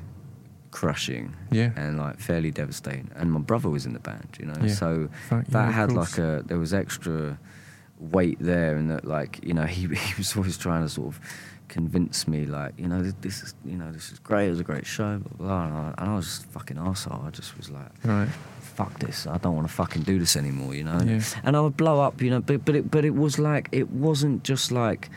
crushing. 0.80 1.34
Yeah. 1.50 1.70
and 1.76 1.98
like 1.98 2.16
fairly 2.20 2.50
devastating. 2.50 3.10
And 3.16 3.32
my 3.32 3.40
brother 3.40 3.68
was 3.76 3.84
in 3.86 3.92
the 3.98 4.04
band, 4.10 4.30
you 4.40 4.46
know, 4.46 4.54
Yeah. 4.62 4.74
so 4.82 5.08
yeah, 5.32 5.42
that 5.54 5.68
of 5.68 5.74
had 5.74 5.92
like 5.92 6.16
a 6.18 6.42
there 6.46 6.58
was 6.58 6.72
extra 6.72 7.38
weight 7.98 8.38
there, 8.40 8.76
and 8.78 8.88
that 8.90 9.04
like 9.04 9.32
you 9.48 9.54
know 9.54 9.66
he 9.76 9.82
he 10.06 10.14
was 10.16 10.36
always 10.36 10.56
trying 10.66 10.82
to 10.82 10.88
sort 10.88 11.08
of 11.08 11.20
convince 11.68 12.26
me 12.26 12.46
like 12.46 12.72
you 12.78 12.88
know 12.88 13.00
this, 13.02 13.14
this 13.20 13.42
is 13.42 13.54
you 13.64 13.76
know 13.76 13.90
this 13.92 14.10
is 14.12 14.18
great 14.20 14.46
it 14.46 14.50
was 14.56 14.60
a 14.60 14.64
great 14.72 14.86
show 14.86 15.18
blah, 15.18 15.36
blah, 15.36 15.46
blah. 15.46 15.64
And, 15.66 15.74
I, 15.74 15.94
and 16.02 16.10
I 16.12 16.14
was 16.16 16.24
just 16.26 16.46
fucking 16.56 16.78
arsehole. 16.78 17.26
I 17.26 17.30
just 17.30 17.56
was 17.58 17.68
like 17.70 17.90
Right. 18.04 18.28
fuck 18.78 18.98
this 19.00 19.26
I 19.26 19.36
don't 19.36 19.54
want 19.54 19.68
to 19.68 19.74
fucking 19.74 20.02
do 20.02 20.18
this 20.18 20.34
anymore 20.36 20.74
you 20.74 20.84
know 20.84 20.98
Yeah. 21.04 21.20
and 21.44 21.56
I 21.58 21.60
would 21.60 21.76
blow 21.76 22.00
up 22.00 22.22
you 22.22 22.30
know 22.30 22.40
but 22.40 22.64
but 22.64 22.74
it 22.74 22.90
but 22.90 23.04
it 23.04 23.14
was 23.24 23.38
like 23.38 23.68
it 23.72 23.90
wasn't 23.90 24.44
just 24.44 24.72
like 24.72 25.10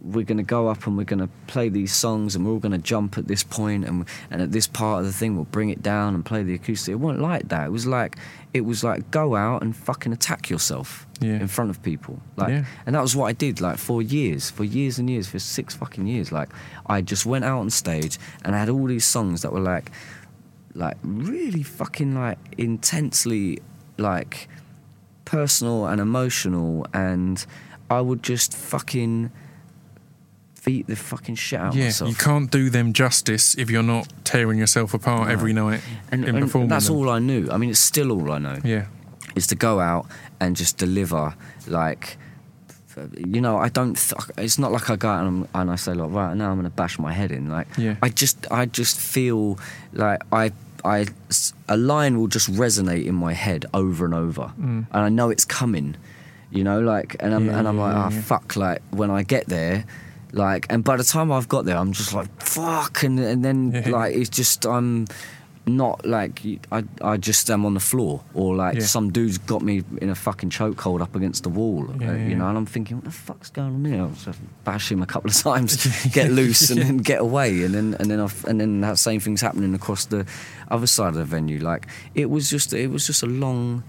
we're 0.00 0.24
going 0.24 0.38
to 0.38 0.44
go 0.44 0.68
up 0.68 0.86
and 0.86 0.96
we're 0.96 1.02
going 1.04 1.18
to 1.18 1.28
play 1.48 1.68
these 1.68 1.92
songs 1.92 2.36
and 2.36 2.46
we're 2.46 2.52
all 2.52 2.58
going 2.60 2.72
to 2.72 2.78
jump 2.78 3.18
at 3.18 3.26
this 3.26 3.42
point 3.42 3.84
and 3.84 4.04
and 4.30 4.40
at 4.40 4.52
this 4.52 4.66
part 4.68 5.00
of 5.00 5.06
the 5.06 5.12
thing 5.12 5.34
we'll 5.34 5.44
bring 5.46 5.70
it 5.70 5.82
down 5.82 6.14
and 6.14 6.24
play 6.24 6.42
the 6.44 6.54
acoustic. 6.54 6.92
It 6.92 6.96
wasn't 6.96 7.22
like 7.22 7.48
that. 7.48 7.66
It 7.66 7.70
was 7.70 7.86
like 7.86 8.16
it 8.54 8.62
was 8.62 8.84
like 8.84 9.10
go 9.10 9.34
out 9.36 9.62
and 9.62 9.74
fucking 9.76 10.12
attack 10.12 10.48
yourself 10.48 11.06
Yeah. 11.20 11.40
in 11.40 11.48
front 11.48 11.70
of 11.70 11.82
people. 11.82 12.20
Like 12.36 12.50
Yeah. 12.50 12.64
and 12.86 12.94
that 12.94 13.02
was 13.02 13.16
what 13.16 13.26
I 13.26 13.32
did 13.32 13.60
like 13.60 13.78
for 13.78 14.00
years 14.00 14.50
for 14.50 14.64
years 14.64 14.98
and 15.00 15.10
years 15.10 15.26
for 15.28 15.38
six 15.40 15.74
fucking 15.74 16.06
years. 16.06 16.30
Like 16.32 16.48
I 16.86 17.00
just 17.02 17.26
went 17.26 17.44
out 17.44 17.58
on 17.58 17.68
stage 17.70 18.18
and 18.44 18.54
I 18.54 18.58
had 18.60 18.68
all 18.68 18.86
these 18.86 19.04
songs 19.04 19.42
that 19.42 19.52
were 19.52 19.60
like 19.74 19.90
like 20.74 20.96
really 21.02 21.64
fucking 21.64 22.14
like 22.14 22.38
intensely 22.56 23.58
like 23.96 24.48
personal 25.24 25.86
and 25.86 26.00
emotional. 26.00 26.86
And 26.94 27.44
I 27.90 28.00
would 28.00 28.22
just 28.22 28.54
fucking 28.54 29.32
beat 30.68 30.86
the 30.86 30.96
fucking 30.96 31.34
shit 31.44 31.58
out 31.64 31.74
Yeah, 31.74 31.84
myself. 31.84 32.10
you 32.10 32.16
can't 32.28 32.48
do 32.50 32.68
them 32.76 32.92
justice 32.92 33.46
if 33.62 33.66
you're 33.72 33.82
not 33.96 34.04
tearing 34.24 34.58
yourself 34.58 34.92
apart 34.94 35.26
No. 35.28 35.32
every 35.36 35.52
night 35.64 35.80
and, 36.12 36.24
in 36.24 36.34
and 36.36 36.44
performing. 36.44 36.68
that's 36.68 36.88
them. 36.88 36.96
all 36.96 37.08
I 37.18 37.20
knew. 37.28 37.42
I 37.50 37.56
mean, 37.60 37.70
it's 37.70 37.80
still 37.92 38.08
all 38.12 38.30
I 38.32 38.38
know. 38.38 38.58
Yeah, 38.64 38.84
Is 39.34 39.46
to 39.52 39.54
go 39.68 39.80
out 39.80 40.04
and 40.40 40.50
just 40.62 40.76
deliver 40.78 41.34
like. 41.66 42.18
You 43.34 43.40
know, 43.40 43.56
I 43.66 43.68
don't. 43.68 43.94
Th- 43.96 44.20
it's 44.38 44.58
not 44.58 44.72
like 44.72 44.90
I 44.90 44.96
go 44.96 45.08
out 45.08 45.20
and, 45.24 45.28
I'm, 45.54 45.60
and 45.60 45.70
I 45.70 45.76
say 45.76 45.92
like, 45.94 46.10
right 46.10 46.34
now 46.36 46.50
I'm 46.50 46.56
going 46.58 46.64
to 46.70 46.76
bash 46.82 46.98
my 46.98 47.12
head 47.12 47.30
in. 47.30 47.48
Like, 47.48 47.68
Yeah. 47.78 47.94
I 48.02 48.08
just, 48.08 48.38
I 48.50 48.66
just 48.66 48.98
feel 48.98 49.56
like 49.92 50.20
I, 50.32 50.50
I, 50.84 51.06
a 51.68 51.76
line 51.76 52.18
will 52.18 52.26
just 52.26 52.50
resonate 52.52 53.06
in 53.06 53.14
my 53.14 53.34
head 53.34 53.66
over 53.72 54.04
and 54.04 54.14
over, 54.14 54.46
Mm. 54.60 54.86
and 54.92 55.02
I 55.08 55.10
know 55.10 55.30
it's 55.30 55.44
coming. 55.44 55.94
You 56.50 56.64
know, 56.64 56.80
like, 56.80 57.14
and 57.20 57.32
I'm, 57.36 57.46
Yeah, 57.46 57.58
and 57.58 57.68
I'm 57.68 57.76
yeah, 57.76 57.84
like, 57.86 57.96
ah, 57.96 58.10
yeah. 58.10 58.20
fuck. 58.22 58.56
Like 58.56 58.82
when 58.90 59.10
I 59.12 59.22
get 59.22 59.46
there, 59.46 59.84
like, 60.32 60.66
and 60.70 60.84
by 60.84 60.96
the 60.96 61.04
time 61.04 61.30
I've 61.32 61.48
got 61.48 61.64
there, 61.64 61.76
I'm 61.76 61.92
just 61.92 62.12
like, 62.12 62.28
fuck, 62.42 63.02
and 63.02 63.18
and 63.18 63.44
then 63.44 63.72
Yeah. 63.72 63.88
like 63.90 64.14
it's 64.14 64.30
just 64.30 64.66
I'm 64.66 65.06
not 65.66 66.06
like 66.06 66.40
I 66.72 66.82
I 67.02 67.18
just 67.18 67.50
am 67.50 67.66
on 67.66 67.74
the 67.74 67.80
floor 67.80 68.22
or 68.32 68.56
like 68.56 68.76
Yeah. 68.76 68.84
some 68.86 69.10
dude's 69.12 69.36
got 69.36 69.60
me 69.62 69.82
in 70.00 70.08
a 70.08 70.14
fucking 70.14 70.48
chokehold 70.50 71.02
up 71.02 71.14
against 71.14 71.42
the 71.42 71.50
wall, 71.50 71.86
Yeah, 72.00 72.08
uh, 72.10 72.14
yeah, 72.14 72.26
you 72.28 72.36
know, 72.36 72.48
and 72.48 72.56
I'm 72.56 72.64
thinking, 72.66 72.96
what 72.96 73.04
the 73.04 73.10
fuck's 73.10 73.50
going 73.50 73.74
on 73.74 73.84
here? 73.84 74.00
I'll 74.02 74.08
just 74.24 74.38
bash 74.64 74.90
him 74.90 75.02
a 75.02 75.06
couple 75.06 75.30
of 75.30 75.36
times, 75.48 75.76
get 76.12 76.30
loose, 76.30 76.70
and 76.70 76.80
then 76.80 76.96
get 76.98 77.20
away, 77.20 77.64
and 77.64 77.74
then 77.74 77.96
and 78.00 78.10
then 78.10 78.18
I've, 78.20 78.44
and 78.46 78.58
then 78.60 78.80
that 78.80 78.98
same 78.98 79.20
thing's 79.20 79.42
happening 79.42 79.74
across 79.74 80.06
the 80.06 80.24
other 80.70 80.86
side 80.86 81.08
of 81.08 81.14
the 81.16 81.24
venue. 81.26 81.58
Like 81.60 81.86
it 82.14 82.30
was 82.30 82.48
just 82.50 82.72
it 82.72 82.90
was 82.90 83.06
just 83.06 83.22
a 83.22 83.26
long. 83.26 83.82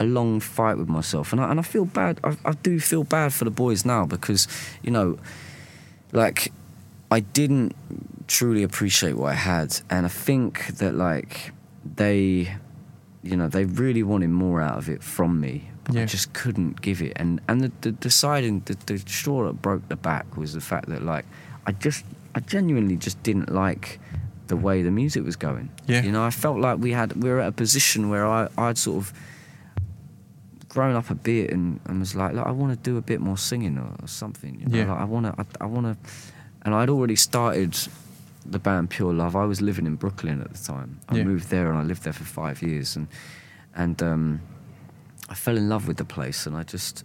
A 0.00 0.04
long 0.04 0.40
fight 0.40 0.76
with 0.76 0.88
myself, 0.88 1.32
and 1.32 1.40
I, 1.40 1.48
and 1.52 1.60
I 1.60 1.62
feel 1.62 1.84
bad. 1.84 2.18
I, 2.24 2.36
I 2.44 2.52
do 2.64 2.80
feel 2.80 3.04
bad 3.04 3.32
for 3.32 3.44
the 3.44 3.50
boys 3.52 3.84
now 3.84 4.04
because, 4.06 4.48
you 4.82 4.90
know, 4.90 5.18
like 6.14 6.52
I 7.10 7.20
didn't 7.20 7.74
truly 8.26 8.62
appreciate 8.62 9.16
what 9.16 9.32
I 9.32 9.34
had, 9.34 9.78
and 9.90 10.06
I 10.06 10.08
think 10.08 10.78
that 10.78 10.94
like 10.94 11.52
they, 11.84 12.56
you 13.22 13.36
know, 13.36 13.48
they 13.48 13.64
really 13.64 14.02
wanted 14.02 14.30
more 14.30 14.62
out 14.62 14.78
of 14.78 14.88
it 14.88 15.02
from 15.02 15.40
me, 15.40 15.70
but 15.84 15.96
I 15.96 16.06
just 16.06 16.32
couldn't 16.32 16.80
give 16.80 17.02
it. 17.02 17.12
And 17.16 17.40
and 17.48 17.60
the, 17.60 17.72
the 17.82 17.92
deciding 17.92 18.60
the, 18.60 18.76
the 18.86 18.98
straw 18.98 19.44
that 19.46 19.60
broke 19.60 19.88
the 19.88 19.96
back 19.96 20.36
was 20.36 20.54
the 20.54 20.60
fact 20.60 20.88
that 20.88 21.02
like 21.02 21.26
I 21.66 21.72
just 21.72 22.04
I 22.34 22.40
genuinely 22.40 22.96
just 22.96 23.22
didn't 23.22 23.52
like 23.52 24.00
the 24.46 24.56
way 24.56 24.82
the 24.82 24.90
music 24.90 25.24
was 25.24 25.36
going. 25.36 25.70
Yeah. 25.86 26.02
you 26.02 26.12
know, 26.12 26.22
I 26.22 26.30
felt 26.30 26.58
like 26.58 26.78
we 26.78 26.92
had 26.92 27.22
we 27.22 27.28
were 27.28 27.40
at 27.40 27.48
a 27.48 27.52
position 27.52 28.08
where 28.08 28.26
I 28.26 28.48
I'd 28.56 28.78
sort 28.78 28.98
of 28.98 29.12
grown 30.74 30.96
up 30.96 31.08
a 31.10 31.14
bit 31.14 31.50
and, 31.52 31.80
and 31.86 32.00
was 32.00 32.14
like, 32.14 32.32
look, 32.34 32.46
I 32.46 32.50
want 32.50 32.72
to 32.72 32.90
do 32.90 32.96
a 32.98 33.00
bit 33.00 33.20
more 33.20 33.38
singing 33.38 33.78
or, 33.78 33.90
or 34.02 34.08
something. 34.08 34.58
You 34.60 34.66
know? 34.66 34.76
Yeah. 34.78 34.92
like, 34.92 35.00
I 35.00 35.04
want 35.04 35.26
to, 35.26 35.34
I, 35.40 35.64
I 35.64 35.66
want 35.66 35.86
to, 35.86 36.10
and 36.62 36.74
I'd 36.74 36.90
already 36.90 37.16
started 37.16 37.76
the 38.44 38.58
band 38.58 38.90
Pure 38.90 39.14
Love. 39.14 39.36
I 39.36 39.44
was 39.46 39.60
living 39.62 39.86
in 39.86 39.94
Brooklyn 39.96 40.40
at 40.42 40.52
the 40.52 40.62
time. 40.72 41.00
I 41.08 41.16
Yeah. 41.16 41.24
moved 41.24 41.48
there 41.48 41.70
and 41.70 41.78
I 41.78 41.82
lived 41.82 42.02
there 42.02 42.12
for 42.12 42.24
five 42.24 42.60
years, 42.62 42.96
and 42.96 43.06
and 43.76 44.02
um, 44.02 44.40
I 45.28 45.34
fell 45.34 45.56
in 45.56 45.68
love 45.68 45.88
with 45.88 45.96
the 45.96 46.04
place, 46.04 46.46
and 46.46 46.56
I 46.56 46.62
just 46.64 47.04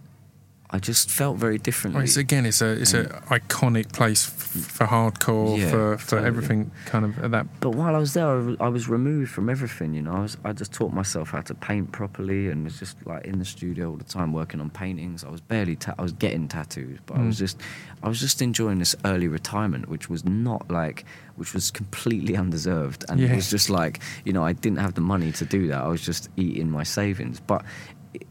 I 0.72 0.78
just 0.78 1.10
felt 1.10 1.36
very 1.36 1.58
differently. 1.58 1.96
Well, 1.98 2.04
it's, 2.04 2.16
again, 2.16 2.46
it's 2.46 2.62
a 2.62 2.80
it's 2.80 2.94
an 2.94 3.06
iconic 3.28 3.92
place 3.92 4.24
for 4.24 4.86
hardcore, 4.86 5.58
Yeah, 5.58 5.68
for, 5.70 5.98
for 5.98 6.10
totally. 6.10 6.28
everything 6.28 6.70
kind 6.86 7.04
of 7.04 7.18
at 7.24 7.32
that. 7.32 7.46
but 7.60 7.70
while 7.70 7.96
I 7.96 7.98
was 7.98 8.14
there, 8.14 8.28
I 8.28 8.34
was- 8.34 8.56
I 8.60 8.68
was 8.68 8.88
removed 8.88 9.32
from 9.32 9.48
everything. 9.50 9.94
You 9.94 10.02
know, 10.02 10.12
I 10.12 10.20
was 10.20 10.36
I 10.44 10.52
just 10.52 10.72
taught 10.72 10.92
myself 10.92 11.30
how 11.30 11.40
to 11.42 11.54
paint 11.54 11.90
properly, 11.90 12.50
and 12.50 12.62
was 12.62 12.78
just 12.78 12.96
like 13.04 13.24
in 13.24 13.40
the 13.40 13.44
studio 13.44 13.90
all 13.90 13.96
the 13.96 14.04
time 14.04 14.32
working 14.32 14.60
on 14.60 14.70
paintings. 14.70 15.24
I 15.24 15.30
was 15.30 15.40
barely 15.40 15.74
ta- 15.74 15.96
I 15.98 16.02
was 16.02 16.12
getting 16.12 16.46
tattoos, 16.46 16.98
but 17.04 17.16
I 17.16 17.24
was 17.24 17.36
Mm. 17.36 17.44
just 17.46 17.56
I 18.04 18.08
was 18.08 18.20
just 18.20 18.40
enjoying 18.40 18.78
this 18.78 18.94
early 19.04 19.26
retirement, 19.28 19.88
which 19.88 20.08
was 20.08 20.24
not 20.24 20.70
like 20.70 21.04
which 21.34 21.52
was 21.52 21.72
completely 21.72 22.36
undeserved, 22.44 23.04
and 23.08 23.18
Yeah. 23.18 23.32
it 23.32 23.34
was 23.36 23.50
just 23.50 23.70
like 23.70 23.98
you 24.24 24.32
know 24.32 24.44
I 24.44 24.52
didn't 24.52 24.78
have 24.78 24.94
the 24.94 25.00
money 25.14 25.32
to 25.32 25.44
do 25.44 25.66
that. 25.66 25.80
I 25.82 25.88
was 25.88 26.00
just 26.00 26.28
eating 26.36 26.70
my 26.70 26.84
savings, 26.84 27.40
but 27.40 27.64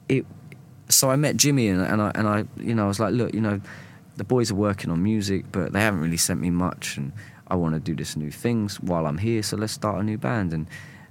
it. 0.08 0.26
So 0.90 1.10
I 1.10 1.16
met 1.16 1.38
Jimmy 1.38 1.68
and, 1.68 1.82
and 1.82 2.02
I 2.02 2.12
and 2.16 2.28
I 2.28 2.46
you 2.58 2.76
know 2.76 2.86
I 2.86 2.88
was 2.88 3.00
like 3.00 3.14
look 3.14 3.34
you 3.34 3.42
know 3.42 3.62
the 4.18 4.24
boys 4.24 4.52
are 4.52 4.56
working 4.56 4.90
on 4.92 5.02
music 5.02 5.46
but 5.52 5.72
they 5.72 5.80
haven't 5.80 6.02
really 6.02 6.18
sent 6.18 6.42
me 6.42 6.50
much 6.50 6.98
and 6.98 7.14
I 7.48 7.56
want 7.56 7.74
to 7.74 7.80
do 7.80 7.96
this 7.96 8.16
new 8.16 8.32
things 8.32 8.80
while 8.80 9.08
I'm 9.08 9.18
here 9.18 9.42
so 9.42 9.58
let's 9.58 9.74
start 9.74 10.00
a 10.00 10.04
new 10.04 10.18
band. 10.18 10.54
And 10.54 10.68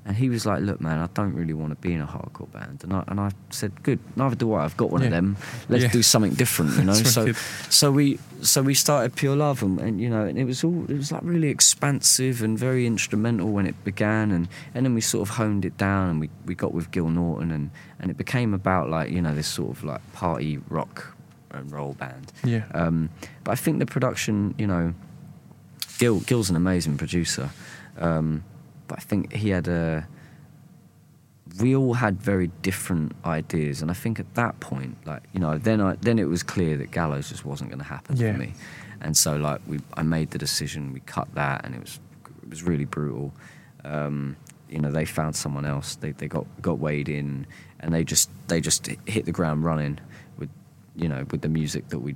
and 0.08 0.16
he 0.16 0.28
was 0.30 0.44
like 0.46 0.60
look 0.62 0.80
man 0.80 0.98
I 0.98 1.06
don't 1.14 1.34
really 1.34 1.52
want 1.54 1.70
to 1.70 1.76
be 1.76 1.92
in 1.92 2.00
a 2.00 2.06
hardcore 2.06 2.50
band. 2.50 2.82
And 2.82 2.92
I 2.92 3.04
and 3.06 3.20
I 3.20 3.30
said 3.50 3.70
good 3.84 4.00
neither 4.16 4.34
do 4.34 4.52
I. 4.54 4.64
I've 4.64 4.76
got 4.76 4.90
one 4.90 5.02
of 5.04 5.10
them. 5.10 5.36
Let's 5.68 5.84
Yeah. 5.84 5.90
do 5.92 6.02
something 6.02 6.32
different 6.34 6.76
you 6.78 6.84
know? 6.88 6.94
So 6.94 7.24
wicked. 7.26 7.36
so 7.70 7.92
we 7.92 8.18
so 8.42 8.62
we 8.62 8.74
started 8.74 9.14
Pure 9.14 9.36
Love 9.36 9.62
and, 9.62 9.78
and 9.80 10.00
you 10.00 10.08
know 10.08 10.24
and 10.24 10.36
it 10.38 10.44
was 10.44 10.64
all 10.64 10.84
it 10.90 10.96
was 10.96 11.12
like 11.12 11.22
really 11.22 11.48
expansive 11.48 12.42
and 12.42 12.58
very 12.58 12.86
instrumental 12.86 13.48
when 13.52 13.66
it 13.66 13.76
began. 13.84 14.30
And 14.32 14.48
and 14.74 14.84
then 14.86 14.94
we 14.94 15.00
sort 15.02 15.28
of 15.28 15.36
honed 15.36 15.64
it 15.64 15.76
down 15.76 16.10
and 16.10 16.20
we, 16.20 16.30
we 16.46 16.54
got 16.54 16.72
with 16.72 16.90
Gil 16.90 17.10
Norton 17.10 17.50
and 17.52 17.70
and 18.00 18.10
it 18.10 18.16
became 18.16 18.54
about 18.54 18.88
like 18.88 19.10
you 19.10 19.20
know 19.22 19.34
this 19.34 19.46
sort 19.48 19.70
of 19.76 19.84
like 19.84 20.00
party 20.14 20.58
rock 20.70 21.14
and 21.50 21.70
roll 21.72 21.92
band. 21.94 22.32
Yeah. 22.44 22.64
um, 22.74 23.08
but 23.44 23.52
I 23.52 23.56
think 23.56 23.78
the 23.78 23.86
production 23.86 24.54
you 24.58 24.66
know 24.66 24.94
Gil 25.98 26.20
Gil's 26.20 26.48
an 26.50 26.56
amazing 26.56 26.96
producer. 26.96 27.50
Um, 27.98 28.44
but 28.88 28.98
I 28.98 29.02
think 29.02 29.32
he 29.32 29.50
had 29.50 29.68
a 29.68 30.06
we 31.60 31.74
all 31.74 31.94
had 31.94 32.20
very 32.20 32.48
different 32.62 33.12
ideas, 33.24 33.80
and 33.82 33.90
I 33.90 33.94
think 33.94 34.20
at 34.20 34.34
that 34.34 34.60
point, 34.60 34.96
like 35.06 35.22
you 35.32 35.40
know, 35.40 35.56
then 35.58 35.80
I 35.80 35.96
then 36.00 36.18
it 36.18 36.28
was 36.28 36.42
clear 36.42 36.76
that 36.76 36.90
Gallows 36.90 37.28
just 37.30 37.44
wasn't 37.44 37.70
going 37.70 37.78
to 37.80 37.84
happen 37.88 38.16
Yeah. 38.16 38.32
for 38.32 38.38
me, 38.38 38.52
and 39.00 39.16
so 39.16 39.36
like 39.36 39.60
we, 39.66 39.80
I 39.94 40.02
made 40.02 40.30
the 40.30 40.38
decision, 40.38 40.92
we 40.92 41.00
cut 41.00 41.28
that, 41.34 41.64
and 41.64 41.74
it 41.74 41.80
was 41.80 42.00
it 42.42 42.50
was 42.50 42.62
really 42.62 42.84
brutal. 42.84 43.32
Um, 43.84 44.36
you 44.68 44.78
know, 44.78 44.90
they 44.90 45.06
found 45.06 45.34
someone 45.36 45.64
else. 45.64 45.96
They 45.96 46.12
they 46.12 46.28
got 46.28 46.46
got 46.60 46.78
Wade 46.78 47.08
in, 47.08 47.46
and 47.80 47.94
they 47.94 48.04
just 48.04 48.30
they 48.48 48.60
just 48.60 48.86
hit 49.06 49.24
the 49.24 49.32
ground 49.32 49.64
running 49.64 49.98
with 50.38 50.50
you 50.96 51.08
know 51.08 51.24
with 51.30 51.40
the 51.40 51.48
music 51.48 51.88
that 51.88 52.00
we 52.00 52.14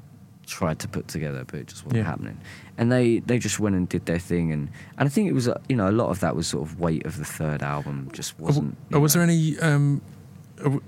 tried 0.52 0.78
to 0.80 0.88
put 0.88 1.08
together, 1.08 1.44
but 1.44 1.60
it 1.60 1.66
just 1.68 1.84
wasn't 1.84 1.98
Yeah. 2.02 2.10
happening. 2.10 2.38
And 2.78 2.90
they 2.92 3.20
they 3.20 3.38
just 3.38 3.58
went 3.60 3.74
and 3.76 3.88
did 3.88 4.06
their 4.06 4.18
thing, 4.18 4.52
and 4.52 4.68
and 4.98 5.06
I 5.06 5.10
think 5.10 5.28
it 5.28 5.34
was 5.34 5.48
uh, 5.48 5.58
you 5.68 5.76
know 5.76 5.88
a 5.88 5.96
lot 6.02 6.08
of 6.10 6.20
that 6.20 6.34
was 6.36 6.46
sort 6.46 6.62
of 6.68 6.78
weight 6.80 7.04
of 7.06 7.16
the 7.16 7.24
third 7.24 7.62
album 7.62 8.08
just 8.12 8.38
wasn't. 8.38 8.76
Or 8.92 8.96
you 8.98 9.00
was 9.02 9.14
know- 9.14 9.20
there 9.26 9.30
any 9.30 9.58
um, 9.60 10.00
a- 10.64 10.80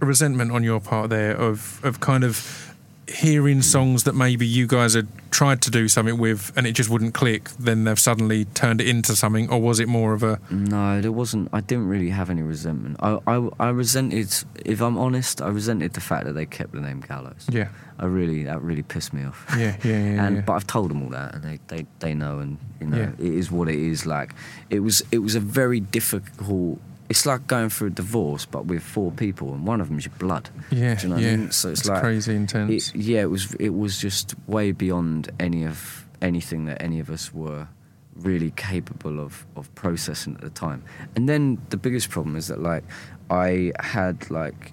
a 0.00 0.06
resentment 0.06 0.50
on 0.52 0.62
your 0.64 0.80
part 0.80 1.10
there 1.10 1.36
of 1.36 1.80
of 1.84 2.00
kind 2.00 2.24
of 2.24 2.73
hearing 3.06 3.60
songs 3.62 4.04
that 4.04 4.14
maybe 4.14 4.46
you 4.46 4.66
guys 4.66 4.94
had 4.94 5.06
tried 5.30 5.60
to 5.60 5.70
do 5.70 5.88
something 5.88 6.16
with 6.16 6.52
and 6.56 6.66
it 6.66 6.72
just 6.72 6.88
wouldn't 6.88 7.12
click? 7.14 7.50
Then 7.58 7.84
they've 7.84 7.98
suddenly 7.98 8.44
turned 8.46 8.80
it 8.80 8.88
into 8.88 9.14
something, 9.16 9.50
or 9.50 9.60
was 9.60 9.80
it 9.80 9.88
more 9.88 10.12
of 10.14 10.22
a 10.22 10.40
No, 10.50 11.00
there 11.00 11.12
wasn't. 11.12 11.48
I 11.52 11.60
didn't 11.60 11.88
really 11.88 12.10
have 12.10 12.30
any 12.30 12.42
resentment. 12.42 12.96
I, 13.00 13.18
I, 13.26 13.48
I 13.60 13.68
resented, 13.70 14.32
if 14.64 14.80
I'm 14.80 14.96
honest, 14.98 15.42
I 15.42 15.48
resented 15.48 15.92
the 15.94 16.00
fact 16.00 16.24
that 16.26 16.32
they 16.34 16.46
kept 16.46 16.72
the 16.72 16.80
name 16.80 17.00
Gallows. 17.00 17.46
yeah, 17.50 17.68
I 17.98 18.06
really, 18.06 18.44
that 18.44 18.62
really 18.62 18.82
pissed 18.82 19.12
me 19.12 19.24
off. 19.24 19.44
yeah, 19.58 19.76
yeah, 19.84 19.90
yeah, 19.92 19.96
and 20.26 20.36
yeah. 20.36 20.42
but 20.42 20.54
I've 20.54 20.66
told 20.66 20.90
them 20.90 21.02
all 21.02 21.10
that, 21.10 21.34
and 21.34 21.42
they, 21.44 21.58
they, 21.68 21.86
they 22.00 22.14
know, 22.14 22.38
and 22.38 22.58
you 22.80 22.86
know, 22.86 22.96
Yeah. 22.96 23.10
it 23.18 23.32
is 23.34 23.50
what 23.50 23.68
it 23.68 23.78
is. 23.78 24.06
Like 24.06 24.34
it 24.70 24.80
was, 24.80 25.02
it 25.12 25.18
was 25.18 25.34
a 25.34 25.40
very 25.40 25.80
difficult. 25.80 26.80
It's 27.08 27.26
like 27.26 27.46
going 27.46 27.68
through 27.68 27.88
a 27.88 27.90
divorce, 27.90 28.46
but 28.46 28.64
with 28.66 28.82
four 28.82 29.10
people, 29.12 29.52
and 29.52 29.66
one 29.66 29.80
of 29.80 29.88
them's 29.88 30.06
your 30.06 30.14
blood. 30.18 30.48
yeah, 30.70 30.94
Do 30.94 31.02
you 31.02 31.08
know 31.08 31.14
what 31.16 31.24
yeah. 31.24 31.32
I 31.32 31.36
mean? 31.36 31.50
So 31.50 31.68
it's, 31.70 31.86
like 31.86 32.00
crazy 32.00 32.34
intense. 32.34 32.88
it, 32.88 32.96
yeah, 32.96 33.20
it 33.20 33.30
was 33.30 33.54
it 33.54 33.74
was 33.74 33.98
just 33.98 34.34
way 34.46 34.72
beyond 34.72 35.30
any 35.38 35.64
of 35.66 36.06
anything 36.22 36.64
that 36.64 36.80
any 36.80 37.00
of 37.00 37.10
us 37.10 37.32
were 37.34 37.68
really 38.16 38.52
capable 38.52 39.20
of 39.20 39.44
of 39.56 39.72
processing 39.74 40.34
at 40.36 40.40
the 40.40 40.50
time. 40.50 40.82
And 41.14 41.28
then 41.28 41.60
the 41.70 41.76
biggest 41.76 42.08
problem 42.10 42.36
is 42.36 42.48
that 42.48 42.60
like 42.62 42.84
I 43.28 43.72
had 43.80 44.30
like 44.30 44.72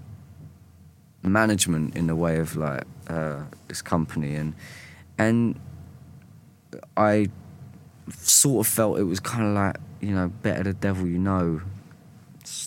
management 1.24 1.96
in 1.96 2.08
the 2.08 2.16
way 2.16 2.38
of 2.38 2.56
like 2.56 2.84
uh, 3.08 3.44
this 3.68 3.82
company 3.82 4.36
and 4.36 4.54
and 5.18 5.60
I 6.98 7.28
sort 8.10 8.66
of 8.66 8.74
felt 8.74 9.00
it 9.00 9.04
was 9.04 9.20
kind 9.20 9.46
of 9.46 9.54
like 9.54 9.76
you 10.00 10.16
know 10.16 10.30
better 10.30 10.64
the 10.64 10.74
devil 10.74 11.06
you 11.08 11.20
know 11.20 11.62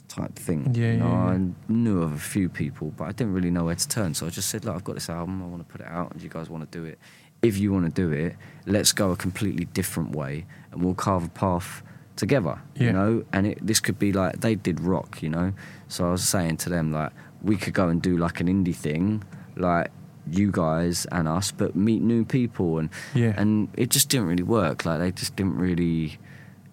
type 0.09 0.35
thing. 0.37 0.75
Yeah, 0.75 0.93
you 0.93 0.97
know, 0.99 1.07
yeah, 1.09 1.25
yeah. 1.33 1.39
I 1.39 1.73
knew 1.73 2.03
of 2.03 2.13
a 2.13 2.19
few 2.19 2.49
people, 2.49 2.93
but 2.97 3.05
I 3.05 3.13
didn't 3.13 3.33
really 3.33 3.51
know 3.51 3.65
where 3.65 3.75
to 3.75 3.89
turn. 3.89 4.15
So 4.15 4.27
I 4.27 4.31
just 4.31 4.49
said, 4.49 4.65
look, 4.65 4.75
I've 4.75 4.85
got 4.85 4.95
this 4.95 5.09
album, 5.09 5.43
I 5.43 5.47
want 5.47 5.67
to 5.67 5.71
put 5.73 5.81
it 5.81 5.87
out, 5.89 6.13
and 6.13 6.23
you 6.23 6.29
guys 6.29 6.49
want 6.51 6.71
to 6.71 6.79
do 6.79 6.85
it. 6.85 6.99
If 7.43 7.59
you 7.59 7.73
want 7.73 7.85
to 7.87 7.91
do 7.93 8.11
it, 8.13 8.37
let's 8.67 8.93
go 8.93 9.11
a 9.11 9.17
completely 9.17 9.67
different 9.67 10.15
way, 10.17 10.47
and 10.73 10.83
we'll 10.83 10.95
carve 10.95 11.25
a 11.25 11.29
path 11.29 11.83
together. 12.17 12.61
Yeah. 12.77 12.83
You 12.87 12.93
know, 12.93 13.25
and 13.33 13.47
it, 13.49 13.59
this 13.67 13.81
could 13.81 13.99
be 13.99 14.13
like 14.13 14.41
they 14.41 14.55
did 14.55 14.81
rock. 14.81 15.23
You 15.23 15.29
know, 15.31 15.53
so 15.89 16.07
I 16.09 16.11
was 16.13 16.27
saying 16.27 16.57
to 16.59 16.71
them 16.71 16.93
like 16.93 17.13
we 17.43 17.57
could 17.57 17.75
go 17.75 17.89
and 17.89 18.01
do 18.01 18.17
like 18.17 18.41
an 18.41 18.47
indie 18.47 18.75
thing, 18.75 19.23
like 19.57 19.91
you 20.31 20.51
guys 20.51 21.07
and 21.13 21.29
us, 21.29 21.51
but 21.51 21.77
meet 21.77 22.01
new 22.01 22.25
people, 22.25 22.79
and 22.79 22.89
Yeah. 23.15 23.35
and 23.37 23.69
it 23.75 23.91
just 23.91 24.09
didn't 24.09 24.27
really 24.29 24.43
work. 24.43 24.87
Like 24.87 25.01
they 25.01 25.13
just 25.13 25.37
didn't 25.37 25.57
really. 25.59 26.19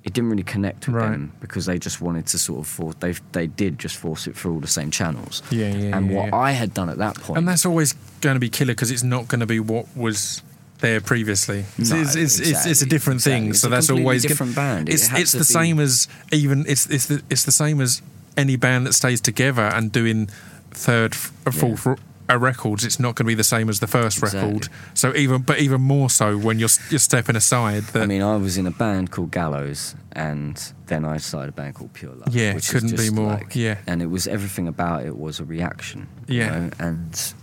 It 0.04 0.14
didn't 0.14 0.32
really 0.32 0.44
connect 0.44 0.88
with 0.88 0.96
Right. 0.96 1.12
them 1.12 1.32
because 1.42 1.68
they 1.68 1.78
just 1.78 2.02
wanted 2.02 2.26
to 2.28 2.40
sort 2.40 2.60
of 2.60 2.68
force. 2.68 2.96
They 3.00 3.14
they 3.34 3.48
did 3.48 3.78
just 3.78 3.98
force 3.98 4.26
it 4.28 4.36
through 4.36 4.54
all 4.56 4.60
the 4.60 4.68
same 4.68 4.90
channels. 4.92 5.44
Yeah, 5.52 5.68
yeah, 5.76 5.96
And 5.98 6.10
yeah, 6.10 6.18
what 6.18 6.26
yeah. 6.30 6.36
I 6.36 6.52
had 6.52 6.74
done 6.74 6.90
at 6.90 6.98
that 6.98 7.16
point, 7.16 7.38
and 7.38 7.48
that's 7.48 7.66
always 7.66 7.94
going 8.22 8.34
to 8.36 8.40
be 8.40 8.50
killer 8.50 8.74
because 8.74 8.90
it's 8.92 9.04
not 9.04 9.28
going 9.28 9.42
to 9.42 9.46
be 9.46 9.60
what 9.60 9.86
was 9.96 10.42
there 10.80 11.02
previously. 11.02 11.66
It's, 11.78 11.92
No, 11.92 11.98
it's, 12.02 12.16
it's, 12.16 12.40
it's, 12.40 12.50
it's 12.50 12.66
a 12.66 12.70
exactly, 12.70 12.90
different 12.90 13.22
thing. 13.22 13.46
exactly. 13.46 13.50
It's 13.52 13.60
So 13.62 13.70
that's 13.70 13.90
always 13.92 14.24
gonna- 14.24 14.30
different 14.30 14.56
band. 14.56 14.90
It 14.90 14.94
It's 14.96 15.14
it's 15.14 15.32
the 15.34 15.38
be- 15.40 15.44
same 15.44 15.80
as 15.80 16.08
even 16.32 16.66
it's 16.68 16.88
it's 16.88 17.06
the 17.06 17.22
it's 17.30 17.44
the 17.46 17.52
same 17.52 17.80
as 17.80 18.02
any 18.36 18.56
band 18.56 18.88
that 18.88 18.94
stays 18.94 19.22
together 19.22 19.64
and 19.64 19.92
doing 19.92 20.30
third, 20.72 21.14
f- 21.14 21.32
fourth 21.52 21.86
r- 21.86 21.98
uh, 22.34 22.38
records. 22.38 22.84
It's 22.86 23.00
not 23.00 23.16
going 23.16 23.26
to 23.26 23.32
be 23.32 23.34
the 23.36 23.44
same 23.44 23.70
as 23.70 23.80
the 23.80 23.88
first 23.88 24.18
Exactly. 24.20 24.42
record. 24.54 24.70
So 24.94 25.16
even 25.16 25.42
but 25.42 25.60
even 25.60 25.82
more 25.82 26.10
so 26.10 26.38
when 26.38 26.60
you're 26.60 26.70
you're 26.90 27.00
stepping 27.00 27.36
aside. 27.36 27.84
That 27.94 28.04
I 28.04 28.06
mean, 28.06 28.22
I 28.22 28.36
was 28.38 28.58
in 28.58 28.68
a 28.68 28.72
band 28.72 29.12
called 29.12 29.32
Gallows, 29.32 29.96
and 30.14 30.56
then 30.88 31.06
I 31.06 31.18
started 31.18 31.50
a 31.50 31.52
band 31.54 31.76
called 31.76 31.94
Pure 31.94 32.16
Love. 32.16 32.36
Yeah, 32.36 32.56
which 32.56 32.70
couldn't 32.70 32.96
be 32.98 33.10
more- 33.10 33.34
like- 33.34 33.56
yeah. 33.56 33.78
and 33.88 34.02
it 34.02 34.08
was 34.08 34.28
everything 34.28 34.68
about 34.68 35.06
it 35.06 35.18
was 35.18 35.40
a 35.40 35.46
reaction. 35.46 36.08
you 36.28 36.40
Yeah. 36.40 36.50
know, 36.60 36.70
and 36.80 37.34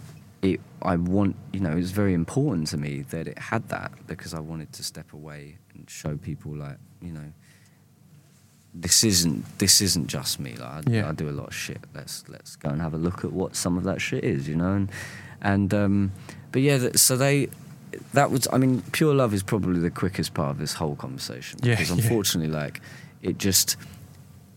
it. 0.43 0.61
I 0.80 0.95
want, 0.95 1.34
you 1.53 1.59
know, 1.59 1.72
it 1.72 1.74
was 1.74 1.91
very 1.91 2.14
important 2.14 2.68
to 2.68 2.76
me 2.76 3.03
that 3.11 3.26
it 3.26 3.36
had 3.36 3.68
that 3.70 3.91
because 4.07 4.32
I 4.32 4.39
wanted 4.39 4.72
to 4.74 4.84
step 4.84 5.12
away 5.12 5.59
and 5.74 5.91
show 5.91 6.16
people, 6.16 6.55
like, 6.55 6.78
you 7.03 7.11
know, 7.11 7.32
this 8.74 9.02
isn't 9.04 9.58
this 9.58 9.80
isn't 9.80 10.06
just 10.08 10.38
me. 10.40 10.52
Like, 10.56 10.88
I, 10.88 10.90
Yeah. 10.90 11.08
I 11.08 11.12
do 11.12 11.28
a 11.28 11.32
lot 11.32 11.48
of 11.48 11.54
shit. 11.54 11.78
Let's 11.94 12.24
let's 12.28 12.56
go 12.56 12.68
and 12.70 12.80
have 12.80 12.94
a 12.94 12.98
look 12.98 13.24
at 13.24 13.32
what 13.32 13.56
some 13.56 13.76
of 13.78 13.84
that 13.84 14.00
shit 14.00 14.24
is, 14.24 14.48
you 14.48 14.56
know, 14.56 14.72
and 14.74 14.90
and 15.40 15.72
um, 15.74 16.12
but 16.52 16.62
yeah, 16.62 16.88
so 16.94 17.16
they. 17.16 17.48
That 18.12 18.30
was, 18.30 18.46
I 18.52 18.58
mean, 18.58 18.82
pure 18.92 19.14
love 19.14 19.32
is 19.32 19.42
probably 19.42 19.80
the 19.80 19.90
quickest 19.90 20.34
part 20.34 20.50
of 20.50 20.58
this 20.58 20.74
whole 20.74 20.94
conversation 20.94 21.58
Yeah, 21.62 21.74
because 21.74 21.88
yeah. 21.90 21.96
unfortunately, 22.02 22.52
like, 22.52 22.80
it 23.22 23.38
just, 23.38 23.76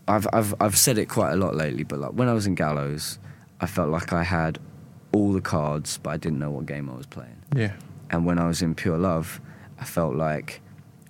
I've 0.06 0.26
I've 0.34 0.54
I've 0.60 0.76
said 0.76 0.98
it 0.98 1.06
quite 1.08 1.32
a 1.32 1.36
lot 1.36 1.54
lately, 1.56 1.82
but 1.82 1.98
like 1.98 2.10
when 2.12 2.28
I 2.28 2.34
was 2.34 2.46
in 2.46 2.54
Gallows, 2.54 3.18
I 3.60 3.66
felt 3.66 3.88
like 3.88 4.12
I 4.12 4.22
had 4.22 4.58
all 5.12 5.32
the 5.32 5.40
cards, 5.40 5.98
but 6.02 6.10
I 6.10 6.18
didn't 6.18 6.38
know 6.40 6.50
what 6.50 6.66
game 6.66 6.90
I 6.90 6.94
was 6.94 7.06
playing. 7.06 7.36
yeah, 7.56 7.72
And 8.10 8.26
when 8.26 8.38
I 8.38 8.46
was 8.46 8.60
in 8.62 8.74
Pure 8.74 8.98
Love, 8.98 9.40
I 9.80 9.84
felt 9.84 10.14
like 10.14 10.60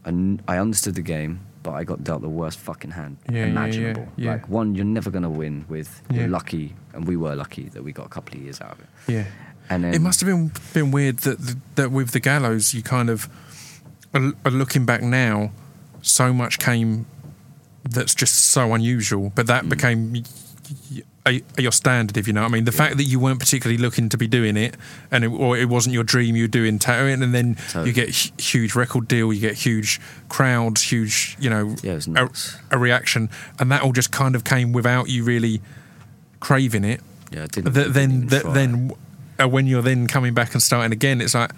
I, 0.05 0.39
I 0.47 0.59
understood 0.59 0.95
the 0.95 1.03
game, 1.03 1.41
but 1.63 1.73
I 1.73 1.85
got 1.85 2.03
dealt 2.05 2.23
the 2.23 2.29
worst 2.29 2.59
fucking 2.59 2.91
hand 2.93 3.17
Yeah, 3.29 3.33
yeah, 3.33 3.39
yeah, 3.45 3.51
imaginable. 3.51 4.09
yeah. 4.17 4.33
Like 4.33 4.49
one, 4.49 4.75
you're 4.75 4.85
never 4.85 5.11
gonna 5.11 5.31
win 5.31 5.65
with. 5.69 6.03
You're 6.11 6.29
lucky, 6.29 6.75
and 6.95 7.07
we 7.07 7.17
were 7.17 7.35
lucky 7.37 7.69
that 7.71 7.83
we 7.85 7.93
got 7.93 8.07
a 8.07 8.09
couple 8.11 8.37
of 8.37 8.43
years 8.43 8.61
out 8.61 8.73
of 8.73 8.81
it. 8.81 8.87
yeah. 9.09 9.25
And 9.71 9.85
then 9.85 9.95
It 9.95 10.01
must 10.01 10.21
have 10.21 10.27
been 10.29 10.51
been 10.75 10.91
weird 10.91 11.19
that 11.19 11.39
that 11.77 11.91
with 11.93 12.11
the 12.11 12.21
gallows 12.21 12.75
you 12.75 12.83
kind 12.83 13.09
of 13.11 13.29
are 14.15 14.33
are 14.45 14.51
looking 14.51 14.85
back 14.85 15.03
now, 15.03 15.53
so 16.03 16.33
much 16.33 16.59
came 16.59 17.07
that's 17.89 18.15
just 18.15 18.35
so 18.35 18.75
unusual, 18.75 19.33
but 19.35 19.45
Mm. 19.47 19.49
that 19.49 19.69
became 19.69 20.23
y- 21.27 21.33
y- 21.33 21.43
a, 21.59 21.63
your 21.63 21.73
standard, 21.73 22.17
if 22.17 22.27
you 22.27 22.33
know 22.33 22.43
what 22.43 22.51
I 22.51 22.53
mean. 22.53 22.65
The 22.65 22.73
fact 22.73 22.97
that 22.97 23.05
you 23.05 23.19
weren't 23.21 23.39
particularly 23.41 23.79
looking 23.81 24.09
to 24.11 24.17
be 24.17 24.27
doing 24.27 24.57
it, 24.57 24.77
and 25.11 25.25
it, 25.25 25.29
or 25.29 25.57
it 25.57 25.69
wasn't 25.69 25.95
your 25.95 26.05
dream, 26.05 26.37
you 26.37 26.45
were 26.45 26.49
doing 26.49 26.79
tattooing, 26.79 27.23
and 27.23 27.33
then 27.35 27.55
Totally. 27.69 27.89
you 27.89 27.93
get 27.93 28.09
huge 28.41 28.75
record 28.75 29.09
deal, 29.09 29.33
you 29.33 29.41
get 29.41 29.55
huge 29.55 30.01
crowds, 30.29 30.83
huge, 30.83 31.37
you 31.41 31.51
know, 31.51 31.77
Yeah, 31.83 32.01
a, 32.17 32.29
a 32.71 32.79
reaction, 32.79 33.29
and 33.59 33.71
that 33.73 33.83
all 33.83 33.93
just 33.93 34.11
kind 34.13 34.35
of 34.35 34.45
came 34.45 34.73
without 34.73 35.09
you 35.09 35.25
really 35.25 35.61
craving 36.41 36.85
it, 36.85 37.01
Yeah, 37.31 37.45
I 37.45 37.47
didn't. 37.47 37.73
then 37.93 38.27
then 38.29 38.91
uh, 39.41 39.49
when 39.49 39.67
you're 39.67 39.83
then 39.83 40.07
coming 40.07 40.35
back 40.35 40.53
and 40.55 40.63
starting 40.63 40.93
again, 40.93 41.21
it's 41.21 41.35
like 41.35 41.53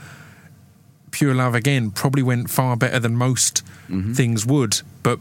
pure 1.10 1.34
love 1.34 1.54
again. 1.54 1.90
Probably 1.90 2.22
went 2.22 2.50
far 2.50 2.76
better 2.76 2.98
than 2.98 3.16
most 3.16 3.62
Mm-hmm. 3.88 4.14
things 4.14 4.46
would, 4.46 4.80
but 5.02 5.18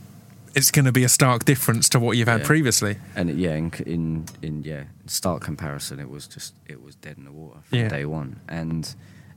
it's 0.56 0.72
going 0.72 0.86
to 0.86 0.91
be 0.91 1.04
a 1.04 1.10
stark 1.10 1.45
difference 1.45 1.89
to 1.89 1.99
what 1.99 2.18
you've 2.18 2.28
had 2.28 2.41
Yeah. 2.41 2.47
previously. 2.47 2.97
and 3.16 3.30
it- 3.30 3.38
yeah, 3.38 3.56
in, 3.56 3.72
in 3.86 4.26
in 4.41 4.64
yeah, 4.64 4.84
stark 5.08 5.41
comparison, 5.43 5.99
it 5.99 6.10
was 6.10 6.28
just 6.28 6.54
it 6.68 6.82
was 6.82 6.95
dead 6.95 7.18
in 7.18 7.26
the 7.26 7.32
water 7.32 7.60
from 7.64 7.80
Yeah. 7.80 7.89
day 7.89 8.06
one, 8.06 8.39
and 8.47 8.95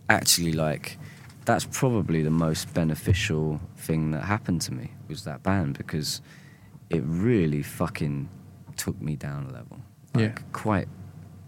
actually, 0.08 0.52
like 0.52 0.98
that's 1.44 1.64
probably 1.64 2.22
the 2.22 2.30
most 2.30 2.74
beneficial 2.74 3.60
thing 3.76 4.10
that 4.10 4.24
happened 4.24 4.60
to 4.62 4.72
me 4.74 4.90
was 5.08 5.22
that 5.24 5.42
band 5.44 5.78
because 5.78 6.20
it 6.90 7.02
really 7.06 7.62
fucking 7.62 8.28
took 8.76 9.00
me 9.00 9.14
down 9.16 9.46
a 9.46 9.52
level, 9.52 9.80
like 10.14 10.38
Yeah. 10.38 10.44
quite 10.52 10.88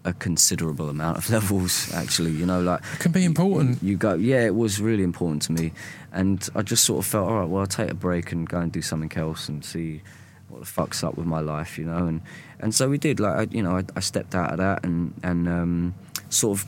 a 0.09 0.13
considerable 0.15 0.89
amount 0.89 1.19
of 1.19 1.31
levels 1.37 1.93
actually. 1.95 2.33
You 2.33 2.47
know, 2.47 2.61
like 2.61 2.81
It 2.95 3.01
can 3.01 3.13
be 3.13 3.25
important. 3.25 3.83
you 3.83 3.97
go, 3.97 4.15
yeah, 4.15 4.45
it 4.47 4.55
was 4.55 4.81
really 4.81 5.03
important 5.05 5.43
to 5.43 5.53
me, 5.53 5.73
and 6.13 6.49
I 6.55 6.63
just 6.63 6.85
sort 6.85 7.05
of 7.05 7.07
felt, 7.11 7.29
all 7.29 7.39
right, 7.41 7.49
well, 7.49 7.61
I'll 7.61 7.67
take 7.67 7.91
a 7.91 7.95
break 7.95 8.33
and 8.33 8.49
go 8.49 8.59
and 8.59 8.73
do 8.73 8.83
something 8.83 9.13
else 9.17 9.49
and 9.49 9.65
see 9.65 10.03
what 10.49 10.61
the 10.61 10.67
fuck's 10.67 11.05
up 11.05 11.17
with 11.17 11.27
my 11.27 11.41
life, 11.41 11.79
you 11.79 11.85
know, 11.85 12.07
and 12.07 12.21
and 12.61 12.75
so 12.75 12.89
we 12.89 12.99
did. 12.99 13.21
Like, 13.21 13.37
I, 13.37 13.55
you 13.57 13.63
know, 13.63 13.77
I, 13.77 13.85
I 13.95 14.01
stepped 14.01 14.35
out 14.35 14.51
of 14.53 14.59
that 14.59 14.85
and 14.85 15.13
and 15.23 15.47
um, 15.49 15.95
sort 16.31 16.59
of 16.59 16.67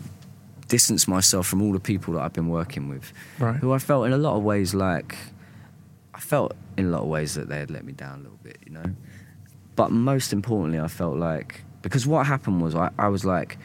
distanced 0.69 1.09
myself 1.09 1.47
from 1.49 1.61
all 1.63 1.73
the 1.73 1.81
people 1.81 2.15
that 2.15 2.21
I've 2.21 2.33
been 2.33 2.49
working 2.49 2.89
with, 2.89 3.13
Right. 3.41 3.57
who 3.57 3.73
I 3.73 3.79
felt 3.79 4.07
in 4.07 4.13
a 4.13 4.19
lot 4.19 4.37
of 4.37 4.43
ways 4.45 4.73
like 4.75 5.17
I 6.15 6.21
felt 6.21 6.55
in 6.77 6.85
a 6.87 6.89
lot 6.91 7.03
of 7.03 7.09
ways 7.09 7.35
that 7.35 7.49
they 7.49 7.59
had 7.59 7.71
let 7.71 7.85
me 7.85 7.93
down 7.93 8.21
a 8.21 8.23
little 8.23 8.39
bit, 8.43 8.59
you 8.67 8.73
know. 8.73 8.85
But 9.77 9.91
most 9.91 10.33
importantly, 10.33 10.79
I 10.79 10.89
felt 10.89 11.17
like 11.17 11.63
because 11.83 12.07
what 12.07 12.27
happened 12.27 12.63
was 12.63 12.75
I, 12.75 12.91
I 12.99 13.09
was 13.09 13.25
like, 13.25 13.59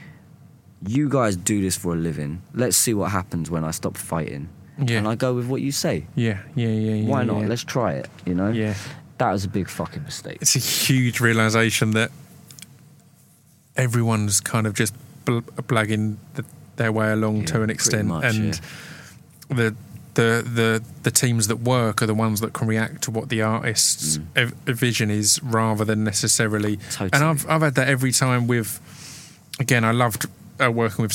you 0.85 1.09
guys 1.09 1.35
do 1.35 1.61
this 1.61 1.75
for 1.77 1.93
a 1.93 1.95
living. 1.97 2.41
Let's 2.53 2.77
see 2.77 2.93
what 2.93 3.11
happens 3.11 3.49
when 3.49 3.63
I 3.63 3.71
stop 3.71 3.97
fighting. 3.97 4.49
Yeah. 4.77 4.97
And 4.97 5.07
I 5.07 5.15
go 5.15 5.33
with 5.33 5.47
what 5.47 5.61
you 5.61 5.71
say. 5.71 6.05
Yeah, 6.15 6.39
yeah, 6.55 6.67
yeah. 6.67 6.93
yeah 6.95 7.09
Why 7.09 7.23
not? 7.23 7.41
yeah. 7.41 7.47
Let's 7.47 7.63
try 7.63 7.93
it. 7.93 8.09
You 8.25 8.35
know. 8.35 8.49
Yeah. 8.49 8.75
That 9.17 9.31
was 9.31 9.45
a 9.45 9.47
big 9.47 9.69
fucking 9.69 10.03
mistake. 10.03 10.39
It's 10.41 10.55
a 10.55 10.59
huge 10.59 11.21
realization 11.21 11.91
that 11.91 12.11
everyone's 13.77 14.41
kind 14.41 14.67
of 14.67 14.73
just 14.73 14.93
bl- 15.23 15.39
blagging 15.39 16.17
the, 16.33 16.43
their 16.75 16.91
way 16.91 17.11
along 17.11 17.41
Yeah, 17.41 17.45
to 17.45 17.61
an 17.63 17.69
extent, 17.69 18.07
much, 18.09 18.25
and 18.35 18.59
the 19.49 19.75
the 20.15 20.43
the 20.45 20.83
the 21.03 21.11
teams 21.11 21.47
that 21.47 21.57
work 21.57 22.01
are 22.01 22.05
the 22.07 22.13
ones 22.13 22.41
that 22.41 22.53
can 22.53 22.67
react 22.67 23.03
to 23.03 23.11
what 23.11 23.29
the 23.29 23.41
artist's 23.41 24.19
ev- 24.35 24.53
vision 24.65 25.09
is, 25.11 25.41
rather 25.43 25.85
than 25.85 26.03
necessarily. 26.03 26.79
And 26.99 27.11
Mm. 27.11 27.21
I've 27.21 27.49
I've 27.49 27.61
had 27.61 27.75
that 27.75 27.87
every 27.87 28.11
time 28.11 28.47
with. 28.47 28.79
Again, 29.59 29.85
I 29.85 29.91
loved 29.91 30.25
uh, 30.61 30.69
working 30.69 31.03
with 31.03 31.13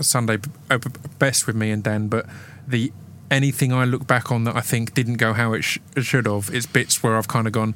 Sunday 0.00 0.38
uh, 0.70 0.78
best 1.20 1.46
with 1.46 1.54
me 1.54 1.70
and 1.70 1.84
Dan, 1.84 2.08
but 2.08 2.26
the 2.66 2.92
anything 3.30 3.72
I 3.72 3.84
look 3.84 4.06
back 4.08 4.32
on 4.32 4.42
that 4.44 4.56
I 4.56 4.60
think 4.60 4.92
didn't 4.94 5.18
go 5.18 5.32
how 5.34 5.52
it, 5.52 5.62
sh- 5.62 5.78
it 5.96 6.02
should 6.04 6.26
have, 6.26 6.50
it's 6.52 6.66
bits 6.66 7.02
where 7.02 7.16
I've 7.16 7.28
kind 7.28 7.46
of 7.46 7.52
gone. 7.52 7.74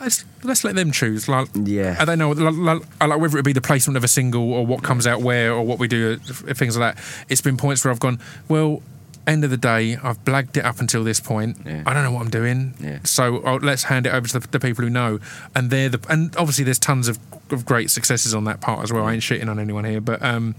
Let's 0.00 0.24
let's 0.44 0.64
let 0.64 0.74
them 0.74 0.90
choose. 0.92 1.28
Like, 1.28 1.48
Yeah. 1.54 1.96
I 1.98 2.04
don't 2.04 2.18
know, 2.18 2.30
like, 2.30 2.54
like, 3.00 3.08
like 3.08 3.20
whether 3.20 3.38
it 3.38 3.44
be 3.44 3.52
the 3.52 3.60
placement 3.60 3.96
of 3.96 4.02
a 4.04 4.08
single 4.08 4.52
or 4.52 4.66
what 4.66 4.82
comes 4.82 5.06
out 5.06 5.22
where 5.22 5.52
or 5.52 5.62
what 5.62 5.78
we 5.78 5.86
do, 5.88 6.18
uh, 6.28 6.54
things 6.54 6.76
like 6.76 6.96
that. 6.96 7.04
It's 7.28 7.40
been 7.40 7.56
points 7.56 7.84
where 7.84 7.90
I've 7.92 8.00
gone, 8.00 8.18
well, 8.48 8.82
end 9.28 9.44
of 9.44 9.50
the 9.50 9.56
day, 9.56 9.96
I've 10.02 10.24
blagged 10.24 10.56
it 10.56 10.64
up 10.64 10.80
until 10.80 11.04
this 11.04 11.20
point. 11.20 11.58
Yeah. 11.66 11.82
I 11.86 11.92
don't 11.94 12.02
know 12.02 12.12
what 12.12 12.22
I'm 12.22 12.30
doing. 12.30 12.74
Yeah. 12.80 13.00
So 13.04 13.36
let's 13.62 13.84
hand 13.84 14.06
it 14.06 14.10
over 14.14 14.26
to 14.28 14.38
the, 14.40 14.48
the 14.48 14.58
people 14.60 14.82
who 14.84 14.90
know. 14.90 15.20
And 15.54 15.70
they're 15.70 15.88
the 15.90 16.00
and 16.08 16.34
obviously 16.36 16.64
there's 16.64 16.78
tons 16.78 17.06
of, 17.08 17.18
of 17.50 17.64
great 17.66 17.90
successes 17.90 18.34
on 18.34 18.44
that 18.44 18.60
part 18.60 18.82
as 18.82 18.92
well. 18.92 19.04
I 19.04 19.12
ain't 19.12 19.22
shitting 19.22 19.48
on 19.48 19.58
anyone 19.58 19.84
here, 19.84 20.00
but 20.00 20.22
um, 20.22 20.54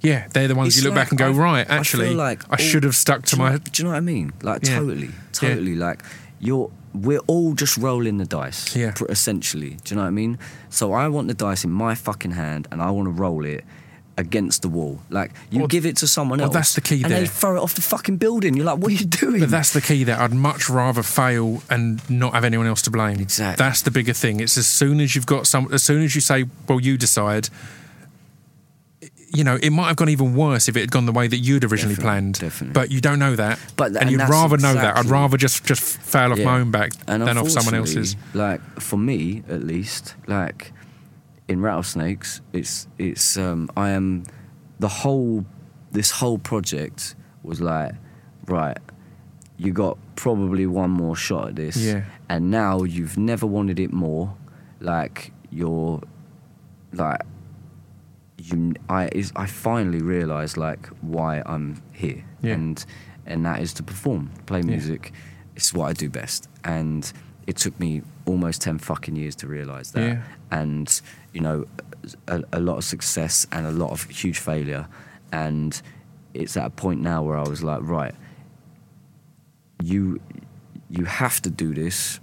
yeah, 0.00 0.28
they're 0.32 0.48
the 0.48 0.54
ones 0.54 0.68
It's 0.68 0.76
you 0.78 0.82
look 0.90 0.96
like 0.96 1.04
back 1.06 1.10
and 1.12 1.18
go, 1.18 1.28
I've- 1.30 1.38
right, 1.38 1.66
actually, 1.70 2.08
I, 2.08 2.10
like 2.10 2.48
all- 2.50 2.56
should 2.58 2.84
have 2.84 2.96
stuck 2.96 3.24
to 3.26 3.36
do 3.36 3.42
my. 3.42 3.52
know- 3.52 3.58
do 3.58 3.70
you 3.82 3.84
know 3.84 3.90
what 3.92 3.96
I 3.96 4.00
mean? 4.00 4.32
Like 4.42 4.66
Yeah. 4.66 4.78
totally, 4.78 5.10
totally. 5.32 5.74
Like 5.76 6.02
you're, 6.40 6.70
we're 6.92 7.20
all 7.26 7.54
just 7.54 7.76
rolling 7.78 8.18
the 8.18 8.26
dice. 8.26 8.76
Yeah. 8.76 8.92
Essentially, 9.08 9.78
do 9.84 9.94
you 9.94 9.96
know 9.96 10.02
what 10.02 10.08
I 10.08 10.10
mean? 10.10 10.38
So 10.70 10.92
I 10.92 11.08
want 11.08 11.28
the 11.28 11.34
dice 11.34 11.64
in 11.64 11.70
my 11.70 11.94
fucking 11.94 12.32
hand, 12.32 12.68
and 12.70 12.82
I 12.82 12.90
want 12.90 13.06
to 13.06 13.12
roll 13.12 13.44
it 13.44 13.64
against 14.18 14.62
the 14.62 14.68
wall. 14.68 15.00
Like 15.10 15.32
you 15.50 15.66
give 15.68 15.86
it 15.86 15.96
to 15.98 16.06
someone 16.06 16.40
else. 16.40 16.52
that's 16.52 16.74
the 16.74 16.80
key 16.80 17.02
and 17.02 17.10
there. 17.10 17.20
they 17.20 17.26
throw 17.26 17.56
it 17.56 17.60
off 17.62 17.74
the 17.74 17.80
fucking 17.82 18.18
building. 18.18 18.54
You're 18.54 18.66
like, 18.66 18.78
what 18.78 18.90
are 18.92 18.94
you 18.94 19.06
doing? 19.06 19.40
But 19.40 19.50
that's 19.50 19.72
the 19.72 19.80
key 19.80 20.04
there. 20.04 20.20
I'd 20.20 20.34
much 20.34 20.68
rather 20.68 21.02
fail 21.02 21.62
and 21.70 22.08
not 22.10 22.34
have 22.34 22.44
anyone 22.44 22.66
else 22.66 22.82
to 22.82 22.90
blame. 22.90 23.20
Exactly. 23.20 23.62
That's 23.64 23.82
the 23.82 23.90
bigger 23.90 24.12
thing. 24.12 24.40
It's 24.40 24.56
as 24.58 24.66
soon 24.66 25.00
as 25.00 25.14
you've 25.14 25.26
got 25.26 25.46
some, 25.46 25.72
as 25.72 25.82
soon 25.82 26.02
as 26.02 26.14
you 26.14 26.20
say, 26.20 26.44
well, 26.68 26.78
you 26.80 26.98
decide, 26.98 27.48
you 29.34 29.44
know, 29.44 29.56
it 29.62 29.70
might 29.70 29.86
have 29.88 29.96
gone 29.96 30.10
even 30.10 30.34
worse 30.36 30.68
if 30.68 30.76
it 30.76 30.80
had 30.80 30.90
gone 30.90 31.06
the 31.06 31.12
way 31.12 31.26
that 31.26 31.38
you'd 31.38 31.64
originally 31.64 31.94
Definitely, 31.94 32.02
planned. 32.02 32.38
definitely. 32.38 32.72
But 32.74 32.90
you 32.90 33.00
don't 33.00 33.18
know 33.18 33.34
that. 33.36 33.58
But- 33.76 33.86
and, 33.92 33.96
and 33.96 34.10
you'd 34.10 34.20
rather 34.28 34.58
know 34.58 34.74
that. 34.74 34.98
I'd 34.98 35.06
rather 35.06 35.38
just, 35.38 35.64
just 35.64 35.82
fail 35.82 36.32
off 36.32 36.38
my 36.38 36.60
own 36.60 36.70
back 36.70 36.92
and 37.08 37.22
than 37.26 37.38
off 37.38 37.48
someone 37.50 37.74
else's. 37.74 38.14
Like 38.34 38.60
for 38.78 38.98
me, 38.98 39.42
at 39.48 39.62
least, 39.64 40.14
like 40.26 40.72
in 41.52 41.60
rattlesnakes, 41.60 42.40
it's 42.52 42.88
it's 42.98 43.36
um, 43.36 43.70
I 43.76 43.90
am 43.90 44.24
the 44.80 44.88
whole 44.88 45.44
this 45.92 46.10
whole 46.10 46.38
project 46.38 47.14
was 47.42 47.60
like 47.60 47.94
right. 48.48 48.78
You 49.58 49.72
got 49.72 49.96
probably 50.16 50.66
one 50.66 50.90
more 50.90 51.14
shot 51.14 51.48
at 51.50 51.56
this, 51.56 51.76
Yeah. 51.76 52.04
and 52.28 52.50
now 52.50 52.82
you've 52.82 53.16
never 53.16 53.46
wanted 53.46 53.78
it 53.78 53.92
more. 53.92 54.34
Like 54.80 55.32
you're, 55.50 56.00
like 56.92 57.20
you. 58.38 58.74
I 58.88 59.08
is 59.12 59.32
I 59.36 59.46
finally 59.46 60.02
realised 60.02 60.56
like 60.56 60.86
why 61.00 61.42
I'm 61.46 61.80
here, 61.92 62.24
Yeah. 62.40 62.54
and 62.54 62.84
and 63.26 63.44
that 63.46 63.60
is 63.60 63.72
to 63.74 63.82
perform, 63.82 64.30
play 64.46 64.60
Yeah. 64.60 64.66
music. 64.66 65.12
It's 65.54 65.72
what 65.74 65.90
I 65.90 65.92
do 65.92 66.08
best, 66.08 66.48
and 66.64 67.12
it 67.46 67.56
took 67.56 67.78
me 67.80 68.02
almost 68.26 68.62
ten 68.62 68.78
fucking 68.78 69.16
years 69.16 69.34
to 69.36 69.46
realise 69.46 69.90
that. 69.92 70.00
Yeah. 70.02 70.22
And 70.50 71.00
you 71.32 71.40
know, 71.40 71.66
a, 72.28 72.42
a 72.52 72.60
lot 72.60 72.76
of 72.78 72.84
success 72.84 73.46
and 73.52 73.66
a 73.66 73.70
lot 73.72 73.90
of 73.90 74.04
huge 74.04 74.38
failure, 74.38 74.86
and 75.32 75.80
it's 76.34 76.56
at 76.56 76.66
a 76.66 76.70
point 76.70 77.00
now 77.00 77.22
where 77.22 77.36
I 77.36 77.46
was 77.48 77.62
like, 77.62 77.80
right, 77.82 78.14
you 79.82 80.20
you 80.90 81.04
have 81.04 81.40
to 81.42 81.50
do 81.50 81.74
this. 81.74 82.20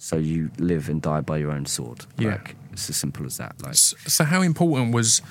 So 0.00 0.16
you 0.16 0.50
live 0.58 0.88
and 0.88 1.02
die 1.02 1.20
by 1.22 1.38
your 1.38 1.50
own 1.50 1.66
sword. 1.66 2.06
Yeah. 2.18 2.30
Like, 2.32 2.54
it's 2.72 2.88
as 2.88 2.96
simple 2.96 3.26
as 3.26 3.36
that. 3.38 3.60
Like 3.60 3.72
S- 3.72 3.94
So, 4.06 4.24
how 4.24 4.42
important 4.42 4.94
was 4.94 5.22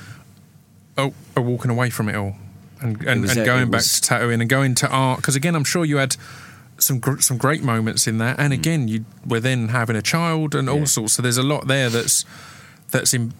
oh, 0.98 1.14
uh, 1.38 1.42
walking 1.42 1.72
away 1.72 1.90
from 1.90 2.10
it 2.10 2.16
all 2.16 2.36
and, 2.82 3.02
and, 3.06 3.22
was 3.22 3.32
and 3.32 3.40
a- 3.42 3.46
going 3.46 3.64
it 3.64 3.72
back 3.72 3.80
was- 3.80 4.02
to 4.02 4.02
tattooing 4.02 4.42
and 4.42 4.50
going 4.50 4.76
to 4.76 4.90
art? 4.90 5.18
Because 5.20 5.36
again, 5.38 5.56
I'm 5.56 5.64
sure 5.64 5.86
you 5.86 5.98
had 5.98 6.18
some 6.80 7.00
gr- 7.00 7.20
some 7.20 7.38
great 7.38 7.64
moments 7.64 8.08
in 8.08 8.18
that, 8.20 8.40
and 8.40 8.54
again, 8.54 8.88
you 8.88 9.06
were 9.26 9.40
then 9.40 9.70
having 9.70 9.96
a 9.96 10.02
child 10.02 10.54
and 10.56 10.70
all 10.70 10.78
Mm. 10.78 10.80
Yeah. 10.82 10.86
sorts. 10.86 11.14
So 11.14 11.22
there's 11.22 11.38
a 11.38 11.44
lot 11.44 11.68
there 11.68 11.90
that's 11.90 12.26
that's 12.92 13.14
in 13.14 13.34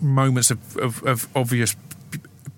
moments 0.00 0.50
of, 0.50 0.76
of, 0.78 1.02
of 1.04 1.28
obvious 1.34 1.76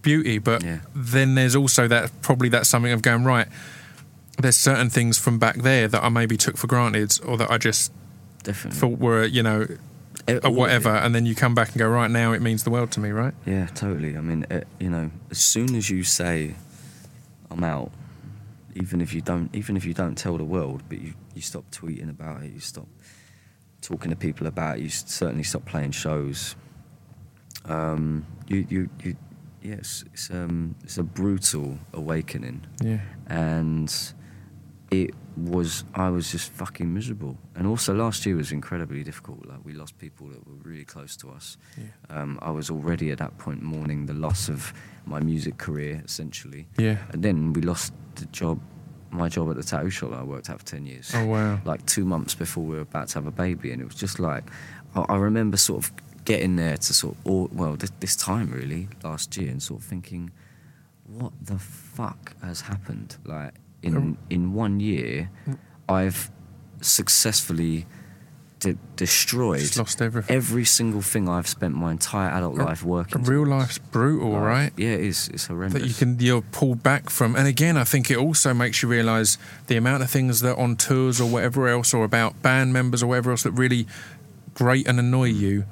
beauty, 0.02 0.38
but 0.38 0.62
Yeah. 0.62 0.78
then 0.94 1.34
there's 1.34 1.56
also 1.56 1.88
that 1.88 2.10
probably 2.22 2.48
that's 2.48 2.68
something 2.68 2.92
of 2.92 3.02
going 3.02 3.24
right. 3.24 3.48
There's 4.40 4.56
certain 4.56 4.88
things 4.90 5.18
from 5.18 5.38
back 5.38 5.56
there 5.56 5.88
that 5.88 6.02
I 6.02 6.08
maybe 6.08 6.36
took 6.36 6.56
for 6.56 6.68
granted, 6.68 7.18
or 7.24 7.36
that 7.38 7.50
I 7.50 7.58
just 7.58 7.92
definitely. 8.44 8.78
thought 8.80 8.98
were 8.98 9.24
you 9.24 9.42
know 9.42 9.66
It- 10.26 10.44
or 10.44 10.50
whatever, 10.50 10.94
it. 10.94 11.04
and 11.04 11.14
then 11.14 11.26
you 11.26 11.34
come 11.34 11.54
back 11.54 11.68
and 11.70 11.78
go 11.78 11.88
right 11.88 12.10
now 12.10 12.32
it 12.32 12.40
means 12.42 12.62
the 12.62 12.70
world 12.70 12.90
to 12.92 13.00
me, 13.00 13.10
right? 13.10 13.34
Yeah, 13.44 13.66
totally. 13.74 14.16
I 14.16 14.20
mean, 14.20 14.46
uh 14.50 14.60
you 14.78 14.90
know, 14.90 15.10
as 15.30 15.38
soon 15.38 15.74
as 15.74 15.90
you 15.90 16.04
say, 16.04 16.54
"I'm 17.50 17.64
out," 17.64 17.90
even 18.82 19.00
if 19.00 19.12
you 19.14 19.20
don't, 19.20 19.54
even 19.54 19.76
if 19.76 19.84
you 19.84 19.94
don't 19.94 20.16
tell 20.16 20.36
the 20.38 20.44
world, 20.44 20.82
but 20.88 20.98
you 21.00 21.12
you 21.34 21.42
stop 21.42 21.64
tweeting 21.70 22.10
about 22.10 22.42
it, 22.44 22.52
you 22.52 22.60
stop 22.60 22.86
talking 23.80 24.10
to 24.10 24.16
people 24.16 24.46
about 24.46 24.78
it, 24.78 24.82
you 24.82 24.88
certainly 24.88 25.44
stop 25.44 25.64
playing 25.64 25.92
shows. 25.92 26.56
Um, 27.64 28.24
you 28.46 28.66
you 28.68 28.88
you, 29.02 29.16
yes, 29.62 30.04
it's 30.12 30.30
um, 30.30 30.74
it's 30.84 30.98
a 30.98 31.02
brutal 31.02 31.78
awakening, 31.92 32.66
Yeah. 32.82 33.00
and 33.26 33.92
it 34.90 35.10
was 35.36 35.84
I 35.94 36.08
was 36.08 36.32
just 36.32 36.50
fucking 36.52 36.92
miserable. 36.92 37.36
And 37.54 37.66
also 37.66 37.94
last 37.94 38.24
year 38.26 38.36
was 38.36 38.52
incredibly 38.52 39.02
difficult. 39.04 39.44
Like 39.46 39.64
we 39.64 39.72
lost 39.74 39.98
people 39.98 40.28
that 40.28 40.46
were 40.46 40.54
really 40.62 40.84
close 40.84 41.16
to 41.18 41.30
us. 41.30 41.56
Yeah. 41.76 41.84
Um, 42.22 42.38
I 42.40 42.50
was 42.50 42.70
already 42.70 43.10
at 43.10 43.18
that 43.18 43.36
point 43.38 43.62
mourning 43.62 44.06
the 44.06 44.14
loss 44.14 44.48
of 44.48 44.72
my 45.04 45.20
music 45.20 45.58
career, 45.58 46.02
essentially. 46.04 46.66
Yeah. 46.78 46.96
And 47.12 47.22
then 47.22 47.52
we 47.52 47.60
lost 47.60 47.92
the 48.18 48.26
job, 48.26 48.60
my 49.10 49.28
job 49.28 49.50
at 49.50 49.56
the 49.56 49.62
tattoo 49.62 49.90
shop 49.90 50.10
that 50.10 50.18
I 50.20 50.22
worked 50.22 50.50
at 50.50 50.58
for 50.58 50.66
10 50.66 50.86
years. 50.86 51.12
Oh 51.14 51.26
wow. 51.26 51.60
Like 51.64 51.84
two 51.86 52.04
months 52.04 52.34
before 52.34 52.64
we 52.64 52.74
were 52.76 52.82
about 52.82 53.08
to 53.08 53.14
have 53.14 53.26
a 53.26 53.30
baby. 53.30 53.72
And 53.72 53.80
it 53.80 53.84
was 53.86 53.94
just 53.94 54.18
like, 54.18 54.44
I, 54.94 55.00
I 55.08 55.16
remember 55.16 55.56
sort 55.56 55.84
of 55.84 55.92
getting 56.24 56.56
there 56.56 56.76
to 56.76 56.94
sort 56.94 57.16
of, 57.16 57.26
or, 57.26 57.48
well, 57.52 57.74
this, 57.76 57.90
this 58.00 58.16
time 58.16 58.50
really, 58.50 58.88
last 59.02 59.36
year, 59.36 59.50
and 59.50 59.62
sort 59.62 59.80
of 59.80 59.86
thinking, 59.86 60.30
what 61.06 61.32
the 61.42 61.58
fuck 61.58 62.34
has 62.42 62.60
happened? 62.62 63.16
Like, 63.24 63.54
in, 63.82 63.96
Um, 63.96 64.18
in 64.28 64.52
one 64.52 64.80
year, 64.80 65.30
I've 65.88 66.30
successfully 66.82 67.86
de- 68.60 68.76
destroyed 68.96 69.60
Just 69.60 69.78
lost 69.78 70.02
everything. 70.02 70.34
every 70.36 70.64
single 70.64 71.00
thing 71.02 71.28
I've 71.28 71.46
spent 71.46 71.74
my 71.74 71.90
entire 71.92 72.30
adult 72.30 72.56
life 72.56 72.82
working. 72.82 73.22
Real 73.22 73.44
towards. 73.44 73.50
life's 73.50 73.78
brutal, 73.78 74.30
Like, 74.32 74.42
right? 74.42 74.72
Yeah, 74.76 74.90
it 74.90 75.00
is. 75.00 75.28
It's 75.28 75.46
horrendous. 75.46 75.80
that 75.82 75.88
you 75.88 75.94
can 75.94 76.18
you're 76.18 76.42
pulled 76.42 76.82
back 76.82 77.08
from 77.10 77.36
and 77.36 77.46
again 77.46 77.76
i 77.76 77.84
think 77.84 78.10
it 78.10 78.16
also 78.18 78.52
makes 78.52 78.82
you 78.82 78.88
realize 78.88 79.38
the 79.68 79.76
amount 79.76 80.02
of 80.02 80.10
things 80.10 80.40
that 80.40 80.56
on 80.56 80.74
tours 80.76 81.20
or 81.20 81.30
whatever 81.30 81.68
else 81.68 81.94
or 81.94 82.04
about 82.04 82.40
band 82.42 82.72
members 82.72 83.02
or 83.02 83.06
whatever 83.06 83.30
else 83.30 83.44
that 83.44 83.52
really 83.52 83.86
grate 84.54 84.86
and 84.88 84.98
annoy 84.98 85.30
mm. 85.30 85.36
you 85.38 85.64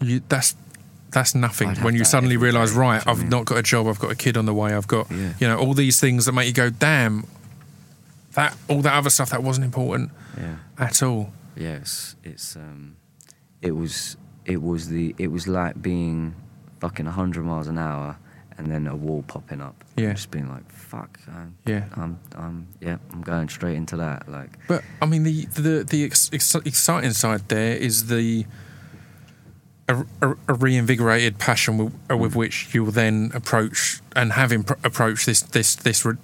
you 0.00 0.22
that's 0.28 0.56
that's 1.10 1.34
nothing 1.34 1.74
when 1.76 1.94
you 1.94 2.00
that 2.00 2.06
suddenly 2.06 2.36
realize 2.36 2.72
right 2.72 3.06
i've 3.06 3.20
mean? 3.20 3.28
not 3.28 3.44
got 3.44 3.58
a 3.58 3.62
job 3.62 3.86
i've 3.86 3.98
got 4.00 4.10
a 4.10 4.16
kid 4.16 4.36
on 4.36 4.46
the 4.46 4.54
way 4.54 4.72
i've 4.74 4.88
got 4.88 5.10
Yeah. 5.10 5.34
you 5.38 5.46
know 5.46 5.58
all 5.58 5.74
these 5.74 6.00
things 6.00 6.24
that 6.24 6.32
make 6.32 6.46
you 6.46 6.52
go 6.54 6.70
damn 6.70 7.24
that 8.32 8.56
all 8.68 8.80
that 8.82 8.94
other 8.94 9.10
stuff 9.10 9.30
that 9.30 9.42
wasn't 9.42 9.64
important 9.66 10.10
Yeah. 10.38 10.56
at 10.78 11.02
all 11.02 11.32
Yes, 11.56 12.16
it's 12.24 12.56
um, 12.56 12.96
it 13.62 13.72
was 13.72 14.16
it 14.44 14.60
was 14.62 14.88
the 14.88 15.14
it 15.18 15.28
was 15.28 15.46
like 15.48 15.80
being 15.80 16.34
fucking 16.80 17.06
hundred 17.06 17.44
miles 17.44 17.66
an 17.68 17.78
hour 17.78 18.18
and 18.58 18.70
then 18.70 18.86
a 18.86 18.94
wall 18.94 19.22
popping 19.26 19.60
up. 19.60 19.82
Yeah. 19.96 20.12
just 20.12 20.30
being 20.30 20.48
like 20.48 20.70
fuck. 20.70 21.18
I'm, 21.28 21.56
Yeah. 21.66 21.84
I'm 21.96 22.18
I'm 22.36 22.68
yeah. 22.80 22.98
I'm 23.12 23.22
going 23.22 23.48
straight 23.48 23.76
into 23.76 23.96
that. 23.96 24.28
Like 24.28 24.58
But 24.68 24.82
I 25.02 25.06
mean, 25.06 25.22
the 25.24 25.46
the 25.46 25.84
the 25.88 26.04
ex- 26.04 26.30
ex- 26.32 26.54
exciting 26.54 27.12
side 27.12 27.48
there 27.48 27.76
is 27.76 28.06
the 28.06 28.46
a, 29.88 30.04
a, 30.22 30.30
a 30.48 30.54
reinvigorated 30.54 31.38
passion 31.38 31.76
with, 31.78 31.92
uh, 32.10 32.14
Mm. 32.14 32.20
with 32.20 32.34
which 32.36 32.74
you'll 32.74 32.90
then 32.90 33.30
approach 33.34 34.00
and 34.16 34.32
having 34.32 34.62
pr- 34.64 34.74
approached 34.82 35.26
this 35.26 35.42
this 35.42 35.76
this 35.76 36.04
re- 36.04 36.16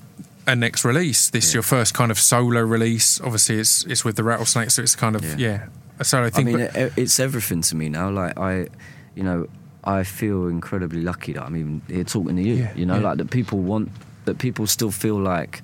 a 0.46 0.56
next 0.56 0.84
release. 0.84 1.30
This 1.30 1.50
Yeah. 1.52 1.56
your 1.58 1.62
first 1.62 1.94
kind 1.94 2.10
of 2.10 2.18
solo 2.18 2.60
release. 2.60 3.20
Obviously, 3.20 3.56
it's 3.58 3.84
it's 3.84 4.04
with 4.04 4.16
the 4.16 4.24
Rattlesnake, 4.24 4.70
so 4.70 4.82
it's 4.82 4.96
kind 4.96 5.16
of 5.16 5.22
yeah. 5.24 5.36
Yeah. 5.38 6.02
So 6.02 6.22
I 6.22 6.26
I 6.26 6.30
think, 6.30 6.46
mean, 6.46 6.58
but- 6.58 6.76
it, 6.76 6.92
it's 6.96 7.20
everything 7.20 7.60
to 7.62 7.76
me 7.76 7.88
now. 7.88 8.10
Like 8.10 8.38
I, 8.38 8.68
you 9.14 9.22
know, 9.22 9.46
I 9.84 10.02
feel 10.04 10.46
incredibly 10.48 11.02
lucky 11.02 11.32
that 11.34 11.42
I'm 11.44 11.56
even 11.56 11.82
here 11.88 12.04
talking 12.04 12.36
to 12.36 12.42
you. 12.42 12.54
Yeah, 12.54 12.72
you 12.74 12.86
know, 12.86 12.96
yeah. 12.96 13.08
like 13.08 13.18
that 13.18 13.30
people 13.30 13.58
want 13.58 13.90
that 14.24 14.38
people 14.38 14.66
still 14.66 14.90
feel 14.90 15.18
like 15.20 15.62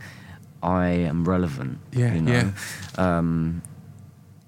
I 0.63 0.89
am 0.89 1.25
relevant. 1.29 1.79
Yeah, 1.93 2.15
you 2.15 2.21
know. 2.23 2.33
yeah. 2.33 3.19
Um, 3.19 3.63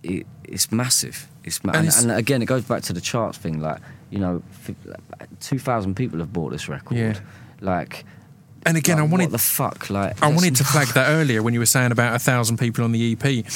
it, 0.03 0.27
it's 0.45 0.71
massive. 0.73 1.27
It's, 1.45 1.63
ma- 1.65 1.71
And 1.73 1.79
and, 1.81 1.87
it's- 1.89 2.03
and 2.03 2.13
again, 2.13 2.43
it 2.43 2.47
goes 2.47 2.65
back 2.65 2.83
to 2.85 2.93
the 2.93 3.01
charts 3.01 3.39
thing. 3.39 3.61
Like 3.61 3.81
you 4.11 4.19
know, 4.19 4.43
two 5.41 5.59
thousand 5.59 5.95
people 5.97 6.19
have 6.19 6.33
bought 6.33 6.53
this 6.53 6.69
record. 6.69 6.97
Yeah. 6.99 7.19
Like. 7.61 8.05
And 8.67 8.77
again, 8.77 8.97
like, 8.99 9.07
I 9.07 9.09
wanted 9.11 9.25
what 9.27 9.33
the 9.33 9.39
fuck, 9.39 9.91
like 9.91 10.23
I 10.23 10.29
wanted 10.29 10.57
to 10.57 10.65
flag 10.65 10.89
that 10.89 11.09
earlier 11.11 11.43
when 11.43 11.55
you 11.55 11.61
were 11.61 11.67
saying 11.67 11.93
about 11.93 12.15
a 12.15 12.19
thousand 12.19 12.59
people 12.59 12.85
on 12.85 12.93
the 12.93 13.13
EP. 13.19 13.47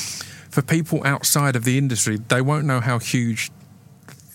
For 0.50 0.60
people 0.62 1.00
outside 1.04 1.56
of 1.56 1.64
the 1.64 1.78
industry, 1.78 2.18
they 2.28 2.40
won't 2.42 2.66
know 2.66 2.80
how 2.80 2.98
huge 2.98 3.50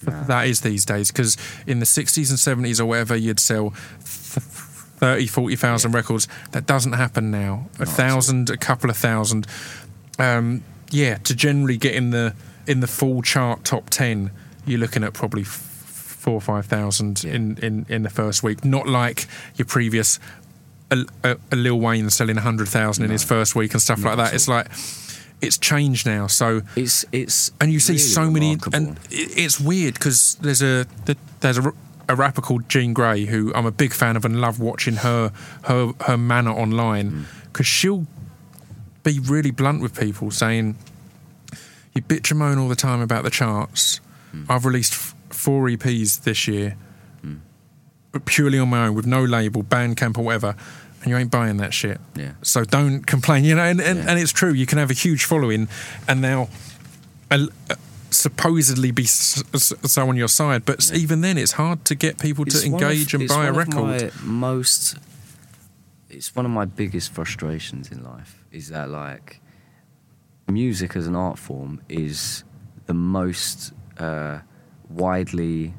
th- 0.03 0.26
that 0.28 0.47
is 0.47 0.61
these 0.61 0.84
days. 0.84 1.11
Because 1.11 1.38
in 1.68 1.80
the 1.80 1.86
60s 1.86 2.30
and 2.30 2.65
70s 2.65 2.80
or 2.80 2.86
whatever, 2.88 3.15
you'd 3.15 3.39
sell 3.39 3.70
th- 3.99 4.43
30, 4.99 5.28
40,000 5.28 5.91
records. 5.91 6.28
That 6.53 6.65
doesn't 6.65 6.93
happen 6.93 7.30
now. 7.30 7.68
A 7.76 7.86
Not 7.86 7.89
thousand, 7.89 8.49
a 8.49 8.57
couple 8.57 8.89
of 8.89 8.97
thousand. 8.97 9.45
Um, 10.18 10.63
yeah, 10.89 11.18
to 11.20 11.36
generally 11.36 11.78
get 11.78 11.93
in 11.93 12.09
the 12.09 12.34
in 12.65 12.80
the 12.80 12.88
full 12.88 13.22
chart 13.22 13.63
top 13.63 13.89
10, 13.91 14.32
you're 14.65 14.80
looking 14.80 15.03
at 15.03 15.13
probably 15.13 15.43
f- 15.43 15.47
four 15.49 16.34
or 16.34 16.41
5,000 16.41 17.24
Yeah. 17.24 17.34
in, 17.34 17.57
in, 17.59 17.86
in 17.88 18.03
the 18.03 18.09
first 18.09 18.41
week. 18.43 18.65
Not 18.65 18.88
like 18.88 19.28
your 19.55 19.65
previous 19.68 20.20
a, 20.91 21.05
a, 21.23 21.38
a 21.51 21.55
Lil 21.55 21.79
Wayne 21.79 22.09
selling 22.09 22.35
100,000 22.35 23.03
in 23.03 23.11
his 23.11 23.23
first 23.23 23.55
week 23.55 23.73
and 23.73 23.81
stuff 23.81 24.03
like 24.03 24.17
that. 24.17 24.33
It's 24.33 24.47
like, 24.47 24.67
it's 25.41 25.57
changed 25.57 26.05
now. 26.05 26.27
So, 26.27 26.61
It's 26.75 27.05
it's 27.11 27.51
and 27.61 27.71
you 27.71 27.79
see 27.79 27.93
really 27.93 27.99
so 27.99 28.31
many, 28.31 28.45
remarkable. 28.51 28.75
and 28.77 28.99
it's 29.11 29.59
weird 29.59 29.93
because 29.95 30.35
there's 30.41 30.61
a 30.63 30.88
there's 31.41 31.57
a, 31.59 31.71
a 32.09 32.15
rapper 32.15 32.41
called 32.41 32.67
Jean 32.69 32.95
Grae 32.95 33.27
who 33.27 33.51
I'm 33.53 33.65
a 33.67 33.71
big 33.71 33.93
fan 33.93 34.15
of 34.15 34.25
and 34.25 34.41
love 34.41 34.59
watching 34.59 34.95
her 34.97 35.31
her 35.65 35.91
her 36.07 36.17
manner 36.17 36.51
Mm. 36.51 36.57
online 36.57 37.25
because 37.51 37.67
she'll 37.67 38.07
be 39.03 39.19
really 39.19 39.51
blunt 39.51 39.81
with 39.81 39.99
people 39.99 40.31
saying 40.31 40.75
you 41.93 42.01
bitch 42.01 42.31
and 42.31 42.39
moan 42.39 42.57
all 42.57 42.67
the 42.69 42.75
time 42.75 43.01
about 43.01 43.23
the 43.23 43.29
charts. 43.29 43.99
Mm. 44.35 44.45
I've 44.49 44.65
released 44.65 44.93
f- 44.93 45.15
four 45.29 45.67
EPs 45.67 46.23
this 46.23 46.47
year, 46.47 46.75
purely 48.26 48.60
on 48.60 48.70
my 48.70 48.88
own 48.88 48.95
with 48.95 49.05
no 49.05 49.24
label, 49.24 49.64
Bandcamp 49.64 50.18
or 50.18 50.24
whatever, 50.24 50.55
and 51.01 51.10
you 51.10 51.18
ain't 51.18 51.32
buying 51.32 51.58
that 51.58 51.74
shit. 51.74 51.99
Yeah. 52.16 52.32
So 52.41 52.64
don't 52.64 53.05
complain, 53.05 53.43
you 53.43 53.55
know. 53.55 53.64
And, 53.64 53.80
and, 53.82 53.99
Yeah. 53.99 54.05
and 54.12 54.20
it's 54.20 54.32
true. 54.32 54.51
You 54.53 54.66
can 54.66 54.78
have 54.78 54.89
a 54.89 54.93
huge 54.95 55.26
following, 55.26 55.68
and 56.08 56.22
now 56.22 56.49
uh, 57.30 57.47
supposedly 58.10 58.91
be 58.91 59.03
so 59.05 60.08
on 60.10 60.16
your 60.16 60.28
side, 60.30 60.66
but 60.66 60.89
Yeah. 60.89 60.97
even 60.97 61.22
then, 61.22 61.38
it's 61.38 61.53
hard 61.53 61.86
to 61.86 61.95
get 61.95 62.20
people 62.20 62.45
to 62.45 62.49
It's 62.55 62.66
of- 62.66 62.72
engage 62.74 63.14
and 63.14 63.28
buy 63.28 63.45
a 63.47 63.51
record. 63.53 64.12
most, 64.24 64.97
it's 66.10 66.36
one 66.36 66.45
of 66.45 66.51
my 66.51 66.66
biggest 66.66 67.12
frustrations 67.12 67.91
in 67.91 68.03
life 68.03 68.43
is 68.51 68.70
that 68.70 68.89
like, 68.89 69.41
music 70.49 70.95
as 70.95 71.05
an 71.08 71.16
art 71.16 71.38
form 71.38 71.82
is 71.89 72.43
the 72.86 72.93
most 72.93 73.74
uh, 73.97 74.39
widely 74.89 75.74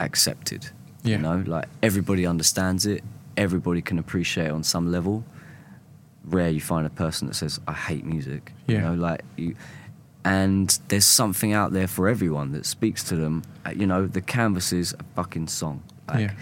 accepted. 0.00 0.70
Yeah. 1.02 1.16
You 1.16 1.22
know, 1.22 1.42
like 1.46 1.66
everybody 1.82 2.26
understands 2.26 2.86
it, 2.86 3.02
everybody 3.36 3.82
can 3.82 3.98
appreciate 3.98 4.46
it 4.46 4.52
on 4.52 4.62
some 4.62 4.90
level. 4.92 5.24
Rare 6.24 6.50
you 6.50 6.60
find 6.60 6.86
a 6.86 6.90
person 6.90 7.26
that 7.28 7.34
says, 7.34 7.58
"I 7.66 7.72
hate 7.72 8.04
music." 8.04 8.52
Yeah. 8.66 8.76
You 8.76 8.82
know, 8.82 8.94
like 8.94 9.22
you. 9.36 9.56
And 10.24 10.78
there's 10.86 11.04
something 11.04 11.52
out 11.52 11.72
there 11.72 11.88
for 11.88 12.08
everyone 12.08 12.52
that 12.52 12.64
speaks 12.64 13.02
to 13.04 13.16
them. 13.16 13.42
Uh, 13.66 13.70
You 13.70 13.86
know, 13.88 14.06
the 14.06 14.20
canvas 14.20 14.72
is 14.72 14.92
a 14.92 15.02
fucking 15.16 15.48
song. 15.48 15.82
Like, 16.08 16.20
yeah, 16.20 16.32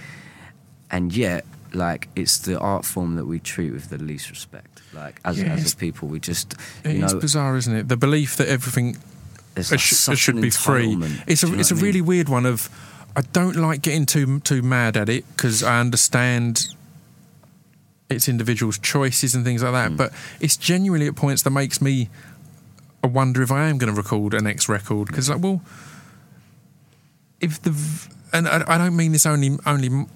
and 0.90 1.14
yet 1.16 1.44
like 1.72 2.08
it's 2.16 2.38
the 2.38 2.58
art 2.58 2.84
form 2.84 3.14
that 3.16 3.24
we 3.26 3.38
treat 3.38 3.72
with 3.72 3.88
the 3.90 3.98
least 3.98 4.28
respect 4.28 4.82
like 4.92 5.20
as, 5.24 5.40
Yeah, 5.40 5.52
as 5.52 5.72
a 5.72 5.76
people 5.76 6.08
we 6.08 6.18
just 6.18 6.54
you 6.84 6.98
know 6.98 7.20
bizarre, 7.20 7.56
isn't 7.56 7.74
it? 7.74 7.88
The 7.88 7.96
belief 7.96 8.36
that 8.36 8.48
everything 8.48 8.96
there's 9.54 9.70
it, 9.70 9.74
like 9.74 9.80
sh- 9.80 10.18
should 10.18 10.40
be 10.40 10.50
free. 10.50 10.96
It's 11.26 11.42
a 11.42 11.46
do 11.46 11.52
you 11.52 11.56
know 11.56 11.61
it's 11.61 11.70
a 11.70 11.74
really 11.76 12.00
mean? 12.00 12.06
weird 12.06 12.28
one. 12.28 12.44
Of 12.46 12.68
I 13.16 13.22
don't 13.32 13.56
like 13.56 13.82
getting 13.82 14.06
too 14.06 14.40
too 14.40 14.62
mad 14.62 14.96
at 14.96 15.08
it 15.08 15.24
because 15.36 15.62
I 15.62 15.80
understand 15.80 16.68
it's 18.08 18.28
individuals' 18.28 18.78
choices 18.78 19.34
and 19.34 19.44
things 19.44 19.62
like 19.62 19.72
Mm. 19.72 19.74
that. 19.74 19.96
But 19.96 20.12
it's 20.40 20.56
genuinely 20.56 21.06
at 21.06 21.16
points 21.16 21.42
that 21.42 21.50
makes 21.50 21.80
me 21.80 22.08
I 23.02 23.06
wonder 23.06 23.42
if 23.42 23.50
I 23.50 23.68
am 23.68 23.78
going 23.78 23.92
to 23.92 23.96
record 23.96 24.34
an 24.34 24.44
next 24.44 24.68
record 24.68 25.08
because 25.08 25.28
like 25.30 25.40
well 25.42 25.62
if 27.40 27.61
the 27.62 27.70
v- 27.70 28.11
and 28.32 28.46
I, 28.46 28.62
I 28.66 28.78
don't 28.78 28.96
mean 28.96 29.12
this 29.12 29.26
only 29.26 29.56
only 29.66 30.06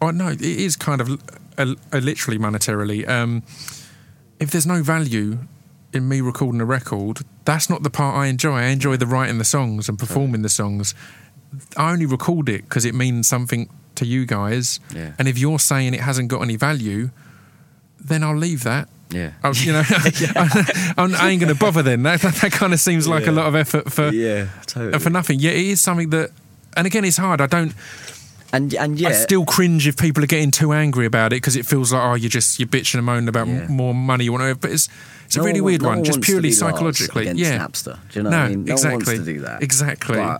oh 0.00 0.10
no 0.10 0.28
it 0.28 0.40
is 0.42 0.76
kind 0.76 1.00
of 1.00 1.20
a, 1.58 1.76
a 1.92 2.00
literally 2.00 2.38
monetarily 2.38 3.06
um, 3.08 3.42
if 4.38 4.50
there's 4.50 4.66
no 4.66 4.82
value 4.82 5.38
in 5.92 6.08
me 6.08 6.20
recording 6.20 6.60
a 6.60 6.64
record 6.64 7.18
that's 7.44 7.68
not 7.68 7.82
the 7.82 7.90
part 7.90 8.16
I 8.16 8.26
enjoy 8.26 8.56
I 8.56 8.64
enjoy 8.66 8.96
the 8.96 9.06
writing 9.06 9.38
the 9.38 9.44
songs 9.44 9.88
and 9.88 9.98
performing 9.98 10.42
the 10.42 10.48
songs 10.48 10.94
I 11.76 11.92
only 11.92 12.06
record 12.06 12.48
it 12.48 12.62
because 12.64 12.84
it 12.84 12.94
means 12.94 13.26
something 13.28 13.68
to 13.96 14.06
you 14.06 14.24
guys 14.26 14.80
Yeah. 14.94 15.12
and 15.18 15.26
if 15.28 15.36
you're 15.38 15.58
saying 15.58 15.94
it 15.94 16.00
hasn't 16.00 16.28
got 16.28 16.40
any 16.42 16.56
value 16.56 17.10
then 17.98 18.22
I'll 18.22 18.36
leave 18.36 18.62
that 18.64 18.88
yeah 19.10 19.32
I, 19.42 19.50
you 19.50 19.72
know, 19.72 19.82
I, 19.88 20.94
I 20.96 21.28
ain't 21.30 21.40
going 21.40 21.52
to 21.52 21.54
bother 21.58 21.82
then. 21.82 22.04
That, 22.04 22.20
that, 22.20 22.34
that 22.36 22.52
kind 22.52 22.72
of 22.72 22.78
seems 22.80 23.08
like 23.08 23.26
a 23.26 23.32
lot 23.32 23.46
of 23.46 23.54
effort 23.56 23.92
for 23.92 24.10
yeah 24.12 24.46
totally 24.66 24.98
for 25.00 25.10
nothing. 25.10 25.40
Yeah, 25.40 25.50
it 25.50 25.66
is 25.66 25.80
something 25.80 26.10
that, 26.10 26.30
and 26.76 26.86
again, 26.86 27.04
it's 27.04 27.16
hard. 27.16 27.40
I 27.40 27.46
don't. 27.46 27.72
and 28.52 28.72
and 28.74 29.00
yeah 29.00 29.08
I 29.08 29.12
still 29.12 29.44
cringe 29.44 29.88
if 29.88 29.96
people 29.96 30.22
are 30.22 30.28
getting 30.28 30.52
too 30.52 30.72
angry 30.72 31.06
about 31.06 31.32
it 31.32 31.36
because 31.42 31.56
it 31.56 31.66
feels 31.66 31.92
like 31.92 32.02
oh, 32.02 32.14
you're 32.14 32.30
just 32.30 32.60
you're 32.60 32.68
bitching 32.68 32.94
and 32.96 33.04
moaning 33.06 33.28
about 33.28 33.48
Yeah. 33.48 33.62
m- 33.64 33.72
more 33.72 33.94
money 33.94 34.24
you 34.24 34.30
want 34.32 34.42
to 34.42 34.46
have. 34.46 34.60
But 34.60 34.70
it's 34.70 34.88
it's 35.24 35.36
a 35.36 35.42
really 35.42 35.60
weird 35.60 35.82
one, 35.82 36.04
just 36.04 36.20
purely 36.20 36.52
psychologically. 36.52 37.26
it's 37.26 37.40
a 37.40 37.42
no 38.30 38.46
really 38.46 40.38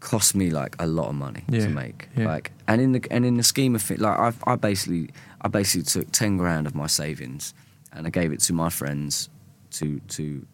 cost 0.00 0.34
me 0.34 0.50
like 0.50 0.76
a 0.78 0.86
lot 0.86 1.08
of 1.08 1.14
money 1.14 1.42
Yeah, 1.48 1.60
to 1.66 1.68
make 1.68 2.08
yeah. 2.16 2.26
like 2.26 2.52
and 2.68 2.80
in 2.80 2.92
the 2.92 3.02
and 3.10 3.24
in 3.24 3.36
the 3.36 3.42
scheme 3.42 3.74
of 3.74 3.90
it 3.90 3.98
like 4.00 4.18
I 4.18 4.52
I 4.52 4.56
basically 4.56 5.10
I 5.40 5.48
basically 5.48 5.82
took 5.84 6.12
10 6.12 6.36
grand 6.36 6.66
of 6.66 6.74
my 6.74 6.86
savings 6.86 7.52
and 7.92 8.06
I 8.06 8.10
gave 8.10 8.32
it 8.32 8.40
to 8.40 8.52
my 8.52 8.70
friends 8.70 9.28
to 9.72 10.00
to 10.08 10.46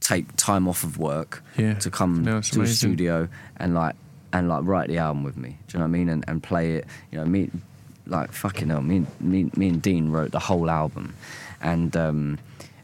take 0.00 0.34
time 0.36 0.66
off 0.68 0.82
of 0.84 0.98
work 0.98 1.42
Yeah. 1.58 1.74
to 1.74 1.90
come 1.90 2.22
No, 2.24 2.40
to 2.40 2.58
a 2.58 2.62
amazing. 2.62 2.74
studio 2.74 3.28
and 3.58 3.74
like 3.74 3.96
and 4.32 4.48
like 4.48 4.62
write 4.64 4.88
the 4.88 4.98
album 4.98 5.24
with 5.24 5.36
me. 5.36 5.58
Do 5.68 5.76
you 5.76 5.78
know 5.78 5.84
what 5.84 5.88
I 5.96 5.98
mean? 5.98 6.08
And 6.08 6.24
and 6.28 6.42
play 6.42 6.74
it. 6.76 6.86
You 7.10 7.18
know, 7.18 7.26
me 7.26 7.50
like 8.06 8.32
fucking 8.32 8.68
hell. 8.68 8.82
Me 8.82 8.96
and- 8.98 9.06
me 9.20 9.50
me 9.56 9.68
and 9.68 9.82
Dean 9.82 10.10
wrote 10.10 10.32
the 10.32 10.38
whole 10.40 10.70
album, 10.70 11.14
and 11.60 11.96
um 11.96 12.38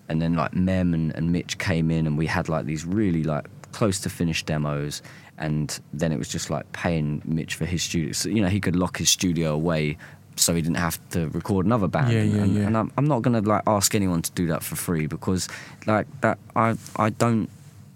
and 0.08 0.20
then 0.20 0.34
like 0.34 0.54
Mem 0.54 0.94
and, 0.94 1.14
and 1.14 1.32
Mitch 1.32 1.58
came 1.58 1.90
in 1.90 2.06
and 2.06 2.18
we 2.18 2.26
had 2.26 2.48
like 2.48 2.66
these 2.66 2.84
really 2.84 3.22
like 3.24 3.46
close 3.72 4.00
to 4.00 4.10
finished 4.10 4.46
demos, 4.46 5.00
and 5.38 5.80
then 5.94 6.12
it 6.12 6.18
was 6.18 6.28
just 6.28 6.50
like 6.50 6.70
paying 6.72 7.22
Mitch 7.24 7.54
for 7.54 7.64
his 7.64 7.82
studio. 7.82 8.12
So, 8.12 8.28
you 8.28 8.42
know, 8.42 8.48
he 8.48 8.60
could 8.60 8.76
lock 8.76 8.98
his 8.98 9.08
studio 9.10 9.54
away. 9.54 9.96
So 10.36 10.54
he 10.54 10.62
didn't 10.62 10.78
have 10.78 10.98
to 11.10 11.28
record 11.28 11.66
another 11.66 11.88
band, 11.88 12.10
Yeah, 12.12 12.20
and, 12.20 12.32
yeah, 12.32 12.42
and, 12.42 12.54
yeah. 12.54 12.66
and 12.66 12.76
I'm, 12.78 12.90
I'm 12.96 13.04
not 13.06 13.20
gonna 13.20 13.42
like 13.42 13.62
ask 13.66 13.94
anyone 13.94 14.22
to 14.22 14.32
do 14.32 14.46
that 14.46 14.62
for 14.62 14.76
free 14.76 15.06
because, 15.06 15.46
like 15.86 16.06
that, 16.22 16.38
I 16.56 16.74
I 16.96 17.10
don't, 17.10 17.50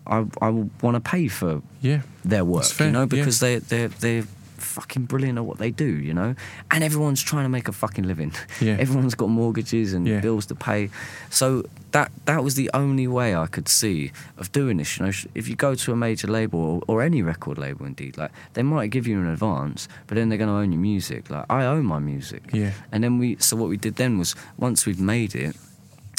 I 0.07 0.25
I 0.43 0.51
want 0.51 0.95
to 0.97 1.01
pay 1.01 1.29
for 1.29 1.63
Yeah. 1.81 2.03
their 2.27 2.45
work, 2.45 2.67
you 2.79 2.91
know, 2.91 3.01
yeah. 3.01 3.07
because 3.07 3.41
they 3.41 3.59
they're 3.59 3.89
they're 3.89 4.25
fucking 4.59 5.05
brilliant 5.07 5.39
at 5.39 5.45
what 5.45 5.59
they 5.59 5.71
do, 5.71 5.87
you 5.87 6.13
know, 6.15 6.35
and 6.71 6.83
everyone's 6.85 7.23
trying 7.23 7.45
to 7.45 7.49
make 7.49 7.69
a 7.69 7.73
fucking 7.73 8.05
living. 8.07 8.33
Yeah. 8.61 8.77
Everyone's 8.81 9.15
got 9.15 9.29
mortgages 9.29 9.93
and 9.95 10.07
Yeah. 10.07 10.21
bills 10.21 10.47
to 10.47 10.55
pay, 10.55 10.91
so 11.31 11.65
that 11.93 12.11
that 12.27 12.43
was 12.45 12.55
the 12.55 12.71
only 12.75 13.07
way 13.09 13.35
I 13.35 13.47
could 13.47 13.69
see 13.69 14.13
of 14.39 14.51
doing 14.53 14.77
this. 14.79 14.99
You 14.99 15.07
know, 15.07 15.13
if 15.35 15.49
you 15.49 15.57
go 15.57 15.75
to 15.75 15.93
a 15.93 15.97
major 15.97 16.27
label 16.29 16.61
or, 16.61 16.83
or 16.99 17.03
any 17.03 17.23
record 17.23 17.59
label, 17.59 17.87
indeed, 17.87 18.17
like 18.19 18.31
they 18.55 18.63
might 18.63 18.91
give 18.91 19.07
you 19.07 19.19
an 19.21 19.29
advance, 19.29 19.89
but 20.07 20.15
then 20.17 20.29
they're 20.29 20.39
going 20.39 20.51
to 20.51 20.57
own 20.57 20.73
your 20.73 20.81
music. 20.81 21.31
Like 21.31 21.47
I 21.51 21.65
own 21.65 21.85
my 21.85 21.99
music, 21.99 22.43
Yeah. 22.53 22.73
and 22.93 23.03
then 23.05 23.19
we. 23.19 23.37
So 23.39 23.57
what 23.57 23.69
we 23.69 23.77
did 23.77 23.97
then 23.97 24.19
was 24.19 24.35
once 24.59 24.85
we'd 24.87 25.01
made 25.01 25.35
it, 25.35 25.57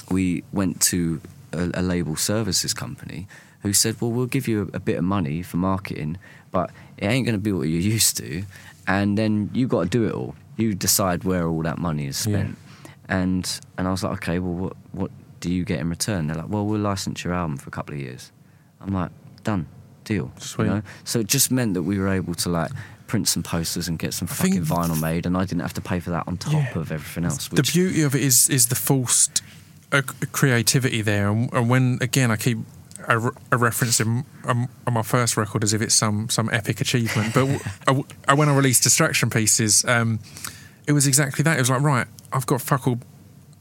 we 0.10 0.44
went 0.52 0.82
to 0.82 1.22
a, 1.54 1.70
a 1.76 1.82
label 1.82 2.16
services 2.16 2.74
company 2.74 3.28
who 3.62 3.74
said, 3.74 4.00
"Well, 4.02 4.12
we'll 4.12 4.26
give 4.28 4.48
you 4.48 4.70
a, 4.74 4.78
a 4.78 4.80
bit 4.80 4.98
of 4.98 5.04
money 5.04 5.42
for 5.44 5.58
marketing, 5.58 6.18
but 6.52 6.72
it 6.98 7.06
ain't 7.06 7.26
going 7.26 7.38
to 7.38 7.42
be 7.42 7.52
what 7.52 7.68
you're 7.68 7.82
used 7.82 8.18
to, 8.18 8.44
and 8.88 9.18
then 9.18 9.50
you 9.54 9.68
got 9.68 9.84
to 9.84 9.90
do 9.90 10.06
it 10.06 10.14
all. 10.14 10.36
You 10.58 10.74
decide 10.74 11.24
where 11.24 11.48
all 11.48 11.62
that 11.64 11.78
money 11.78 12.08
is 12.08 12.26
Yeah. 12.26 12.34
spent." 12.38 12.58
And 13.10 13.60
and 13.78 13.88
I 13.88 13.92
was 13.92 14.04
like, 14.04 14.14
"Okay, 14.14 14.40
well, 14.40 14.54
what 14.54 14.74
what 14.92 15.12
do 15.40 15.52
you 15.52 15.64
get 15.64 15.80
in 15.80 15.90
return?" 15.90 16.28
They're 16.28 16.38
like, 16.38 16.50
"Well, 16.50 16.66
we'll 16.66 16.82
license 16.82 17.24
your 17.24 17.34
album 17.34 17.58
for 17.58 17.68
a 17.70 17.72
couple 17.72 17.96
of 17.96 18.02
years." 18.02 18.32
I'm 18.82 18.94
like, 18.94 19.12
"Done, 19.44 19.68
deal." 20.04 20.32
you 20.36 20.42
Sweet. 20.42 20.68
know? 20.68 20.82
So 21.04 21.20
it 21.20 21.28
just 21.28 21.52
meant 21.52 21.74
that 21.76 21.84
we 21.84 21.98
were 22.00 22.10
able 22.10 22.36
to 22.36 22.50
like. 22.50 22.72
Print 23.08 23.26
some 23.30 23.42
posters 23.42 23.88
and 23.88 23.98
get 23.98 24.14
some 24.14 24.28
I 24.30 24.34
fucking 24.34 24.66
vinyl 24.66 25.00
made, 25.02 25.26
and 25.26 25.38
I 25.38 25.46
didn't 25.46 25.62
have 25.62 25.72
to 25.76 25.82
pay 25.82 26.02
for 26.02 26.10
that 26.10 26.28
on 26.28 26.36
top 26.36 26.52
Yeah. 26.52 26.78
of 26.82 26.92
everything 26.92 27.24
else. 27.24 27.48
the 27.48 27.64
beauty 27.64 28.02
of 28.02 28.14
it 28.14 28.22
is 28.22 28.50
is 28.50 28.66
the 28.68 28.76
forced 28.76 29.42
uh, 29.94 30.02
creativity 30.34 31.02
there, 31.02 31.30
and, 31.30 31.50
and 31.54 31.70
when 31.70 32.00
again 32.02 32.32
I 32.32 32.36
keep 32.36 32.58
a, 33.08 33.18
re- 33.18 33.32
a 33.52 33.58
referencing 33.58 34.26
um, 34.46 34.68
on 34.86 34.94
my 34.94 35.02
first 35.02 35.38
record 35.38 35.64
as 35.64 35.74
if 35.74 35.82
it's 35.82 35.96
some 35.96 36.30
some 36.30 36.50
epic 36.52 36.82
achievement, 36.82 37.34
but 37.34 37.46
w- 37.86 38.06
I 38.28 38.34
when 38.34 38.50
I 38.50 38.56
released 38.56 38.84
Distraction 38.84 39.30
Pieces, 39.30 39.84
um, 39.86 40.20
it 40.86 40.92
was 40.92 41.08
exactly 41.08 41.44
that. 41.44 41.58
It 41.58 41.62
was 41.62 41.70
like 41.70 41.82
right, 41.82 42.08
I've 42.34 42.46
got 42.46 42.62
fuck 42.62 42.88
all 42.88 43.00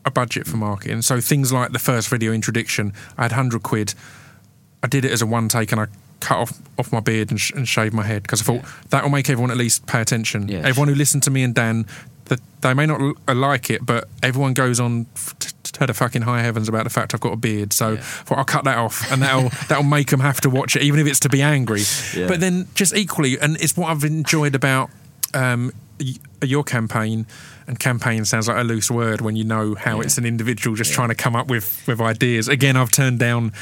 a 0.04 0.10
budget 0.10 0.46
for 0.46 0.56
marketing, 0.56 1.02
so 1.02 1.20
things 1.20 1.52
like 1.52 1.72
the 1.72 1.78
first 1.80 2.08
video 2.08 2.32
introduction, 2.32 2.92
I 3.18 3.22
had 3.22 3.32
hundred 3.32 3.62
quid. 3.62 3.94
I 4.82 4.86
did 4.88 5.04
it 5.04 5.10
as 5.10 5.22
a 5.22 5.26
one 5.26 5.48
take, 5.48 5.72
and 5.72 5.80
I 5.80 5.86
cut 6.20 6.38
off 6.38 6.52
off 6.78 6.92
my 6.92 7.00
beard 7.00 7.30
and, 7.30 7.40
sh- 7.40 7.52
and 7.56 7.66
shaved 7.68 7.94
my 7.94 8.04
head 8.04 8.22
because 8.22 8.40
I 8.40 8.44
thought 8.44 8.64
that 8.90 9.02
will 9.02 9.10
make 9.10 9.28
everyone 9.30 9.50
at 9.50 9.56
least 9.56 9.86
pay 9.86 10.00
attention. 10.00 10.48
Yeah, 10.48 10.58
everyone 10.64 10.88
who 10.88 10.94
listened 10.94 11.22
to 11.24 11.30
me 11.30 11.42
and 11.42 11.54
Dan, 11.54 11.86
that 12.26 12.40
they 12.60 12.72
may 12.74 12.86
not 12.86 13.00
l- 13.00 13.14
like 13.34 13.70
it, 13.70 13.84
but 13.84 14.08
everyone 14.22 14.54
goes 14.54 14.78
on 14.80 15.06
f- 15.16 15.34
to 15.78 15.86
the 15.86 15.94
fucking 15.94 16.22
high 16.22 16.42
heavens 16.42 16.68
about 16.68 16.84
the 16.84 16.90
fact 16.90 17.14
I've 17.14 17.20
got 17.20 17.32
a 17.32 17.36
beard. 17.36 17.72
So 17.72 17.92
Yeah. 17.92 17.98
I 17.98 18.02
thought 18.02 18.38
I'll 18.38 18.44
cut 18.44 18.64
that 18.64 18.78
off, 18.78 19.10
and 19.12 19.22
that'll 19.22 19.48
that'll 19.68 19.84
make 19.84 20.08
them 20.10 20.20
have 20.20 20.40
to 20.42 20.50
watch 20.50 20.76
it, 20.76 20.82
even 20.82 21.00
if 21.00 21.06
it's 21.06 21.20
to 21.20 21.28
be 21.28 21.42
angry. 21.42 21.82
Yeah. 22.14 22.26
But 22.28 22.40
then 22.40 22.68
just 22.74 22.94
equally, 22.94 23.38
and 23.38 23.56
it's 23.60 23.76
what 23.76 23.90
I've 23.90 24.04
enjoyed 24.04 24.54
about. 24.54 24.90
Um, 25.34 25.72
y- 26.00 26.14
your 26.42 26.62
campaign 26.64 27.26
and 27.66 27.78
campaign 27.80 28.24
sounds 28.24 28.46
like 28.48 28.58
a 28.58 28.62
loose 28.62 28.90
word 28.90 29.20
when 29.22 29.34
you 29.36 29.44
know 29.44 29.74
how 29.74 29.96
Yeah. 29.96 30.02
it's 30.04 30.18
an 30.18 30.24
individual 30.26 30.76
just 30.76 30.90
Yeah. 30.90 30.96
trying 30.96 31.08
to 31.08 31.14
come 31.14 31.34
up 31.34 31.48
with 31.48 31.82
with 31.86 32.00
ideas 32.00 32.46
again 32.46 32.76
i've 32.76 32.92
turned 32.92 33.18
down 33.18 33.52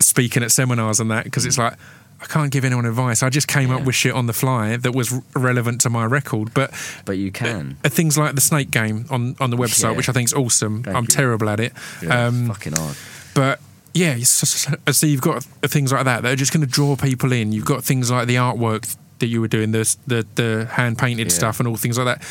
speaking 0.00 0.42
at 0.42 0.50
seminars 0.50 0.98
and 0.98 1.10
that 1.10 1.24
because 1.24 1.44
it's 1.46 1.58
like 1.58 1.74
I 2.20 2.24
can't 2.26 2.50
give 2.50 2.64
anyone 2.64 2.86
advice. 2.86 3.22
I 3.22 3.28
just 3.30 3.46
came 3.48 3.70
up 3.70 3.82
Mm. 3.82 3.86
With 3.86 3.94
shit 3.94 4.14
on 4.14 4.26
the 4.26 4.32
fly 4.32 4.76
that 4.78 4.94
was 4.94 5.12
r- 5.12 5.22
relevant 5.34 5.80
to 5.82 5.90
my 5.90 6.04
record. 6.04 6.54
But 6.54 6.72
but 7.04 7.18
you 7.18 7.30
can. 7.30 7.76
uh, 7.84 7.88
things 7.90 8.16
like 8.16 8.34
the 8.34 8.40
snake 8.40 8.70
game 8.70 9.04
on, 9.10 9.36
on 9.40 9.50
the 9.50 9.56
website, 9.56 9.90
Yeah. 9.90 9.96
which 9.96 10.08
I 10.08 10.12
think 10.12 10.28
is 10.28 10.34
awesome. 10.34 10.82
Thank 10.82 10.96
I'm 10.96 11.04
you. 11.04 11.08
terrible 11.08 11.48
at 11.50 11.60
it. 11.60 11.72
Yeah, 12.02 12.26
Um, 12.26 12.48
fucking 12.48 12.72
hard. 12.74 12.96
but 13.34 13.60
yeah, 13.92 14.16
so, 14.24 14.74
so, 14.90 15.06
you've 15.06 15.20
got 15.22 15.42
things 15.62 15.90
like 15.92 16.04
that 16.04 16.22
that 16.22 16.32
are 16.32 16.36
just 16.36 16.52
going 16.52 16.60
to 16.60 16.70
draw 16.70 16.96
people 16.96 17.32
in. 17.32 17.52
You've 17.52 17.64
got 17.64 17.82
things 17.84 18.10
like 18.10 18.26
the 18.26 18.34
artwork 18.36 18.94
that 19.20 19.28
you 19.28 19.40
were 19.40 19.48
doing, 19.48 19.72
the 19.72 19.96
the, 20.06 20.26
the 20.34 20.66
hand 20.72 20.98
painted 20.98 21.28
Yeah. 21.30 21.34
stuff, 21.36 21.60
and 21.60 21.66
all 21.68 21.76
things 21.76 21.96
like 21.98 22.06
that. 22.06 22.22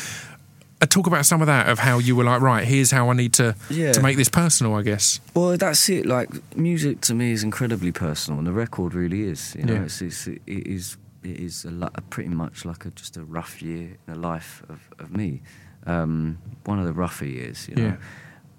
Uh, 0.80 0.84
talk 0.86 1.06
about 1.06 1.24
some 1.24 1.40
of 1.40 1.46
that 1.46 1.68
of 1.70 1.78
how 1.78 1.98
you 1.98 2.14
were 2.14 2.24
like, 2.24 2.40
right, 2.42 2.66
here's 2.66 2.90
how 2.90 3.08
I 3.08 3.14
need 3.14 3.32
to 3.34 3.54
Yeah. 3.70 3.92
to 3.92 4.02
make 4.02 4.16
this 4.18 4.28
personal. 4.28 4.74
I 4.74 4.82
guess. 4.82 5.20
Well, 5.34 5.56
that's 5.56 5.88
it. 5.88 6.04
Like 6.06 6.28
music 6.56 7.00
to 7.02 7.14
me 7.14 7.32
is 7.32 7.42
incredibly 7.42 7.92
personal, 7.92 8.38
and 8.38 8.46
the 8.46 8.52
record 8.52 8.92
really 8.94 9.22
is. 9.22 9.54
You 9.58 9.64
know, 9.64 9.74
Yeah. 9.74 9.82
it's, 9.84 10.02
it's 10.02 10.26
it 10.26 10.40
is 10.46 10.96
it 11.22 11.40
is 11.40 11.64
a, 11.64 11.70
lo- 11.70 11.88
pretty 12.10 12.28
much 12.30 12.64
like 12.64 12.84
a, 12.84 12.90
just 12.90 13.16
a 13.16 13.24
rough 13.24 13.60
year 13.62 13.96
in 14.06 14.12
the 14.14 14.18
life 14.18 14.62
of, 14.68 14.88
of 14.98 15.10
me. 15.16 15.40
Um, 15.86 16.38
one 16.66 16.78
of 16.78 16.84
the 16.86 16.92
rougher 16.92 17.24
years, 17.26 17.68
you 17.68 17.74
know. 17.76 17.82
Yeah. 17.82 17.96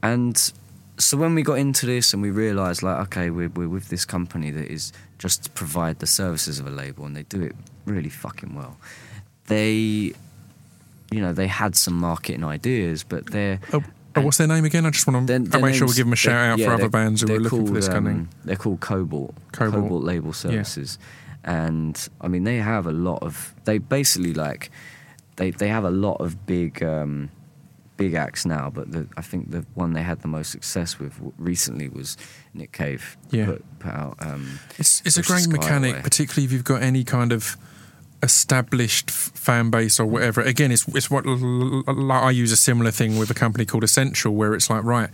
And 0.02 0.52
so 0.98 1.18
when 1.18 1.36
we 1.36 1.44
got 1.44 1.60
into 1.60 1.86
this 1.86 2.14
and 2.14 2.22
we 2.22 2.30
realised, 2.32 2.82
like, 2.84 2.98
okay, 3.08 3.30
we're, 3.30 3.50
we're 3.50 3.70
with 3.70 3.90
this 3.90 4.06
company 4.06 4.50
that 4.52 4.72
is 4.72 4.92
just 5.20 5.44
to 5.44 5.50
provide 5.52 6.00
the 6.00 6.08
services 6.08 6.60
of 6.60 6.68
a 6.68 6.70
label, 6.72 7.06
and 7.06 7.16
they 7.16 7.24
do 7.24 7.42
it 7.42 7.56
really 7.86 8.10
fucking 8.10 8.56
well. 8.56 8.78
They, 9.48 10.14
you 11.12 11.22
know, 11.22 11.34
they 11.34 11.48
had 11.48 11.76
some 11.76 11.94
marketing 11.96 12.44
ideas, 12.44 13.04
but 13.04 13.28
they're 13.28 13.60
Oh, 13.74 13.84
oh, 14.16 14.22
what's 14.22 14.38
their 14.38 14.48
name 14.48 14.66
again? 14.66 14.86
I 14.86 14.90
just 14.90 15.08
want 15.08 15.28
to 15.28 15.40
make 15.62 15.76
sure 15.76 15.88
we 15.88 15.94
give 15.94 16.06
them 16.06 16.14
a 16.14 16.18
shout 16.18 16.52
out 16.52 16.60
yeah, 16.60 16.68
for 16.68 16.74
other 16.74 16.90
bands 16.90 17.22
who 17.22 17.34
are 17.34 17.40
looking 17.40 17.60
for 17.60 17.66
called, 17.66 17.76
this 17.76 17.88
kind 17.88 18.08
um. 18.08 18.30
They're 18.46 18.56
called 18.56 18.80
Kobalt. 18.80 19.36
Kobalt. 19.52 20.04
Label 20.04 20.34
Services, 20.34 21.00
and 21.44 22.10
I 22.22 22.28
mean 22.28 22.44
they 22.44 22.58
have 22.58 22.88
a 22.88 22.92
lot 22.92 23.24
of. 23.24 23.54
They 23.66 23.78
basically 23.78 24.34
like, 24.34 24.70
they 25.38 25.52
they 25.52 25.70
have 25.70 25.84
a 25.86 25.92
lot 25.92 26.20
of 26.22 26.46
big. 26.46 26.84
Um, 26.84 27.30
Big 27.98 28.14
acts 28.14 28.46
now, 28.46 28.70
but 28.70 28.92
the, 28.92 29.08
I 29.18 29.24
think 29.24 29.50
the 29.50 29.66
one 29.74 29.94
they 29.94 30.04
had 30.04 30.22
the 30.22 30.28
most 30.28 30.52
success 30.52 31.00
with 31.00 31.20
recently 31.40 31.90
was 31.90 32.16
Nick 32.54 32.72
Cave. 32.72 33.18
Yeah. 33.32 33.46
put, 33.48 33.80
put 33.80 33.92
out. 33.92 34.18
Um, 34.20 34.60
It's 34.78 35.02
it's 35.04 35.18
a 35.18 35.24
great 35.24 35.48
mechanic, 35.48 35.94
Away. 35.94 36.02
particularly 36.04 36.46
if 36.46 36.52
you've 36.52 36.64
got 36.64 36.84
any 36.84 37.04
kind 37.04 37.32
of 37.32 37.58
established 38.24 39.10
fan 39.12 39.70
base 39.70 40.00
or 40.00 40.06
whatever. 40.06 40.42
Again, 40.42 40.72
it's 40.72 40.88
it's 40.90 41.10
what 41.10 41.26
I 41.28 42.32
use 42.32 42.52
a 42.52 42.58
similar 42.58 42.92
thing 42.92 43.18
with 43.18 43.30
a 43.30 43.34
company 43.34 43.66
called 43.66 43.84
Essential, 43.84 44.34
where 44.34 44.54
it's 44.54 44.70
like, 44.70 44.84
right, 44.84 45.10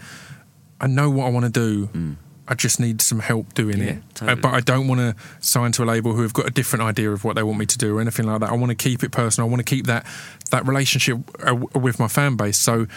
I 0.79 0.87
know 0.87 1.09
what 1.09 1.25
I 1.27 1.29
want 1.29 1.45
to 1.45 1.51
do. 1.51 1.87
Mm. 1.87 2.15
I 2.45 2.55
just 2.55 2.77
need 2.77 3.01
some 3.01 3.19
help 3.19 3.53
doing 3.53 3.77
Yeah, 3.79 3.85
it. 3.85 3.97
Uh, 3.97 4.01
totally. 4.15 4.41
but 4.41 4.53
I 4.53 4.59
don't 4.59 4.89
want 4.89 4.99
to 4.99 5.15
sign 5.39 5.71
to 5.73 5.83
a 5.83 5.85
label 5.85 6.13
who 6.13 6.23
have 6.23 6.33
got 6.33 6.45
a 6.45 6.51
different 6.51 6.83
idea 6.83 7.09
of 7.11 7.23
what 7.23 7.37
they 7.37 7.43
want 7.43 7.57
me 7.57 7.65
to 7.65 7.77
do 7.77 7.97
or 7.97 8.01
anything 8.01 8.25
like 8.25 8.41
that. 8.41 8.49
I 8.49 8.53
want 8.55 8.69
to 8.69 8.75
keep 8.75 9.01
it 9.01 9.11
personal. 9.13 9.47
I 9.47 9.51
want 9.51 9.65
to 9.65 9.75
keep 9.75 9.87
that 9.87 10.05
that 10.51 10.67
relationship 10.67 11.19
uh, 11.47 11.55
with 11.55 11.99
my 11.99 12.09
fan 12.09 12.35
base. 12.35 12.57
So 12.57 12.87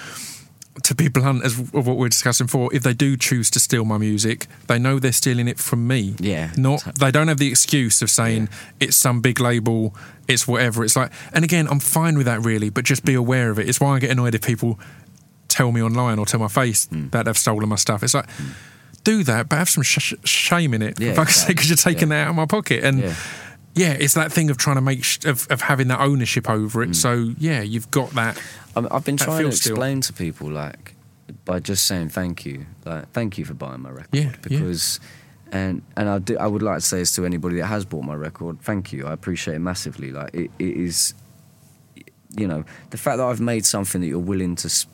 to 0.83 0.95
be 0.95 1.09
blunt 1.09 1.45
as 1.45 1.59
of 1.59 1.73
what 1.73 1.97
we 1.97 2.03
we're 2.03 2.09
discussing 2.09 2.47
before, 2.47 2.73
if 2.75 2.83
they 2.83 2.93
do 2.95 3.17
choose 3.17 3.51
to 3.51 3.61
steal 3.61 3.85
my 3.85 3.99
music, 3.99 4.47
they 4.67 4.79
know 4.79 4.99
they're 4.99 5.13
stealing 5.13 5.49
it 5.49 5.59
from 5.59 5.87
me. 5.87 6.15
Yeah, 6.19 6.53
Not 6.57 6.85
they 6.99 7.11
don't 7.11 7.29
have 7.29 7.39
the 7.39 7.49
excuse 7.49 8.03
of 8.03 8.11
saying 8.11 8.49
it's 8.81 8.97
some 8.97 9.21
big 9.21 9.41
label, 9.41 9.95
it's 10.29 10.47
whatever. 10.47 10.85
It's 10.85 10.97
like 10.97 11.11
and 11.33 11.45
again, 11.45 11.67
I'm 11.69 11.81
fine 11.81 12.17
with 12.17 12.27
that 12.27 12.41
really, 12.45 12.71
but 12.71 12.85
just 12.85 13.05
be 13.05 13.15
aware 13.15 13.51
of 13.51 13.59
it. 13.59 13.69
It's 13.69 13.81
why 13.81 13.97
I 13.97 13.99
get 13.99 14.11
annoyed 14.11 14.35
if 14.35 14.43
people 14.43 14.79
tell 15.49 15.73
me 15.73 15.81
online 15.83 16.19
or 16.19 16.27
tell 16.27 16.41
my 16.41 16.49
face 16.49 16.87
Mm. 16.89 17.11
that 17.13 17.25
they've 17.25 17.39
stolen 17.39 17.69
my 17.69 17.77
stuff. 17.77 18.03
It's 18.03 18.15
like 18.15 18.27
do 19.05 19.23
that, 19.25 19.49
but 19.49 19.57
have 19.57 19.69
some 19.71 19.83
sh- 19.85 20.15
shame 20.25 20.75
in 20.75 20.83
it. 20.83 20.99
Yeah, 21.01 21.11
for 21.11 21.17
fuck's 21.25 21.31
exactly. 21.31 21.47
sake, 21.53 21.57
because 21.57 21.69
you're 21.71 21.95
taking 21.95 22.09
Yeah. 22.11 22.17
that 22.17 22.25
out 22.27 22.31
of 22.31 22.37
my 22.37 22.47
pocket. 22.47 22.83
And 22.85 22.99
Yeah. 23.01 23.15
Yeah. 23.77 23.93
it's 23.93 24.15
that 24.15 24.33
thing 24.33 24.51
of 24.51 24.57
trying 24.57 24.77
to 24.77 24.81
make 24.83 25.05
sh- 25.05 25.25
of, 25.25 25.47
of 25.51 25.61
having 25.61 25.87
that 25.89 26.01
ownership 26.01 26.51
over 26.51 26.85
Mm. 26.85 26.91
it. 26.91 26.95
So 26.97 27.33
yeah, 27.39 27.61
you've 27.63 27.91
got 27.93 28.11
that. 28.11 28.41
I 28.75 28.81
mean, 28.81 28.89
I've 28.91 29.05
been 29.05 29.17
trying 29.17 29.45
to 29.45 29.53
still- 29.53 29.75
explain 29.75 30.01
to 30.03 30.13
people 30.13 30.51
like 30.51 30.95
by 31.45 31.61
just 31.61 31.85
saying 31.87 32.09
thank 32.09 32.45
you, 32.45 32.67
like 32.85 33.11
thank 33.13 33.39
you 33.39 33.45
for 33.45 33.55
buying 33.55 33.83
my 33.83 33.91
record 33.91 34.09
Yeah, 34.13 34.23
yeah. 34.25 34.33
because. 34.43 34.99
And 35.53 35.83
and 35.97 36.09
I 36.09 36.19
do, 36.19 36.37
I 36.37 36.49
would 36.49 36.61
like 36.63 36.79
to 36.79 36.81
say 36.81 36.99
this 36.99 37.15
to 37.15 37.25
anybody 37.25 37.59
that 37.59 37.67
has 37.67 37.85
bought 37.85 38.03
my 38.03 38.15
record. 38.17 38.61
Thank 38.63 38.93
you, 38.93 39.07
I 39.07 39.13
appreciate 39.13 39.55
it 39.55 39.61
massively. 39.61 40.11
Like 40.11 40.35
it, 40.35 40.51
it 40.59 40.77
is, 40.77 41.15
you 42.37 42.49
know, 42.49 42.65
the 42.91 42.97
fact 42.99 43.19
that 43.19 43.25
I've 43.25 43.41
made 43.41 43.65
something 43.65 44.01
that 44.01 44.09
you're 44.09 44.19
willing 44.19 44.57
to, 44.57 44.87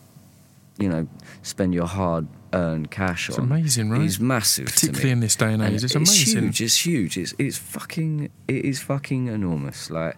you 0.78 0.90
know, 0.90 1.08
spend 1.42 1.72
your 1.72 1.86
hard 1.86 2.26
earned 2.52 2.90
cash 2.90 3.28
It's 3.28 3.38
on 3.38 3.44
amazing, 3.44 3.90
right? 3.90 4.02
is 4.02 4.20
massive. 4.20 4.66
to 4.66 4.72
Particularly 4.72 5.10
in 5.10 5.20
this 5.20 5.36
day 5.36 5.52
and 5.52 5.62
age, 5.62 5.82
it's 5.84 5.94
amazing. 5.94 6.42
huge. 6.44 6.60
It's 6.60 6.86
huge. 6.86 7.16
It's 7.18 7.34
it's 7.38 7.58
fucking. 7.58 8.30
It 8.48 8.64
is 8.64 8.80
fucking 8.80 9.28
enormous. 9.28 9.90
Like, 9.90 10.16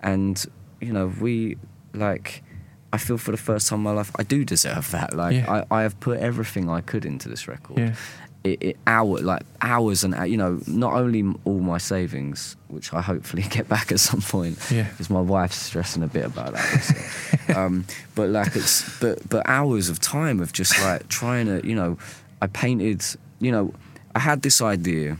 and 0.00 0.44
you 0.80 0.92
know, 0.92 1.06
we 1.20 1.56
like. 1.94 2.42
I 2.92 2.98
feel 2.98 3.18
for 3.18 3.30
the 3.32 3.36
first 3.36 3.68
time 3.68 3.80
in 3.80 3.82
my 3.82 3.90
life, 3.90 4.10
I 4.18 4.22
do 4.22 4.44
deserve 4.44 4.90
that. 4.92 5.12
Like, 5.12 5.34
Yeah. 5.34 5.64
I, 5.70 5.78
I 5.78 5.82
have 5.82 5.98
put 6.00 6.18
everything 6.20 6.70
I 6.70 6.80
could 6.80 7.04
into 7.04 7.28
this 7.28 7.46
record. 7.48 7.78
Yeah. 7.78 7.94
It, 8.46 8.58
it 8.68 8.76
hour 8.86 9.18
like 9.32 9.42
hours 9.60 10.04
and 10.04 10.12
you 10.30 10.36
know 10.42 10.52
not 10.66 10.92
only 11.02 11.22
all 11.44 11.60
my 11.72 11.78
savings 11.78 12.56
which 12.68 12.92
I 12.98 13.00
hopefully 13.12 13.42
get 13.56 13.66
back 13.68 13.90
at 13.92 14.00
some 14.00 14.20
point 14.22 14.56
Yeah. 14.70 14.88
because 14.90 15.10
my 15.10 15.20
wife's 15.20 15.56
stressing 15.68 16.02
a 16.02 16.06
bit 16.16 16.24
about 16.32 16.52
that 16.52 16.72
um, 17.56 17.84
but 18.14 18.28
like 18.30 18.54
it's 18.54 18.76
but 19.00 19.16
but 19.28 19.40
hours 19.56 19.88
of 19.88 19.98
time 20.00 20.38
of 20.44 20.52
just 20.60 20.74
like 20.86 21.08
trying 21.08 21.46
to 21.46 21.66
you 21.70 21.74
know 21.80 21.98
I 22.44 22.46
painted 22.46 23.00
you 23.40 23.50
know 23.54 23.64
I 24.14 24.20
had 24.20 24.42
this 24.42 24.60
idea 24.62 25.16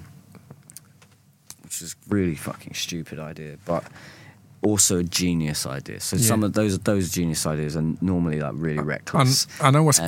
which 1.63 1.77
which 1.77 1.81
was 1.83 1.97
really 2.09 2.37
fucking 2.37 2.75
stupid 2.75 3.19
idea, 3.19 3.57
but 3.67 3.83
also 4.71 4.99
a 4.99 5.05
genius 5.05 5.67
idea. 5.67 6.01
So 6.01 6.17
Yeah. 6.17 6.27
some 6.27 6.43
of 6.47 6.53
those 6.53 6.79
those 6.81 7.11
genius 7.17 7.47
ideas 7.47 7.77
are 7.77 7.85
normally 8.01 8.41
like 8.41 8.55
really 8.57 8.83
reckless. 8.83 9.47
I 9.61 9.71
know 9.71 9.83
what's 9.85 10.01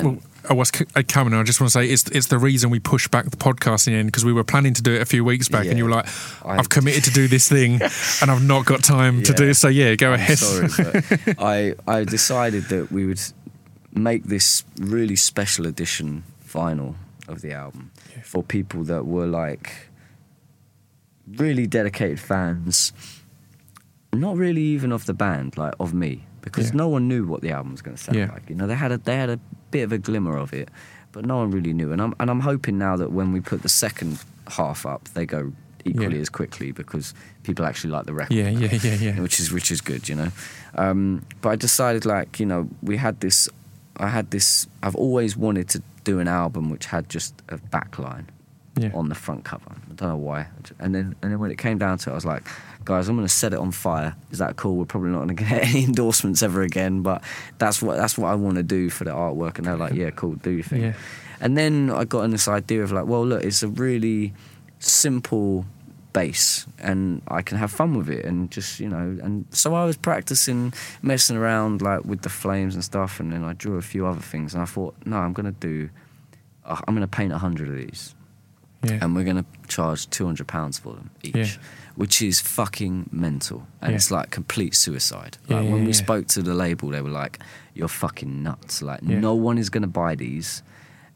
what's 0.49 0.71
c- 0.77 0.85
uh, 0.95 1.03
coming. 1.07 1.33
and 1.33 1.41
I 1.41 1.43
just 1.43 1.59
want 1.61 1.71
to 1.73 1.79
say 1.79 1.85
it's 1.93 2.03
it's 2.17 2.27
the 2.27 2.37
reason 2.39 2.69
we 2.69 2.79
pushed 2.79 3.09
back 3.11 3.25
the 3.29 3.37
podcasting 3.37 3.93
in 3.99 4.05
because 4.05 4.25
we 4.25 4.33
were 4.33 4.43
planning 4.43 4.73
to 4.75 4.81
do 4.81 4.93
it 4.95 5.01
a 5.01 5.05
few 5.05 5.23
weeks 5.23 5.47
back, 5.49 5.65
and 5.67 5.77
you 5.77 5.85
were 5.85 5.95
like, 5.99 6.07
I- 6.45 6.57
"I've 6.59 6.69
committed 6.69 7.03
to 7.05 7.11
do 7.11 7.27
this 7.27 7.47
thing, 7.49 7.71
and 8.21 8.27
I've 8.31 8.45
not 8.45 8.65
got 8.65 8.83
time 8.83 9.23
to 9.23 9.33
do 9.33 9.53
So 9.53 9.67
yeah, 9.69 9.95
go 9.95 10.09
I'm 10.13 10.19
ahead. 10.19 10.37
sorry, 10.39 10.69
but 10.77 11.35
I 11.55 11.75
I 11.87 12.03
decided 12.03 12.63
that 12.69 12.91
we 12.91 13.05
would 13.05 13.21
make 13.93 14.23
this 14.35 14.63
really 14.79 15.15
special 15.15 15.65
edition 15.67 16.23
vinyl 16.53 16.95
of 17.27 17.41
the 17.41 17.53
album 17.53 17.91
Yeah. 18.15 18.21
for 18.23 18.43
people 18.43 18.83
that 18.85 19.03
were 19.05 19.27
like 19.27 19.69
really 21.37 21.67
dedicated 21.67 22.19
fans, 22.19 22.91
not 24.13 24.37
really 24.37 24.61
even 24.61 24.91
of 24.91 25.05
the 25.05 25.13
band, 25.13 25.57
like 25.57 25.73
of 25.79 25.93
me, 25.93 26.23
because 26.41 26.69
Yeah. 26.69 26.75
no 26.77 26.87
one 26.89 27.07
knew 27.07 27.25
what 27.25 27.41
the 27.41 27.51
album 27.51 27.71
was 27.73 27.81
going 27.81 27.95
to 27.97 28.03
sound 28.03 28.17
Yeah. 28.17 28.31
like. 28.31 28.49
You 28.49 28.55
know, 28.55 28.67
they 28.67 28.75
had 28.75 28.91
a 28.91 28.97
they 28.97 29.15
had 29.17 29.29
a 29.29 29.39
bit 29.71 29.83
of 29.83 29.91
a 29.91 29.97
glimmer 29.97 30.37
of 30.37 30.53
it, 30.53 30.69
but 31.11 31.25
no 31.25 31.37
one 31.37 31.51
really 31.51 31.73
knew. 31.73 31.91
And 31.91 32.01
I'm 32.01 32.13
and 32.19 32.29
I'm 32.29 32.39
hoping 32.41 32.77
now 32.77 32.95
that 32.97 33.11
when 33.11 33.31
we 33.31 33.39
put 33.39 33.61
the 33.61 33.69
second 33.69 34.19
half 34.47 34.85
up, 34.85 35.07
they 35.13 35.25
go 35.25 35.53
equally 35.85 36.15
Yeah. 36.15 36.21
as 36.21 36.29
quickly 36.29 36.71
because 36.71 37.13
people 37.43 37.65
actually 37.65 37.91
like 37.91 38.05
the 38.05 38.13
record 38.13 38.33
yeah, 38.35 38.49
yeah, 38.49 38.73
yeah, 38.83 38.95
yeah. 38.95 39.19
which 39.25 39.39
is 39.39 39.51
which 39.51 39.71
is 39.71 39.79
good, 39.81 40.09
you 40.09 40.15
know. 40.15 40.31
Um, 40.75 41.23
but 41.41 41.49
I 41.49 41.55
decided, 41.55 42.05
like, 42.05 42.39
you 42.39 42.45
know, 42.45 42.67
we 42.81 42.97
had 42.97 43.19
this. 43.21 43.47
I 43.97 44.07
had 44.07 44.31
this. 44.31 44.67
I've 44.81 44.95
always 44.95 45.35
wanted 45.37 45.67
to 45.69 45.81
do 46.03 46.19
an 46.19 46.27
album 46.27 46.69
which 46.69 46.85
had 46.87 47.09
just 47.09 47.33
a 47.49 47.57
backline 47.57 48.25
Yeah. 48.81 48.91
on 48.93 49.09
the 49.09 49.15
front 49.15 49.43
cover. 49.43 49.71
I 49.71 49.93
don't 49.93 50.09
know 50.09 50.15
why. 50.17 50.47
And 50.79 50.93
then 50.95 51.15
and 51.21 51.31
then 51.31 51.39
when 51.39 51.51
it 51.51 51.57
came 51.57 51.77
down 51.77 51.97
to 51.99 52.09
it, 52.09 52.13
I 52.13 52.15
was 52.15 52.25
like, 52.25 52.43
guys, 52.85 53.07
I'm 53.07 53.15
going 53.15 53.27
to 53.27 53.33
set 53.33 53.53
it 53.53 53.59
on 53.59 53.71
fire. 53.71 54.15
Is 54.31 54.39
that 54.39 54.55
cool? 54.55 54.75
We're 54.75 54.85
probably 54.85 55.09
not 55.11 55.25
going 55.25 55.35
to 55.35 55.43
get 55.43 55.63
any 55.69 55.83
endorsements 55.83 56.41
ever 56.41 56.61
again, 56.61 57.01
but 57.01 57.23
that's 57.57 57.81
what 57.81 57.97
that's 57.97 58.17
what 58.17 58.29
I 58.29 58.35
want 58.35 58.57
to 58.57 58.63
do 58.63 58.89
for 58.89 59.03
the 59.03 59.11
artwork. 59.11 59.57
And 59.57 59.67
they're 59.67 59.77
like, 59.77 59.93
yeah, 59.93 60.09
cool, 60.11 60.35
do 60.35 60.51
your 60.51 60.63
thing. 60.63 60.81
Yeah. 60.81 60.93
And 61.41 61.57
then 61.57 61.89
I 61.89 62.03
got 62.05 62.21
in 62.23 62.31
this 62.31 62.47
idea 62.47 62.83
of 62.83 62.91
like, 62.91 63.05
well, 63.05 63.25
look, 63.25 63.43
it's 63.43 63.63
a 63.63 63.67
really 63.67 64.33
simple 64.79 65.65
base 66.11 66.65
and 66.79 67.21
I 67.27 67.41
can 67.41 67.57
have 67.57 67.71
fun 67.71 67.95
with 67.95 68.09
it 68.09 68.25
and 68.25 68.49
just, 68.49 68.79
you 68.79 68.89
know, 68.89 69.17
and 69.21 69.45
so 69.51 69.75
I 69.75 69.85
was 69.85 69.95
practicing 69.95 70.73
messing 71.01 71.37
around 71.37 71.81
like 71.81 72.03
with 72.03 72.21
the 72.23 72.29
flames 72.29 72.73
and 72.75 72.83
stuff 72.83 73.19
and 73.19 73.31
then 73.31 73.43
I 73.43 73.53
drew 73.53 73.77
a 73.77 73.81
few 73.81 74.07
other 74.07 74.19
things 74.21 74.53
and 74.53 74.63
I 74.63 74.65
thought, 74.65 74.95
no, 75.05 75.17
I'm 75.17 75.33
going 75.33 75.45
to 75.45 75.51
do, 75.59 75.89
uh, 76.65 76.77
I'm 76.87 76.95
going 76.95 77.07
to 77.07 77.15
paint 77.15 77.31
a 77.31 77.37
hundred 77.37 77.69
of 77.69 77.75
these 77.75 78.15
yeah. 78.83 78.99
and 79.01 79.15
we're 79.15 79.23
going 79.23 79.37
to 79.37 79.45
charge 79.67 80.09
200 80.09 80.47
pounds 80.47 80.79
for 80.79 80.93
them 80.93 81.09
each. 81.23 81.35
Yeah. 81.35 81.47
Which 81.95 82.21
is 82.21 82.39
fucking 82.39 83.09
mental, 83.11 83.67
and 83.81 83.91
Yeah. 83.91 83.95
it's 83.97 84.09
like 84.09 84.29
complete 84.29 84.73
suicide. 84.73 85.37
Like 85.49 85.69
when 85.69 85.83
we 85.85 85.91
spoke 85.91 86.27
to 86.27 86.41
the 86.41 86.53
label, 86.53 86.89
they 86.91 87.01
were 87.01 87.09
like, 87.09 87.39
"You're 87.73 87.89
fucking 87.89 88.41
nuts! 88.41 88.81
Like 88.81 89.03
no 89.03 89.33
one 89.35 89.57
is 89.57 89.69
going 89.69 89.81
to 89.81 89.87
buy 89.89 90.15
these, 90.15 90.63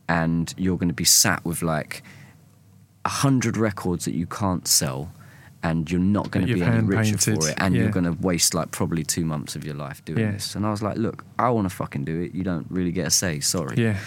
and 0.09 0.53
you're 0.57 0.77
going 0.77 0.89
to 0.89 0.93
be 0.93 1.05
sat 1.05 1.45
with 1.45 1.61
like 1.61 2.03
a 3.05 3.09
hundred 3.09 3.55
records 3.55 4.03
that 4.05 4.13
you 4.13 4.25
can't 4.25 4.67
sell, 4.67 5.13
and 5.61 5.89
you're 5.89 6.01
not 6.01 6.31
going 6.31 6.45
to 6.47 6.53
be 6.53 6.61
any 6.61 6.81
richer 6.81 7.11
hand-painted, 7.11 7.41
for 7.43 7.49
it, 7.49 7.55
and 7.59 7.75
you're 7.75 7.89
going 7.89 8.03
to 8.05 8.11
waste 8.21 8.53
like 8.53 8.71
probably 8.71 9.03
two 9.05 9.23
months 9.23 9.55
of 9.55 9.63
your 9.63 9.75
life 9.75 10.03
doing 10.03 10.33
this." 10.33 10.53
And 10.55 10.65
I 10.65 10.71
was 10.71 10.81
like, 10.81 10.97
"Look, 10.97 11.23
I 11.39 11.49
want 11.49 11.69
to 11.69 11.73
fucking 11.73 12.03
do 12.03 12.19
it. 12.19 12.33
You 12.35 12.43
don't 12.43 12.67
really 12.69 12.91
get 12.91 13.07
a 13.07 13.11
say. 13.11 13.39
Sorry." 13.39 13.77
yeah. 13.77 13.97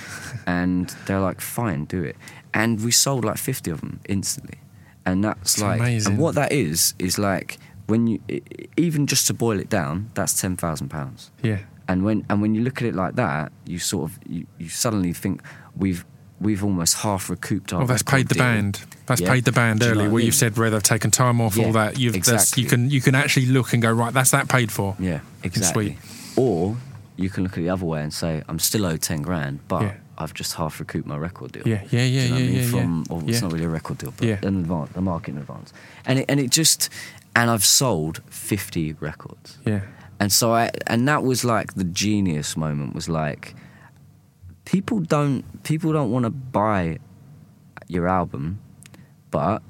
and 0.47 0.95
they're 1.07 1.21
like, 1.21 1.41
"Fine, 1.41 1.87
do 1.87 2.03
it." 2.05 2.17
And 2.61 2.83
we 2.85 2.91
sold 2.91 3.23
like 3.25 3.37
fifty 3.39 3.71
of 3.71 3.81
them 3.83 4.01
instantly, 4.09 4.59
and 5.05 5.23
that's 5.25 5.55
It's 5.55 5.63
like, 5.63 5.81
amazing. 5.81 6.13
and 6.15 6.21
what 6.23 6.35
that 6.37 6.51
is 6.53 6.95
is 6.99 7.19
like 7.19 7.59
when 7.87 8.07
you 8.07 8.19
even 8.77 9.07
just 9.07 9.27
to 9.29 9.35
boil 9.35 9.61
it 9.61 9.69
down, 9.69 10.11
that's 10.15 10.41
ten 10.41 10.57
thousand 10.57 10.89
pounds. 10.89 11.31
Yeah. 11.43 11.59
And 11.89 12.03
when 12.07 12.25
and 12.31 12.41
when 12.43 12.55
you 12.55 12.63
look 12.63 12.81
at 12.83 12.89
it 12.89 12.95
like 12.95 13.15
that, 13.17 13.53
you 13.67 13.79
sort 13.79 14.11
of 14.11 14.19
you, 14.27 14.47
you 14.59 14.69
suddenly 14.71 15.13
think 15.13 15.43
we've 15.77 16.05
we've 16.41 16.65
almost 16.65 16.95
half 17.05 17.31
recouped 17.31 17.73
our. 17.73 17.79
Well, 17.81 17.87
that's 17.87 18.03
paid 18.03 18.29
the 18.29 18.35
deal. 18.35 18.45
band. 18.45 18.81
That's 19.07 19.21
Yeah. 19.21 19.33
paid 19.33 19.45
the 19.45 19.53
band 19.53 19.81
Do 19.81 19.87
you 19.87 19.95
know 19.95 20.01
early. 20.01 20.09
what 20.13 20.25
you've 20.25 20.35
said, 20.35 20.57
where 20.59 20.71
they've 20.71 20.83
taken 20.83 21.11
time 21.11 21.41
off, 21.41 21.59
all 21.59 21.73
that. 21.73 21.99
You've 21.99 22.17
exactly. 22.17 22.63
you 22.63 22.69
can 22.69 22.91
you 22.91 23.01
can 23.01 23.15
actually 23.15 23.47
look 23.47 23.73
and 23.75 23.81
go 23.83 23.93
right. 23.93 24.13
That's 24.13 24.31
that 24.33 24.49
paid 24.49 24.73
for. 24.73 24.97
Yeah, 24.99 25.21
exactly. 25.43 25.97
Or 26.37 26.77
you 27.17 27.31
can 27.31 27.45
look 27.45 27.53
at 27.59 27.63
the 27.63 27.71
other 27.71 27.85
way 27.87 28.03
and 28.03 28.13
say, 28.13 28.43
I'm 28.49 28.59
still 28.59 28.85
owed 28.87 29.01
ten 29.03 29.23
grand, 29.23 29.61
but 29.69 29.83
Yeah. 29.83 29.95
I've 30.19 30.33
just 30.35 30.55
half 30.55 30.81
recouped 30.81 31.07
my 31.07 31.17
record 31.17 31.53
deal. 31.53 31.67
Yeah, 31.67 31.83
yeah, 31.91 32.03
yeah, 32.03 32.23
you 32.23 32.29
know 32.29 32.35
what 32.35 32.39
I 32.41 32.45
yeah, 32.45 32.51
mean? 32.51 32.57
yeah, 32.63 32.71
From, 32.71 32.99
yeah. 32.99 33.05
Oh, 33.11 33.15
or 33.17 33.23
Yeah. 33.23 33.29
it's 33.31 33.43
not 33.43 33.53
really 33.53 33.65
a 33.65 33.69
record 33.69 33.99
deal, 33.99 34.15
but 34.17 34.27
Yeah. 34.27 34.39
an 34.43 34.57
advance, 34.61 34.91
a 34.97 35.01
marketing 35.01 35.39
advance. 35.39 35.73
And 36.07 36.19
it, 36.21 36.25
and 36.29 36.41
it 36.41 36.51
just, 36.51 36.89
and 37.35 37.51
I've 37.51 37.65
sold 37.65 38.23
50 38.31 38.95
records. 38.95 39.59
Yeah. 39.67 39.81
And 40.19 40.33
so 40.33 40.53
I, 40.55 40.71
and 40.87 41.07
that 41.09 41.23
was 41.23 41.45
like 41.45 41.75
the 41.75 41.85
genius 41.85 42.57
moment 42.57 42.95
was 42.95 43.09
like, 43.09 43.55
people 44.65 45.01
don't, 45.01 45.63
people 45.63 45.93
don't 45.93 46.11
want 46.11 46.25
to 46.25 46.31
buy 46.31 46.99
your 47.89 48.09
album, 48.09 48.59
but 49.31 49.63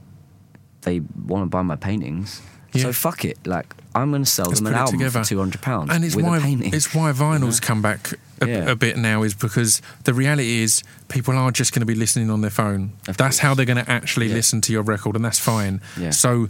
they 0.82 1.00
want 1.26 1.42
to 1.42 1.46
buy 1.46 1.62
my 1.62 1.76
paintings. 1.76 2.40
Yeah. 2.72 2.82
So 2.82 2.92
fuck 2.92 3.24
it. 3.24 3.38
Like, 3.46 3.74
I'm 3.94 4.10
going 4.10 4.22
to 4.22 4.30
sell 4.30 4.46
Let's 4.46 4.60
them 4.60 4.68
an 4.68 4.74
album 4.74 4.98
together. 5.00 5.24
for 5.24 5.34
£200 5.34 5.90
and 5.90 6.04
it's 6.04 6.14
with 6.14 6.24
why 6.26 6.38
a 6.38 6.40
painting. 6.40 6.72
it's 6.74 6.94
why 6.94 7.10
vinyls 7.24 7.60
come 7.60 7.82
back 7.82 8.10
a, 8.40 8.46
Yeah. 8.48 8.70
a 8.70 8.76
bit 8.76 8.96
now 8.96 9.22
is 9.22 9.34
because 9.34 9.80
the 10.04 10.12
reality 10.14 10.62
is 10.62 10.82
people 11.08 11.34
are 11.36 11.50
just 11.50 11.72
going 11.72 11.80
to 11.80 11.86
be 11.86 11.94
listening 11.94 12.30
on 12.30 12.40
their 12.40 12.50
phone. 12.50 12.92
Of 13.08 13.16
that's 13.16 13.36
course. 13.36 13.38
how 13.38 13.54
they're 13.54 13.66
going 13.66 13.84
to 13.84 13.90
actually 13.90 14.28
Yeah. 14.28 14.34
listen 14.34 14.60
to 14.62 14.72
your 14.72 14.82
record, 14.82 15.16
and 15.16 15.24
that's 15.24 15.38
fine. 15.38 15.80
Yeah. 15.98 16.10
So 16.10 16.48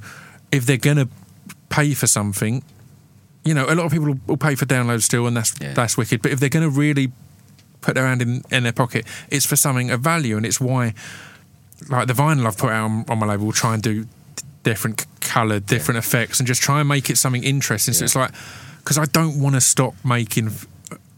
if 0.53 0.67
they're 0.67 0.77
going 0.77 0.97
to 0.99 1.09
pay 1.69 1.95
for 1.95 2.07
something, 2.07 2.63
you 3.45 3.55
know, 3.55 3.67
a 3.67 3.75
lot 3.75 3.87
of 3.87 3.93
people 3.93 4.17
will- 4.27 4.37
pay 4.37 4.55
for 4.57 4.67
downloads 4.67 5.03
still, 5.03 5.27
and 5.27 5.37
that's 5.37 5.53
that's 5.53 5.97
wicked. 5.97 6.23
But 6.23 6.33
if 6.33 6.41
they're 6.41 6.49
going 6.49 6.65
to 6.65 6.71
really 6.71 7.13
put 7.81 7.95
their 7.95 8.07
hand 8.07 8.21
in, 8.23 8.43
in 8.51 8.65
their 8.65 8.73
pocket, 8.73 9.07
it's 9.31 9.47
for 9.47 9.55
something 9.57 9.91
of 9.91 10.01
value, 10.01 10.37
and 10.37 10.45
it's 10.45 10.61
why, 10.61 10.95
like 11.89 12.09
the 12.09 12.15
vinyl 12.15 12.47
I've 12.47 12.59
put 12.59 12.71
out 12.73 12.85
on, 12.91 13.05
on 13.09 13.19
my 13.21 13.27
label, 13.27 13.47
will 13.47 13.53
try 13.53 13.75
and 13.75 13.83
do 13.83 14.07
different 14.65 15.03
c- 15.03 15.07
coloured, 15.21 15.67
different 15.67 15.99
effects, 15.99 16.41
and 16.41 16.47
just 16.49 16.61
try 16.63 16.81
and 16.81 16.89
make 16.89 17.09
it 17.11 17.17
something 17.19 17.45
interesting. 17.45 17.95
So 17.95 18.05
it's 18.05 18.17
like, 18.17 18.33
because 18.79 18.99
I 18.99 19.05
don't 19.05 19.39
want 19.41 19.55
to 19.55 19.61
stop 19.61 19.95
making 20.05 20.51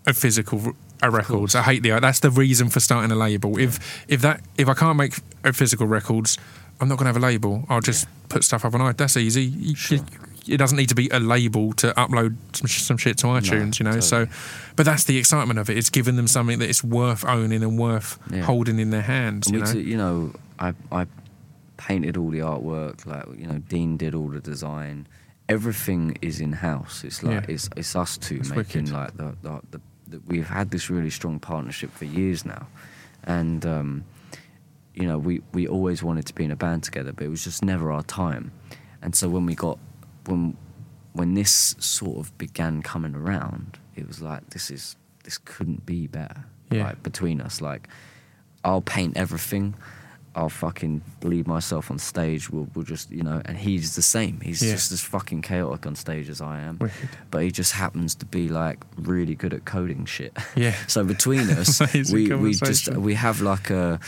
a 0.09 0.13
physical 0.15 0.73
uh, 1.03 1.11
records. 1.11 1.55
I 1.55 1.63
hate 1.63 1.83
the. 1.83 1.91
That's 2.01 2.21
the 2.21 2.31
reason 2.31 2.69
for 2.71 2.81
starting 2.81 3.11
a 3.13 3.15
label. 3.17 3.59
If 3.59 3.79
if 4.09 4.21
that 4.23 4.41
if 4.57 4.69
I 4.69 4.75
can't 4.75 4.97
make 4.97 5.15
physical 5.55 5.87
records, 5.87 6.39
I'm 6.81 6.89
not 6.89 6.97
going 6.99 7.05
to 7.05 7.13
have 7.13 7.23
a 7.23 7.27
label. 7.27 7.65
I'll 7.69 7.81
just 7.81 8.09
put 8.29 8.43
stuff 8.45 8.65
up 8.65 8.75
on 8.75 8.81
iTunes. 8.81 8.97
That's 8.97 9.17
easy. 9.17 9.75
Sure. 9.75 9.99
It 10.49 10.57
doesn't 10.57 10.79
need 10.79 10.89
to 10.89 10.95
be 10.95 11.09
a 11.11 11.21
label 11.21 11.75
to 11.75 11.93
upload 11.93 12.35
some, 12.57 12.69
some 12.69 12.97
shit 12.97 13.19
to 13.19 13.27
iTunes, 13.27 13.79
you 13.79 13.85
know. 13.85 14.01
So, 14.01 14.27
but 14.77 14.87
that's 14.87 15.05
the 15.05 15.19
excitement 15.19 15.59
of 15.59 15.69
it. 15.69 15.77
It's 15.77 15.91
giving 15.91 16.17
them 16.17 16.27
something 16.27 16.59
that 16.61 16.71
it's 16.71 16.83
worth 16.83 17.23
owning 17.27 17.63
and 17.63 17.79
worth 17.79 18.19
Yeah. 18.33 18.43
holding 18.43 18.79
in 18.79 18.89
their 18.89 19.03
hands. 19.03 19.51
You 19.51 19.61
know. 19.61 19.73
you 19.73 19.97
know, 19.99 20.33
I 20.59 20.73
I 20.91 21.07
painted 21.77 22.17
all 22.17 22.31
the 22.31 22.39
artwork. 22.39 23.05
Like 23.05 23.27
you 23.39 23.47
know, 23.47 23.59
Dean 23.59 23.99
did 23.99 24.15
all 24.15 24.29
the 24.29 24.41
design. 24.41 25.07
Everything 25.51 26.17
is 26.23 26.41
in 26.41 26.53
house. 26.55 27.05
It's 27.05 27.23
like 27.23 27.45
Yeah. 27.49 27.55
it's 27.55 27.69
it's 27.77 27.95
us 27.95 28.17
two 28.17 28.37
It's 28.37 28.49
making 28.51 28.85
wicked. 28.85 28.91
like 28.95 29.17
the, 29.19 29.35
the, 29.43 29.61
the, 29.73 29.81
the 30.11 30.21
we've 30.27 30.49
had 30.49 30.71
this 30.71 30.91
really 30.91 31.11
strong 31.11 31.39
partnership 31.39 31.91
for 31.91 32.05
years 32.05 32.45
now, 32.45 32.67
and 33.25 33.65
um, 33.67 34.05
you 34.95 35.07
know 35.07 35.19
we 35.19 35.43
we 35.53 35.67
always 35.69 36.03
wanted 36.03 36.27
to 36.27 36.35
be 36.35 36.45
in 36.45 36.51
a 36.51 36.57
band 36.57 36.83
together, 36.83 37.13
but 37.13 37.25
it 37.25 37.29
was 37.29 37.45
just 37.45 37.65
never 37.65 37.91
our 37.91 38.03
time. 38.03 38.53
And 39.03 39.15
so 39.15 39.29
when 39.29 39.47
we 39.47 39.55
got 39.55 39.79
when 40.27 40.57
when 41.13 41.35
this 41.35 41.75
sort 41.79 42.19
of 42.19 42.37
began 42.39 42.83
coming 42.83 43.15
around, 43.15 43.79
it 43.97 44.07
was 44.07 44.21
like 44.23 44.51
this 44.51 44.71
is 44.71 44.97
this 45.25 45.39
couldn't 45.39 45.85
be 45.85 46.07
better. 46.07 46.45
Yeah. 46.71 46.85
Like 46.85 47.03
between 47.03 47.41
us, 47.41 47.61
like 47.61 47.89
I'll 48.65 48.83
paint 48.83 49.17
everything. 49.17 49.75
I'll 50.35 50.49
fucking 50.49 51.03
bleed 51.21 51.47
myself 51.47 51.91
on 51.91 51.99
stage. 51.99 52.49
We'll, 52.51 52.69
we'll 52.75 52.85
just, 52.85 53.11
you 53.11 53.23
know, 53.23 53.43
and 53.45 53.57
he's 53.57 53.97
the 53.97 54.03
same. 54.03 54.41
He's 54.41 54.63
Yeah. 54.63 54.73
just 54.73 54.93
as 54.93 55.01
fucking 55.01 55.43
chaotic 55.43 55.87
on 55.87 55.97
stage 55.97 56.29
as 56.29 56.41
I 56.41 56.61
am. 56.61 56.79
Wicked. 56.79 57.09
But 57.31 57.43
he 57.43 57.51
just 57.51 57.73
happens 57.73 58.15
to 58.17 58.27
be 58.27 58.49
like 58.49 58.85
really 58.97 59.35
good 59.35 59.53
at 59.55 59.65
coding 59.65 60.05
shit. 60.05 60.37
Yeah. 60.55 60.75
so 60.87 61.03
between 61.05 61.41
us, 61.51 61.81
we, 62.13 62.33
we 62.35 62.55
just 62.55 62.89
we 62.95 63.15
have 63.15 63.41
like 63.41 63.71
a, 63.71 63.99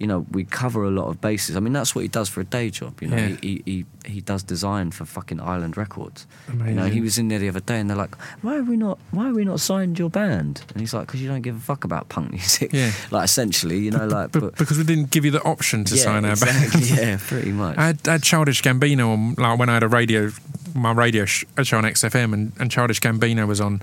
you 0.00 0.06
know, 0.06 0.26
we 0.30 0.44
cover 0.44 0.84
a 0.84 0.90
lot 0.90 1.08
of 1.08 1.20
bases. 1.20 1.56
I 1.56 1.60
mean, 1.60 1.72
that's 1.72 1.94
what 1.94 2.02
he 2.02 2.08
does 2.08 2.28
for 2.28 2.40
a 2.40 2.44
day 2.44 2.70
job. 2.70 3.00
You 3.02 3.08
know, 3.08 3.16
Yeah. 3.16 3.36
he, 3.42 3.62
he 3.64 3.84
he 4.06 4.20
does 4.22 4.42
design 4.42 4.90
for 4.90 5.04
fucking 5.04 5.38
Island 5.40 5.76
Records. 5.76 6.26
You 6.48 6.72
know, 6.74 6.86
he 6.86 7.00
was 7.02 7.18
in 7.18 7.28
there 7.28 7.38
the 7.38 7.48
other 7.48 7.60
day, 7.60 7.78
and 7.80 7.90
they're 7.90 7.96
like, 7.96 8.14
"Why 8.42 8.56
are 8.56 8.62
we 8.62 8.76
not? 8.76 8.98
Why 9.10 9.28
are 9.28 9.34
we 9.34 9.44
not 9.44 9.60
signed 9.60 9.98
your 9.98 10.08
band?" 10.10 10.62
And 10.72 10.80
he's 10.80 10.94
like, 10.94 11.06
"Because 11.06 11.20
you 11.20 11.28
don't 11.28 11.42
give 11.42 11.56
a 11.56 11.60
fuck 11.60 11.84
about 11.84 12.08
punk 12.08 12.30
music." 12.38 12.72
Yeah. 12.72 12.92
like 13.10 13.24
essentially, 13.24 13.78
you 13.78 13.90
know, 13.90 14.06
like 14.06 14.32
But, 14.32 14.40
but, 14.40 14.56
because 14.56 14.78
we 14.78 14.84
didn't 14.84 15.10
give 15.10 15.24
you 15.24 15.30
the 15.30 15.42
option 15.42 15.84
to 15.84 15.94
yeah, 15.96 16.02
sign 16.02 16.24
our 16.24 16.32
exactly, 16.32 16.80
band. 16.88 16.90
yeah, 16.98 17.18
pretty 17.20 17.52
much. 17.52 17.76
I 17.76 17.86
had, 17.88 18.08
I 18.08 18.12
had 18.12 18.22
Childish 18.22 18.62
Gambino 18.62 19.12
on, 19.12 19.34
like 19.34 19.58
when 19.58 19.68
I 19.68 19.74
had 19.74 19.82
a 19.82 19.88
radio, 19.88 20.30
my 20.74 20.92
radio 20.92 21.24
sh- 21.26 21.44
show 21.62 21.76
on 21.78 21.84
XFM, 21.84 22.32
and, 22.32 22.52
and 22.58 22.70
Childish 22.70 23.00
Gambino 23.00 23.46
was 23.46 23.60
on, 23.60 23.80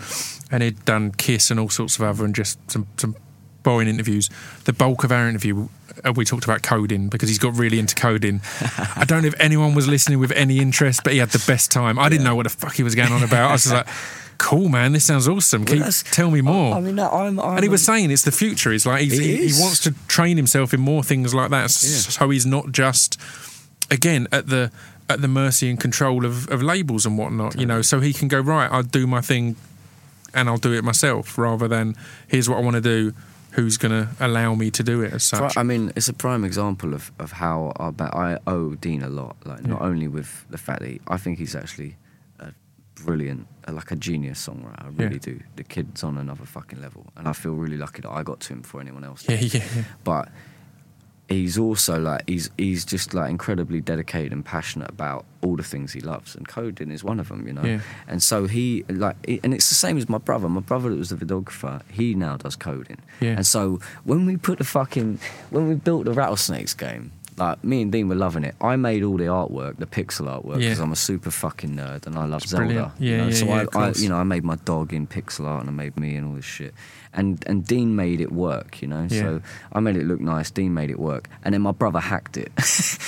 and 0.50 0.64
he'd 0.64 0.84
done 0.86 1.12
Kiss 1.12 1.52
and 1.52 1.60
all 1.60 1.70
sorts 1.70 1.98
of 1.98 2.04
other, 2.04 2.26
and 2.26 2.34
just 2.34 2.58
some 2.72 2.88
some 2.98 3.16
boring 3.64 3.88
interviews. 3.88 4.30
The 4.66 4.74
bulk 4.74 5.04
of 5.04 5.12
our 5.12 5.28
interview, 5.28 5.68
Uh, 6.04 6.14
we 6.14 6.26
talked 6.26 6.44
about 6.44 6.62
coding 6.62 7.08
because 7.10 7.30
he's 7.30 7.40
got 7.40 7.56
really 7.58 7.80
into 7.80 7.96
coding. 7.96 8.42
I 8.96 9.06
don't 9.06 9.22
know 9.22 9.28
if 9.28 9.40
anyone 9.40 9.74
was 9.76 9.88
listening 9.88 10.20
with 10.20 10.32
any 10.34 10.60
interest, 10.60 11.04
but 11.04 11.14
he 11.14 11.20
had 11.20 11.30
the 11.30 11.44
best 11.48 11.72
time. 11.72 11.98
I 11.98 12.10
didn't 12.10 12.24
know 12.26 12.36
what 12.36 12.44
the 12.44 12.50
fuck 12.50 12.74
he 12.76 12.84
was 12.84 12.96
going 12.96 13.12
on 13.12 13.24
about. 13.24 13.50
I 13.50 13.52
was 13.54 13.64
just 13.64 13.74
like, 13.74 13.88
cool, 14.38 14.68
man, 14.68 14.92
this 14.92 15.06
sounds 15.06 15.28
awesome. 15.28 15.64
Keep, 15.66 15.80
that's- 15.80 16.04
tell 16.12 16.30
me 16.32 16.42
more. 16.42 16.76
I 16.76 16.80
mean, 16.82 17.00
I'm, 17.00 17.40
I'm 17.40 17.56
and 17.56 17.64
he 17.64 17.70
was 17.70 17.86
saying 17.86 18.12
it's 18.12 18.24
the 18.24 18.32
future. 18.32 18.72
He's 18.72 18.86
like, 18.86 19.04
It 19.04 19.12
he, 19.14 19.48
he 19.48 19.62
wants 19.62 19.80
to 19.82 19.94
train 20.08 20.36
himself 20.38 20.74
in 20.74 20.82
more 20.82 21.04
things 21.04 21.34
like 21.34 21.50
that. 21.52 21.62
Yeah. 21.62 21.68
So 21.68 22.30
he's 22.30 22.46
not 22.46 22.72
just, 22.72 23.20
again, 23.90 24.28
at 24.32 24.48
the 24.48 24.72
at 25.08 25.22
the 25.22 25.28
mercy 25.28 25.70
and 25.70 25.80
control 25.80 26.26
of, 26.26 26.50
of 26.50 26.64
labels 26.64 27.06
and 27.06 27.16
whatnot, 27.16 27.60
you 27.60 27.66
know, 27.66 27.84
so 27.84 28.00
he 28.00 28.12
can 28.12 28.28
go, 28.28 28.40
right, 28.40 28.70
I'll 28.72 28.82
do 28.82 29.06
my 29.06 29.22
thing 29.22 29.56
and 30.34 30.50
I'll 30.50 30.58
do 30.58 30.74
it 30.74 30.84
myself 30.84 31.38
rather 31.38 31.68
than 31.68 31.96
here's 32.28 32.50
what 32.50 32.58
I 32.58 32.62
want 32.62 32.76
to 32.76 32.82
do. 32.82 33.14
Who's 33.56 33.78
going 33.78 33.92
to 33.92 34.10
allow 34.20 34.54
me 34.56 34.70
to 34.72 34.84
do 34.84 35.02
it 35.02 35.14
as 35.14 35.24
such? 35.24 35.56
I 35.58 35.64
mean, 35.64 35.92
it's 35.96 36.08
a 36.10 36.14
prime 36.14 36.44
example 36.44 36.94
of, 36.94 37.12
of 37.20 37.32
how 37.34 37.72
our 37.78 37.92
ba- 37.92 38.16
I 38.16 38.38
owe 38.48 38.76
Dean 38.76 39.02
a 39.04 39.10
lot. 39.10 39.36
Like, 39.46 39.66
not 39.66 39.82
Yeah. 39.82 39.88
only 39.88 40.08
with 40.08 40.46
the 40.50 40.58
fact 40.58 40.80
that 40.82 40.90
he, 40.90 41.02
I 41.08 41.18
think 41.18 41.38
he's 41.40 41.56
actually 41.56 41.96
a 42.40 42.52
brilliant, 43.04 43.48
like 43.68 43.92
a 43.92 43.96
genius 43.96 44.46
songwriter. 44.48 44.84
I 44.86 44.90
really 44.90 45.14
Yeah. 45.16 45.20
do. 45.20 45.40
The 45.56 45.64
kid's 45.64 46.04
on 46.04 46.18
another 46.18 46.46
fucking 46.46 46.82
level, 46.82 47.06
and 47.16 47.28
I 47.28 47.34
feel 47.34 47.54
really 47.56 47.78
lucky 47.78 48.02
that 48.02 48.12
I 48.12 48.24
got 48.24 48.40
to 48.42 48.54
him 48.54 48.62
before 48.62 48.82
anyone 48.82 49.04
else. 49.04 49.24
Yeah, 49.30 49.40
yeah, 49.40 49.64
yeah. 49.76 49.84
But 50.04 50.30
he's 51.28 51.58
also 51.58 52.00
like 52.00 52.24
he's 52.28 52.50
he's 52.58 52.86
just 52.86 53.14
like 53.14 53.30
incredibly 53.30 53.82
dedicated 53.82 54.32
and 54.32 54.46
passionate 54.46 54.90
about 54.90 55.26
all 55.42 55.56
the 55.56 55.64
things 55.64 55.94
he 55.94 56.02
loves, 56.02 56.36
and 56.36 56.48
coding 56.48 56.92
is 56.92 57.04
one 57.04 57.20
of 57.20 57.30
them. 57.30 57.48
You 57.48 57.54
know. 57.54 57.64
Yeah. 57.64 57.80
And 58.08 58.22
so 58.22 58.46
he 58.48 58.84
like, 58.90 59.16
and 59.44 59.54
it's 59.54 59.70
the 59.70 59.76
same 59.76 59.98
as 59.98 60.08
my 60.10 60.18
brother. 60.20 60.48
My 60.50 60.62
brother 60.62 60.90
that 60.90 60.98
was 60.98 61.10
the 61.10 61.16
videographer, 61.16 61.82
he 61.92 62.14
now 62.16 62.38
does 62.38 62.56
coding. 62.56 63.00
Yeah. 63.22 63.32
And 63.32 63.46
so 63.48 63.80
when 64.04 64.26
we 64.26 64.38
put 64.38 64.58
the 64.60 64.64
fucking, 64.66 65.20
when 65.50 65.68
we 65.68 65.76
built 65.76 66.06
the 66.06 66.14
rattlesnakes 66.14 66.74
game, 66.74 67.12
like 67.38 67.62
me 67.66 67.82
and 67.82 67.92
Dean 67.92 68.08
were 68.08 68.16
loving 68.16 68.44
it. 68.46 68.56
I 68.62 68.76
made 68.78 69.04
all 69.04 69.18
the 69.18 69.26
artwork, 69.26 69.78
the 69.78 69.86
pixel 69.86 70.28
artwork, 70.28 70.54
Yeah. 70.62 70.70
because 70.70 70.80
I'm 70.80 70.92
a 70.94 70.96
super 70.96 71.32
fucking 71.32 71.72
nerd 71.72 72.08
and 72.08 72.18
I 72.18 72.24
love 72.26 72.44
Zelda. 72.44 72.66
brilliant. 72.66 72.92
you 72.98 73.12
Yeah, 73.12 73.18
know? 73.18 73.28
yeah, 73.28 73.34
so 73.34 73.46
yeah, 73.48 73.66
I, 73.76 73.80
I, 73.80 73.92
you 73.98 74.08
know, 74.10 74.16
I 74.16 74.24
made 74.24 74.46
my 74.46 74.56
dog 74.64 74.94
in 74.94 75.06
pixel 75.06 75.46
art 75.46 75.60
and 75.62 75.70
I 75.70 75.74
made 75.74 75.98
me 75.98 76.16
and 76.16 76.28
all 76.28 76.34
this 76.36 76.46
shit. 76.46 76.74
And 77.16 77.44
and 77.48 77.66
Dean 77.66 77.96
made 77.96 78.22
it 78.22 78.32
work, 78.32 78.82
you 78.82 78.88
know. 78.88 79.08
Yeah. 79.10 79.22
So 79.22 79.42
I 79.74 79.80
made 79.80 79.96
it 79.96 80.06
look 80.06 80.20
nice. 80.20 80.52
Dean 80.52 80.74
made 80.74 80.90
it 80.90 81.00
work, 81.00 81.30
and 81.44 81.54
then 81.54 81.62
my 81.62 81.72
brother 81.72 82.00
hacked 82.00 82.38
it. 82.38 82.52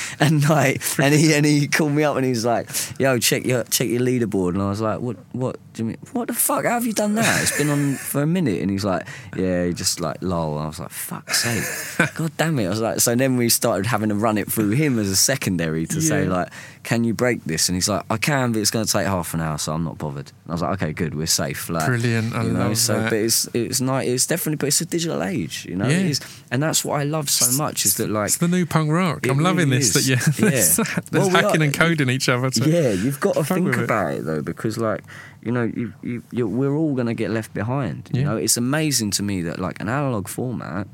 and 0.20 0.48
like, 0.50 0.82
and 0.98 1.14
he 1.14 1.34
and 1.34 1.46
he 1.46 1.68
called 1.68 1.92
me 1.92 2.04
up 2.04 2.16
and 2.16 2.26
he's 2.26 2.46
like, 2.46 2.70
"Yo, 3.00 3.20
check 3.20 3.46
your 3.46 3.64
check 3.66 3.88
your 3.88 4.02
leaderboard." 4.02 4.54
And 4.54 4.62
I 4.62 4.70
was 4.70 4.82
like, 4.82 5.00
"What? 5.00 5.18
What? 5.34 5.60
Do 5.74 5.84
you 5.84 5.88
mean? 5.90 5.98
What 6.14 6.30
the 6.30 6.34
fuck? 6.34 6.64
How 6.64 6.72
have 6.72 6.86
you 6.86 6.94
done 6.94 7.16
that? 7.16 7.42
It's 7.42 7.58
been 7.58 7.70
on 7.70 7.96
for 8.12 8.22
a 8.22 8.28
minute." 8.28 8.62
And 8.62 8.72
he's 8.72 8.86
like, 8.86 9.06
"Yeah." 9.36 9.66
He 9.66 9.74
just 9.74 10.00
like 10.00 10.18
lol. 10.22 10.56
And 10.56 10.64
I 10.64 10.68
was 10.68 10.80
like, 10.80 10.90
"Fuck's 10.90 11.44
sake, 11.44 12.14
god 12.16 12.32
damn 12.38 12.58
it!" 12.60 12.66
I 12.66 12.70
was 12.70 12.82
like, 12.82 13.00
so 13.00 13.16
then 13.16 13.38
we 13.38 13.50
started 13.50 13.86
having 13.86 14.10
to 14.10 14.16
run 14.16 14.38
it 14.38 14.52
through 14.52 14.72
him 14.72 15.00
as 15.00 15.10
a 15.10 15.16
secondary 15.16 15.86
to 15.88 16.02
say 16.02 16.26
like, 16.26 16.50
"Can 16.90 17.04
you 17.04 17.14
break 17.14 17.44
this?" 17.44 17.68
And 17.70 17.76
he's 17.76 17.90
like, 17.90 18.04
"I 18.10 18.18
can, 18.18 18.52
but 18.54 18.60
it's 18.62 18.72
going 18.72 18.86
to 18.86 18.92
take 18.98 19.06
half 19.06 19.34
an 19.34 19.42
hour, 19.42 19.58
so 19.58 19.74
I'm 19.74 19.84
not 19.84 19.98
bothered." 19.98 20.32
And 20.44 20.50
I 20.50 20.54
was 20.56 20.62
like, 20.62 20.74
"Okay, 20.82 20.94
good, 20.94 21.14
we're 21.16 21.28
safe." 21.44 21.70
Like, 21.70 21.86
Brilliant, 21.86 22.34
I 22.34 22.44
you 22.44 22.52
know, 22.54 22.68
love 22.70 22.78
so 22.78 22.94
that. 23.00 23.10
but 23.12 23.20
it's 23.28 23.48
it's 23.54 23.82
not 23.82 24.06
it's 24.06 24.26
definitely 24.26 24.56
but 24.56 24.68
it's 24.68 24.82
a 24.82 24.86
digital 24.86 25.22
age 25.22 25.66
you 25.70 25.76
know 25.76 25.88
Yeah. 25.88 25.98
it 25.98 26.06
is 26.14 26.20
and 26.52 26.64
that's 26.64 26.86
what 26.86 26.96
I 27.02 27.04
love 27.04 27.30
so 27.30 27.48
much 27.62 27.86
is 27.86 27.96
that 27.98 28.10
like 28.10 28.28
it's 28.28 28.38
the 28.38 28.48
new 28.48 28.66
punk 28.66 28.90
rock. 28.92 29.28
I'm 29.28 29.40
loving 29.40 29.70
really 29.70 29.80
this. 29.80 29.94
That 29.94 30.00
is. 30.00 30.40
yeah, 30.40 30.46
Yeah. 30.46 30.50
there's, 30.52 30.76
that. 30.78 30.88
Well, 30.88 31.04
there's 31.12 31.28
we 31.28 31.34
hacking 31.42 31.62
are- 31.62 31.66
and 31.66 31.74
coding 31.74 32.10
each 32.10 32.30
other. 32.30 32.50
Yeah 32.66 32.92
you've 33.04 33.20
got 33.20 33.34
to 33.36 33.44
think 33.44 33.66
with 33.66 33.80
it. 33.80 33.84
about 33.84 34.14
it 34.16 34.24
though 34.26 34.42
because 34.42 34.78
like 34.78 35.02
you 35.44 35.52
know 35.52 35.64
you, 35.64 35.94
you, 36.02 36.24
you 36.32 36.48
we're 36.48 36.76
all 36.76 36.94
going 36.96 37.08
to 37.08 37.14
get 37.24 37.32
left 37.32 37.54
behind 37.54 38.10
you 38.14 38.22
Yeah. 38.22 38.28
know 38.28 38.38
it's 38.38 38.58
amazing 38.58 39.12
to 39.18 39.24
me 39.24 39.42
that 39.48 39.60
like 39.60 39.80
an 39.82 39.90
analog 39.90 40.28
format 40.28 40.88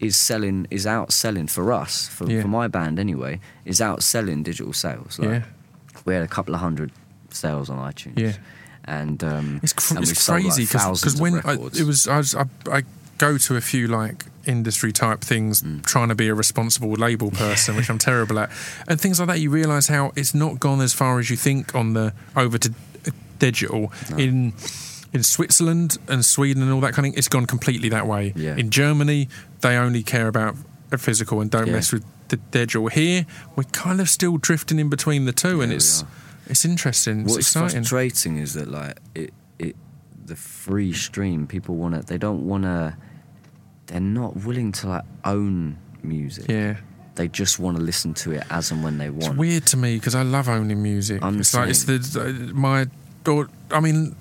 is 0.00 0.16
selling 0.16 0.66
is 0.70 0.86
outselling 0.86 1.48
for 1.50 1.72
us 1.72 2.08
for, 2.08 2.30
Yeah. 2.30 2.42
for 2.42 2.48
my 2.48 2.68
band 2.68 2.98
anyway 2.98 3.40
is 3.64 3.80
outselling 3.80 4.42
digital 4.44 4.72
sales 4.72 5.18
like 5.18 5.28
Yeah. 5.28 5.42
we 6.04 6.14
had 6.14 6.22
a 6.22 6.28
couple 6.28 6.54
of 6.54 6.60
hundred 6.60 6.90
sales 7.30 7.68
on 7.68 7.78
iTunes 7.92 8.18
Yeah. 8.18 8.32
and 8.84 9.22
um 9.24 9.60
It's, 9.62 9.72
cr- 9.72 9.94
and 9.96 10.08
it's 10.08 10.26
crazy 10.26 10.64
because 10.66 11.14
of 11.14 11.20
when 11.20 11.34
I, 11.44 11.54
it 11.54 11.84
was 11.86 12.06
I, 12.06 12.18
was 12.18 12.34
I 12.34 12.44
I 12.70 12.82
go 13.18 13.36
to 13.38 13.56
a 13.56 13.60
few 13.60 13.88
like 13.88 14.26
industry 14.46 14.92
type 14.92 15.20
things 15.20 15.62
Mm. 15.62 15.84
trying 15.84 16.08
to 16.08 16.14
be 16.14 16.28
a 16.28 16.34
responsible 16.34 16.92
label 16.92 17.30
person 17.30 17.74
which 17.76 17.90
I'm 17.90 17.98
terrible 17.98 18.38
at 18.38 18.50
and 18.86 19.00
things 19.00 19.18
like 19.18 19.26
that 19.28 19.40
you 19.40 19.50
realize 19.50 19.88
how 19.88 20.12
it's 20.14 20.32
not 20.34 20.60
gone 20.60 20.80
as 20.80 20.94
far 20.94 21.18
as 21.18 21.28
you 21.28 21.36
think 21.36 21.74
on 21.74 21.94
the 21.94 22.12
over 22.36 22.56
to 22.58 22.68
uh, 22.70 23.10
digital 23.40 23.92
in 24.16 24.52
in 25.12 25.22
Switzerland 25.22 25.96
and 26.08 26.24
Sweden 26.24 26.62
and 26.62 26.72
all 26.72 26.80
that 26.80 26.92
kind 26.94 27.06
of 27.06 27.12
thing 27.12 27.18
it's 27.18 27.28
gone 27.28 27.46
completely 27.46 27.88
that 27.90 28.06
way 28.06 28.32
Yeah. 28.36 28.56
in 28.56 28.70
Germany 28.70 29.28
they 29.60 29.76
only 29.76 30.02
care 30.02 30.28
about 30.28 30.54
a 30.92 30.98
physical 30.98 31.40
and 31.40 31.50
don't 31.50 31.66
Yeah. 31.66 31.74
mess 31.74 31.92
with 31.92 32.04
the 32.28 32.36
digital 32.36 32.88
here 32.88 33.24
we're 33.56 33.64
kind 33.64 34.00
of 34.00 34.08
still 34.10 34.36
drifting 34.36 34.78
in 34.78 34.88
between 34.90 35.24
the 35.24 35.32
two 35.32 35.60
and 35.62 35.70
Yeah, 35.72 35.74
we 35.74 35.76
it's 35.76 36.04
it's 36.46 36.64
interesting 36.64 37.20
it's 37.22 37.30
What's 37.34 37.46
exciting 37.48 37.84
frustrating 37.84 38.38
is 38.38 38.54
that 38.54 38.68
like 38.68 38.98
it, 39.14 39.32
it, 39.58 39.76
the 40.24 40.36
free 40.36 40.92
stream. 40.92 41.46
People 41.46 41.74
want 41.76 41.94
to. 41.94 42.02
They 42.02 42.18
don't 42.18 42.46
want 42.46 42.64
to. 42.64 42.94
They're 43.86 44.00
not 44.00 44.36
willing 44.44 44.72
to 44.72 44.88
like 44.88 45.04
own 45.24 45.78
music. 46.02 46.46
yeah 46.48 46.76
They 47.14 47.28
just 47.28 47.58
want 47.58 47.76
to 47.78 47.82
listen 47.82 48.12
to 48.14 48.32
it 48.32 48.44
as 48.50 48.70
and 48.70 48.82
when 48.84 48.98
they 48.98 49.08
want. 49.10 49.24
It's 49.24 49.36
weird 49.36 49.66
to 49.66 49.76
me 49.78 49.96
because 49.96 50.14
I 50.14 50.22
love 50.22 50.48
owning 50.48 50.82
music. 50.82 51.22
I'm 51.22 51.38
it's 51.40 51.54
like 51.54 51.70
it's 51.70 51.84
the 51.84 52.50
my 52.54 52.86
or, 53.26 53.48
I 53.70 53.80
mean 53.80 54.14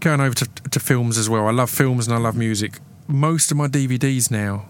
going 0.00 0.20
over 0.20 0.34
to, 0.34 0.46
to 0.70 0.80
films 0.80 1.18
as 1.18 1.28
well. 1.30 1.46
I 1.46 1.50
love 1.50 1.70
films 1.70 2.06
and 2.06 2.14
I 2.14 2.18
love 2.18 2.36
music. 2.36 2.78
Most 3.08 3.50
of 3.50 3.56
my 3.56 3.68
DVDs 3.68 4.30
now 4.30 4.66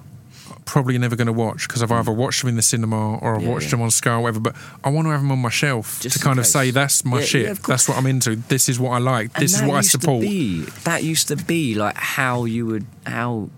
I'm 0.50 0.62
probably 0.64 0.96
never 0.98 1.16
going 1.16 1.26
to 1.26 1.32
watch 1.32 1.66
because 1.68 1.82
I've 1.82 1.92
either 1.92 2.12
watched 2.12 2.40
them 2.42 2.48
in 2.50 2.56
the 2.56 2.62
cinema 2.62 3.16
or 3.18 3.36
I've 3.36 3.42
Yeah, 3.42 3.48
watched 3.48 3.64
yeah. 3.66 3.70
them 3.72 3.82
on 3.82 3.90
Sky 3.90 4.12
or 4.14 4.20
whatever. 4.20 4.40
But 4.40 4.56
I 4.84 4.90
want 4.90 5.06
to 5.06 5.10
have 5.10 5.20
them 5.20 5.32
on 5.32 5.38
my 5.40 5.50
shelf 5.50 6.00
Just 6.00 6.16
to 6.16 6.20
in 6.22 6.24
kind 6.24 6.38
of 6.38 6.46
say 6.46 6.70
that's 6.70 7.04
my 7.04 7.20
Yeah, 7.20 7.24
shit. 7.24 7.62
that's 7.64 7.88
what 7.88 7.96
I'm 7.98 8.06
into. 8.06 8.36
This 8.36 8.68
is 8.68 8.78
what 8.80 8.90
I 8.90 8.98
like. 8.98 9.30
And 9.34 9.42
This 9.42 9.54
is 9.54 9.62
what 9.62 9.76
I 9.76 9.80
support. 9.82 10.20
be- 10.22 10.64
that 10.84 11.02
used 11.04 11.28
to 11.28 11.36
be 11.36 11.74
like 11.74 11.96
how 11.96 12.44
you 12.44 12.66
would 12.66 12.86
how. 13.06 13.50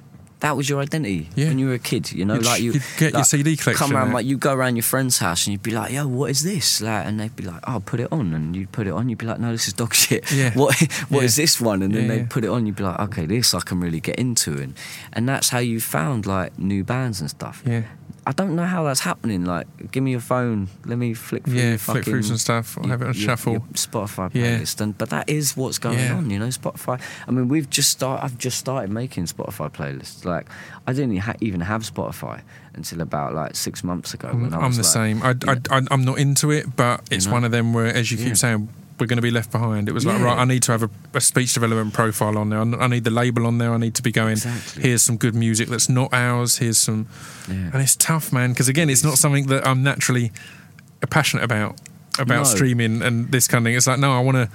That 0.45 0.59
was 0.59 0.69
your 0.69 0.81
identity 0.83 1.31
Yeah. 1.37 1.49
when 1.49 1.59
you 1.59 1.69
were 1.69 1.75
a 1.75 1.79
kid, 1.91 2.13
you 2.13 2.25
know. 2.27 2.35
You'd- 2.35 2.47
like 2.47 2.61
you 2.61 2.73
you'd 2.75 2.83
get 2.99 3.13
your 3.13 3.21
like, 3.21 3.27
CD 3.33 3.57
collection 3.57 3.87
Come 3.87 3.97
around, 3.97 4.13
like 4.13 4.27
you 4.27 4.37
go 4.37 4.53
around 4.53 4.77
your 4.77 4.83
friend's 4.83 5.17
house 5.19 5.47
and 5.47 5.53
you'd 5.53 5.63
be 5.63 5.71
like, 5.71 5.91
"Yo, 5.91 6.07
what 6.07 6.31
is 6.31 6.43
this?" 6.43 6.83
Like, 6.83 7.07
and 7.07 7.19
they'd 7.19 7.35
be 7.35 7.45
like, 7.45 7.63
"Oh, 7.67 7.81
put 7.81 7.99
it 7.99 8.09
on," 8.13 8.35
and 8.35 8.55
you'd 8.55 8.71
put 8.71 8.87
it 8.87 8.93
on. 8.93 9.09
You'd 9.09 9.17
be 9.25 9.25
like, 9.25 9.41
"No, 9.41 9.51
this 9.53 9.67
is 9.69 9.73
dog 9.73 9.95
shit." 10.05 10.31
Yeah. 10.31 10.53
What 10.53 10.77
What 11.09 11.25
is 11.25 11.39
Yeah. 11.39 11.43
this 11.45 11.61
one? 11.63 11.83
And 11.83 11.95
then 11.95 12.09
they'd 12.09 12.29
put 12.29 12.45
it 12.45 12.51
on. 12.51 12.67
You'd 12.67 12.77
be 12.77 12.85
like, 12.85 13.01
"Okay, 13.07 13.25
this 13.25 13.55
I 13.55 13.61
can 13.61 13.81
really 13.81 14.01
get 14.01 14.17
into," 14.17 14.53
and 14.65 14.75
and 15.15 15.27
that's 15.27 15.49
how 15.49 15.61
you 15.61 15.81
found 15.81 16.27
like 16.27 16.59
new 16.59 16.85
bands 16.85 17.21
and 17.23 17.31
stuff. 17.31 17.63
Yeah. 17.67 17.85
I 18.27 18.33
don't 18.33 18.57
know 18.57 18.65
how 18.65 18.85
that's 18.85 19.01
happening. 19.01 19.45
Like, 19.45 19.67
give 19.93 20.03
me 20.03 20.11
your 20.13 20.21
phone. 20.21 20.69
Let 20.87 20.97
me 20.97 21.13
flick 21.13 21.45
through. 21.45 21.55
Yeah, 21.55 21.69
your 21.71 21.79
flick 21.79 22.05
through 22.05 22.23
some 22.23 22.39
stuff. 22.39 22.79
I'll 22.79 22.85
your- 22.85 22.93
have 22.93 23.03
it 23.03 23.09
on 23.09 23.15
your- 23.15 23.23
shuffle. 23.23 23.53
your 23.53 23.61
Spotify 23.75 24.31
Yeah. 24.33 24.59
playlist, 24.59 24.81
and 24.81 24.97
but 24.97 25.11
that 25.11 25.29
is 25.29 25.57
what's 25.57 25.79
going 25.79 25.99
Yeah. 25.99 26.15
on. 26.15 26.31
You 26.31 26.39
know, 26.39 26.47
Spotify. 26.49 27.01
I 27.29 27.31
mean, 27.31 27.49
we've 27.49 27.69
just 27.69 27.91
start. 27.91 28.25
I've 28.25 28.39
just 28.39 28.59
started 28.59 28.91
making 28.91 29.27
Spotify 29.27 29.71
playlists. 29.71 30.25
Like, 30.25 30.47
I 30.87 30.93
didn't 30.95 31.21
even 31.41 31.61
have 31.61 31.83
Spotify 31.83 32.41
until 32.75 33.03
about 33.03 33.35
like 33.35 33.57
six 33.57 33.85
months 33.85 34.15
ago. 34.15 34.29
I'm, 34.33 34.53
I 34.55 34.57
I'm 34.59 34.69
was 34.69 34.77
the 34.79 34.83
like, 34.85 34.93
same. 34.93 35.23
I, 35.23 35.31
you 35.31 35.61
I, 35.71 35.77
I, 35.79 35.83
I'm 35.91 36.05
not 36.05 36.19
into 36.19 36.51
it, 36.51 36.75
but 36.77 37.03
it's 37.11 37.27
know? 37.27 37.33
one 37.33 37.45
of 37.45 37.51
them 37.53 37.73
where, 37.75 37.87
as 37.87 38.11
you 38.11 38.17
keep 38.17 38.29
Yeah. 38.29 38.35
saying, 38.35 38.69
we're 38.99 39.07
going 39.07 39.17
to 39.19 39.23
be 39.23 39.31
left 39.31 39.51
behind. 39.51 39.89
It 39.89 39.93
was 39.93 40.05
like, 40.07 40.19
Yeah. 40.19 40.25
right, 40.27 40.39
I 40.39 40.45
need 40.45 40.63
to 40.65 40.73
have 40.73 40.83
a, 40.85 40.91
a 41.15 41.21
speech 41.21 41.53
development 41.55 41.93
profile 41.95 42.39
on 42.39 42.51
there. 42.51 42.61
I 42.61 42.85
I 42.85 42.87
need 42.87 43.05
the 43.05 43.11
label 43.11 43.47
on 43.47 43.59
there. 43.59 43.73
I 43.75 43.79
need 43.79 43.95
to 43.97 44.03
be 44.03 44.13
going, 44.13 44.33
Exactly. 44.33 44.83
here's 44.83 45.03
some 45.03 45.17
good 45.17 45.35
music 45.35 45.69
that's 45.69 45.89
not 45.89 46.13
ours. 46.13 46.59
Here's 46.59 46.79
some. 46.79 47.09
Yeah. 47.49 47.71
And 47.73 47.77
it's 47.83 47.97
tough, 47.97 48.33
man, 48.33 48.51
because 48.51 48.69
again, 48.69 48.89
it's 48.91 49.03
not 49.05 49.19
something 49.19 49.47
that 49.49 49.67
I'm 49.67 49.83
naturally 49.83 50.31
passionate 51.11 51.43
about. 51.45 51.81
About 52.19 52.39
No. 52.39 52.45
streaming 52.45 53.03
and 53.03 53.33
this 53.33 53.49
kind 53.49 53.65
of 53.65 53.69
thing. 53.69 53.77
It's 53.77 53.89
like, 53.89 53.99
no, 53.99 54.13
I 54.13 54.21
want 54.21 54.37
to 54.37 54.49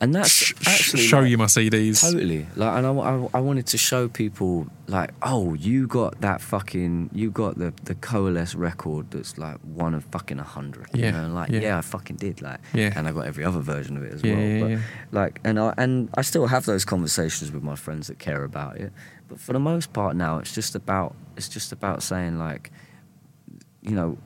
and 0.00 0.14
that's 0.14 0.52
actually 0.66 1.02
show 1.02 1.20
like, 1.20 1.30
you 1.30 1.38
my 1.38 1.46
CDs. 1.46 2.02
Totally. 2.02 2.46
Like, 2.54 2.76
and 2.78 2.86
I, 2.86 2.90
I, 2.90 3.28
I 3.34 3.40
wanted 3.40 3.66
to 3.68 3.78
show 3.78 4.08
people, 4.08 4.66
like, 4.88 5.10
oh, 5.22 5.54
you 5.54 5.86
got 5.86 6.20
that 6.20 6.40
fucking, 6.42 7.10
you 7.14 7.30
got 7.30 7.56
the 7.58 7.72
the 7.84 7.94
Coalesce 7.94 8.54
record 8.54 9.10
that's 9.10 9.38
like 9.38 9.56
one 9.62 9.94
of 9.94 10.04
fucking 10.04 10.38
a 10.38 10.42
hundred. 10.44 10.88
Yeah, 10.92 11.06
You 11.06 11.12
know? 11.12 11.34
Like, 11.34 11.50
yeah. 11.50 11.60
yeah. 11.60 11.78
I 11.78 11.80
fucking 11.80 12.16
did. 12.16 12.42
Like, 12.42 12.60
Yeah. 12.74 12.92
and 12.94 13.08
I 13.08 13.12
got 13.12 13.26
every 13.26 13.44
other 13.44 13.60
version 13.60 13.96
of 13.96 14.02
it 14.02 14.12
as 14.12 14.22
Yeah, 14.22 14.34
well. 14.34 14.42
yeah, 14.44 14.60
but 14.60 14.70
yeah. 14.70 14.78
like, 15.12 15.40
and 15.44 15.58
I 15.58 15.72
and 15.78 16.10
I 16.14 16.22
still 16.22 16.46
have 16.46 16.66
those 16.66 16.84
conversations 16.84 17.50
with 17.50 17.62
my 17.62 17.74
friends 17.76 18.08
that 18.08 18.18
care 18.18 18.44
about 18.44 18.76
it. 18.76 18.92
But 19.28 19.40
for 19.40 19.54
the 19.54 19.60
most 19.60 19.92
part 19.92 20.14
now, 20.14 20.38
it's 20.38 20.54
just 20.54 20.74
about 20.74 21.14
it's 21.36 21.48
just 21.48 21.72
about 21.72 22.02
saying 22.02 22.38
like, 22.38 22.70
you 23.82 23.92
know, 23.92 24.18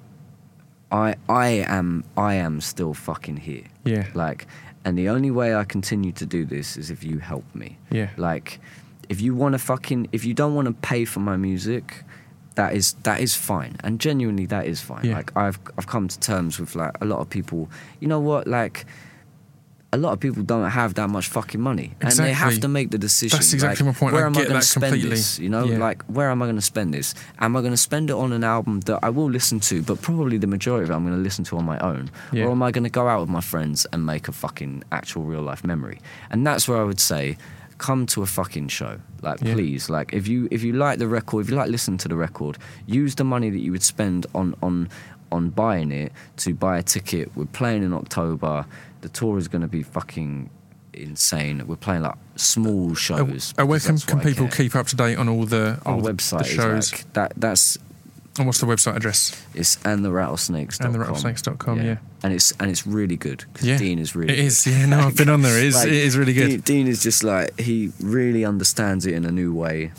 I 0.91 1.15
I 1.29 1.49
am 1.69 2.05
I 2.17 2.35
am 2.35 2.61
still 2.61 2.93
fucking 2.93 3.37
here. 3.39 3.65
Yeah. 3.85 4.09
Like, 4.15 4.47
and 4.85 4.97
the 4.97 5.09
only 5.09 5.31
way 5.31 5.55
I 5.55 5.65
continue 5.65 6.13
to 6.13 6.27
do 6.27 6.45
this 6.45 6.77
is 6.77 6.91
if 6.91 7.05
you 7.05 7.19
help 7.19 7.45
me. 7.55 7.79
Yeah. 7.91 8.11
Like, 8.17 8.61
if 9.09 9.21
you 9.21 9.35
want 9.35 9.53
to 9.53 9.59
fucking, 9.59 10.09
if 10.13 10.25
you 10.25 10.35
don't 10.35 10.55
want 10.55 10.67
to 10.67 10.75
pay 10.75 11.05
for 11.05 11.21
my 11.21 11.37
music, 11.37 12.05
that 12.55 12.75
is 12.75 12.95
that 13.05 13.21
is 13.21 13.35
fine, 13.35 13.77
and 13.85 14.01
genuinely 14.01 14.47
that 14.47 14.67
is 14.67 14.81
fine. 14.81 15.05
Yeah. 15.05 15.17
Like, 15.17 15.37
I've 15.37 15.59
I've 15.77 15.87
come 15.87 16.09
to 16.09 16.19
terms 16.21 16.59
with 16.59 16.75
like 16.75 16.93
a 17.01 17.05
lot 17.05 17.21
of 17.21 17.29
people. 17.31 17.69
You 18.01 18.09
know 18.09 18.21
what? 18.21 18.47
Like, 18.47 18.87
a 19.93 19.97
lot 19.97 20.13
of 20.13 20.21
people 20.21 20.43
don't 20.45 20.71
have 20.71 20.95
that 20.95 21.11
much 21.11 21.27
fucking 21.29 21.61
money, 21.61 21.93
and 22.01 22.13
they 22.13 22.33
have 22.33 22.61
to 22.61 22.69
make 22.69 22.91
the 22.93 22.99
decision. 22.99 23.37
That's 23.37 23.53
exactly 23.53 23.85
like, 23.85 23.95
my 23.97 23.99
point. 23.99 24.13
Where 24.15 24.23
I 24.23 24.27
am 24.27 24.37
I 24.37 24.45
going 24.45 24.61
to 24.61 24.63
spend 24.63 24.85
completely. 24.93 25.11
this? 25.11 25.39
You 25.41 25.49
know, 25.49 25.65
Yeah. 25.65 25.79
like 25.79 26.03
where 26.05 26.31
am 26.31 26.43
I 26.43 26.47
going 26.47 26.57
to 26.57 26.63
spend 26.63 26.95
this? 26.95 27.13
Am 27.41 27.57
I 27.57 27.61
going 27.61 27.73
to 27.73 27.77
spend 27.77 28.09
it 28.09 28.15
on 28.15 28.33
an 28.33 28.45
album 28.45 28.81
that 28.83 29.01
I 29.03 29.11
will 29.11 29.29
listen 29.29 29.59
to, 29.61 29.83
but 29.83 30.01
probably 30.01 30.39
the 30.39 30.47
majority 30.47 30.85
of 30.85 30.91
it 30.91 30.95
I'm 30.95 31.05
going 31.05 31.17
to 31.17 31.23
listen 31.23 31.43
to 31.47 31.57
on 31.57 31.65
my 31.65 31.79
own, 31.81 32.11
Yeah. 32.33 32.45
or 32.45 32.53
am 32.53 32.63
I 32.63 32.71
going 32.71 32.85
to 32.85 32.91
go 32.91 33.09
out 33.09 33.21
with 33.21 33.31
my 33.31 33.41
friends 33.41 33.85
and 33.93 34.07
make 34.07 34.29
a 34.29 34.33
fucking 34.33 34.85
actual 34.93 35.25
real 35.25 35.43
life 35.43 35.65
memory? 35.65 35.99
And 36.31 36.47
that's 36.47 36.69
where 36.69 36.79
I 36.81 36.85
would 36.85 37.01
say. 37.01 37.37
Come 37.79 38.05
to 38.09 38.21
a 38.23 38.27
fucking 38.27 38.69
show, 38.69 38.99
like 39.23 39.41
Yeah. 39.41 39.55
please. 39.55 39.89
Like 39.89 40.13
if 40.13 40.29
you 40.29 40.49
if 40.51 40.63
you 40.63 40.75
like 40.75 40.99
the 40.99 41.09
record, 41.09 41.47
if 41.47 41.51
you 41.51 41.57
like 41.57 41.71
listening 41.71 41.97
to 42.05 42.09
the 42.09 42.15
record, 42.15 42.59
use 42.87 43.15
the 43.15 43.25
money 43.25 43.49
that 43.49 43.59
you 43.59 43.73
would 43.73 43.83
spend 43.83 44.27
on 44.35 44.55
on 44.63 44.91
on 45.33 45.49
buying 45.49 45.91
it 45.91 46.13
to 46.37 46.53
buy 46.53 46.77
a 46.77 46.83
ticket. 46.83 47.31
We're 47.35 47.47
playing 47.47 47.83
in 47.83 47.95
October. 47.95 48.67
The 49.03 49.09
tour 49.09 49.39
is 49.39 49.49
going 49.49 49.63
to 49.63 49.69
be 49.69 49.83
fucking 49.83 50.51
insane. 50.93 51.67
We're 51.67 51.77
playing 51.77 52.03
like 52.03 52.17
small 52.37 52.95
shows. 52.95 53.55
uh, 53.59 53.65
where 53.67 53.81
can, 53.81 53.99
can 53.99 54.21
people 54.21 54.49
keep 54.49 54.75
up 54.77 54.87
to 54.89 54.97
date 54.97 55.17
on 55.17 55.29
all 55.29 55.45
the, 55.47 55.79
Our 55.87 55.95
all 55.95 56.01
the- 56.01 56.13
website 56.13 56.41
the 56.41 56.45
shows? 56.45 56.93
like 56.93 57.13
that. 57.15 57.33
That's 57.37 57.79
and 58.39 58.47
what's 58.47 58.61
the 58.61 58.67
website 58.67 58.97
address? 58.97 59.45
it's 59.55 59.77
and 59.85 60.05
the 60.05 60.11
rattlesnakes 60.13 60.79
And 60.81 60.95
the 60.95 60.99
rattlesnakes.com, 61.01 61.83
yeah. 61.83 61.97
and 62.23 62.33
it's 62.33 62.53
and 62.61 62.71
it's 62.71 62.87
really 62.87 63.17
good 63.17 63.45
because 63.53 63.67
Yeah, 63.67 63.77
Dean 63.79 63.99
is 63.99 64.15
really 64.15 64.33
It 64.33 64.39
is. 64.39 64.65
good. 64.65 64.71
Yeah, 64.73 64.87
no, 64.87 65.01
I've 65.01 65.17
been 65.17 65.29
on 65.29 65.43
there. 65.43 65.59
It 65.59 65.65
is, 65.67 65.75
Like, 65.75 65.89
it 65.89 65.93
is 65.95 66.17
really 66.17 66.33
good. 66.33 66.49
Dean, 66.49 66.61
Dean 66.61 66.87
is 66.87 67.03
just 67.03 67.25
like 67.25 67.59
he 67.59 67.93
really 68.01 68.45
understands 68.45 69.05
it 69.07 69.15
in 69.15 69.25
a 69.25 69.33
new 69.33 69.53
way, 69.53 69.93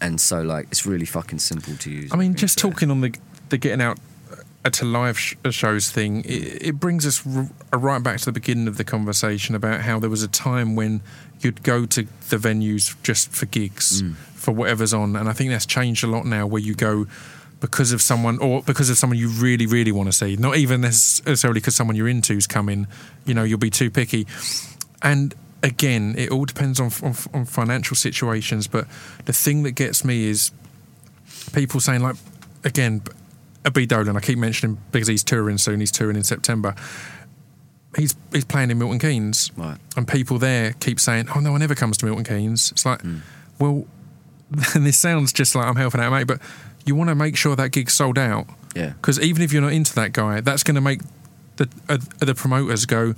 and 0.00 0.20
so 0.20 0.42
like 0.42 0.66
it's 0.72 0.84
really 0.86 1.06
fucking 1.06 1.38
simple 1.38 1.74
to 1.76 1.90
use. 1.90 2.10
I 2.12 2.16
mean, 2.16 2.34
just 2.34 2.58
talking 2.58 2.90
on 2.90 3.00
the 3.00 3.14
the 3.50 3.58
getting 3.58 3.80
out 3.80 3.98
to 4.70 4.84
live 4.84 5.18
sh- 5.18 5.34
shows 5.50 5.90
thing, 5.90 6.24
it, 6.24 6.68
it 6.68 6.80
brings 6.80 7.04
us 7.06 7.22
r- 7.72 7.78
right 7.78 8.02
back 8.02 8.18
to 8.20 8.24
the 8.26 8.32
beginning 8.32 8.68
of 8.68 8.76
the 8.76 8.84
conversation 8.84 9.54
about 9.54 9.80
how 9.80 9.98
there 9.98 10.10
was 10.10 10.22
a 10.22 10.28
time 10.28 10.76
when 10.76 11.00
you'd 11.40 11.62
go 11.64 11.84
to 11.86 12.02
the 12.30 12.36
venues 12.36 12.94
just 13.02 13.32
for 13.32 13.46
gigs, 13.46 14.02
Mm. 14.02 14.14
for 14.34 14.52
whatever's 14.52 14.94
on, 14.94 15.16
and 15.16 15.28
I 15.28 15.32
think 15.32 15.50
that's 15.50 15.66
changed 15.66 16.04
a 16.04 16.06
lot 16.06 16.24
now, 16.26 16.46
where 16.46 16.62
you 16.62 16.74
go 16.74 17.06
because 17.60 17.92
of 17.92 18.02
someone 18.02 18.38
or 18.38 18.62
because 18.62 18.90
of 18.90 18.96
someone 18.98 19.18
you 19.18 19.28
really, 19.28 19.66
really 19.66 19.92
want 19.92 20.08
to 20.08 20.12
see, 20.12 20.36
not 20.36 20.56
even 20.56 20.80
necessarily 20.80 21.60
because 21.60 21.74
someone 21.76 21.96
you're 21.96 22.08
into's 22.08 22.46
coming. 22.46 22.86
You 23.24 23.34
know, 23.34 23.42
you'll 23.44 23.58
be 23.58 23.70
too 23.70 23.90
picky, 23.90 24.26
and 25.02 25.34
again, 25.64 26.14
it 26.18 26.30
all 26.30 26.44
depends 26.44 26.78
on, 26.80 26.90
on 27.02 27.14
on 27.34 27.44
financial 27.44 27.96
situations. 27.96 28.66
But 28.68 28.86
the 29.26 29.32
thing 29.32 29.62
that 29.64 29.72
gets 29.72 30.04
me 30.04 30.24
is 30.28 30.50
people 31.52 31.80
saying 31.80 32.02
like 32.02 32.16
again 32.64 33.02
a 33.64 33.70
B 33.70 33.86
Dolan 33.86 34.16
I 34.16 34.20
keep 34.20 34.38
mentioning 34.38 34.78
because 34.90 35.08
he's 35.08 35.22
touring 35.24 35.58
soon. 35.58 35.80
He's 35.80 35.92
touring 35.92 36.16
in 36.16 36.22
September. 36.24 36.74
He's 37.96 38.14
he's 38.32 38.44
playing 38.44 38.70
in 38.70 38.78
Milton 38.78 38.98
Keynes. 38.98 39.50
Right. 39.56 39.78
and 39.96 40.08
people 40.08 40.38
there 40.38 40.72
keep 40.80 40.98
saying 40.98 41.28
oh 41.34 41.40
no 41.40 41.52
one 41.52 41.62
ever 41.62 41.74
comes 41.74 41.96
to 41.98 42.06
Milton 42.06 42.24
Keynes. 42.24 42.72
It's 42.72 42.86
like 42.86 43.02
well 43.58 43.86
and 44.74 44.86
this 44.86 44.98
sounds 44.98 45.32
just 45.32 45.54
like 45.54 45.66
I'm 45.66 45.76
helping 45.76 46.00
out 46.00 46.10
mate 46.12 46.26
but 46.26 46.40
you 46.84 46.94
want 46.94 47.08
to 47.10 47.14
make 47.14 47.36
sure 47.36 47.54
that 47.56 47.70
gig's 47.70 47.92
sold 47.92 48.18
out. 48.18 48.46
Yeah. 48.74 48.90
because 48.94 49.20
even 49.20 49.42
if 49.42 49.52
you're 49.52 49.62
not 49.62 49.72
into 49.74 49.94
that 49.96 50.12
guy 50.12 50.40
that's 50.40 50.62
going 50.62 50.76
to 50.76 50.80
make 50.80 51.02
the 51.56 51.68
uh, 51.88 51.98
the 52.20 52.34
promoters 52.34 52.86
go 52.86 53.14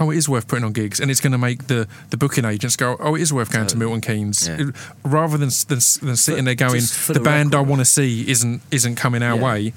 oh 0.00 0.10
it 0.10 0.16
is 0.16 0.28
worth 0.28 0.48
putting 0.48 0.64
on 0.64 0.72
gigs 0.72 0.98
and 1.00 1.10
it's 1.10 1.20
going 1.20 1.32
to 1.32 1.38
make 1.38 1.66
the 1.68 1.86
the 2.10 2.16
booking 2.16 2.44
agents 2.44 2.74
go 2.76 2.96
oh 3.00 3.14
it 3.14 3.20
is 3.20 3.32
worth 3.32 3.52
going 3.52 3.66
to 3.66 3.76
Milton 3.76 4.00
Keynes 4.00 4.48
Yeah. 4.48 4.56
It- 4.68 4.74
rather 5.04 5.36
than 5.36 5.50
than, 5.68 5.78
than 6.02 6.16
sitting 6.16 6.44
there 6.46 6.54
going 6.54 6.80
the, 6.80 7.12
the 7.14 7.20
band 7.20 7.54
I 7.54 7.60
want 7.60 7.80
to 7.80 7.84
see 7.84 8.28
isn't 8.30 8.62
isn't 8.70 8.96
coming 8.96 9.22
our 9.22 9.36
Yeah. 9.36 9.44
way 9.44 9.72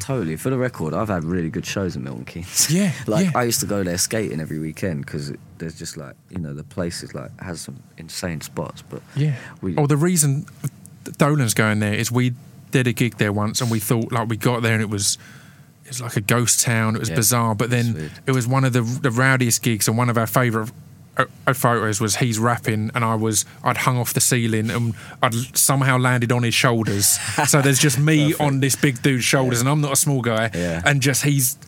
Totally. 0.00 0.36
For 0.36 0.48
the 0.48 0.56
record, 0.56 0.94
I've 0.94 1.08
had 1.08 1.24
really 1.24 1.50
good 1.50 1.66
shows 1.66 1.94
at 1.96 2.00
Milton 2.02 2.24
Keynes. 2.24 2.70
Yeah, 2.70 2.92
like 3.06 3.26
yeah. 3.26 3.32
I 3.34 3.42
used 3.42 3.60
to 3.60 3.66
go 3.66 3.82
there 3.82 3.98
skating 3.98 4.40
every 4.40 4.58
weekend 4.58 5.04
because 5.04 5.32
there's 5.58 5.74
just 5.78 5.96
like 5.98 6.14
you 6.30 6.38
know 6.38 6.54
the 6.54 6.62
place 6.64 7.02
is 7.02 7.14
like 7.14 7.30
has 7.40 7.60
some 7.60 7.82
insane 7.98 8.40
spots. 8.40 8.80
But 8.80 9.02
Yeah. 9.16 9.34
we, 9.60 9.76
Oh, 9.76 9.86
the 9.86 9.96
reason 9.98 10.46
Dolan's 11.18 11.52
going 11.52 11.80
there 11.80 11.92
is 11.94 12.10
we 12.12 12.32
did 12.70 12.86
a 12.86 12.92
gig 12.92 13.16
there 13.18 13.32
once, 13.32 13.60
and 13.60 13.70
we 13.70 13.80
thought 13.80 14.10
like 14.12 14.28
we 14.28 14.36
got 14.38 14.62
there 14.62 14.72
and 14.72 14.80
it 14.80 14.88
was 14.88 15.18
it 15.88 15.92
was 15.92 16.02
like 16.02 16.16
a 16.16 16.20
ghost 16.20 16.60
town. 16.60 16.94
It 16.96 16.98
was 16.98 17.08
Yeah, 17.08 17.16
bizarre, 17.16 17.54
but 17.54 17.70
then 17.70 17.94
weird. 17.94 18.12
it 18.26 18.32
was 18.32 18.46
one 18.46 18.64
of 18.64 18.72
the 18.72 18.82
the 18.82 19.10
rowdiest 19.10 19.62
gigs, 19.62 19.88
and 19.88 19.96
one 19.96 20.10
of 20.10 20.18
our 20.18 20.26
favourite. 20.26 20.70
uh, 21.16 21.24
uh, 21.48 21.52
Photos 21.52 22.00
was 22.00 22.16
he's 22.16 22.38
rapping 22.38 22.92
and 22.94 23.04
I 23.04 23.16
was 23.16 23.44
I'd 23.64 23.78
hung 23.78 23.96
off 23.98 24.12
the 24.12 24.20
ceiling 24.20 24.70
and 24.70 24.94
I'd 25.20 25.34
somehow 25.56 25.98
landed 25.98 26.30
on 26.30 26.44
his 26.44 26.54
shoulders. 26.54 27.06
so 27.48 27.60
there's 27.60 27.80
just 27.80 27.98
me 27.98 28.34
on 28.40 28.60
this 28.60 28.76
big 28.76 29.02
dude's 29.02 29.24
shoulders 29.24 29.58
and 29.60 29.68
I'm 29.68 29.80
not 29.80 29.92
a 29.94 29.96
small 29.96 30.22
guy. 30.22 30.50
Yeah. 30.54 30.80
And 30.84 31.00
just 31.02 31.24
he's 31.24 31.58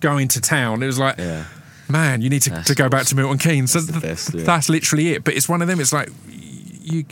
going 0.00 0.28
to 0.28 0.40
town. 0.42 0.82
It 0.82 0.86
was 0.86 0.98
like, 0.98 1.16
yeah, 1.16 1.44
man, 1.88 2.20
you 2.20 2.28
need 2.28 2.42
to, 2.42 2.50
That's 2.50 2.66
to 2.68 2.74
go 2.74 2.90
back 2.90 3.06
to 3.06 3.14
Milton 3.16 3.38
Keynes. 3.38 3.72
That's 3.72 3.86
So 3.86 3.92
th- 3.92 4.02
best, 4.02 4.34
yeah. 4.34 4.44
That's 4.44 4.68
literally 4.68 5.12
it. 5.14 5.24
But 5.24 5.34
it's 5.34 5.48
one 5.48 5.62
of 5.62 5.68
them. 5.68 5.80
It's 5.80 5.92
like 5.94 6.10
you, 6.28 7.06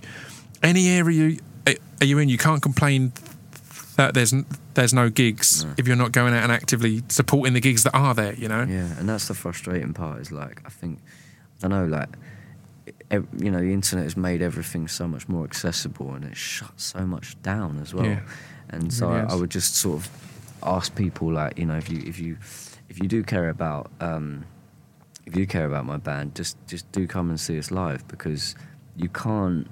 any 0.62 0.86
area 0.90 1.28
you, 1.30 1.38
are 1.66 2.04
you 2.04 2.18
in, 2.18 2.28
you 2.28 2.36
can't 2.36 2.60
complain 2.60 3.12
that 3.96 4.12
there's 4.12 4.34
there's 4.80 4.94
no 4.94 5.08
gigs 5.08 5.64
if 5.76 5.86
you're 5.86 5.96
not 5.96 6.12
going 6.12 6.34
out 6.34 6.42
and 6.42 6.52
actively 6.52 7.02
supporting 7.08 7.54
the 7.54 7.60
gigs 7.60 7.84
that 7.84 7.94
are 7.94 8.14
there. 8.14 8.34
You 8.34 8.48
know. 8.48 8.62
yeah, 8.62 8.98
and 8.98 9.08
that's 9.08 9.28
the 9.28 9.34
frustrating 9.34 9.92
part. 9.92 10.20
Is 10.20 10.32
like 10.32 10.62
I 10.64 10.70
think 10.70 10.98
I 11.62 11.68
know 11.68 11.86
like 11.86 12.08
you 13.10 13.50
know 13.50 13.60
the 13.60 13.72
internet 13.72 14.04
has 14.04 14.16
made 14.16 14.42
everything 14.42 14.88
so 14.88 15.06
much 15.06 15.28
more 15.28 15.44
accessible 15.44 16.14
and 16.14 16.24
it 16.24 16.36
shut 16.36 16.80
so 16.80 17.06
much 17.06 17.40
down 17.42 17.78
as 17.80 17.94
well. 17.94 18.06
Yeah. 18.06 18.20
And 18.70 18.92
so 18.92 19.08
really 19.08 19.20
I, 19.20 19.32
I 19.32 19.34
would 19.34 19.50
just 19.50 19.76
sort 19.76 19.98
of 19.98 20.10
ask 20.62 20.94
people 20.94 21.32
like 21.32 21.58
you 21.58 21.66
know 21.66 21.76
if 21.76 21.90
you 21.90 22.02
if 22.06 22.18
you 22.18 22.38
if 22.88 23.00
you 23.00 23.08
do 23.08 23.22
care 23.22 23.48
about 23.48 23.90
um, 24.00 24.44
if 25.26 25.36
you 25.36 25.46
care 25.46 25.66
about 25.66 25.84
my 25.86 25.96
band, 25.96 26.34
just 26.34 26.56
just 26.66 26.90
do 26.92 27.06
come 27.06 27.30
and 27.30 27.38
see 27.38 27.58
us 27.58 27.70
live 27.70 28.06
because 28.08 28.54
you 28.96 29.08
can't 29.08 29.66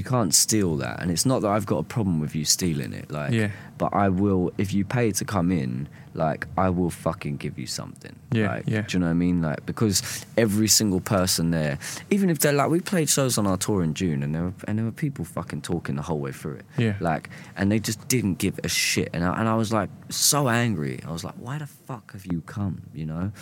you 0.00 0.10
can't 0.10 0.34
steal 0.34 0.76
that. 0.76 1.00
And 1.00 1.10
it's 1.10 1.26
not 1.26 1.42
that 1.42 1.48
I've 1.48 1.66
got 1.66 1.78
a 1.78 1.82
problem 1.96 2.20
with 2.20 2.34
you 2.34 2.44
stealing 2.44 2.92
it, 2.92 3.10
like, 3.10 3.32
Yeah. 3.32 3.50
but 3.78 3.90
I 3.94 4.08
will 4.08 4.52
if 4.58 4.72
you 4.72 4.84
pay 4.84 5.12
to 5.12 5.24
come 5.24 5.50
in, 5.52 5.88
like, 6.14 6.46
I 6.56 6.68
will 6.70 6.90
fucking 6.90 7.36
give 7.36 7.58
you 7.58 7.66
something. 7.66 8.14
Yeah, 8.32 8.48
like, 8.54 8.64
yeah. 8.66 8.82
Do 8.82 8.90
you 8.96 8.98
know 9.00 9.06
what 9.06 9.10
I 9.10 9.26
mean? 9.26 9.42
Like, 9.42 9.64
because 9.66 9.96
every 10.36 10.66
single 10.68 11.00
person 11.00 11.50
there, 11.50 11.78
even 12.10 12.30
if 12.30 12.38
they're 12.40 12.52
like, 12.52 12.70
we 12.70 12.80
played 12.80 13.08
shows 13.08 13.38
on 13.38 13.46
our 13.46 13.56
tour 13.56 13.82
in 13.82 13.94
June, 13.94 14.22
and 14.24 14.34
there 14.34 14.44
were 14.44 14.54
and 14.66 14.76
there 14.78 14.84
were 14.86 14.90
people 15.06 15.24
fucking 15.24 15.62
talking 15.62 15.94
the 15.96 16.02
whole 16.02 16.18
way 16.18 16.32
through 16.32 16.56
it. 16.56 16.64
Yeah. 16.78 16.94
Like, 17.00 17.30
and 17.56 17.70
they 17.70 17.78
just 17.78 18.00
didn't 18.08 18.36
give 18.38 18.58
a 18.64 18.68
shit, 18.68 19.10
and 19.14 19.22
I, 19.24 19.38
and 19.38 19.48
I 19.48 19.54
was 19.54 19.70
like 19.72 19.90
so 20.08 20.48
angry. 20.48 21.00
I 21.06 21.12
was 21.12 21.22
like, 21.24 21.34
why 21.46 21.58
the 21.58 21.66
fuck 21.68 22.12
have 22.12 22.26
you 22.26 22.40
come? 22.42 22.82
You 22.94 23.06
know, 23.06 23.32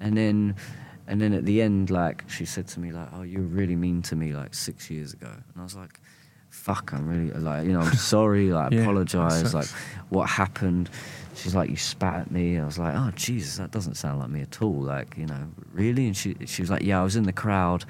and 0.00 0.16
then. 0.16 0.56
And 1.10 1.22
then 1.22 1.32
at 1.32 1.46
the 1.46 1.62
end, 1.62 1.88
like 1.88 2.24
she 2.28 2.44
said 2.44 2.66
to 2.68 2.80
me, 2.80 2.92
like, 2.92 3.08
"Oh, 3.14 3.22
you 3.22 3.38
were 3.38 3.46
really 3.60 3.76
mean 3.76 4.02
to 4.02 4.14
me 4.14 4.34
like 4.34 4.52
six 4.52 4.90
years 4.90 5.14
ago," 5.14 5.30
and 5.32 5.56
I 5.56 5.62
was 5.62 5.74
like, 5.74 5.98
"Fuck, 6.50 6.92
I'm 6.92 7.06
really 7.08 7.30
like, 7.32 7.66
you 7.66 7.72
know, 7.72 7.80
I'm 7.80 7.94
sorry, 7.94 8.50
like, 8.60 8.72
Yeah, 8.72 8.80
apologize, 8.82 9.54
like, 9.54 9.68
what 10.08 10.28
happened?" 10.28 10.90
She's 11.34 11.54
like, 11.54 11.70
"You 11.70 11.76
spat 11.76 12.14
at 12.22 12.30
me." 12.30 12.58
I 12.58 12.64
was 12.64 12.78
like, 12.78 12.94
"Oh, 12.96 13.10
Jesus, 13.14 13.58
that 13.58 13.70
doesn't 13.70 13.94
sound 13.94 14.18
like 14.20 14.28
me 14.30 14.40
at 14.42 14.60
all." 14.60 14.80
Like, 14.80 15.16
you 15.16 15.26
know, 15.26 15.48
really? 15.72 16.06
And 16.06 16.16
she 16.16 16.34
she 16.46 16.62
was 16.62 16.70
like, 16.70 16.82
"Yeah, 16.82 17.00
I 17.00 17.04
was 17.04 17.16
in 17.16 17.24
the 17.24 17.32
crowd 17.32 17.84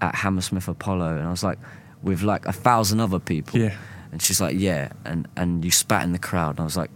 at 0.00 0.14
Hammersmith 0.14 0.68
Apollo," 0.68 1.16
and 1.18 1.26
I 1.26 1.30
was 1.30 1.42
like, 1.42 1.58
with 2.02 2.22
like 2.22 2.46
a 2.46 2.52
thousand 2.52 3.00
other 3.00 3.18
people. 3.18 3.58
Yeah. 3.60 3.76
And 4.12 4.22
she's 4.22 4.40
like, 4.40 4.56
"Yeah," 4.58 4.92
and 5.04 5.26
and 5.36 5.64
you 5.64 5.70
spat 5.70 6.04
in 6.04 6.12
the 6.12 6.18
crowd, 6.18 6.50
and 6.50 6.60
I 6.60 6.64
was 6.64 6.76
like. 6.76 6.90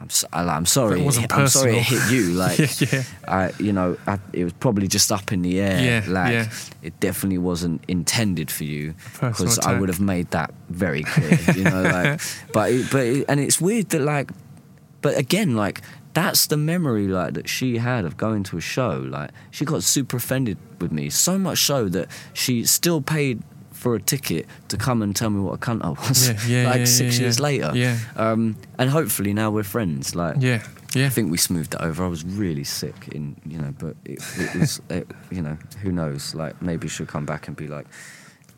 I'm, 0.00 0.08
so, 0.08 0.26
I'm 0.32 0.64
sorry. 0.64 1.00
It 1.00 1.04
wasn't 1.04 1.36
I'm 1.36 1.46
sorry 1.48 1.76
it 1.76 1.82
hit 1.82 2.10
you. 2.10 2.32
Like, 2.40 2.58
Yeah, 2.58 2.88
yeah. 2.90 3.02
I, 3.28 3.52
you 3.58 3.72
know, 3.72 3.98
I, 4.06 4.18
it 4.32 4.44
was 4.44 4.54
probably 4.54 4.88
just 4.88 5.12
up 5.12 5.30
in 5.30 5.42
the 5.42 5.60
air. 5.60 5.78
Yeah, 5.82 6.04
like, 6.08 6.48
it 6.82 6.98
definitely 7.00 7.38
wasn't 7.38 7.84
intended 7.86 8.50
for 8.50 8.64
you 8.64 8.94
because 9.20 9.58
I 9.58 9.78
would 9.78 9.90
have 9.90 10.00
made 10.00 10.30
that 10.30 10.54
very 10.70 11.02
clear. 11.12 11.38
you 11.54 11.64
know, 11.64 11.82
like, 11.82 12.20
but 12.52 12.72
it, 12.72 12.90
but 12.90 13.04
it, 13.06 13.26
and 13.28 13.38
it's 13.40 13.60
weird 13.60 13.90
that 13.90 14.00
like, 14.00 14.30
but 15.02 15.18
again, 15.18 15.54
like 15.54 15.82
that's 16.14 16.46
the 16.46 16.56
memory 16.56 17.06
like 17.06 17.34
that 17.34 17.48
she 17.48 17.78
had 17.78 18.04
of 18.04 18.16
going 18.16 18.42
to 18.44 18.56
a 18.56 18.60
show. 18.60 19.04
Like, 19.06 19.30
she 19.50 19.64
got 19.64 19.82
super 19.82 20.16
offended 20.16 20.56
with 20.80 20.92
me, 20.92 21.10
so 21.10 21.38
much 21.38 21.62
so 21.64 21.88
that 21.90 22.08
she 22.32 22.64
still 22.64 23.02
paid 23.02 23.42
for 23.80 23.94
a 23.94 24.00
ticket 24.00 24.46
to 24.68 24.76
come 24.76 25.00
and 25.02 25.16
tell 25.16 25.30
me 25.30 25.40
what 25.40 25.54
a 25.54 25.58
cunt 25.58 25.82
I 25.82 25.88
was. 25.90 26.28
Yeah, 26.28 26.62
yeah, 26.64 26.64
like 26.70 26.78
yeah, 26.80 26.84
six 26.84 27.16
yeah, 27.16 27.22
years 27.22 27.38
yeah. 27.38 27.42
later. 27.42 27.70
Yeah. 27.74 27.98
Um, 28.16 28.56
and 28.78 28.90
hopefully 28.90 29.32
now 29.32 29.50
we're 29.50 29.62
friends. 29.64 30.14
Like, 30.14 30.36
Yeah. 30.38 30.62
Yeah. 30.94 31.06
I 31.06 31.08
think 31.08 31.30
we 31.30 31.38
smoothed 31.38 31.74
it 31.74 31.80
over. 31.80 32.04
I 32.04 32.08
was 32.08 32.24
really 32.24 32.64
sick 32.64 33.08
in, 33.12 33.36
you 33.46 33.58
know, 33.58 33.72
but 33.78 33.94
it, 34.04 34.18
it 34.36 34.54
was, 34.58 34.80
it, 34.90 35.06
you 35.30 35.40
know, 35.40 35.56
who 35.82 35.92
knows? 35.92 36.34
Like 36.34 36.60
maybe 36.60 36.88
she'll 36.88 37.06
come 37.06 37.24
back 37.24 37.46
and 37.48 37.56
be 37.56 37.68
like, 37.68 37.86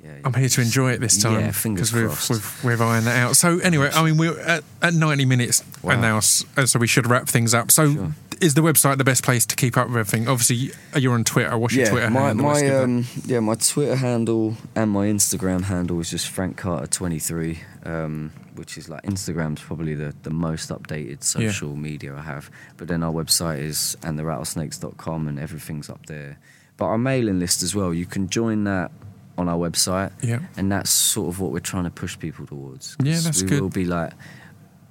yeah. 0.03 0.17
I'm 0.25 0.35
here 0.35 0.49
to 0.49 0.61
enjoy 0.63 0.93
it 0.93 1.01
this 1.01 1.23
time 1.23 1.39
Yeah, 1.41 1.53
fingers 1.53 1.93
we've, 1.93 2.09
we've 2.31 2.65
we've 2.65 2.81
ironed 2.81 3.07
that 3.07 3.19
out. 3.19 3.37
So 3.37 3.59
anyway, 3.61 3.91
I 3.95 4.03
mean 4.03 4.17
we're 4.17 4.41
at, 4.41 4.65
at 4.81 4.95
90 4.95 5.25
minutes 5.27 5.63
Wow. 5.83 5.93
and 5.93 6.01
now, 6.03 6.19
so 6.21 6.79
we 6.81 6.89
should 6.89 7.07
wrap 7.07 7.29
things 7.29 7.55
up. 7.55 7.71
So 7.71 7.93
Sure. 7.93 8.13
Is 8.43 8.55
the 8.55 8.61
website 8.61 8.99
the 8.99 9.05
best 9.05 9.23
place 9.23 9.47
to 9.47 9.57
keep 9.57 9.77
up 9.77 9.89
with 9.89 9.97
everything? 9.97 10.29
Obviously, 10.29 10.73
you're 11.01 11.15
on 11.15 11.25
Twitter. 11.25 11.57
What's 11.57 11.75
your 11.75 11.87
Twitter 11.87 12.11
my, 12.11 12.21
handle? 12.21 12.47
My 12.47 12.69
um, 12.71 13.07
yeah, 13.25 13.41
my 13.41 13.55
Twitter 13.55 13.97
handle 13.97 14.57
and 14.75 14.91
my 14.91 15.07
Instagram 15.07 15.63
handle 15.63 16.01
is 16.01 16.11
just 16.11 16.29
Frank 16.29 16.57
Carter 16.57 16.87
twenty 16.87 17.19
three, 17.19 17.61
um, 17.85 18.33
which 18.57 18.77
is 18.77 18.89
like 18.89 19.03
Instagram's 19.05 19.63
probably 19.63 19.95
the, 19.95 20.15
the 20.25 20.31
most 20.31 20.71
updated 20.71 21.23
social 21.23 21.77
media 21.77 22.15
I 22.15 22.23
have. 22.23 22.51
But 22.77 22.89
then 22.89 23.03
our 23.03 23.13
website 23.13 23.61
is 23.61 23.97
and 24.03 24.19
the 24.19 24.25
rattlesnakes.com 24.25 25.29
and 25.29 25.39
everything's 25.39 25.89
up 25.89 26.07
there. 26.07 26.39
But 26.77 26.87
our 26.87 26.99
mailing 26.99 27.39
list 27.39 27.63
as 27.63 27.75
well, 27.75 27.95
you 27.95 28.07
can 28.07 28.29
join 28.29 28.65
that 28.65 28.91
on 29.39 29.49
our 29.49 29.57
website. 29.57 30.13
Yeah. 30.23 30.41
And 30.57 30.71
that's 30.71 30.91
sort 30.91 31.29
of 31.29 31.41
what 31.41 31.53
we're 31.53 31.61
trying 31.61 31.85
to 31.85 31.91
push 31.91 32.19
people 32.19 32.47
towards. 32.47 32.97
Yeah, 33.03 33.21
that's 33.21 33.43
we 33.43 33.49
good. 33.49 33.61
will 33.61 33.69
be 33.69 33.85
like 33.85 34.13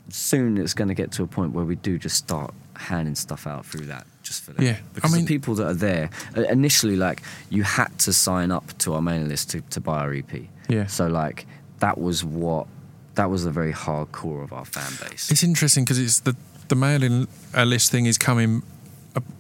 soon 0.10 0.58
it's 0.58 0.74
going 0.74 0.88
to 0.88 0.94
get 0.94 1.12
to 1.14 1.24
a 1.24 1.28
point 1.28 1.54
where 1.54 1.66
we 1.66 1.76
do 1.76 1.98
just 1.98 2.18
start 2.18 2.54
handing 2.82 3.16
stuff 3.16 3.48
out 3.48 3.66
through 3.66 3.86
that 3.88 4.06
just 4.24 4.44
for 4.44 4.52
them. 4.54 4.66
Yeah, 4.66 4.72
I 4.80 4.94
because 4.94 5.14
mean- 5.14 5.26
the 5.26 5.28
people 5.28 5.56
that 5.56 5.68
are 5.68 5.74
there 5.74 6.10
uh, 6.36 6.42
initially, 6.44 6.96
like 6.96 7.22
you 7.50 7.64
had 7.64 7.98
to 8.00 8.14
sign 8.14 8.52
up 8.52 8.78
to 8.80 8.94
our 8.94 9.02
mailing 9.02 9.30
list 9.30 9.50
to, 9.52 9.62
to 9.62 9.80
buy 9.80 10.00
our 10.00 10.14
EP. 10.14 10.32
Yeah. 10.70 10.88
So 10.88 11.08
like 11.08 11.46
that 11.80 11.98
was 12.00 12.24
what 12.24 12.68
that 13.16 13.30
was 13.30 13.44
the 13.44 13.52
very 13.52 13.74
hardcore 13.74 14.44
of 14.44 14.54
our 14.54 14.66
fan 14.66 14.92
base. 15.02 15.32
It's 15.32 15.44
interesting 15.44 15.84
because 15.84 16.00
it's 16.00 16.20
the 16.22 16.36
the 16.70 16.76
mailing 16.76 17.28
uh, 17.56 17.64
list 17.64 17.92
thing 17.92 18.06
is 18.06 18.18
coming 18.18 18.64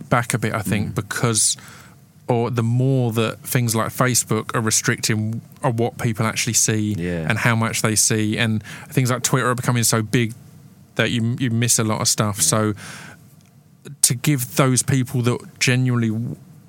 back 0.10 0.34
a 0.34 0.38
bit, 0.38 0.54
I 0.54 0.62
think, 0.62 0.94
because 0.96 1.56
or 2.28 2.50
the 2.52 2.64
more 2.64 3.12
that 3.14 3.40
things 3.40 3.76
like 3.76 3.88
Facebook 3.90 4.54
are 4.56 4.62
restricting 4.62 5.42
what 5.62 5.98
people 5.98 6.26
actually 6.26 6.54
see 6.54 6.94
Yeah. 6.98 7.26
and 7.30 7.38
how 7.38 7.56
much 7.56 7.82
they 7.82 7.96
see, 7.96 8.38
and 8.38 8.62
things 8.90 9.10
like 9.12 9.24
Twitter 9.24 9.50
are 9.50 9.56
becoming 9.56 9.84
so 9.84 10.02
big 10.02 10.34
that 10.96 11.12
you 11.12 11.38
you 11.40 11.50
miss 11.50 11.80
a 11.80 11.84
lot 11.84 12.02
of 12.02 12.08
stuff. 12.08 12.42
So 12.42 12.74
to 14.04 14.16
give 14.16 14.56
those 14.56 14.84
people 14.84 15.22
that 15.24 15.60
genuinely 15.60 16.12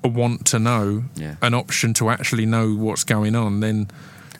want 0.03 0.45
to 0.47 0.59
know 0.59 1.03
Yeah. 1.15 1.35
an 1.41 1.53
option 1.53 1.93
to 1.95 2.09
actually 2.09 2.45
know 2.45 2.73
what's 2.75 3.03
going 3.03 3.35
on, 3.35 3.59
then 3.61 3.89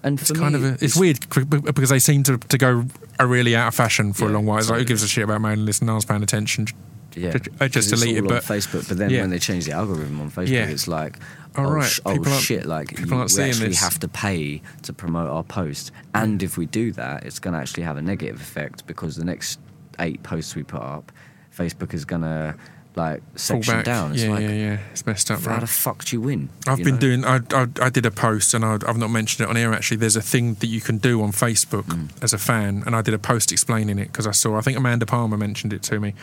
and 0.04 0.20
it's 0.20 0.32
kind 0.32 0.54
me, 0.62 0.68
of 0.70 0.82
a, 0.82 0.84
it's, 0.84 0.98
weird 0.98 1.20
because 1.30 1.90
they 1.90 2.00
seem 2.00 2.24
to, 2.24 2.38
to 2.38 2.58
go 2.58 2.86
a 3.20 3.26
really 3.26 3.56
out 3.56 3.70
of 3.70 3.76
fashion 3.76 4.12
for 4.12 4.26
a 4.26 4.30
long 4.30 4.46
while. 4.46 4.60
It's 4.60 4.70
like 4.70 4.80
who 4.80 4.86
gives 4.86 5.02
a 5.04 5.08
shit 5.08 5.24
about 5.24 5.40
mailing 5.40 5.66
list? 5.66 5.82
No 5.82 5.94
one's 5.94 6.04
paying 6.06 6.24
attention. 6.24 6.68
Yeah, 7.16 7.30
I 7.62 7.68
just 7.68 7.90
'cause 7.90 7.94
it's 7.94 8.02
delete 8.02 8.18
it, 8.18 8.28
but- 8.28 8.44
Facebook. 8.44 8.88
But 8.90 8.98
then 8.98 9.12
Yeah. 9.12 9.22
when 9.22 9.30
they 9.30 9.40
change 9.40 9.66
the 9.66 9.72
algorithm 9.72 10.20
on 10.20 10.32
Facebook, 10.32 10.50
Yeah. 10.50 10.66
it's 10.66 10.88
like, 10.88 11.20
Oh, 11.56 11.64
right, 11.72 11.86
sh- 11.90 12.00
oh 12.08 12.12
aren't- 12.18 12.42
shit! 12.42 12.66
Like 12.66 12.92
you, 13.00 13.06
aren't 13.16 13.32
we 13.32 13.44
actually 13.44 13.68
this. 13.70 13.80
have 13.80 14.00
to 14.00 14.08
pay 14.08 14.62
to 14.82 14.92
promote 14.92 15.30
our 15.30 15.44
post, 15.44 15.92
and 16.16 16.42
if 16.42 16.58
we 16.58 16.66
do 16.66 16.92
that, 16.94 17.24
it's 17.26 17.38
going 17.38 17.54
to 17.54 17.60
actually 17.60 17.84
have 17.84 17.96
a 17.96 18.02
negative 18.02 18.42
effect 18.42 18.88
because 18.88 19.16
the 19.16 19.24
next 19.24 19.60
eight 20.00 20.24
posts 20.24 20.56
we 20.56 20.64
put 20.64 20.82
up, 20.82 21.12
Facebook 21.56 21.94
is 21.94 22.04
going 22.04 22.24
to 22.24 22.56
like 22.96 23.24
section 23.36 23.74
back. 23.76 23.86
down. 23.86 24.12
It's 24.14 24.24
yeah, 24.24 24.30
like, 24.30 24.42
yeah, 24.42 24.50
yeah. 24.52 24.78
It's 24.92 25.06
messed 25.06 25.32
up, 25.32 25.42
how 25.42 25.52
right? 25.52 25.60
the 25.62 25.68
fuck 25.68 26.06
do 26.06 26.16
you 26.16 26.22
win? 26.22 26.50
I've 26.68 26.80
you 26.80 26.86
been 26.86 26.96
know? 26.96 27.00
doing. 27.00 27.26
I, 27.26 27.40
I 27.52 27.68
I 27.82 27.90
did 27.90 28.06
a 28.06 28.12
post, 28.12 28.54
and 28.54 28.64
I, 28.64 28.74
I've 28.88 28.98
not 28.98 29.10
mentioned 29.10 29.46
it 29.46 29.50
on 29.50 29.58
air. 29.58 29.74
Actually, 29.74 29.98
there's 29.98 30.16
a 30.16 30.22
thing 30.22 30.56
that 30.56 30.68
you 30.68 30.80
can 30.82 30.98
do 31.00 31.22
on 31.24 31.32
Facebook 31.32 31.84
Mm. 31.86 32.10
as 32.24 32.34
a 32.34 32.38
fan, 32.38 32.84
and 32.86 32.96
I 32.96 33.02
did 33.02 33.14
a 33.14 33.20
post 33.20 33.52
explaining 33.52 33.98
it 34.00 34.06
because 34.12 34.28
I 34.28 34.32
saw. 34.32 34.58
I 34.58 34.62
think 34.62 34.78
Amanda 34.78 35.06
Palmer 35.06 35.38
mentioned 35.38 35.74
it 35.74 35.82
to 35.84 36.00
me. 36.00 36.14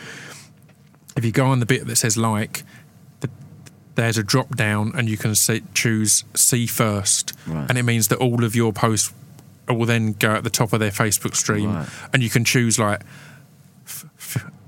If 1.17 1.25
you 1.25 1.31
go 1.31 1.45
on 1.47 1.59
the 1.59 1.65
bit 1.65 1.87
that 1.87 1.97
says 1.97 2.15
like, 2.17 2.63
the, 3.19 3.29
there's 3.95 4.17
a 4.17 4.23
drop 4.23 4.55
down, 4.55 4.93
and 4.95 5.09
you 5.09 5.17
can 5.17 5.33
choose 5.73 6.23
see 6.33 6.67
first, 6.67 7.33
Right. 7.45 7.65
and 7.69 7.77
it 7.77 7.83
means 7.83 8.07
that 8.07 8.17
all 8.19 8.45
of 8.45 8.55
your 8.55 8.71
posts 8.71 9.13
will 9.67 9.85
then 9.85 10.13
go 10.13 10.31
at 10.35 10.43
the 10.45 10.49
top 10.49 10.71
of 10.73 10.79
their 10.79 10.91
Facebook 10.91 11.35
stream, 11.35 11.73
Right. 11.73 11.89
and 12.13 12.23
you 12.23 12.29
can 12.29 12.45
choose 12.45 12.79
like. 12.79 13.01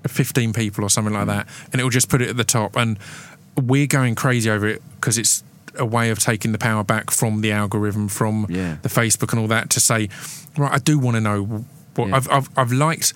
F- 0.06 0.12
f- 0.12 0.12
15 0.12 0.54
people 0.54 0.84
or 0.84 0.90
something 0.90 1.14
Mm. 1.14 1.18
like 1.18 1.28
that 1.28 1.48
and 1.72 1.80
it 1.80 1.84
will 1.84 1.92
just 1.92 2.10
put 2.10 2.22
it 2.22 2.30
at 2.30 2.38
the 2.38 2.44
top 2.44 2.76
and 2.76 2.98
we're 3.62 3.88
going 3.88 4.16
crazy 4.16 4.50
over 4.50 4.68
it 4.68 4.82
because 4.96 5.18
it's 5.18 5.44
a 5.78 5.86
way 5.86 6.10
of 6.12 6.20
taking 6.20 6.52
the 6.52 6.58
power 6.58 6.84
back 6.84 7.10
from 7.12 7.42
the 7.42 7.52
algorithm 7.52 8.08
from 8.08 8.46
Yeah. 8.50 8.78
the 8.82 8.90
facebook 8.90 9.32
and 9.32 9.40
all 9.42 9.48
that 9.48 9.70
to 9.72 9.80
say 9.80 10.10
right 10.58 10.72
i 10.72 10.78
do 10.78 11.00
want 11.00 11.16
to 11.16 11.22
know 11.22 11.66
what 11.96 12.08
Yeah. 12.10 12.16
I've, 12.16 12.30
I've 12.30 12.50
i've 12.58 12.72
liked 12.72 13.14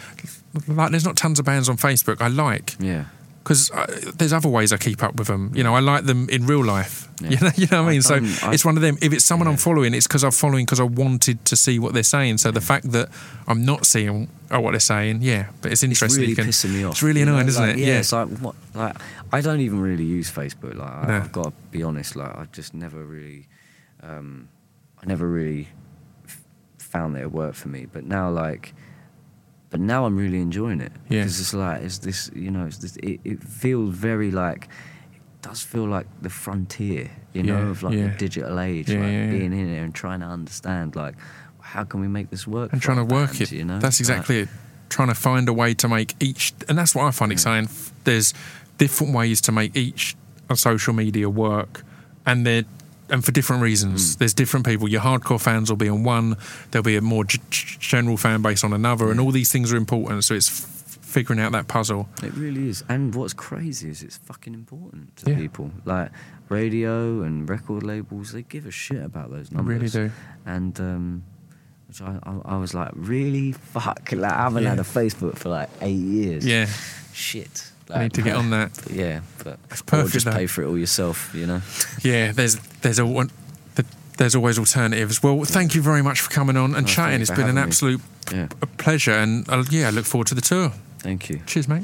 like 0.67 0.91
there's 0.91 1.05
not 1.05 1.15
tons 1.17 1.39
of 1.39 1.45
bands 1.45 1.69
on 1.69 1.77
facebook 1.77 2.21
i 2.21 2.27
like 2.27 2.75
Yeah. 2.79 3.05
Because 3.47 3.71
there's 4.17 4.33
other 4.33 4.49
ways 4.49 4.73
I 4.73 4.77
keep 4.77 5.01
up 5.01 5.15
with 5.15 5.27
them. 5.27 5.51
You 5.55 5.63
know, 5.63 5.73
I 5.73 5.79
like 5.79 6.03
them 6.05 6.27
in 6.29 6.45
real 6.45 6.63
life. 6.63 7.05
Yeah. 7.19 7.29
You 7.31 7.37
know, 7.41 7.51
you 7.55 7.67
know 7.71 7.81
what 7.81 7.89
I 7.89 7.91
mean. 7.93 8.01
So 8.03 8.19
done- 8.19 8.53
it's 8.53 8.63
one 8.63 8.75
of 8.75 8.83
them. 8.83 8.95
If 9.01 9.11
it's 9.11 9.25
someone 9.25 9.47
I'm 9.47 9.57
following, 9.57 9.95
it's 9.95 10.05
because 10.05 10.23
I'm 10.23 10.29
following 10.29 10.65
because 10.65 10.79
I 10.79 10.83
wanted 10.83 11.43
to 11.45 11.55
see 11.55 11.79
what 11.79 11.95
they're 11.95 12.03
saying. 12.03 12.37
So 12.37 12.51
the 12.51 12.61
fact 12.61 12.91
that 12.91 13.09
I'm 13.47 13.65
not 13.65 13.87
seeing 13.87 14.27
uh, 14.53 14.61
what 14.61 14.71
they're 14.71 14.79
saying, 14.79 15.23
yeah, 15.23 15.47
but 15.63 15.71
it's 15.71 15.81
interesting. 15.81 16.21
It's 16.21 16.29
really 16.29 16.35
can- 16.35 16.45
pissing 16.45 16.75
me 16.75 16.83
off. 16.83 16.91
It's 16.91 17.01
really 17.01 17.21
you 17.21 17.25
know, 17.25 17.31
annoying, 17.31 17.47
isn't 17.47 17.67
like, 17.69 17.77
it? 17.77 17.79
Yeah, 17.87 17.99
it's 18.01 18.11
like 18.13 18.27
what? 18.37 18.53
Like 18.75 18.97
I 19.33 19.41
don't 19.41 19.61
even 19.61 19.81
really 19.81 20.03
use 20.03 20.29
Facebook. 20.29 20.75
Like 20.75 20.91
I, 20.91 21.07
No. 21.07 21.13
I've 21.15 21.31
got 21.31 21.43
to 21.45 21.53
be 21.71 21.81
honest. 21.81 22.15
Like 22.15 22.35
I 22.35 22.45
just 22.51 22.75
never 22.75 23.03
really, 23.03 23.47
um, 24.03 24.47
I 25.01 25.07
never 25.07 25.27
really 25.27 25.69
f- 26.27 26.43
found 26.77 27.15
that 27.15 27.21
it 27.23 27.31
worked 27.31 27.57
for 27.57 27.69
me. 27.69 27.87
But 27.91 28.03
now, 28.05 28.29
like, 28.29 28.75
but 29.69 29.79
now 29.79 30.05
I'm 30.05 30.15
really 30.17 30.39
enjoying 30.41 30.81
it 30.81 30.91
Yeah. 31.09 31.21
because 31.21 31.39
it's 31.39 31.53
like 31.53 31.81
it's 31.83 31.97
this. 31.99 32.31
You 32.35 32.51
know, 32.51 32.65
it's 32.65 32.77
this. 32.77 32.95
It, 32.97 33.19
it 33.23 33.43
feels 33.43 33.93
very 33.95 34.31
like. 34.31 34.69
It 35.13 35.41
does 35.41 35.61
feel 35.61 35.85
like 35.87 36.07
the 36.21 36.29
frontier, 36.29 37.11
you 37.33 37.43
know, 37.43 37.57
Yeah, 37.59 37.69
of 37.69 37.83
like 37.83 37.93
yeah. 37.93 38.07
the 38.07 38.17
digital 38.17 38.59
age, 38.59 38.89
Yeah, 38.89 38.99
like 39.01 39.29
being 39.31 39.53
in 39.53 39.69
it 39.69 39.77
and 39.83 39.93
trying 39.93 40.21
to 40.21 40.25
understand, 40.25 40.95
like, 40.95 41.15
how 41.59 41.83
can 41.83 42.01
we 42.01 42.07
make 42.07 42.29
this 42.31 42.47
work? 42.47 42.73
and 42.73 42.81
trying 42.81 42.97
to 42.97 43.03
work 43.03 43.29
bands, 43.31 43.41
it. 43.41 43.51
You 43.51 43.65
know, 43.65 43.79
That's 43.79 43.97
Like- 43.99 44.09
exactly 44.09 44.39
it. 44.39 44.49
Trying 44.89 45.09
to 45.09 45.15
find 45.15 45.47
a 45.49 45.53
way 45.53 45.73
to 45.75 45.87
make 45.89 46.15
each, 46.21 46.53
and 46.69 46.77
that's 46.77 46.95
what 46.95 47.05
I 47.05 47.11
find 47.11 47.31
exciting. 47.31 47.69
There's 48.05 48.33
different 48.77 49.13
ways 49.13 49.41
to 49.41 49.51
make 49.51 49.75
each 49.75 50.15
uh, 50.49 50.55
social 50.55 50.93
media 50.93 51.29
work, 51.29 51.83
and 52.25 52.45
they're 52.45 52.63
and 53.09 53.23
for 53.23 53.31
different 53.31 53.61
reasons. 53.61 54.15
Mm. 54.15 54.19
There's 54.19 54.33
different 54.33 54.65
people. 54.65 54.87
Your 54.87 55.01
hardcore 55.01 55.39
fans 55.41 55.69
will 55.69 55.77
be 55.77 55.89
on 55.89 56.03
one. 56.03 56.35
There'll 56.71 56.83
be 56.83 56.97
a 56.97 57.01
more 57.01 57.23
g- 57.25 57.39
general 57.49 58.17
fan 58.17 58.41
base 58.41 58.63
on 58.63 58.73
another, 58.73 59.11
and 59.11 59.19
all 59.19 59.31
these 59.31 59.51
things 59.51 59.71
are 59.73 59.77
important. 59.77 60.23
So 60.23 60.33
it's 60.35 60.49
f- 60.49 60.97
figuring 61.01 61.39
out 61.39 61.51
that 61.53 61.67
puzzle. 61.67 62.09
It 62.23 62.33
really 62.33 62.69
is. 62.69 62.83
And 62.89 63.13
what's 63.15 63.33
crazy 63.33 63.89
is 63.89 64.03
it's 64.03 64.17
fucking 64.17 64.53
important 64.53 65.15
to 65.17 65.31
Yeah. 65.31 65.37
people. 65.37 65.71
Like 65.85 66.11
radio 66.49 67.21
and 67.23 67.49
record 67.49 67.83
labels, 67.83 68.31
they 68.33 68.41
give 68.43 68.65
a 68.65 68.71
shit 68.71 69.03
about 69.03 69.31
those 69.31 69.49
I 69.51 69.55
numbers. 69.57 69.95
really 69.95 70.09
do. 70.09 70.13
And 70.45 70.79
um, 70.79 71.23
which 71.87 72.01
I, 72.01 72.19
I, 72.23 72.53
I 72.53 72.57
was 72.57 72.73
like, 72.73 72.91
really? 72.93 73.53
Fuck. 73.53 74.11
Like, 74.11 74.31
I 74.33 74.43
haven't 74.43 74.65
had 74.65 74.79
a 74.79 74.83
Facebook 74.83 75.37
for 75.37 75.49
like 75.49 75.69
eight 75.81 75.91
years. 75.95 76.45
Yeah, 76.45 76.67
Shit. 77.13 77.71
I 77.89 78.03
need 78.03 78.13
to 78.13 78.21
get 78.21 78.35
on 78.35 78.49
that. 78.51 78.71
But 78.83 78.91
yeah, 79.03 79.21
but 79.43 79.59
It's 79.71 79.81
or 79.93 80.07
just 80.07 80.25
though. 80.25 80.31
pay 80.33 80.47
for 80.47 80.63
it 80.63 80.67
all 80.67 80.77
yourself, 80.77 81.31
you 81.33 81.45
know? 81.45 81.61
Yeah, 82.03 82.31
there's 82.33 82.57
there's 82.81 82.99
a 82.99 83.05
one. 83.05 83.29
There's 84.17 84.33
always 84.33 84.57
alternatives. 84.57 85.21
Well, 85.21 85.43
thank 85.43 85.75
you 85.75 85.81
very 85.83 86.01
much 86.01 86.21
for 86.21 86.31
coming 86.31 86.57
on 86.57 86.73
and 86.73 86.87
Oh, 86.87 86.89
chatting. 86.89 87.21
It's 87.21 87.29
been 87.29 87.47
an 87.47 87.59
absolute 87.59 88.01
Yeah. 88.33 88.47
pleasure, 88.77 89.11
and 89.13 89.47
uh, 89.47 89.63
yeah, 89.69 89.87
I 89.87 89.91
look 89.91 90.05
forward 90.05 90.25
to 90.27 90.35
the 90.35 90.41
tour. 90.41 90.71
Thank 90.99 91.29
you. 91.29 91.39
Cheers, 91.45 91.67
mate. 91.67 91.83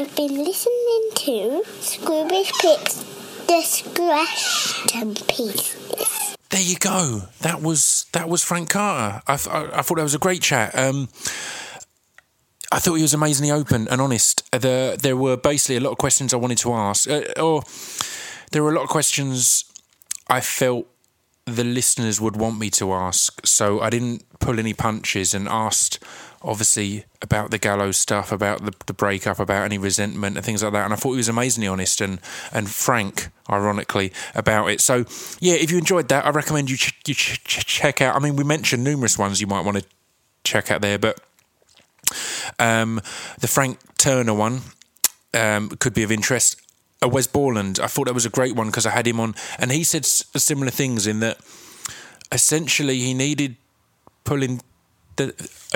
You've 0.00 0.16
been 0.16 0.44
listening 0.44 1.10
to 1.14 1.62
Scroobius 1.82 2.58
Pip's 2.62 3.46
Distraction 3.46 5.14
Pieces. 5.28 6.36
There 6.48 6.62
you 6.62 6.76
go. 6.76 7.24
That 7.42 7.60
was 7.60 8.06
that 8.12 8.26
was 8.26 8.42
Frank 8.42 8.70
Carter. 8.70 9.20
I, 9.26 9.36
th- 9.36 9.54
I, 9.54 9.80
I 9.80 9.82
thought 9.82 9.96
that 9.96 10.02
was 10.02 10.14
a 10.14 10.18
great 10.18 10.40
chat. 10.40 10.74
Um, 10.74 11.10
I 12.72 12.78
thought 12.78 12.94
he 12.94 13.02
was 13.02 13.12
amazingly 13.12 13.52
open 13.52 13.88
and 13.88 14.00
honest. 14.00 14.42
Uh, 14.54 14.58
The, 14.58 14.98
there 14.98 15.18
were 15.18 15.36
basically 15.36 15.76
a 15.76 15.80
lot 15.80 15.90
of 15.90 15.98
questions 15.98 16.32
I 16.32 16.38
wanted 16.38 16.56
to 16.58 16.72
ask, 16.72 17.06
uh, 17.06 17.20
or 17.38 17.64
there 18.52 18.62
were 18.62 18.70
a 18.70 18.74
lot 18.74 18.84
of 18.84 18.88
questions 18.88 19.66
I 20.28 20.40
felt 20.40 20.86
the 21.44 21.64
listeners 21.64 22.22
would 22.22 22.36
want 22.36 22.58
me 22.58 22.70
to 22.70 22.94
ask. 22.94 23.46
So 23.46 23.80
I 23.80 23.90
didn't 23.90 24.24
pull 24.38 24.58
any 24.58 24.72
punches 24.72 25.34
and 25.34 25.46
asked, 25.46 26.02
obviously, 26.42 27.04
about 27.20 27.50
the 27.50 27.58
Gallows 27.58 27.98
stuff, 27.98 28.32
about 28.32 28.64
the, 28.64 28.72
the 28.86 28.92
breakup, 28.92 29.38
about 29.38 29.64
any 29.64 29.78
resentment 29.78 30.36
and 30.36 30.44
things 30.44 30.62
like 30.62 30.72
that. 30.72 30.84
And 30.84 30.92
I 30.92 30.96
thought 30.96 31.12
he 31.12 31.18
was 31.18 31.28
amazingly 31.28 31.68
honest 31.68 32.00
and, 32.00 32.20
and 32.52 32.70
frank, 32.70 33.28
ironically, 33.48 34.12
about 34.34 34.68
it. 34.70 34.80
So, 34.80 35.04
yeah, 35.40 35.54
if 35.54 35.70
you 35.70 35.78
enjoyed 35.78 36.08
that, 36.08 36.24
I 36.24 36.30
recommend 36.30 36.70
you, 36.70 36.76
ch- 36.76 36.98
you 37.06 37.14
ch- 37.14 37.44
ch- 37.44 37.66
check 37.66 38.00
out. 38.00 38.16
I 38.16 38.18
mean, 38.18 38.36
we 38.36 38.44
mentioned 38.44 38.82
numerous 38.82 39.18
ones 39.18 39.40
you 39.40 39.46
might 39.46 39.64
want 39.64 39.78
to 39.78 39.84
check 40.44 40.70
out 40.70 40.80
there, 40.80 40.98
but 40.98 41.20
um, 42.58 43.00
the 43.40 43.48
Frank 43.48 43.78
Turner 43.98 44.34
one 44.34 44.62
um, 45.34 45.68
could 45.68 45.94
be 45.94 46.02
of 46.02 46.10
interest. 46.10 46.60
Uh, 47.02 47.08
Wes 47.08 47.26
Borland, 47.26 47.78
I 47.82 47.86
thought 47.86 48.06
that 48.06 48.14
was 48.14 48.26
a 48.26 48.30
great 48.30 48.56
one 48.56 48.66
because 48.66 48.86
I 48.86 48.90
had 48.90 49.06
him 49.06 49.20
on, 49.20 49.34
and 49.58 49.70
he 49.70 49.84
said 49.84 50.04
s- 50.04 50.24
similar 50.36 50.70
things 50.70 51.06
in 51.06 51.20
that 51.20 51.38
essentially 52.32 52.98
he 52.98 53.14
needed 53.14 53.56
pulling 54.24 54.60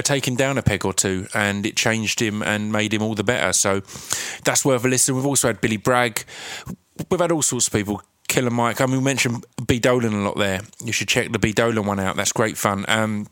take 0.03 0.27
him 0.27 0.37
down 0.37 0.59
a 0.59 0.62
peg 0.62 0.85
or 0.85 0.93
two, 0.93 1.27
and 1.35 1.65
it 1.66 1.77
changed 1.77 2.21
him 2.21 2.43
and 2.43 2.73
made 2.73 2.93
him 2.93 3.03
all 3.03 3.15
the 3.15 3.25
better. 3.25 3.53
So 3.53 3.81
that's 4.45 4.65
worth 4.65 4.85
a 4.85 4.89
listen. 4.89 5.15
We've 5.15 5.27
also 5.27 5.49
had 5.49 5.61
Billy 5.61 5.77
Bragg. 5.77 6.25
We've 7.11 7.21
had 7.21 7.33
all 7.33 7.43
sorts 7.43 7.66
of 7.66 7.73
people. 7.73 8.03
Killer 8.29 8.51
Mike. 8.51 8.81
I 8.81 8.87
mean, 8.87 8.99
we 8.99 9.05
mentioned 9.05 9.45
B 9.66 9.79
Dolan 9.79 10.12
a 10.12 10.23
lot 10.23 10.37
there. 10.37 10.62
You 10.83 10.93
should 10.93 11.09
check 11.09 11.31
the 11.31 11.39
B 11.39 11.53
Dolan 11.53 11.87
one 11.87 12.01
out. 12.01 12.16
That's 12.16 12.33
great 12.33 12.57
fun. 12.57 12.85
Um, 12.89 13.27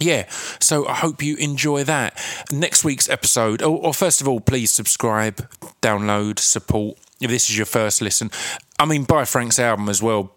yeah, 0.00 0.26
so 0.60 0.86
I 0.88 0.94
hope 0.94 1.22
you 1.22 1.36
enjoy 1.36 1.84
that. 1.84 2.18
Next 2.50 2.84
week's 2.84 3.08
episode, 3.08 3.60
or, 3.60 3.78
or, 3.78 3.92
first 3.92 4.22
of 4.22 4.28
all, 4.28 4.40
please 4.40 4.70
subscribe, 4.70 5.46
download, 5.82 6.38
support. 6.38 6.98
If 7.20 7.30
this 7.30 7.50
is 7.50 7.58
your 7.58 7.66
first 7.66 8.00
listen, 8.00 8.30
I 8.78 8.86
mean, 8.86 9.04
buy 9.04 9.26
Frank's 9.26 9.58
album 9.58 9.90
as 9.90 10.02
well, 10.02 10.32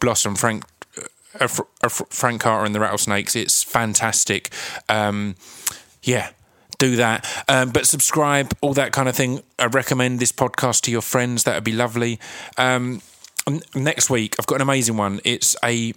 Blossom 0.00 0.36
Frank. 0.36 0.64
Frank 1.48 2.40
Carter 2.40 2.64
and 2.64 2.74
the 2.74 2.80
Rattlesnakes. 2.80 3.36
It's 3.36 3.62
fantastic. 3.62 4.52
Um, 4.88 5.36
yeah, 6.02 6.30
do 6.78 6.96
that. 6.96 7.26
Um, 7.48 7.70
but 7.70 7.86
subscribe, 7.86 8.56
all 8.60 8.74
that 8.74 8.92
kind 8.92 9.08
of 9.08 9.16
thing. 9.16 9.42
I 9.58 9.66
recommend 9.66 10.20
this 10.20 10.32
podcast 10.32 10.82
to 10.82 10.90
your 10.90 11.02
friends. 11.02 11.44
That 11.44 11.54
would 11.54 11.64
be 11.64 11.72
lovely. 11.72 12.18
Um, 12.58 13.02
next 13.74 14.10
week, 14.10 14.34
I've 14.38 14.46
got 14.46 14.56
an 14.56 14.62
amazing 14.62 14.96
one. 14.96 15.20
It's 15.24 15.56
a 15.64 15.94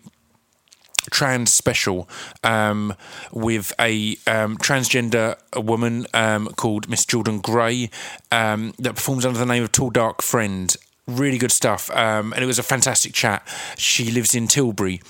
trans 1.11 1.53
special 1.53 2.09
um, 2.43 2.93
with 3.31 3.73
a 3.79 4.17
um, 4.27 4.57
transgender 4.57 5.37
woman 5.55 6.07
um, 6.13 6.47
called 6.49 6.89
Miss 6.89 7.05
Jordan 7.05 7.39
Gray 7.39 7.89
um, 8.31 8.73
that 8.79 8.95
performs 8.95 9.25
under 9.25 9.39
the 9.39 9.45
name 9.45 9.63
of 9.63 9.71
Tall 9.71 9.89
Dark 9.89 10.21
Friend. 10.21 10.75
Really 11.07 11.37
good 11.37 11.51
stuff, 11.51 11.91
um, 11.91 12.33
and 12.33 12.43
it 12.43 12.47
was 12.47 12.57
a 12.57 12.63
fantastic 12.63 13.13
chat. 13.13 13.47
She 13.77 14.09
lives 14.09 14.33
in 14.33 14.47
Tilbury, 14.47 15.01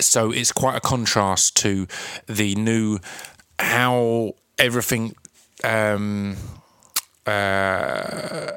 so 0.00 0.30
it's 0.30 0.52
quite 0.52 0.76
a 0.76 0.80
contrast 0.80 1.56
to 1.58 1.86
the 2.26 2.54
new 2.54 2.98
how 3.58 4.34
everything. 4.58 5.14
Um, 5.64 6.36
uh, 7.26 8.56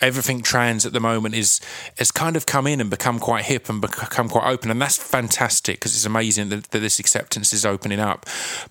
everything 0.00 0.42
trans 0.42 0.84
at 0.84 0.92
the 0.92 1.00
moment 1.00 1.34
is 1.34 1.60
has 1.96 2.10
kind 2.10 2.36
of 2.36 2.44
come 2.44 2.66
in 2.66 2.80
and 2.80 2.90
become 2.90 3.18
quite 3.18 3.44
hip 3.44 3.68
and 3.70 3.80
become 3.80 4.28
quite 4.28 4.46
open, 4.46 4.70
and 4.70 4.80
that's 4.80 4.98
fantastic 4.98 5.76
because 5.76 5.94
it's 5.94 6.04
amazing 6.04 6.50
that, 6.50 6.70
that, 6.70 6.80
this 6.80 6.98
acceptance 6.98 7.52
is 7.52 7.64
opening 7.64 8.00
up. 8.00 8.26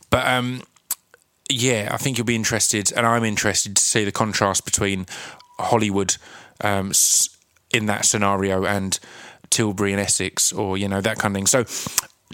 But 0.09 0.27
um, 0.27 0.61
yeah, 1.49 1.89
I 1.91 1.97
think 1.97 2.17
you'll 2.17 2.25
be 2.25 2.35
interested, 2.35 2.91
and 2.95 3.05
I'm 3.05 3.23
interested 3.23 3.75
to 3.75 3.81
see 3.81 4.03
the 4.03 4.11
contrast 4.11 4.65
between 4.65 5.07
Hollywood 5.59 6.17
um, 6.61 6.91
in 7.71 7.87
that 7.87 8.05
scenario 8.05 8.65
and 8.65 8.99
Tilbury 9.53 9.91
and 9.93 10.01
Essex, 10.01 10.51
or 10.51 10.77
you 10.77 10.87
know 10.87 11.01
that 11.01 11.17
kind 11.17 11.33
of 11.33 11.37
thing. 11.37 11.47
So 11.47 11.63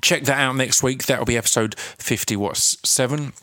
check 0.02 0.24
that 0.24 0.40
out 0.40 0.56
next 0.56 0.82
week. 0.82 1.06
That'll 1.06 1.26
be 1.26 1.38
episode 1.38 1.78
fifty. 1.78 2.36
What's 2.36 2.78
seven? 2.90 3.34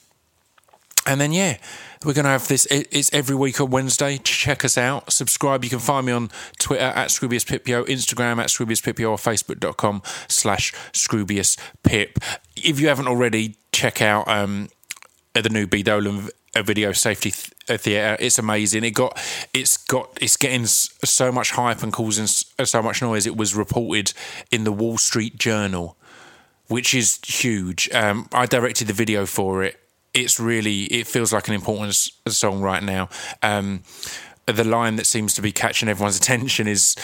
And 1.07 1.21
then 1.21 1.33
yeah 1.33 1.59
we're 2.05 2.15
going 2.15 2.25
to 2.25 2.31
have 2.31 2.47
this. 2.49 2.67
It's 2.71 3.13
every 3.13 3.35
week 3.35 3.61
on 3.61 3.71
Wednesday. 3.71 4.19
Check 4.19 4.65
us 4.65 4.79
out. 4.79 5.13
Subscribe. 5.13 5.65
You 5.65 5.71
can 5.71 5.79
find 5.79 6.07
me 6.07 6.13
on 6.13 6.31
Twitter 6.59 6.85
at 6.85 7.09
Scroobius 7.09 7.47
Pipio, 7.47 7.85
Instagram 7.85 8.39
at 8.39 8.49
Scroobius 8.49 8.83
Pipio, 8.83 9.11
or 9.11 9.17
Facebook.com 9.17 10.03
slash 10.29 10.73
Scroobius 10.93 11.59
Pip. 11.83 12.19
If 12.55 12.79
you 12.79 12.89
haven't 12.89 13.09
already, 13.09 13.57
check 13.73 14.03
out 14.03 14.29
um, 14.29 14.69
the 15.35 15.49
new 15.49 15.67
B 15.67 15.83
Dolan 15.83 16.29
video 16.63 16.93
safety 16.93 17.31
theater 17.31 18.17
it's 18.21 18.39
amazing 18.39 18.85
it 18.85 18.93
got 18.93 19.19
it's 19.53 19.77
got 19.77 20.17
it's 20.21 20.37
getting 20.37 20.67
so 20.67 21.33
much 21.33 21.51
hype 21.53 21.83
and 21.83 21.93
causing 21.93 22.27
so 22.27 22.83
much 22.83 23.03
noise 23.03 23.27
it 23.27 23.37
was 23.37 23.55
reported 23.55 24.13
in 24.51 24.65
the 24.65 24.73
wall 24.73 24.97
street 24.97 25.37
journal 25.37 25.97
which 26.69 26.95
is 26.95 27.19
huge 27.25 27.89
um, 27.93 28.29
i 28.33 28.47
directed 28.47 28.87
the 28.87 28.93
video 28.93 29.27
for 29.27 29.65
it 29.65 29.81
it's 30.17 30.41
really 30.41 30.85
it 30.85 31.07
feels 31.07 31.33
like 31.33 31.47
an 31.47 31.55
important 31.55 31.95
song 31.95 32.61
right 32.63 32.83
now. 32.83 33.09
Um, 33.43 33.83
the 34.47 34.65
line 34.65 34.97
that 34.97 35.07
seems 35.07 35.35
to 35.35 35.43
be 35.43 35.53
catching 35.53 35.89
everyone's 35.89 36.17
attention 36.23 36.67
is 36.67 36.97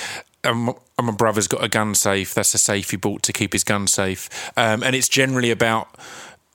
um, 0.45 0.75
my 1.01 1.13
brother's 1.13 1.47
got 1.47 1.63
a 1.63 1.69
gun 1.69 1.95
safe. 1.95 2.35
That's 2.35 2.55
a 2.55 2.59
safe 2.59 2.91
he 2.91 2.97
bought 2.97 3.23
to 3.25 3.33
keep 3.33 3.53
his 3.53 3.65
gun 3.65 3.87
safe. 3.87 4.29
Um, 4.57 4.83
and 4.83 4.97
it's 4.97 5.09
generally 5.09 5.51
about 5.51 5.97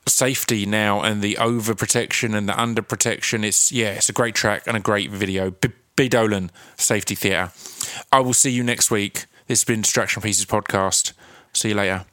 safety 0.09 0.65
now 0.65 1.01
and 1.01 1.21
the 1.21 1.35
overprotection 1.35 2.35
and 2.35 2.47
the 2.47 2.53
underprotection. 2.53 3.43
It's, 3.43 3.71
yeah, 3.71 3.91
it's 3.91 4.09
a 4.09 4.13
great 4.13 4.35
track 4.35 4.63
and 4.67 4.77
a 4.77 4.79
great 4.79 5.11
video. 5.11 5.51
B, 5.51 5.69
B. 5.95 6.09
Dolan, 6.09 6.51
Safety 6.77 7.15
Theatre. 7.15 7.51
I 8.11 8.19
will 8.19 8.33
see 8.33 8.51
you 8.51 8.63
next 8.63 8.91
week. 8.91 9.25
This 9.47 9.61
has 9.61 9.63
been 9.63 9.81
Distraction 9.81 10.21
Pieces 10.21 10.45
Podcast. 10.45 11.13
See 11.53 11.69
you 11.69 11.75
later. 11.75 12.05